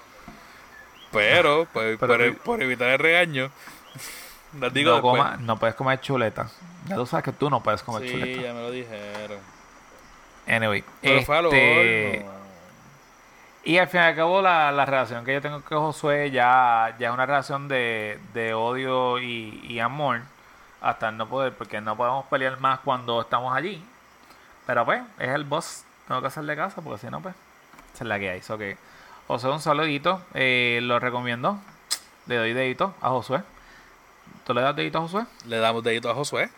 Pero, 1.12 1.68
pues, 1.72 1.98
Pero 2.00 2.36
por, 2.40 2.62
evitar 2.62 2.90
el 2.90 3.00
regaño, 3.00 3.52
las 4.60 4.74
digo 4.74 4.90
no, 4.92 4.96
después. 4.98 5.22
coma- 5.24 5.38
no 5.40 5.58
puedes 5.58 5.76
comer 5.76 6.02
chuleta. 6.02 6.50
Ya 6.88 6.96
tú 6.96 7.06
sabes 7.06 7.24
que 7.24 7.32
tú 7.32 7.50
no 7.50 7.62
puedes 7.62 7.84
comer 7.84 8.04
Sí, 8.04 8.12
chuleta. 8.12 8.42
ya 8.42 8.54
me 8.54 8.62
lo 8.62 8.72
dijeron. 8.72 9.40
Anyway. 10.48 10.84
Pero 11.02 11.22
fue 11.22 11.38
al 11.38 11.46
este, 11.46 12.20
horno. 12.20 12.34
Y 13.66 13.78
al 13.78 13.88
fin 13.88 14.02
y 14.02 14.04
al 14.04 14.16
cabo 14.16 14.42
la, 14.42 14.72
la 14.74 14.86
relación 14.86 15.24
que 15.24 15.34
yo 15.34 15.42
tengo 15.42 15.62
con 15.62 15.80
Josué 15.80 16.32
ya, 16.32 16.96
ya 17.00 17.08
es 17.10 17.14
una 17.14 17.26
relación 17.26 17.68
de, 17.70 18.20
de 18.34 18.54
odio 18.54 19.20
y, 19.20 19.62
y 19.70 19.80
amor 19.80 20.22
hasta 20.84 21.12
no 21.12 21.28
poder, 21.28 21.54
porque 21.54 21.82
no 21.82 21.96
podemos 21.96 22.26
pelear 22.26 22.60
más 22.60 22.82
cuando 22.82 23.22
estamos 23.22 23.56
allí. 23.56 23.84
Pero 24.68 24.86
pues, 24.86 25.02
es 25.18 25.30
el 25.30 25.46
boss, 25.46 25.84
tengo 26.08 26.22
que 26.22 26.28
hacerle 26.28 26.56
caso, 26.56 26.82
porque 26.82 27.00
si 27.00 27.08
no, 27.08 27.22
pues, 27.22 27.34
esa 27.94 28.04
es 28.04 28.08
la 28.08 28.20
que 28.20 28.30
hay. 28.30 28.42
So 28.42 28.58
que, 28.58 28.78
Josué, 29.28 29.52
un 29.52 29.62
saludito, 29.62 30.22
eh, 30.34 30.80
lo 30.84 31.00
recomiendo, 31.00 31.58
le 32.28 32.36
doy 32.36 32.54
dedito 32.54 32.94
a 33.02 33.10
Josué. 33.10 33.42
¿Tú 34.46 34.54
le 34.54 34.62
das 34.62 34.76
dedito 34.76 34.98
a 34.98 35.02
Josué? 35.02 35.26
Le 35.46 35.58
damos 35.58 35.84
dedito 35.84 36.10
a 36.10 36.14
Josué. 36.14 36.50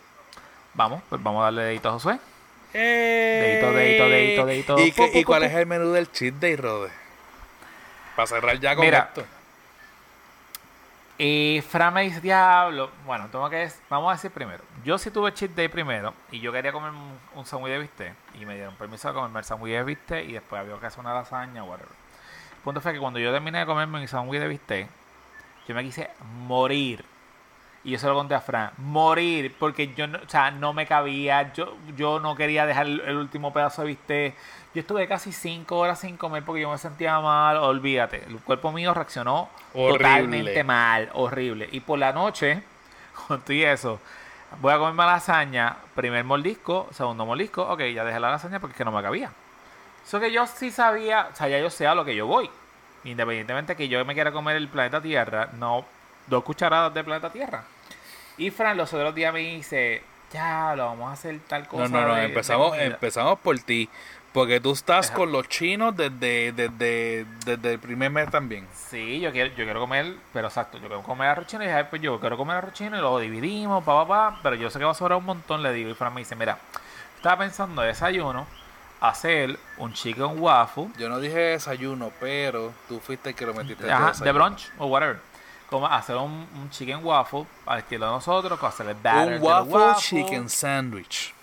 Vamos, 0.74 1.02
pues 1.08 1.22
vamos 1.22 1.40
a 1.42 1.44
darle 1.44 1.62
dedito 1.62 1.88
a 1.88 1.92
Josué. 1.92 2.18
Dedito, 2.72 3.72
dedito, 3.72 4.08
dedito, 4.08 4.46
dedito. 4.46 4.78
¿Y, 4.80 4.90
Pu, 4.90 5.10
pu, 5.10 5.18
¿y 5.18 5.24
cuál 5.24 5.42
pu, 5.42 5.46
es 5.46 5.54
el 5.54 5.66
menú 5.66 5.92
del 5.92 6.10
cheat 6.10 6.34
day, 6.34 6.56
Rode? 6.56 6.90
Para 8.16 8.26
cerrar 8.26 8.58
ya 8.58 8.74
con 8.74 8.84
Mira. 8.84 9.10
esto. 9.14 9.24
Y 11.18 11.62
Fran 11.66 11.94
me 11.94 12.02
dice, 12.02 12.20
diablo, 12.20 12.90
bueno, 13.06 13.28
tengo 13.30 13.48
que, 13.48 13.70
vamos 13.88 14.10
a 14.10 14.12
decir 14.16 14.30
primero, 14.30 14.62
yo 14.84 14.98
sí 14.98 15.10
tuve 15.10 15.32
cheat 15.32 15.52
day 15.52 15.68
primero 15.68 16.12
y 16.30 16.40
yo 16.40 16.52
quería 16.52 16.72
comer 16.72 16.90
un, 16.90 17.18
un 17.34 17.64
de 17.64 17.78
bistec 17.78 18.14
y 18.34 18.44
me 18.44 18.54
dieron 18.54 18.74
permiso 18.74 19.08
de 19.08 19.14
comerme 19.14 19.38
el 19.38 19.44
sándwich 19.46 19.72
de 19.72 19.84
bistec 19.84 20.28
y 20.28 20.32
después 20.32 20.60
había 20.60 20.78
que 20.78 20.86
hacer 20.86 21.00
una 21.00 21.14
lasaña 21.14 21.64
o 21.64 21.68
whatever. 21.68 21.92
El 22.56 22.62
punto 22.62 22.82
fue 22.82 22.92
que 22.92 22.98
cuando 22.98 23.18
yo 23.18 23.32
terminé 23.32 23.60
de 23.60 23.66
comerme 23.66 23.98
mi 23.98 24.06
sándwich 24.06 24.40
de 24.40 24.48
bistec, 24.48 24.88
yo 25.66 25.74
me 25.74 25.82
quise 25.84 26.10
morir. 26.46 27.02
Y 27.82 27.92
yo 27.92 27.98
se 27.98 28.08
lo 28.08 28.14
conté 28.14 28.34
a 28.34 28.40
Fran, 28.40 28.72
morir, 28.76 29.54
porque 29.58 29.94
yo 29.94 30.08
no, 30.08 30.18
o 30.18 30.28
sea, 30.28 30.50
no 30.50 30.72
me 30.72 30.86
cabía, 30.86 31.52
yo, 31.54 31.76
yo 31.96 32.18
no 32.18 32.34
quería 32.34 32.66
dejar 32.66 32.86
el, 32.86 33.00
el 33.00 33.16
último 33.16 33.52
pedazo 33.52 33.82
de 33.82 33.88
bistec. 33.88 34.34
Yo 34.76 34.80
estuve 34.80 35.08
casi 35.08 35.32
cinco 35.32 35.78
horas 35.78 36.00
sin 36.00 36.18
comer 36.18 36.42
porque 36.44 36.60
yo 36.60 36.70
me 36.70 36.76
sentía 36.76 37.18
mal, 37.18 37.56
olvídate. 37.56 38.22
El 38.26 38.36
cuerpo 38.40 38.72
mío 38.72 38.92
reaccionó 38.92 39.48
Horrible. 39.72 39.96
totalmente 39.96 40.64
mal, 40.64 41.08
horrible. 41.14 41.66
Y 41.72 41.80
por 41.80 41.98
la 41.98 42.12
noche, 42.12 42.62
con 43.26 43.40
todo 43.40 43.54
y 43.54 43.64
eso, 43.64 43.98
voy 44.60 44.74
a 44.74 44.76
comerme 44.76 45.06
lasaña, 45.06 45.76
primer 45.94 46.24
mordisco, 46.24 46.88
segundo 46.92 47.24
mordisco, 47.24 47.62
ok, 47.62 47.84
ya 47.94 48.04
dejé 48.04 48.20
la 48.20 48.28
lasaña 48.28 48.60
porque 48.60 48.72
es 48.72 48.76
que 48.76 48.84
no 48.84 48.92
me 48.92 49.00
cabía. 49.02 49.30
Eso 50.06 50.20
que 50.20 50.30
yo 50.30 50.46
sí 50.46 50.70
sabía, 50.70 51.30
o 51.32 51.34
sea, 51.34 51.48
ya 51.48 51.58
yo 51.58 51.70
sé 51.70 51.86
a 51.86 51.94
lo 51.94 52.04
que 52.04 52.14
yo 52.14 52.26
voy. 52.26 52.50
Independientemente 53.04 53.76
que 53.76 53.88
yo 53.88 54.04
me 54.04 54.12
quiera 54.12 54.30
comer 54.30 54.56
el 54.56 54.68
planeta 54.68 55.00
Tierra, 55.00 55.48
no 55.54 55.86
dos 56.26 56.44
cucharadas 56.44 56.92
de 56.92 57.02
planeta 57.02 57.30
Tierra. 57.30 57.64
Y 58.36 58.50
Fran 58.50 58.76
los 58.76 58.92
otros 58.92 59.14
días 59.14 59.32
me 59.32 59.40
dice, 59.40 60.02
ya, 60.34 60.74
lo 60.76 60.84
vamos 60.84 61.08
a 61.08 61.12
hacer 61.14 61.38
tal 61.48 61.66
cosa. 61.66 61.88
No, 61.88 62.02
no, 62.02 62.08
no, 62.08 62.14
de- 62.16 62.24
empezamos, 62.26 62.68
comida". 62.68 62.84
empezamos 62.84 63.38
por 63.38 63.58
ti. 63.60 63.88
Porque 64.36 64.60
tú 64.60 64.72
estás 64.72 65.06
Ajá. 65.06 65.16
con 65.16 65.32
los 65.32 65.48
chinos 65.48 65.96
desde, 65.96 66.52
desde, 66.52 67.24
desde 67.46 67.72
el 67.72 67.78
primer 67.78 68.10
mes 68.10 68.30
también. 68.30 68.68
Sí, 68.74 69.18
yo 69.18 69.32
quiero, 69.32 69.48
yo 69.56 69.64
quiero 69.64 69.80
comer, 69.80 70.14
pero 70.30 70.48
exacto, 70.48 70.76
yo 70.76 70.88
quiero 70.88 71.02
comer 71.02 71.28
arroz 71.28 71.46
chino 71.46 71.62
y 71.62 71.66
dije, 71.68 71.78
"Ay, 71.78 71.86
pues 71.88 72.02
yo 72.02 72.20
quiero 72.20 72.36
comer 72.36 72.58
arroz 72.58 72.74
chino 72.74 72.98
y 72.98 73.00
lo 73.00 73.18
dividimos, 73.18 73.82
pa, 73.82 74.06
pa, 74.06 74.06
pa, 74.06 74.40
pero 74.42 74.54
yo 74.56 74.68
sé 74.68 74.78
que 74.78 74.84
va 74.84 74.90
a 74.90 74.94
sobrar 74.94 75.16
un 75.16 75.24
montón, 75.24 75.62
le 75.62 75.72
digo. 75.72 75.88
Y 75.88 75.94
Fran 75.94 76.12
me 76.12 76.20
dice, 76.20 76.36
mira, 76.36 76.58
estaba 77.16 77.38
pensando 77.38 77.80
de 77.80 77.88
desayuno 77.88 78.46
hacer 79.00 79.58
un 79.78 79.94
chicken 79.94 80.38
waffle, 80.38 80.88
Yo 80.98 81.08
no 81.08 81.18
dije 81.18 81.38
desayuno, 81.38 82.12
pero 82.20 82.74
tú 82.88 83.00
fuiste 83.00 83.30
el 83.30 83.34
que 83.34 83.46
lo 83.46 83.54
metiste 83.54 83.90
ajá, 83.90 84.22
de 84.22 84.32
brunch 84.32 84.70
o 84.76 84.84
whatever. 84.84 85.18
Como 85.70 85.86
hacer 85.86 86.16
un, 86.16 86.46
un 86.60 86.68
chicken 86.68 87.02
waffle 87.02 87.46
al 87.64 87.78
estilo 87.78 88.04
de 88.04 88.12
nosotros, 88.12 88.62
hacer 88.62 88.86
el 88.86 88.96
batter 88.96 89.38
Un 89.38 89.42
waffle, 89.42 89.94
chicken 89.98 90.50
sandwich. 90.50 91.34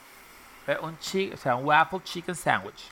Un 0.82 0.98
chi 1.00 1.32
o 1.34 1.38
sea, 1.38 1.56
un 1.56 1.66
waffle 1.66 2.02
chicken 2.04 2.36
sandwich. 2.36 2.90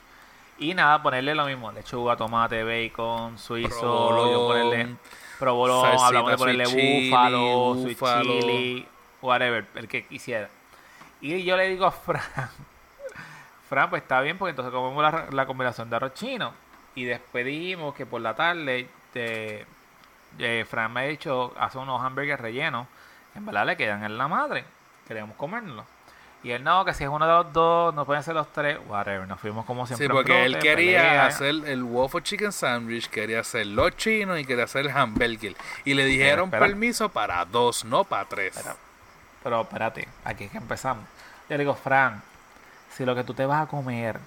Y 0.57 0.73
nada, 0.73 1.01
ponerle 1.01 1.33
lo 1.33 1.45
mismo, 1.45 1.71
lechuga, 1.71 2.15
tomate, 2.15 2.63
bacon, 2.63 3.37
suizo, 3.37 3.79
Provolone, 3.79 4.31
yo 4.31 4.47
ponerle 4.47 4.95
provolón, 5.39 5.81
salsita, 5.81 6.07
hablamos 6.07 6.31
de 6.31 6.37
ponerle 6.37 6.65
chili, 6.65 7.09
búfalo, 7.09 7.75
sweet 7.81 7.97
chili, 8.21 8.87
whatever, 9.21 9.65
el 9.73 9.87
que 9.87 10.05
quisiera. 10.05 10.49
Y 11.19 11.43
yo 11.43 11.57
le 11.57 11.67
digo 11.69 11.85
a 11.85 11.91
Fran, 11.91 12.21
Fran, 13.69 13.89
pues 13.89 14.03
está 14.03 14.21
bien, 14.21 14.37
porque 14.37 14.51
entonces 14.51 14.71
comemos 14.71 15.01
la, 15.01 15.27
la 15.31 15.45
combinación 15.47 15.89
de 15.89 15.95
arroz 15.95 16.13
chino. 16.13 16.53
Y 16.93 17.05
después 17.05 17.45
dijimos 17.45 17.95
que 17.95 18.05
por 18.05 18.21
la 18.21 18.35
tarde, 18.35 18.87
eh, 19.15 19.65
eh, 20.37 20.65
Fran 20.69 20.93
me 20.93 21.01
ha 21.01 21.03
dicho, 21.03 21.53
hace 21.57 21.77
unos 21.77 22.01
hamburgues 22.03 22.39
rellenos, 22.39 22.85
en 23.33 23.45
verdad 23.45 23.65
le 23.65 23.77
quedan 23.77 24.03
en 24.03 24.17
la 24.17 24.27
madre, 24.27 24.65
queremos 25.07 25.35
comérnoslos. 25.37 25.85
Y 26.43 26.51
él 26.51 26.63
no, 26.63 26.83
que 26.83 26.93
si 26.93 27.03
es 27.03 27.09
uno 27.09 27.25
de 27.25 27.31
los 27.31 27.53
dos, 27.53 27.93
no 27.93 28.03
pueden 28.03 28.23
ser 28.23 28.33
los 28.33 28.51
tres, 28.51 28.79
whatever, 28.87 29.27
nos 29.27 29.39
fuimos 29.39 29.63
como 29.63 29.85
siempre. 29.85 30.07
Sí, 30.07 30.11
porque 30.11 30.45
él 30.45 30.57
quería 30.57 31.01
pelea. 31.01 31.25
hacer 31.27 31.55
el 31.67 31.83
waffle 31.83 32.23
chicken 32.23 32.51
sandwich, 32.51 33.09
quería 33.09 33.41
hacer 33.41 33.67
los 33.67 33.95
chinos 33.95 34.39
y 34.39 34.45
quería 34.45 34.63
hacer 34.63 34.87
el 34.87 34.91
hamburger. 34.91 35.55
Y 35.85 35.93
le 35.93 36.03
dijeron 36.05 36.49
permiso 36.49 37.09
para 37.09 37.45
dos, 37.45 37.85
no 37.85 38.03
para 38.03 38.25
tres. 38.25 38.57
Espera. 38.57 38.75
Pero 39.43 39.61
espérate, 39.61 40.07
aquí 40.23 40.45
es 40.45 40.51
que 40.51 40.57
empezamos. 40.57 41.05
Yo 41.47 41.57
le 41.57 41.59
digo, 41.59 41.75
Fran, 41.75 42.23
si 42.95 43.05
lo 43.05 43.13
que 43.13 43.23
tú 43.23 43.35
te 43.35 43.45
vas 43.45 43.63
a 43.63 43.67
comer, 43.67 44.19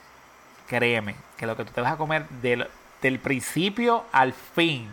créeme, 0.69 1.17
que 1.37 1.47
lo 1.47 1.57
que 1.57 1.65
tú 1.65 1.73
te 1.73 1.81
vas 1.81 1.95
a 1.95 1.97
comer 1.97 2.29
del, 2.29 2.69
del 3.03 3.19
principio 3.19 4.05
al 4.13 4.33
fin 4.33 4.89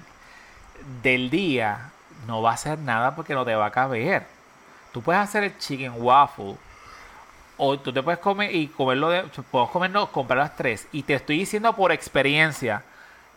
del 1.04 1.30
día 1.30 1.92
no 2.26 2.42
va 2.42 2.54
a 2.54 2.58
ser 2.58 2.80
nada 2.80 3.16
porque 3.16 3.36
no 3.36 3.46
te 3.46 3.54
va 3.54 3.68
a 3.68 3.72
caber. 3.72 4.26
Tú 4.92 5.04
puedes 5.04 5.22
hacer 5.22 5.44
el 5.44 5.58
chicken 5.60 5.94
waffle 5.98 6.56
o 7.64 7.80
tú 7.80 7.94
te 7.94 8.02
puedes 8.02 8.20
comer 8.20 8.56
y 8.56 8.68
comerlo 8.70 9.10
de. 9.10 9.22
Podemos 9.52 9.70
comernos, 9.70 10.10
comprar 10.10 10.40
las 10.40 10.56
tres. 10.56 10.88
Y 10.92 11.04
te 11.04 11.14
estoy 11.14 11.38
diciendo 11.38 11.76
por 11.76 11.92
experiencia, 11.92 12.84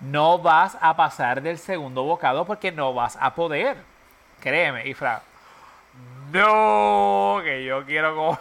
no 0.01 0.39
vas 0.39 0.79
a 0.81 0.97
pasar 0.97 1.43
del 1.43 1.59
segundo 1.59 2.05
bocado 2.05 2.47
porque 2.47 2.73
no 2.73 2.95
vas 2.95 3.19
a 3.21 3.35
poder. 3.35 3.77
Créeme, 4.41 4.89
y 4.89 4.95
Fran. 4.95 5.21
No, 6.33 7.41
que 7.45 7.67
yo 7.67 7.85
quiero 7.85 8.39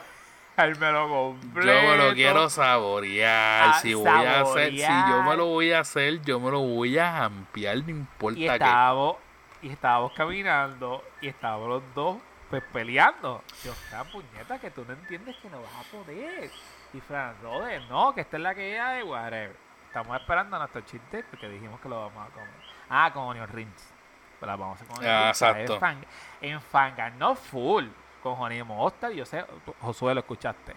comérmelo 0.55 1.10
completo. 1.41 1.68
Yo 1.68 1.89
me 1.89 1.97
lo 1.97 2.14
quiero 2.14 2.49
saborear. 2.49 3.72
Ah, 3.72 3.80
si 3.81 3.93
voy 3.93 4.07
a 4.07 4.39
hacer, 4.39 4.72
si 4.72 4.77
yo 4.77 5.23
me 5.23 5.35
saborear. 5.35 5.38
lo 5.38 5.45
voy 5.47 5.72
a 5.73 5.80
hacer, 5.81 6.22
yo 6.22 6.39
me 6.39 6.49
lo 6.49 6.61
voy 6.61 6.97
a 6.97 7.26
ampliar, 7.26 7.76
no 7.80 7.89
importa 7.89 8.39
Y 8.39 8.47
qué. 8.47 8.53
estábamos, 8.53 9.18
y 9.61 9.69
estábamos 9.69 10.14
caminando 10.14 11.03
y 11.19 11.27
estábamos 11.27 11.68
los 11.68 11.84
dos 11.93 12.18
pues 12.60 12.72
peleando. 12.72 13.44
Yo, 13.64 13.72
esta 13.72 14.04
puñeta 14.04 14.60
que 14.60 14.70
tú 14.70 14.86
no 14.86 14.94
entiendes 14.94 15.36
que 15.38 15.50
no 15.50 15.60
vas 15.60 15.72
a 15.74 15.92
poder. 15.92 16.52
Y 16.94 17.02
Fran, 17.02 17.36
Rode, 17.42 17.80
no, 17.88 18.14
que 18.14 18.22
esta 18.22 18.38
es 18.38 18.44
la 18.44 18.54
que 18.54 18.80
hay, 18.80 19.02
whatever. 19.02 19.56
Estamos 19.88 20.16
esperando 20.22 20.56
a 20.56 20.60
nuestro 20.60 20.82
chiste 20.82 21.24
porque 21.32 21.50
dijimos 21.50 21.80
que 21.82 21.90
lo 21.90 22.00
vamos 22.02 22.28
a 22.28 22.32
comer. 22.32 22.54
Ah, 22.92 23.10
con 23.12 23.24
onion 23.24 23.48
rings. 23.48 23.92
Pero 24.40 24.52
la 24.52 24.56
vamos 24.56 24.80
a 24.80 24.84
Ah, 24.84 25.34
sea, 25.34 25.50
exacto. 25.50 25.74
En, 25.74 25.80
fang, 25.80 25.98
en 26.42 26.62
fanga, 26.62 27.10
no 27.10 27.34
full. 27.34 27.88
Con 28.22 28.40
honey 28.40 28.62
mostar, 28.62 29.12
yo 29.12 29.26
sé, 29.26 29.44
Josué 29.82 30.14
lo 30.14 30.20
escuchaste. 30.20 30.76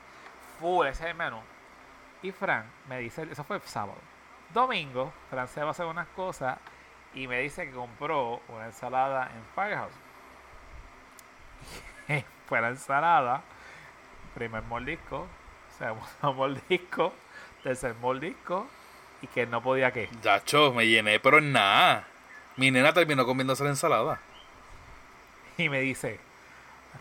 Full, 0.59 0.87
ese 0.87 1.05
es 1.05 1.11
el 1.11 1.15
menú. 1.15 1.43
Y 2.23 2.33
Fran 2.33 2.65
me 2.89 3.01
dice, 3.01 3.29
eso 3.31 3.45
fue 3.45 3.57
el 3.57 3.63
sábado. 3.65 3.99
Domingo, 4.55 5.13
Fran 5.29 5.47
se 5.47 5.61
va 5.61 5.69
a 5.69 5.71
hacer 5.73 5.85
unas 5.85 6.09
cosas 6.09 6.57
y 7.13 7.29
me 7.29 7.41
dice 7.41 7.67
que 7.67 7.73
compró 7.73 8.41
una 8.49 8.65
ensalada 8.65 9.31
en 9.35 9.45
Firehouse. 9.55 9.93
Fue 12.49 12.61
la 12.61 12.69
ensalada, 12.69 13.43
primer 14.35 14.63
mordisco, 14.63 15.27
segundo 15.79 16.07
mordisco, 16.35 17.13
tercer 17.63 17.95
mordisco 18.01 18.67
y 19.23 19.27
que 19.27 19.47
no 19.47 19.61
podía 19.63 19.93
que. 19.93 20.09
Yacho, 20.23 20.73
me 20.73 20.87
llené, 20.87 21.19
pero 21.21 21.39
en 21.39 21.53
nada. 21.53 22.05
Mi 22.57 22.71
nena 22.71 22.93
terminó 22.93 23.27
comiéndose 23.27 23.65
la 23.65 23.71
ensalada. 23.71 24.19
Y 25.59 25.69
me 25.69 25.81
dice, 25.81 26.21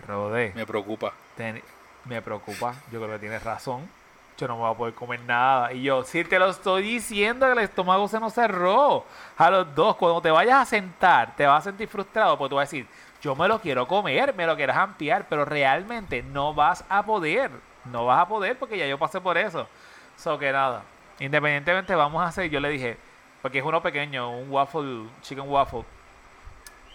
Rode, 0.08 0.52
Me 0.56 0.66
preocupa. 0.66 1.14
ten- 1.38 1.62
me 2.06 2.22
preocupa, 2.22 2.76
yo 2.92 3.00
creo 3.02 3.14
que 3.14 3.20
tienes 3.20 3.44
razón. 3.44 3.90
Yo 4.38 4.48
no 4.48 4.56
me 4.56 4.62
voy 4.64 4.72
a 4.74 4.78
poder 4.78 4.94
comer 4.94 5.20
nada. 5.22 5.72
Y 5.74 5.84
yo, 5.84 6.04
si 6.04 6.24
te 6.26 6.38
lo 6.38 6.50
estoy 6.50 6.84
diciendo, 6.84 7.46
que 7.48 7.54
el 7.54 7.60
estómago 7.60 8.08
se 8.08 8.20
nos 8.20 8.34
cerró. 8.34 9.06
A 9.38 9.50
los 9.50 9.74
dos, 9.74 9.96
cuando 9.96 10.22
te 10.22 10.30
vayas 10.30 10.62
a 10.62 10.66
sentar, 10.66 11.36
te 11.36 11.46
vas 11.46 11.60
a 11.66 11.70
sentir 11.70 11.88
frustrado 11.88 12.38
porque 12.38 12.50
tú 12.50 12.56
vas 12.58 12.64
a 12.68 12.72
decir, 12.72 12.88
yo 13.26 13.36
me 13.36 13.48
lo 13.48 13.60
quiero 13.60 13.88
comer, 13.88 14.36
me 14.36 14.46
lo 14.46 14.56
quieres 14.56 14.76
ampliar, 14.76 15.26
pero 15.28 15.46
realmente 15.46 16.22
no 16.22 16.54
vas 16.54 16.86
a 16.90 17.04
poder. 17.04 17.50
No 17.86 18.06
vas 18.06 18.22
a 18.22 18.28
poder 18.28 18.56
porque 18.60 18.78
ya 18.78 18.86
yo 18.86 19.00
pasé 19.00 19.20
por 19.20 19.36
eso. 19.36 19.68
So 20.16 20.38
que 20.38 20.52
nada, 20.52 20.84
independientemente 21.18 21.96
vamos 21.96 22.22
a 22.22 22.28
hacer, 22.28 22.52
yo 22.52 22.60
le 22.60 22.70
dije, 22.70 22.98
porque 23.42 23.58
es 23.58 23.66
uno 23.66 23.82
pequeño, 23.82 24.30
un 24.30 24.52
waffle, 24.52 25.08
chicken 25.24 25.50
waffle, 25.50 25.84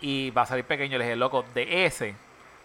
y 0.01 0.31
va 0.31 0.43
a 0.43 0.47
salir 0.47 0.65
pequeño, 0.65 0.98
le 0.98 1.05
dije, 1.05 1.16
loco, 1.16 1.44
de 1.52 1.85
ese, 1.85 2.15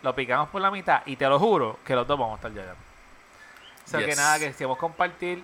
lo 0.04 0.14
picamos 0.14 0.50
por 0.50 0.62
la 0.62 0.70
mitad 0.70 1.02
y 1.08 1.16
te 1.16 1.28
lo 1.28 1.40
juro 1.40 1.80
que 1.84 1.96
los 1.96 2.06
dos 2.06 2.20
vamos 2.20 2.34
a 2.34 2.48
estar 2.48 2.54
ya. 2.54 2.72
O 2.74 3.88
sea 3.88 4.06
que 4.06 4.16
nada, 4.16 4.38
que 4.38 4.52
quisimos 4.52 4.78
compartir, 4.78 5.44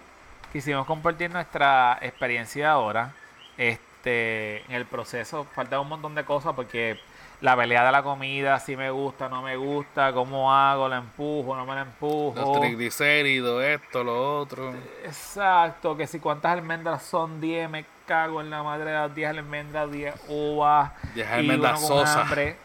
quisimos 0.54 0.86
compartir 0.86 1.32
nuestra 1.32 1.98
experiencia 2.02 2.72
ahora. 2.72 3.16
Este, 3.58 4.64
en 4.68 4.74
el 4.74 4.86
proceso 4.86 5.44
falta 5.56 5.80
un 5.80 5.90
montón 5.90 6.14
de 6.14 6.24
cosas 6.24 6.54
porque 6.54 7.00
la 7.42 7.56
pelea 7.56 7.84
de 7.86 7.92
la 7.92 8.04
comida, 8.04 8.60
si 8.60 8.76
me 8.78 8.92
gusta, 8.92 9.28
no 9.28 9.42
me 9.42 9.58
gusta, 9.58 10.14
cómo 10.14 10.54
hago, 10.54 10.88
la 10.88 10.98
empujo, 10.98 11.56
no 11.56 11.66
me 11.66 11.74
la 11.76 11.82
empujo. 11.82 12.34
Los 12.36 12.60
triglicéridos, 12.60 13.64
esto, 13.64 14.04
lo 14.04 14.40
otro. 14.40 14.74
Exacto, 15.04 15.98
que 15.98 16.06
si 16.08 16.20
cuántas 16.20 16.52
almendras 16.54 17.02
son 17.04 17.42
10, 17.42 17.70
me 17.70 17.86
cago 18.06 18.42
en 18.42 18.50
la 18.50 18.62
madre 18.62 18.86
de 18.92 18.94
las 18.94 19.16
10 19.16 19.30
almendras, 19.30 19.92
10 19.92 20.14
uvas. 20.28 20.92
10 21.16 21.28
y 21.28 21.32
almendras 21.32 21.86
sosas. 21.86 22.16
hambre. 22.16 22.58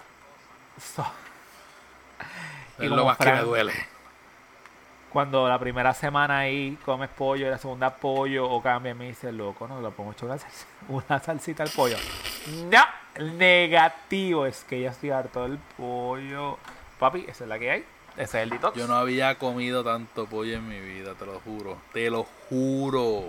So- 0.78 1.07
y 2.78 2.85
Es 2.85 2.90
lo 2.90 3.07
más 3.07 3.16
que 3.16 3.32
me 3.32 3.40
duele. 3.40 3.73
Cuando 5.16 5.48
la 5.48 5.59
primera 5.59 5.94
semana 5.94 6.40
ahí 6.40 6.76
comes 6.84 7.09
pollo 7.09 7.47
y 7.47 7.51
la 7.51 7.56
segunda 7.56 7.88
pollo 7.88 8.51
o 8.51 8.60
cambia, 8.60 8.94
me 8.94 9.06
dice, 9.06 9.32
loco, 9.32 9.66
no, 9.66 9.80
le 9.80 9.88
pongo 9.88 10.14
una, 10.90 11.18
salsita 11.20 11.62
al 11.62 11.70
pollo. 11.70 11.97
No, 12.70 12.82
negativo, 13.34 14.44
es 14.44 14.62
que 14.64 14.82
ya 14.82 14.90
estoy 14.90 15.12
harto 15.12 15.44
del 15.44 15.56
pollo. 15.78 16.59
Papi, 16.98 17.24
esa 17.26 17.44
es 17.44 17.48
la 17.48 17.59
que 17.59 17.70
hay. 17.70 17.84
Ese 18.18 18.24
es 18.24 18.34
el 18.43 18.51
detox. 18.51 18.76
Yo 18.76 18.86
no 18.86 18.94
había 18.94 19.38
comido 19.38 19.82
tanto 19.82 20.26
pollo 20.26 20.55
en 20.55 20.68
mi 20.68 20.80
vida, 20.80 21.14
te 21.14 21.24
lo 21.24 21.40
juro. 21.40 21.78
Te 21.94 22.10
lo 22.10 22.26
juro. 22.51 23.22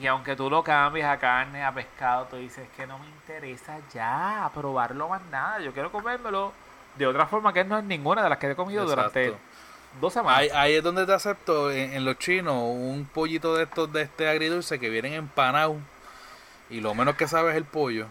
Y 0.00 0.06
aunque 0.06 0.36
tú 0.36 0.48
lo 0.48 0.62
cambies 0.62 1.06
a 1.06 1.18
carne, 1.18 1.64
a 1.64 1.74
pescado, 1.74 2.26
tú 2.26 2.36
dices 2.36 2.68
que 2.76 2.86
no 2.86 2.96
me 3.00 3.08
interesa 3.08 3.80
ya 3.92 4.48
probarlo 4.54 5.08
más 5.08 5.22
nada. 5.32 5.58
Yo 5.58 5.72
quiero 5.72 5.90
comérmelo 5.90 6.52
de 6.96 7.08
otra 7.08 7.26
forma 7.26 7.52
que 7.52 7.64
no 7.64 7.76
es 7.76 7.82
ninguna 7.82 8.22
de 8.22 8.28
las 8.28 8.38
que 8.38 8.52
he 8.52 8.54
comido 8.54 8.84
durante. 8.86 9.34
Dos 10.00 10.12
semanas. 10.12 10.38
Ahí, 10.38 10.50
ahí 10.54 10.74
es 10.74 10.82
donde 10.82 11.06
te 11.06 11.12
acepto 11.12 11.70
en, 11.70 11.92
en 11.94 12.04
los 12.04 12.18
chinos 12.18 12.54
un 12.56 13.08
pollito 13.12 13.54
de 13.54 13.64
estos 13.64 13.92
de 13.92 14.02
este 14.02 14.28
agridulce 14.28 14.78
que 14.78 14.90
vienen 14.90 15.14
empanados 15.14 15.76
y 16.70 16.80
lo 16.80 16.94
menos 16.94 17.16
que 17.16 17.26
sabe 17.28 17.50
es 17.50 17.56
el 17.56 17.64
pollo. 17.64 18.06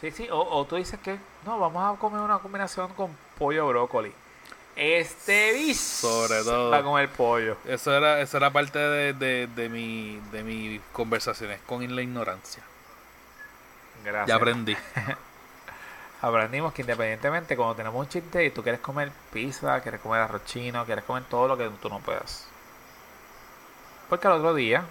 Sí, 0.00 0.10
sí, 0.10 0.28
o, 0.30 0.38
o 0.38 0.64
tú 0.66 0.76
dices 0.76 1.00
que 1.00 1.18
no, 1.44 1.58
vamos 1.58 1.96
a 1.96 1.98
comer 1.98 2.20
una 2.20 2.38
combinación 2.38 2.92
con 2.94 3.16
pollo 3.38 3.66
brócoli. 3.68 4.12
Este 4.76 5.54
bis 5.54 5.80
Sobre 5.80 6.42
todo. 6.44 6.70
va 6.70 6.78
a 6.78 6.82
comer 6.82 7.08
pollo. 7.08 7.56
Eso 7.66 7.96
era, 7.96 8.20
eso 8.20 8.36
era 8.36 8.50
parte 8.50 8.78
de, 8.78 9.12
de, 9.14 9.46
de 9.46 9.68
mi, 9.70 10.20
de 10.32 10.42
mis 10.42 10.82
conversaciones 10.92 11.60
con 11.66 11.96
la 11.96 12.02
ignorancia. 12.02 12.62
Gracias. 14.04 14.28
Ya 14.28 14.34
aprendí. 14.36 14.76
Aprendimos 16.22 16.72
que 16.72 16.82
independientemente 16.82 17.56
cuando 17.56 17.74
tenemos 17.74 18.00
un 18.00 18.08
chiste 18.08 18.44
y 18.44 18.50
tú 18.50 18.62
quieres 18.62 18.80
comer 18.80 19.12
pizza, 19.32 19.80
quieres 19.80 20.00
comer 20.00 20.22
arroz 20.22 20.44
chino, 20.46 20.84
quieres 20.86 21.04
comer 21.04 21.24
todo 21.24 21.48
lo 21.48 21.56
que 21.58 21.68
tú 21.80 21.88
no 21.88 22.00
puedas. 22.00 22.46
Porque 24.08 24.26
al 24.26 24.34
otro 24.34 24.54
día 24.54 24.84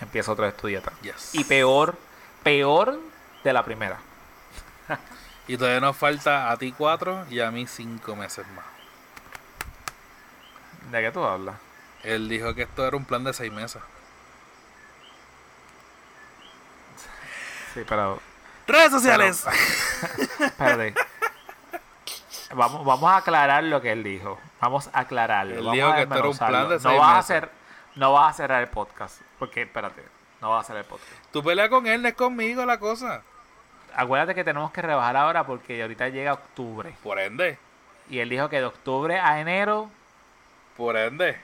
empieza 0.00 0.32
otra 0.32 0.46
vez 0.46 0.56
tu 0.56 0.68
dieta. 0.68 0.92
Yes. 1.02 1.34
Y 1.34 1.44
peor, 1.44 1.96
peor 2.42 3.00
de 3.42 3.52
la 3.52 3.64
primera. 3.64 3.98
Y 5.48 5.56
todavía 5.56 5.80
nos 5.80 5.96
falta 5.96 6.52
a 6.52 6.56
ti 6.56 6.70
cuatro 6.70 7.26
y 7.28 7.40
a 7.40 7.50
mí 7.50 7.66
cinco 7.66 8.14
meses 8.14 8.46
más. 8.54 8.64
¿De 10.92 11.00
qué 11.00 11.10
tú 11.10 11.24
hablas? 11.24 11.56
Él 12.04 12.28
dijo 12.28 12.54
que 12.54 12.62
esto 12.62 12.86
era 12.86 12.96
un 12.96 13.04
plan 13.04 13.24
de 13.24 13.32
seis 13.32 13.52
meses. 13.52 13.82
Sí, 17.74 17.82
pero 17.88 18.20
Redes 18.72 18.90
sociales. 18.90 19.44
Espérate. 20.40 20.94
Vamos, 22.54 22.84
vamos 22.84 23.10
a 23.10 23.18
aclarar 23.18 23.64
lo 23.64 23.80
que 23.80 23.92
él 23.92 24.02
dijo. 24.02 24.38
Vamos 24.60 24.88
a 24.92 25.00
aclararlo. 25.00 25.54
Él 25.54 25.70
dijo 25.72 25.94
que 25.94 26.02
esto 26.02 26.14
era 26.14 26.28
un 26.28 26.38
plan 26.38 26.68
de 26.68 26.78
no 26.78 26.96
vas 26.98 27.14
a 27.14 27.18
hacer, 27.18 27.50
no 27.96 28.12
vas 28.12 28.30
a 28.30 28.36
cerrar 28.36 28.62
el 28.62 28.68
podcast. 28.68 29.20
Porque, 29.38 29.62
espérate, 29.62 30.02
no 30.40 30.50
vas 30.50 30.58
a 30.58 30.60
hacer 30.60 30.76
el 30.76 30.84
podcast. 30.84 31.12
Tú 31.32 31.42
peleas 31.42 31.68
con 31.68 31.86
él, 31.86 32.00
no 32.00 32.08
es 32.08 32.14
conmigo 32.14 32.64
la 32.64 32.78
cosa. 32.78 33.22
Acuérdate 33.94 34.34
que 34.34 34.42
tenemos 34.44 34.70
que 34.72 34.80
rebajar 34.80 35.16
ahora 35.18 35.44
porque 35.44 35.82
ahorita 35.82 36.08
llega 36.08 36.32
octubre. 36.32 36.94
Por 37.02 37.18
ende, 37.18 37.58
Y 38.08 38.20
él 38.20 38.28
dijo 38.30 38.48
que 38.48 38.56
de 38.58 38.64
octubre 38.64 39.18
a 39.20 39.38
enero, 39.40 39.90
por 40.78 40.96
ende. 40.96 41.38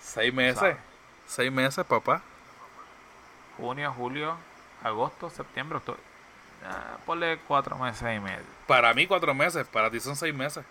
Seis 0.00 0.34
meses. 0.34 0.76
Seis 1.26 1.52
meses, 1.52 1.84
papá. 1.86 2.20
junio, 3.56 3.92
julio, 3.96 4.36
agosto, 4.82 5.30
septiembre, 5.30 5.78
octubre. 5.78 6.00
Ah, 6.64 6.98
ponle 7.06 7.38
cuatro 7.46 7.76
meses 7.78 8.02
y 8.02 8.20
medio. 8.20 8.44
Para 8.66 8.92
mí 8.94 9.06
cuatro 9.06 9.34
meses, 9.34 9.66
para 9.66 9.90
ti 9.90 10.00
son 10.00 10.16
seis 10.16 10.34
meses. 10.34 10.64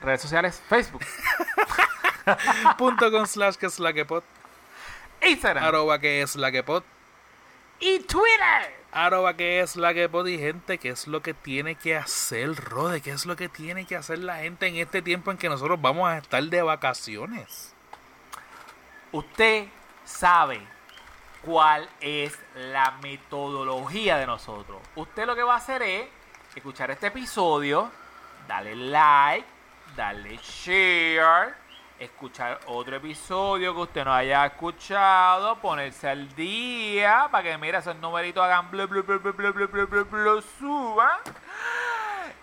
Redes 0.00 0.22
sociales, 0.22 0.60
Facebook, 0.68 1.04
Punto 2.78 3.10
con 3.10 3.26
slash 3.26 3.54
que 3.54 3.66
es 3.66 3.78
la 3.78 3.92
que 3.92 4.04
pot. 4.04 4.24
Instagram 5.20 5.62
Arroba 5.64 5.98
que 6.00 6.22
es 6.22 6.34
la 6.36 6.50
que 6.50 6.62
pot. 6.62 6.84
y 7.78 8.00
Twitter. 8.00 8.82
Arroba 8.90 9.34
que 9.36 9.60
es 9.60 9.76
la 9.76 9.94
que 9.94 10.08
pot 10.08 10.26
y 10.26 10.38
gente, 10.38 10.78
¿qué 10.78 10.90
es 10.90 11.06
lo 11.06 11.22
que 11.22 11.34
tiene 11.34 11.76
que 11.76 11.96
hacer, 11.96 12.54
Rode? 12.56 13.00
¿Qué 13.00 13.10
es 13.12 13.26
lo 13.26 13.36
que 13.36 13.48
tiene 13.48 13.86
que 13.86 13.96
hacer 13.96 14.18
la 14.18 14.38
gente 14.38 14.66
en 14.66 14.76
este 14.76 15.02
tiempo 15.02 15.30
en 15.30 15.38
que 15.38 15.48
nosotros 15.48 15.80
vamos 15.80 16.08
a 16.08 16.18
estar 16.18 16.42
de 16.42 16.62
vacaciones? 16.62 17.72
Usted 19.12 19.68
sabe 20.04 20.60
cuál 21.44 21.88
es 22.00 22.38
la 22.54 22.92
metodología 23.02 24.16
de 24.16 24.26
nosotros. 24.26 24.80
Usted 24.96 25.26
lo 25.26 25.34
que 25.34 25.42
va 25.42 25.54
a 25.54 25.58
hacer 25.58 25.82
es 25.82 26.08
escuchar 26.54 26.90
este 26.90 27.08
episodio, 27.08 27.90
darle 28.46 28.76
like, 28.76 29.46
darle 29.96 30.38
share, 30.38 31.54
escuchar 31.98 32.60
otro 32.66 32.96
episodio 32.96 33.74
que 33.74 33.80
usted 33.80 34.04
no 34.04 34.12
haya 34.12 34.46
escuchado, 34.46 35.56
ponerse 35.56 36.08
al 36.08 36.34
día 36.34 37.28
para 37.30 37.50
que 37.50 37.58
mira 37.58 37.78
esos 37.78 37.96
numeritos 37.96 38.42
hagan 38.42 38.70
blu 38.70 38.86
blu 38.86 39.02
blu 39.02 39.20
blu 39.20 39.32
blu 39.32 39.52
blu 39.52 39.86
blu 39.86 40.04
blu 40.04 40.42
suban. 40.58 41.18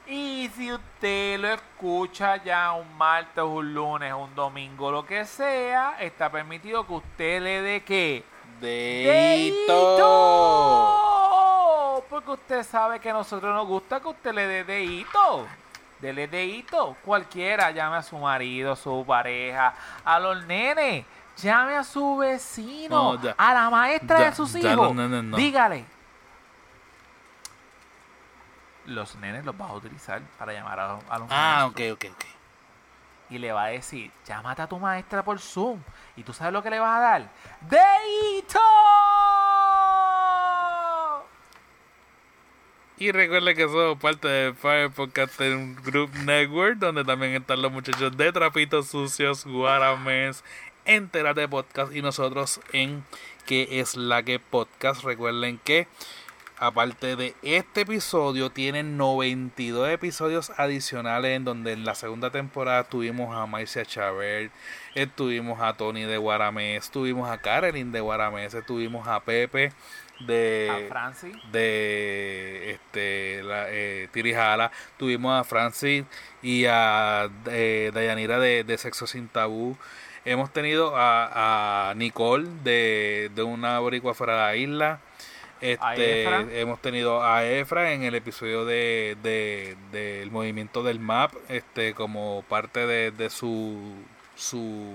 Y 0.08 0.50
si 0.56 0.72
usted 0.74 1.40
lo 1.40 1.50
escucha 1.50 2.38
ya 2.38 2.72
un 2.72 2.98
martes, 2.98 3.44
un 3.44 3.74
lunes, 3.76 4.12
un 4.12 4.34
domingo, 4.34 4.92
lo 4.92 5.06
que 5.06 5.24
sea, 5.26 5.98
está 6.00 6.32
permitido 6.32 6.88
que 6.88 6.94
usted 6.94 7.42
le 7.42 7.62
dé 7.62 7.84
qué? 7.84 8.24
¡Deito! 8.60 10.06
Porque 12.10 12.32
usted 12.32 12.64
sabe 12.64 13.00
que 13.00 13.10
a 13.10 13.14
nosotros 13.14 13.54
nos 13.54 13.68
gusta 13.68 14.00
que 14.00 14.08
usted 14.08 14.34
le 14.34 14.48
dé 14.48 14.64
deito. 14.64 15.48
Dele 16.00 16.28
deito. 16.28 16.96
Cualquiera, 17.04 17.72
llame 17.72 17.98
a 17.98 18.04
su 18.04 18.18
marido, 18.18 18.76
su 18.76 19.04
pareja, 19.06 19.74
a 20.04 20.20
los 20.20 20.44
nenes. 20.46 21.06
Llame 21.38 21.76
a 21.78 21.84
su 21.86 22.18
vecino, 22.18 23.14
No, 23.14 23.20
a 23.38 23.54
la 23.54 23.70
maestra 23.70 24.20
de 24.22 24.36
sus 24.36 24.54
hijos. 24.56 24.76
los 24.76 24.96
nenes 24.96 25.24
no. 25.24 25.38
Dígale. 25.38 25.86
Los 28.86 29.16
nenes 29.18 29.46
los 29.46 29.56
vas 29.58 29.70
a 29.70 29.74
utilizar 29.74 30.22
para 30.38 30.52
llamar 30.52 30.80
a, 30.80 31.00
a 31.10 31.20
los 31.20 31.28
Ah, 31.32 31.66
ok, 31.70 31.80
ok, 31.94 32.06
ok. 32.12 32.26
Y 33.30 33.38
le 33.38 33.52
va 33.52 33.66
a 33.66 33.68
decir, 33.68 34.12
llámate 34.26 34.62
a 34.62 34.68
tu 34.68 34.80
maestra 34.80 35.24
por 35.24 35.40
Zoom. 35.40 35.80
¿Y 36.16 36.24
tú 36.24 36.34
sabes 36.34 36.54
lo 36.54 36.64
que 36.64 36.70
le 36.70 36.80
vas 36.80 36.98
a 36.98 37.02
dar? 37.02 37.32
¡Deito! 37.62 38.60
Y 42.98 43.12
recuerden 43.14 43.56
que 43.56 43.64
somos 43.64 43.98
parte 43.98 44.28
de 44.28 44.54
Fire 44.54 44.92
Podcasting 44.92 45.76
Group 45.84 46.12
Network, 46.26 46.80
donde 46.80 47.06
también 47.06 47.34
están 47.34 47.62
los 47.62 47.72
muchachos 47.72 48.18
de 48.18 48.34
Trapitos 48.34 48.90
Sucios, 48.90 49.46
Guaramés, 49.46 50.44
Entérate 50.84 51.48
Podcast 51.48 51.96
y 51.96 52.02
nosotros 52.02 52.60
en 52.74 53.06
que 53.46 53.80
es 53.80 53.96
la 53.96 54.24
que 54.24 54.40
podcast. 54.40 55.04
Recuerden 55.04 55.60
que 55.64 55.88
aparte 56.60 57.16
de 57.16 57.36
este 57.42 57.82
episodio, 57.82 58.50
tienen 58.50 58.98
92 58.98 59.90
episodios 59.90 60.52
adicionales 60.58 61.38
en 61.38 61.46
donde 61.46 61.72
en 61.72 61.86
la 61.86 61.96
segunda 61.96 62.32
temporada 62.32 62.84
tuvimos 62.84 63.36
a 63.36 63.46
Marcia 63.46 63.86
Chabert, 63.86 64.52
estuvimos 64.94 65.62
a 65.62 65.74
Tony 65.78 66.04
de 66.04 66.18
Guaramés, 66.18 66.92
tuvimos 66.92 67.30
a 67.30 67.38
Carolyn 67.38 67.92
de 67.92 68.02
Guaramés, 68.02 68.54
estuvimos 68.54 69.08
a 69.08 69.22
Pepe 69.22 69.72
de 70.20 70.70
A 70.70 70.90
Francis. 70.90 71.36
de 71.52 72.72
este 72.72 73.42
la, 73.44 73.68
eh, 73.70 74.10
Tirijala, 74.12 74.72
tuvimos 74.98 75.40
a 75.40 75.46
Francis 75.46 76.04
y 76.42 76.66
a 76.66 77.30
eh, 77.48 77.92
Dayanira 77.94 78.38
de, 78.40 78.66
de 78.66 78.78
Sexo 78.78 79.08
Sin 79.08 79.30
Tabú. 79.30 79.78
Hemos 80.26 80.52
tenido 80.52 80.98
a, 80.98 81.90
a 81.90 81.94
Nicole 81.96 82.50
de, 82.64 83.32
de 83.34 83.44
una 83.44 83.80
boricua 83.80 84.14
fuera 84.14 84.34
de 84.34 84.40
la 84.40 84.56
isla. 84.58 85.00
Este, 85.62 86.24
hemos 86.62 86.82
tenido 86.82 87.24
a 87.24 87.46
Efra 87.46 87.92
en 87.94 88.04
el 88.04 88.16
episodio 88.16 88.66
de, 88.66 89.18
de- 89.24 89.76
del 89.92 90.32
movimiento 90.32 90.84
del 90.84 91.00
MAP, 91.00 91.34
este, 91.50 91.94
como 91.94 92.44
parte 92.48 92.86
de, 92.88 93.12
de 93.12 93.30
su, 93.30 93.94
su 94.36 94.94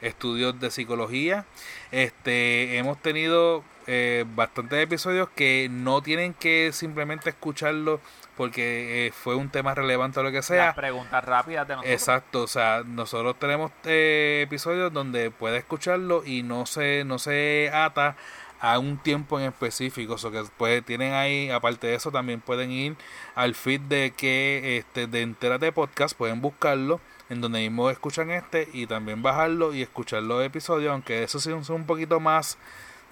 estudios 0.00 0.58
de 0.60 0.70
psicología. 0.70 1.44
Este, 1.90 2.78
hemos 2.78 3.00
tenido 3.02 3.62
eh, 3.86 4.24
bastantes 4.34 4.82
episodios 4.82 5.28
que 5.34 5.68
no 5.70 6.02
tienen 6.02 6.34
que 6.34 6.70
simplemente 6.72 7.30
escucharlo 7.30 8.00
porque 8.36 9.06
eh, 9.08 9.12
fue 9.12 9.34
un 9.34 9.50
tema 9.50 9.74
relevante 9.74 10.18
o 10.18 10.22
lo 10.22 10.32
que 10.32 10.42
sea. 10.42 10.66
Las 10.66 10.74
preguntas 10.74 11.22
rápidas 11.24 11.68
de 11.68 11.74
nosotros. 11.74 11.92
Exacto, 11.92 12.42
o 12.42 12.46
sea, 12.46 12.82
nosotros 12.86 13.36
tenemos 13.38 13.70
eh, 13.84 14.40
episodios 14.44 14.92
donde 14.92 15.30
puede 15.30 15.58
escucharlo 15.58 16.24
y 16.24 16.42
no 16.42 16.64
se, 16.66 17.04
no 17.04 17.18
se 17.18 17.70
ata 17.72 18.16
a 18.62 18.78
un 18.78 18.96
tiempo 18.96 19.40
en 19.40 19.46
específico, 19.46 20.14
o 20.14 20.18
sea, 20.18 20.30
que 20.30 20.44
pues, 20.56 20.84
tienen 20.84 21.14
ahí, 21.14 21.50
aparte 21.50 21.88
de 21.88 21.96
eso, 21.96 22.12
también 22.12 22.40
pueden 22.40 22.70
ir 22.70 22.96
al 23.34 23.56
feed 23.56 23.80
de 23.80 24.12
que 24.16 24.78
este 24.78 25.08
de 25.08 25.22
Entérate 25.22 25.72
Podcast, 25.72 26.16
pueden 26.16 26.40
buscarlo, 26.40 27.00
en 27.28 27.40
donde 27.40 27.58
mismo 27.58 27.90
escuchan 27.90 28.30
este 28.30 28.68
y 28.72 28.86
también 28.86 29.20
bajarlo 29.20 29.74
y 29.74 29.82
escuchar 29.82 30.22
los 30.22 30.44
episodios, 30.44 30.92
aunque 30.92 31.24
eso 31.24 31.40
sí 31.40 31.50
son 31.64 31.76
un 31.76 31.86
poquito 31.86 32.20
más 32.20 32.56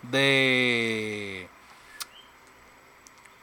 de 0.03 1.49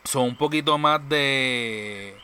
son 0.05 0.23
un 0.23 0.37
poquito 0.37 0.77
más 0.77 1.07
de 1.09 2.15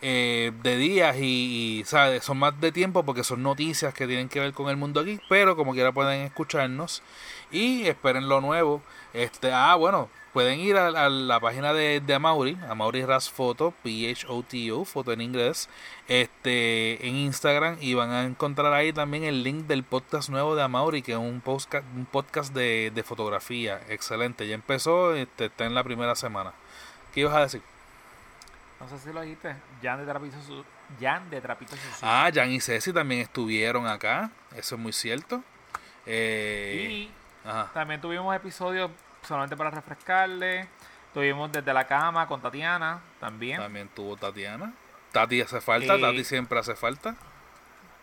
eh, 0.00 0.52
de 0.62 0.76
días 0.76 1.16
y, 1.16 1.80
y, 1.80 1.84
¿sabes? 1.86 2.22
son 2.22 2.38
más 2.38 2.60
de 2.60 2.70
tiempo 2.70 3.04
porque 3.04 3.24
son 3.24 3.42
noticias 3.42 3.94
que 3.94 4.06
tienen 4.06 4.28
que 4.28 4.38
ver 4.38 4.52
con 4.52 4.68
el 4.68 4.76
mundo 4.76 5.00
aquí 5.00 5.18
pero 5.28 5.56
como 5.56 5.72
quiera 5.72 5.92
pueden 5.92 6.20
escucharnos 6.20 7.02
y 7.54 7.86
esperen 7.86 8.28
lo 8.28 8.40
nuevo 8.40 8.82
este 9.12 9.52
ah 9.52 9.76
bueno 9.76 10.10
pueden 10.32 10.58
ir 10.58 10.76
a, 10.76 10.88
a 10.88 11.08
la 11.08 11.38
página 11.38 11.72
de, 11.72 12.00
de 12.00 12.14
Amaury 12.14 12.58
Amaury 12.68 13.04
Ras 13.04 13.30
Photo 13.30 13.72
P-H-O-T-O 13.84 14.84
foto 14.84 15.12
en 15.12 15.20
inglés 15.20 15.68
este 16.08 17.06
en 17.06 17.14
Instagram 17.14 17.76
y 17.80 17.94
van 17.94 18.10
a 18.10 18.24
encontrar 18.24 18.72
ahí 18.72 18.92
también 18.92 19.22
el 19.22 19.44
link 19.44 19.66
del 19.66 19.84
podcast 19.84 20.30
nuevo 20.30 20.56
de 20.56 20.62
Amaury 20.62 21.02
que 21.02 21.12
es 21.12 21.18
un 21.18 21.40
podcast, 21.40 21.86
un 21.94 22.06
podcast 22.06 22.52
de, 22.52 22.90
de 22.92 23.02
fotografía 23.04 23.80
excelente 23.88 24.48
ya 24.48 24.56
empezó 24.56 25.14
este, 25.14 25.44
está 25.44 25.64
en 25.64 25.74
la 25.74 25.84
primera 25.84 26.16
semana 26.16 26.52
¿qué 27.14 27.20
ibas 27.20 27.34
a 27.34 27.40
decir? 27.42 27.62
No 28.80 28.88
sé 28.88 28.98
si 28.98 29.12
lo 29.14 29.22
dijiste. 29.22 29.54
Jan 29.82 29.98
de 29.98 30.04
Trapito, 30.04 30.36
Jan 31.00 31.30
de 31.30 31.40
Trapito. 31.40 31.74
Ah, 32.02 32.30
Jan 32.34 32.50
y 32.50 32.60
Ceci 32.60 32.92
también 32.92 33.22
estuvieron 33.22 33.86
acá. 33.86 34.30
Eso 34.54 34.74
es 34.74 34.80
muy 34.80 34.92
cierto. 34.92 35.42
Eh, 36.04 36.88
y 36.90 37.10
ajá. 37.44 37.70
también 37.72 38.00
tuvimos 38.00 38.34
episodios 38.34 38.90
solamente 39.26 39.56
para 39.56 39.70
refrescarle. 39.70 40.68
Tuvimos 41.12 41.52
desde 41.52 41.72
la 41.72 41.86
cama 41.86 42.26
con 42.26 42.40
Tatiana 42.40 43.00
también. 43.20 43.60
También 43.60 43.88
tuvo 43.88 44.16
Tatiana. 44.16 44.72
Tati 45.12 45.40
hace 45.40 45.60
falta, 45.60 45.94
Eh, 45.94 46.00
Tati 46.00 46.24
siempre 46.24 46.58
hace 46.58 46.74
falta. 46.74 47.14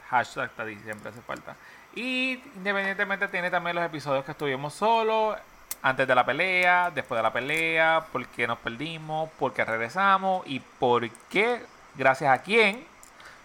Hashtag 0.09 0.49
Tati 0.51 0.75
siempre 0.77 1.09
hace 1.09 1.21
falta. 1.21 1.55
Y 1.93 2.41
independientemente 2.55 3.27
tiene 3.27 3.51
también 3.51 3.75
los 3.75 3.85
episodios 3.85 4.23
que 4.23 4.31
estuvimos 4.31 4.73
solos, 4.73 5.37
antes 5.81 6.07
de 6.07 6.15
la 6.15 6.25
pelea, 6.25 6.89
después 6.89 7.19
de 7.19 7.23
la 7.23 7.33
pelea, 7.33 8.05
por 8.13 8.25
qué 8.27 8.47
nos 8.47 8.59
perdimos, 8.59 9.29
por 9.31 9.53
qué 9.53 9.65
regresamos 9.65 10.43
y 10.47 10.61
por 10.61 11.09
qué, 11.29 11.61
gracias 11.95 12.31
a 12.31 12.41
quién, 12.41 12.85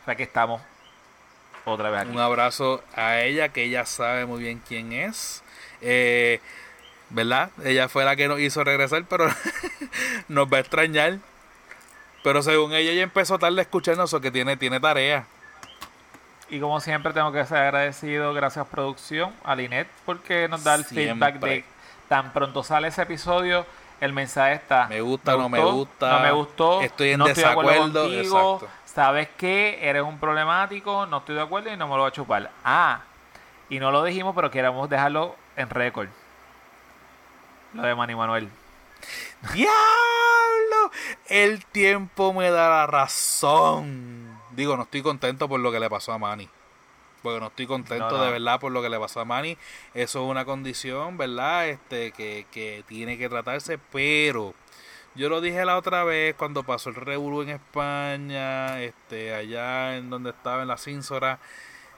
fue 0.05 0.17
que 0.17 0.23
estamos 0.23 0.63
otra 1.65 1.91
vez 1.91 2.03
aquí. 2.03 2.11
Un 2.11 2.21
abrazo 2.21 2.85
a 2.95 3.19
ella, 3.19 3.49
que 3.49 3.65
ella 3.65 3.85
sabe 3.85 4.27
muy 4.27 4.43
bien 4.43 4.63
quién 4.67 4.93
es. 4.93 5.43
Eh, 5.81 6.41
¿Verdad? 7.11 7.51
Ella 7.65 7.89
fue 7.89 8.05
la 8.05 8.17
que 8.17 8.27
nos 8.29 8.41
hizo 8.41 8.65
regresar, 8.65 9.05
pero 9.09 9.29
nos 10.29 10.53
va 10.53 10.59
a 10.59 10.61
extrañar. 10.61 11.19
Pero 12.25 12.43
según 12.43 12.73
ella, 12.73 12.91
ella 12.91 13.03
empezó 13.03 13.39
tarde 13.39 13.61
a 13.61 13.63
escucharnos, 13.63 14.13
o 14.13 14.21
que 14.21 14.31
tiene, 14.31 14.57
tiene 14.57 14.81
tarea. 14.81 15.27
Y 16.49 16.61
como 16.61 16.81
siempre 16.81 17.13
tengo 17.13 17.33
que 17.33 17.45
ser 17.45 17.59
agradecido, 17.59 18.33
gracias 18.35 18.67
producción, 18.67 19.33
a 19.45 19.55
Linet, 19.55 19.89
porque 20.05 20.49
nos 20.49 20.65
da 20.65 20.75
el 20.75 20.85
feedback 20.85 21.37
de 21.41 21.65
tan 22.09 22.33
pronto 22.33 22.63
sale 22.63 22.89
ese 22.89 23.03
episodio, 23.03 23.67
el 24.01 24.13
mensaje 24.13 24.55
está. 24.55 24.87
Me 24.87 25.01
gusta, 25.01 25.37
no 25.37 25.49
me 25.49 25.61
gusta, 25.61 26.11
No 26.13 26.21
me 26.21 26.33
gustó. 26.33 26.81
estoy 26.83 27.11
en 27.11 27.19
no 27.19 27.25
de 27.27 27.33
acuerdo 27.33 27.71
desacuerdo, 27.71 28.03
contigo, 28.03 28.55
exacto. 28.55 28.77
Sabes 28.87 29.29
que 29.37 29.79
eres 29.83 30.03
un 30.03 30.19
problemático, 30.19 31.07
no 31.07 31.19
estoy 31.19 31.35
de 31.35 31.43
acuerdo 31.43 31.73
y 31.73 31.77
no 31.77 31.87
me 31.87 31.95
lo 31.95 32.03
voy 32.03 32.09
a 32.09 32.13
chupar. 32.13 32.51
Ah, 32.65 33.01
y 33.69 33.79
no 33.79 33.91
lo 33.91 34.05
dijimos, 34.05 34.35
pero 34.35 34.51
queremos 34.51 34.89
dejarlo 34.89 35.35
en 35.57 35.71
récord. 35.71 36.09
Lo 37.75 37.83
de 37.83 37.95
Manny 37.95 38.15
Manuel. 38.15 38.49
¡Diablo! 39.55 39.73
El 41.29 41.65
tiempo 41.67 42.33
me 42.33 42.51
da 42.51 42.69
la 42.69 42.87
razón. 42.87 44.39
Digo, 44.53 44.77
no 44.77 44.85
estoy 44.85 45.03
contento 45.03 45.49
por 45.49 45.61
lo 45.61 45.71
que 45.73 45.81
le 45.81 45.91
pasó 45.91 46.13
a 46.13 46.19
Manny. 46.19 46.49
Porque 47.23 47.41
no 47.41 47.49
estoy 47.49 47.67
contento 47.67 48.09
No, 48.11 48.19
no. 48.19 48.25
de 48.25 48.31
verdad 48.31 48.61
por 48.61 48.71
lo 48.73 48.83
que 48.83 48.89
le 48.89 48.99
pasó 48.99 49.21
a 49.21 49.25
Manny. 49.25 49.59
Eso 49.95 50.25
es 50.25 50.31
una 50.31 50.45
condición, 50.45 51.19
¿verdad? 51.19 51.69
Este, 51.69 52.13
que, 52.13 52.47
que 52.53 52.85
tiene 52.87 53.19
que 53.19 53.29
tratarse, 53.29 53.79
pero 53.79 54.55
yo 55.17 55.29
lo 55.29 55.41
dije 55.41 55.65
la 55.65 55.77
otra 55.79 56.05
vez 56.05 56.35
cuando 56.37 56.63
pasó 56.63 56.91
el 56.91 56.95
revolú 56.95 57.43
en 57.43 57.49
España, 57.51 58.81
este, 58.83 59.35
allá 59.35 59.97
en 59.97 60.11
donde 60.11 60.31
estaba 60.31 60.63
en 60.63 60.69
la 60.69 60.77
Cínsora. 60.77 61.39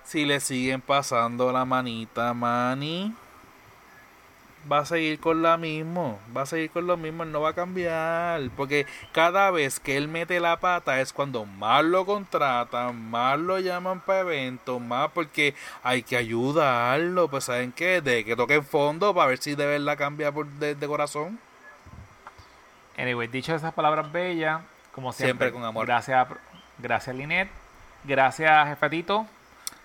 Si 0.04 0.24
le 0.24 0.40
siguen 0.40 0.80
pasando 0.80 1.52
la 1.52 1.64
manita 1.64 2.30
a 2.30 2.34
Manny, 2.34 3.12
va 4.70 4.80
a 4.80 4.84
seguir 4.84 5.20
con 5.20 5.42
la 5.42 5.56
mismo, 5.56 6.18
va 6.36 6.42
a 6.42 6.46
seguir 6.46 6.70
con 6.70 6.86
lo 6.86 6.96
mismo, 6.96 7.22
él 7.22 7.32
no 7.32 7.40
va 7.40 7.50
a 7.50 7.54
cambiar, 7.54 8.42
porque 8.56 8.86
cada 9.12 9.50
vez 9.50 9.80
que 9.80 9.96
él 9.96 10.08
mete 10.08 10.40
la 10.40 10.58
pata 10.58 11.00
es 11.00 11.12
cuando 11.12 11.44
más 11.44 11.84
lo 11.84 12.04
contratan, 12.04 13.10
más 13.10 13.38
lo 13.38 13.58
llaman 13.58 14.00
para 14.00 14.20
eventos, 14.20 14.80
más 14.80 15.10
porque 15.12 15.54
hay 15.82 16.02
que 16.02 16.16
ayudarlo, 16.16 17.28
pues 17.28 17.44
saben 17.44 17.72
qué, 17.72 18.00
de 18.00 18.24
que 18.24 18.36
toque 18.36 18.54
en 18.54 18.64
fondo 18.64 19.14
para 19.14 19.28
ver 19.28 19.38
si 19.38 19.54
de 19.54 19.66
verdad 19.66 19.96
cambia 19.96 20.32
por, 20.32 20.46
de, 20.46 20.74
de 20.74 20.86
corazón. 20.86 21.38
Anyway, 22.96 23.28
dicho 23.28 23.54
esas 23.54 23.72
palabras 23.72 24.10
bellas, 24.10 24.60
como 24.92 25.12
siempre, 25.12 25.48
Siempre 25.48 25.52
con 25.52 25.64
amor. 25.64 25.86
Gracias, 25.86 26.26
gracias 26.78 27.14
Linet, 27.14 27.48
gracias 28.04 28.68
Jefetito, 28.68 29.26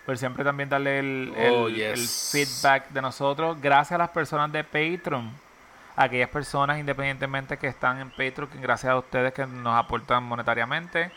por 0.05 0.17
siempre 0.17 0.43
también 0.43 0.69
darle 0.69 0.99
el, 0.99 1.33
el- 1.37 1.53
Oh, 1.53 1.67
el 1.69 1.97
feedback 2.07 2.89
de 2.89 3.01
nosotros. 3.01 3.57
Gracias 3.61 3.93
a 3.93 3.97
las 3.97 4.09
personas 4.09 4.51
de 4.51 4.63
Patreon, 4.63 5.31
aquellas 5.95 6.29
personas 6.29 6.79
independientemente 6.79 7.57
que 7.57 7.67
están 7.67 7.99
en 7.99 8.09
Patreon, 8.09 8.47
que 8.47 8.57
gracias 8.59 8.91
a 8.91 8.97
ustedes 8.97 9.33
que 9.33 9.45
nos 9.45 9.75
aportan 9.77 10.23
monetariamente. 10.23 11.11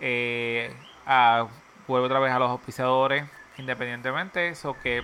Eh, 0.00 0.72
a- 1.06 1.46
vuelvo 1.86 2.06
otra 2.06 2.18
vez 2.20 2.32
a 2.32 2.38
los 2.38 2.50
auspiciadores 2.50 3.24
independientemente, 3.56 4.48
eso 4.48 4.76
que 4.82 5.02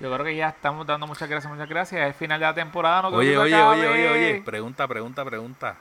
yo 0.00 0.12
creo 0.12 0.24
que 0.24 0.34
ya 0.34 0.48
estamos 0.48 0.86
dando 0.86 1.06
muchas 1.06 1.28
gracias, 1.28 1.52
muchas 1.52 1.68
gracias. 1.68 2.00
Es 2.00 2.06
el 2.08 2.14
final 2.14 2.40
de 2.40 2.46
la 2.46 2.54
temporada, 2.54 3.02
no 3.02 3.08
Oye, 3.08 3.36
oye, 3.36 3.54
acabe. 3.54 3.86
oye, 3.86 3.88
oye, 3.88 4.08
oye, 4.08 4.42
pregunta, 4.44 4.88
pregunta, 4.88 5.24
pregunta. 5.24 5.76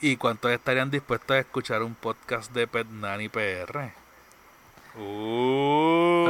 ¿Y 0.00 0.16
cuántos 0.16 0.50
estarían 0.52 0.90
dispuestos 0.90 1.34
a 1.36 1.38
escuchar 1.40 1.82
un 1.82 1.94
podcast 1.94 2.52
de 2.52 2.66
Pet 2.68 2.86
Nanny 2.88 3.28
PR? 3.28 3.90
Uh. 4.96 6.28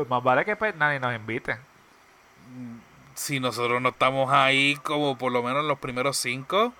Uh, 0.00 0.06
más 0.08 0.22
vale 0.22 0.44
que 0.44 0.56
pues, 0.56 0.74
nadie 0.76 1.00
nos 1.00 1.14
invite. 1.14 1.56
si 3.14 3.40
nosotros 3.40 3.82
no 3.82 3.88
estamos 3.90 4.32
ahí 4.32 4.76
como 4.82 5.18
por 5.18 5.32
lo 5.32 5.42
menos 5.42 5.62
en 5.62 5.68
los 5.68 5.78
primeros 5.78 6.16
cinco, 6.16 6.72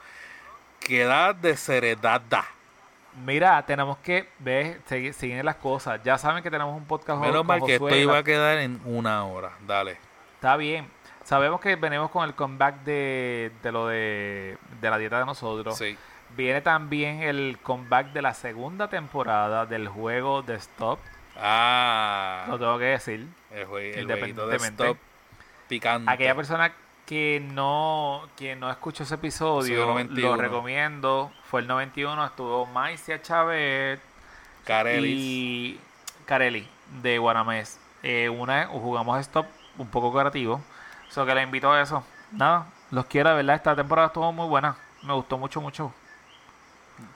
queda 0.81 1.33
desheredada. 1.33 2.45
Mira, 3.25 3.65
tenemos 3.67 3.99
que 3.99 4.29
ver, 4.39 4.81
seguir, 4.87 5.13
seguir 5.13 5.45
las 5.45 5.57
cosas. 5.57 6.01
Ya 6.05 6.17
saben 6.19 6.43
que 6.43 6.51
tenemos 6.51 6.77
un 6.77 6.85
podcast 6.85 7.21
Menos 7.21 7.45
mal 7.45 7.61
que 7.65 7.75
esto 7.75 7.97
iba 7.97 8.19
a 8.19 8.23
quedar 8.23 8.59
en 8.59 8.81
una 8.85 9.25
hora. 9.25 9.51
Dale. 9.67 9.99
Está 10.35 10.57
bien. 10.57 10.89
Sabemos 11.25 11.61
que 11.61 11.75
venimos 11.75 12.11
con 12.11 12.25
el 12.25 12.35
comeback 12.35 12.85
de, 12.85 13.51
de 13.63 13.73
lo 13.73 13.89
de, 13.89 14.57
de 14.81 14.91
la 14.91 14.99
dieta 14.99 15.19
de 15.19 15.27
nosotros. 15.27 15.77
Sí. 15.77 15.99
Viene 16.37 16.61
también 16.61 17.23
el 17.23 17.59
comeback 17.63 18.13
de 18.13 18.23
la 18.23 18.35
segunda 18.35 18.89
temporada 18.89 19.67
del 19.67 19.89
juego 19.89 20.43
de 20.43 20.55
Stop. 20.57 20.99
Ah, 21.37 22.45
Lo 22.49 22.59
tengo 22.59 22.79
que 22.79 22.85
decir. 22.85 23.27
el, 23.53 23.67
jue- 23.67 23.95
el 23.97 24.07
de 24.07 24.57
stop 24.57 24.97
picante. 25.69 26.11
Aquella 26.11 26.35
persona 26.35 26.73
que 27.07 27.41
no 27.53 28.29
que 28.37 28.55
no 28.57 28.71
escuchó 28.71 29.05
ese 29.05 29.15
episodio, 29.15 29.75
Episodio 29.75 29.87
91. 29.87 30.37
lo 30.37 30.43
recomiendo. 30.43 31.33
Fue 31.45 31.61
el 31.61 31.67
91, 31.67 32.25
estuvo 32.27 32.67
Maicia 32.67 33.23
Chávez 33.23 34.01
y 35.07 35.79
Carelli 36.27 36.69
de 37.03 37.19
Guanamés. 37.19 37.79
Eh, 38.03 38.29
una 38.29 38.67
jugamos 38.67 39.19
stop 39.21 39.47
un 39.79 39.89
poco 39.89 40.13
creativo. 40.13 40.61
So 41.09 41.25
que 41.25 41.35
le 41.35 41.43
invito 41.43 41.73
a 41.73 41.81
eso. 41.81 42.05
nada, 42.33 42.67
los 42.91 43.07
quiero, 43.07 43.31
de 43.31 43.37
verdad. 43.37 43.57
Esta 43.57 43.75
temporada 43.77 44.09
estuvo 44.09 44.31
muy 44.33 44.47
buena. 44.47 44.77
Me 45.03 45.13
gustó 45.15 45.39
mucho, 45.39 45.61
mucho. 45.61 45.93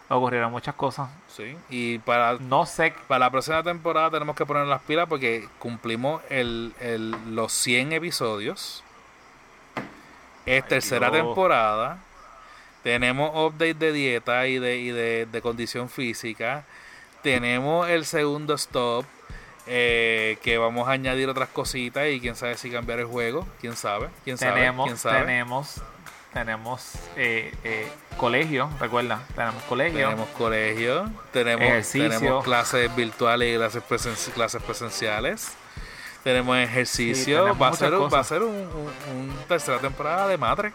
Ocurrieron 0.08 0.50
muchas 0.52 0.74
cosas. 0.74 1.08
Sí. 1.28 1.56
Y 1.70 1.98
para, 1.98 2.34
No 2.38 2.66
sé. 2.66 2.94
para 3.08 3.20
la 3.20 3.30
próxima 3.30 3.62
temporada 3.62 4.10
tenemos 4.10 4.36
que 4.36 4.44
poner 4.46 4.66
las 4.66 4.82
pilas 4.82 5.06
porque 5.08 5.48
cumplimos 5.58 6.20
el, 6.28 6.74
el- 6.80 7.34
los 7.34 7.52
100 7.52 7.92
episodios. 7.92 8.82
Es 10.44 10.62
Ay, 10.62 10.68
tercera 10.68 11.10
Dios. 11.10 11.24
temporada. 11.24 11.98
Tenemos 12.82 13.30
update 13.34 13.74
de 13.74 13.92
dieta 13.92 14.46
y 14.48 14.58
de, 14.58 14.76
y 14.78 14.90
de, 14.90 15.26
de 15.26 15.42
condición 15.42 15.88
física. 15.88 16.64
Tenemos 17.22 17.88
el 17.88 18.04
segundo 18.04 18.54
stop. 18.54 19.04
eh, 19.68 20.38
que 20.42 20.58
vamos 20.58 20.88
a 20.88 20.90
añadir 20.92 21.28
otras 21.28 21.48
cositas 21.48 22.08
y 22.08 22.20
quién 22.20 22.34
sabe 22.34 22.56
si 22.56 22.68
cambiar 22.68 22.98
el 22.98 23.06
juego. 23.06 23.46
Quién 23.60 23.76
sabe. 23.76 24.08
Quién 24.24 24.36
sabe. 24.36 24.54
Tenemos, 24.54 24.86
¿Quién 24.86 24.98
sabe? 24.98 25.20
tenemos, 25.20 25.80
tenemos 26.32 26.94
eh, 27.16 27.54
eh, 27.64 27.92
colegio, 28.16 28.70
recuerda, 28.80 29.20
tenemos 29.34 29.62
colegio. 29.64 29.98
Tenemos 29.98 30.28
colegio, 30.30 31.10
tenemos, 31.32 31.62
Ejercicio. 31.64 32.08
tenemos 32.08 32.44
clases 32.44 32.94
virtuales 32.96 33.54
y 33.54 33.56
clases, 33.58 33.82
presen- 33.88 34.32
clases 34.32 34.62
presenciales. 34.62 35.54
Tenemos 36.24 36.56
ejercicio. 36.56 37.38
tenemos 37.40 37.60
va, 37.60 37.68
a 37.68 37.72
ser, 37.74 37.92
va 37.92 38.20
a 38.20 38.24
ser 38.24 38.42
un, 38.42 38.54
un- 38.54 38.92
un 39.16 39.36
tercera 39.48 39.78
temporada 39.78 40.28
de 40.28 40.38
madre. 40.38 40.72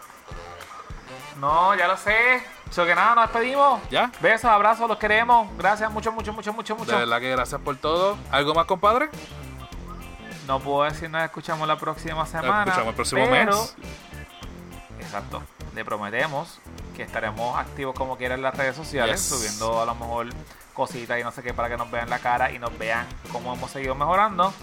No, 1.39 1.75
ya 1.75 1.87
lo 1.87 1.95
sé. 1.97 2.43
So 2.69 2.85
que 2.85 2.93
nada, 2.95 3.15
nos 3.15 3.31
despedimos. 3.31 3.79
¿Ya? 3.89 4.11
Besos, 4.19 4.45
abrazos, 4.45 4.89
los 4.89 4.97
queremos. 4.97 5.47
Gracias 5.57 5.89
mucho, 5.91 6.11
mucho, 6.11 6.33
mucho, 6.33 6.51
mucho, 6.53 6.73
De 6.75 6.79
mucho. 6.79 6.97
verdad 6.97 7.19
que 7.21 7.31
gracias 7.31 7.61
por 7.61 7.77
todo. 7.77 8.17
¿Algo 8.31 8.53
más, 8.53 8.65
compadre? 8.65 9.09
No 10.47 10.59
puedo 10.59 10.83
decir 10.89 11.09
nada, 11.09 11.25
escuchamos 11.25 11.67
la 11.67 11.77
próxima 11.77 12.25
semana. 12.25 12.63
escuchamos 12.63 12.89
el 12.89 12.95
próximo 12.95 13.25
pero- 13.29 13.45
mes. 13.45 13.75
Exacto. 14.99 15.43
Le 15.75 15.85
prometemos 15.85 16.59
que 16.95 17.03
estaremos 17.03 17.57
activos 17.57 17.95
como 17.95 18.17
quieran 18.17 18.39
en 18.39 18.43
las 18.43 18.55
redes 18.55 18.75
sociales, 18.75 19.21
subiendo 19.21 19.81
a 19.81 19.85
lo 19.85 19.95
mejor 19.95 20.27
cositas 20.73 21.19
y 21.19 21.23
no 21.23 21.31
sé 21.31 21.43
qué 21.43 21.53
para 21.53 21.69
que 21.69 21.77
nos 21.77 21.89
vean 21.89 22.09
la 22.09 22.19
cara 22.19 22.51
y 22.51 22.59
nos 22.59 22.77
vean 22.77 23.07
cómo 23.31 23.53
hemos 23.53 23.71
seguido 23.71 23.95
mejorando. 23.95 24.53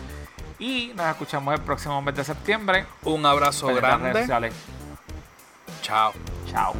Y 0.58 0.92
nos 0.94 1.06
escuchamos 1.06 1.54
el 1.54 1.60
próximo 1.60 2.00
mes 2.02 2.14
de 2.14 2.24
septiembre. 2.24 2.86
Un 3.02 3.26
abrazo 3.26 3.66
Feliz 3.66 3.80
grande. 3.80 4.52
Chao. 5.82 6.12
Chao. 6.50 6.74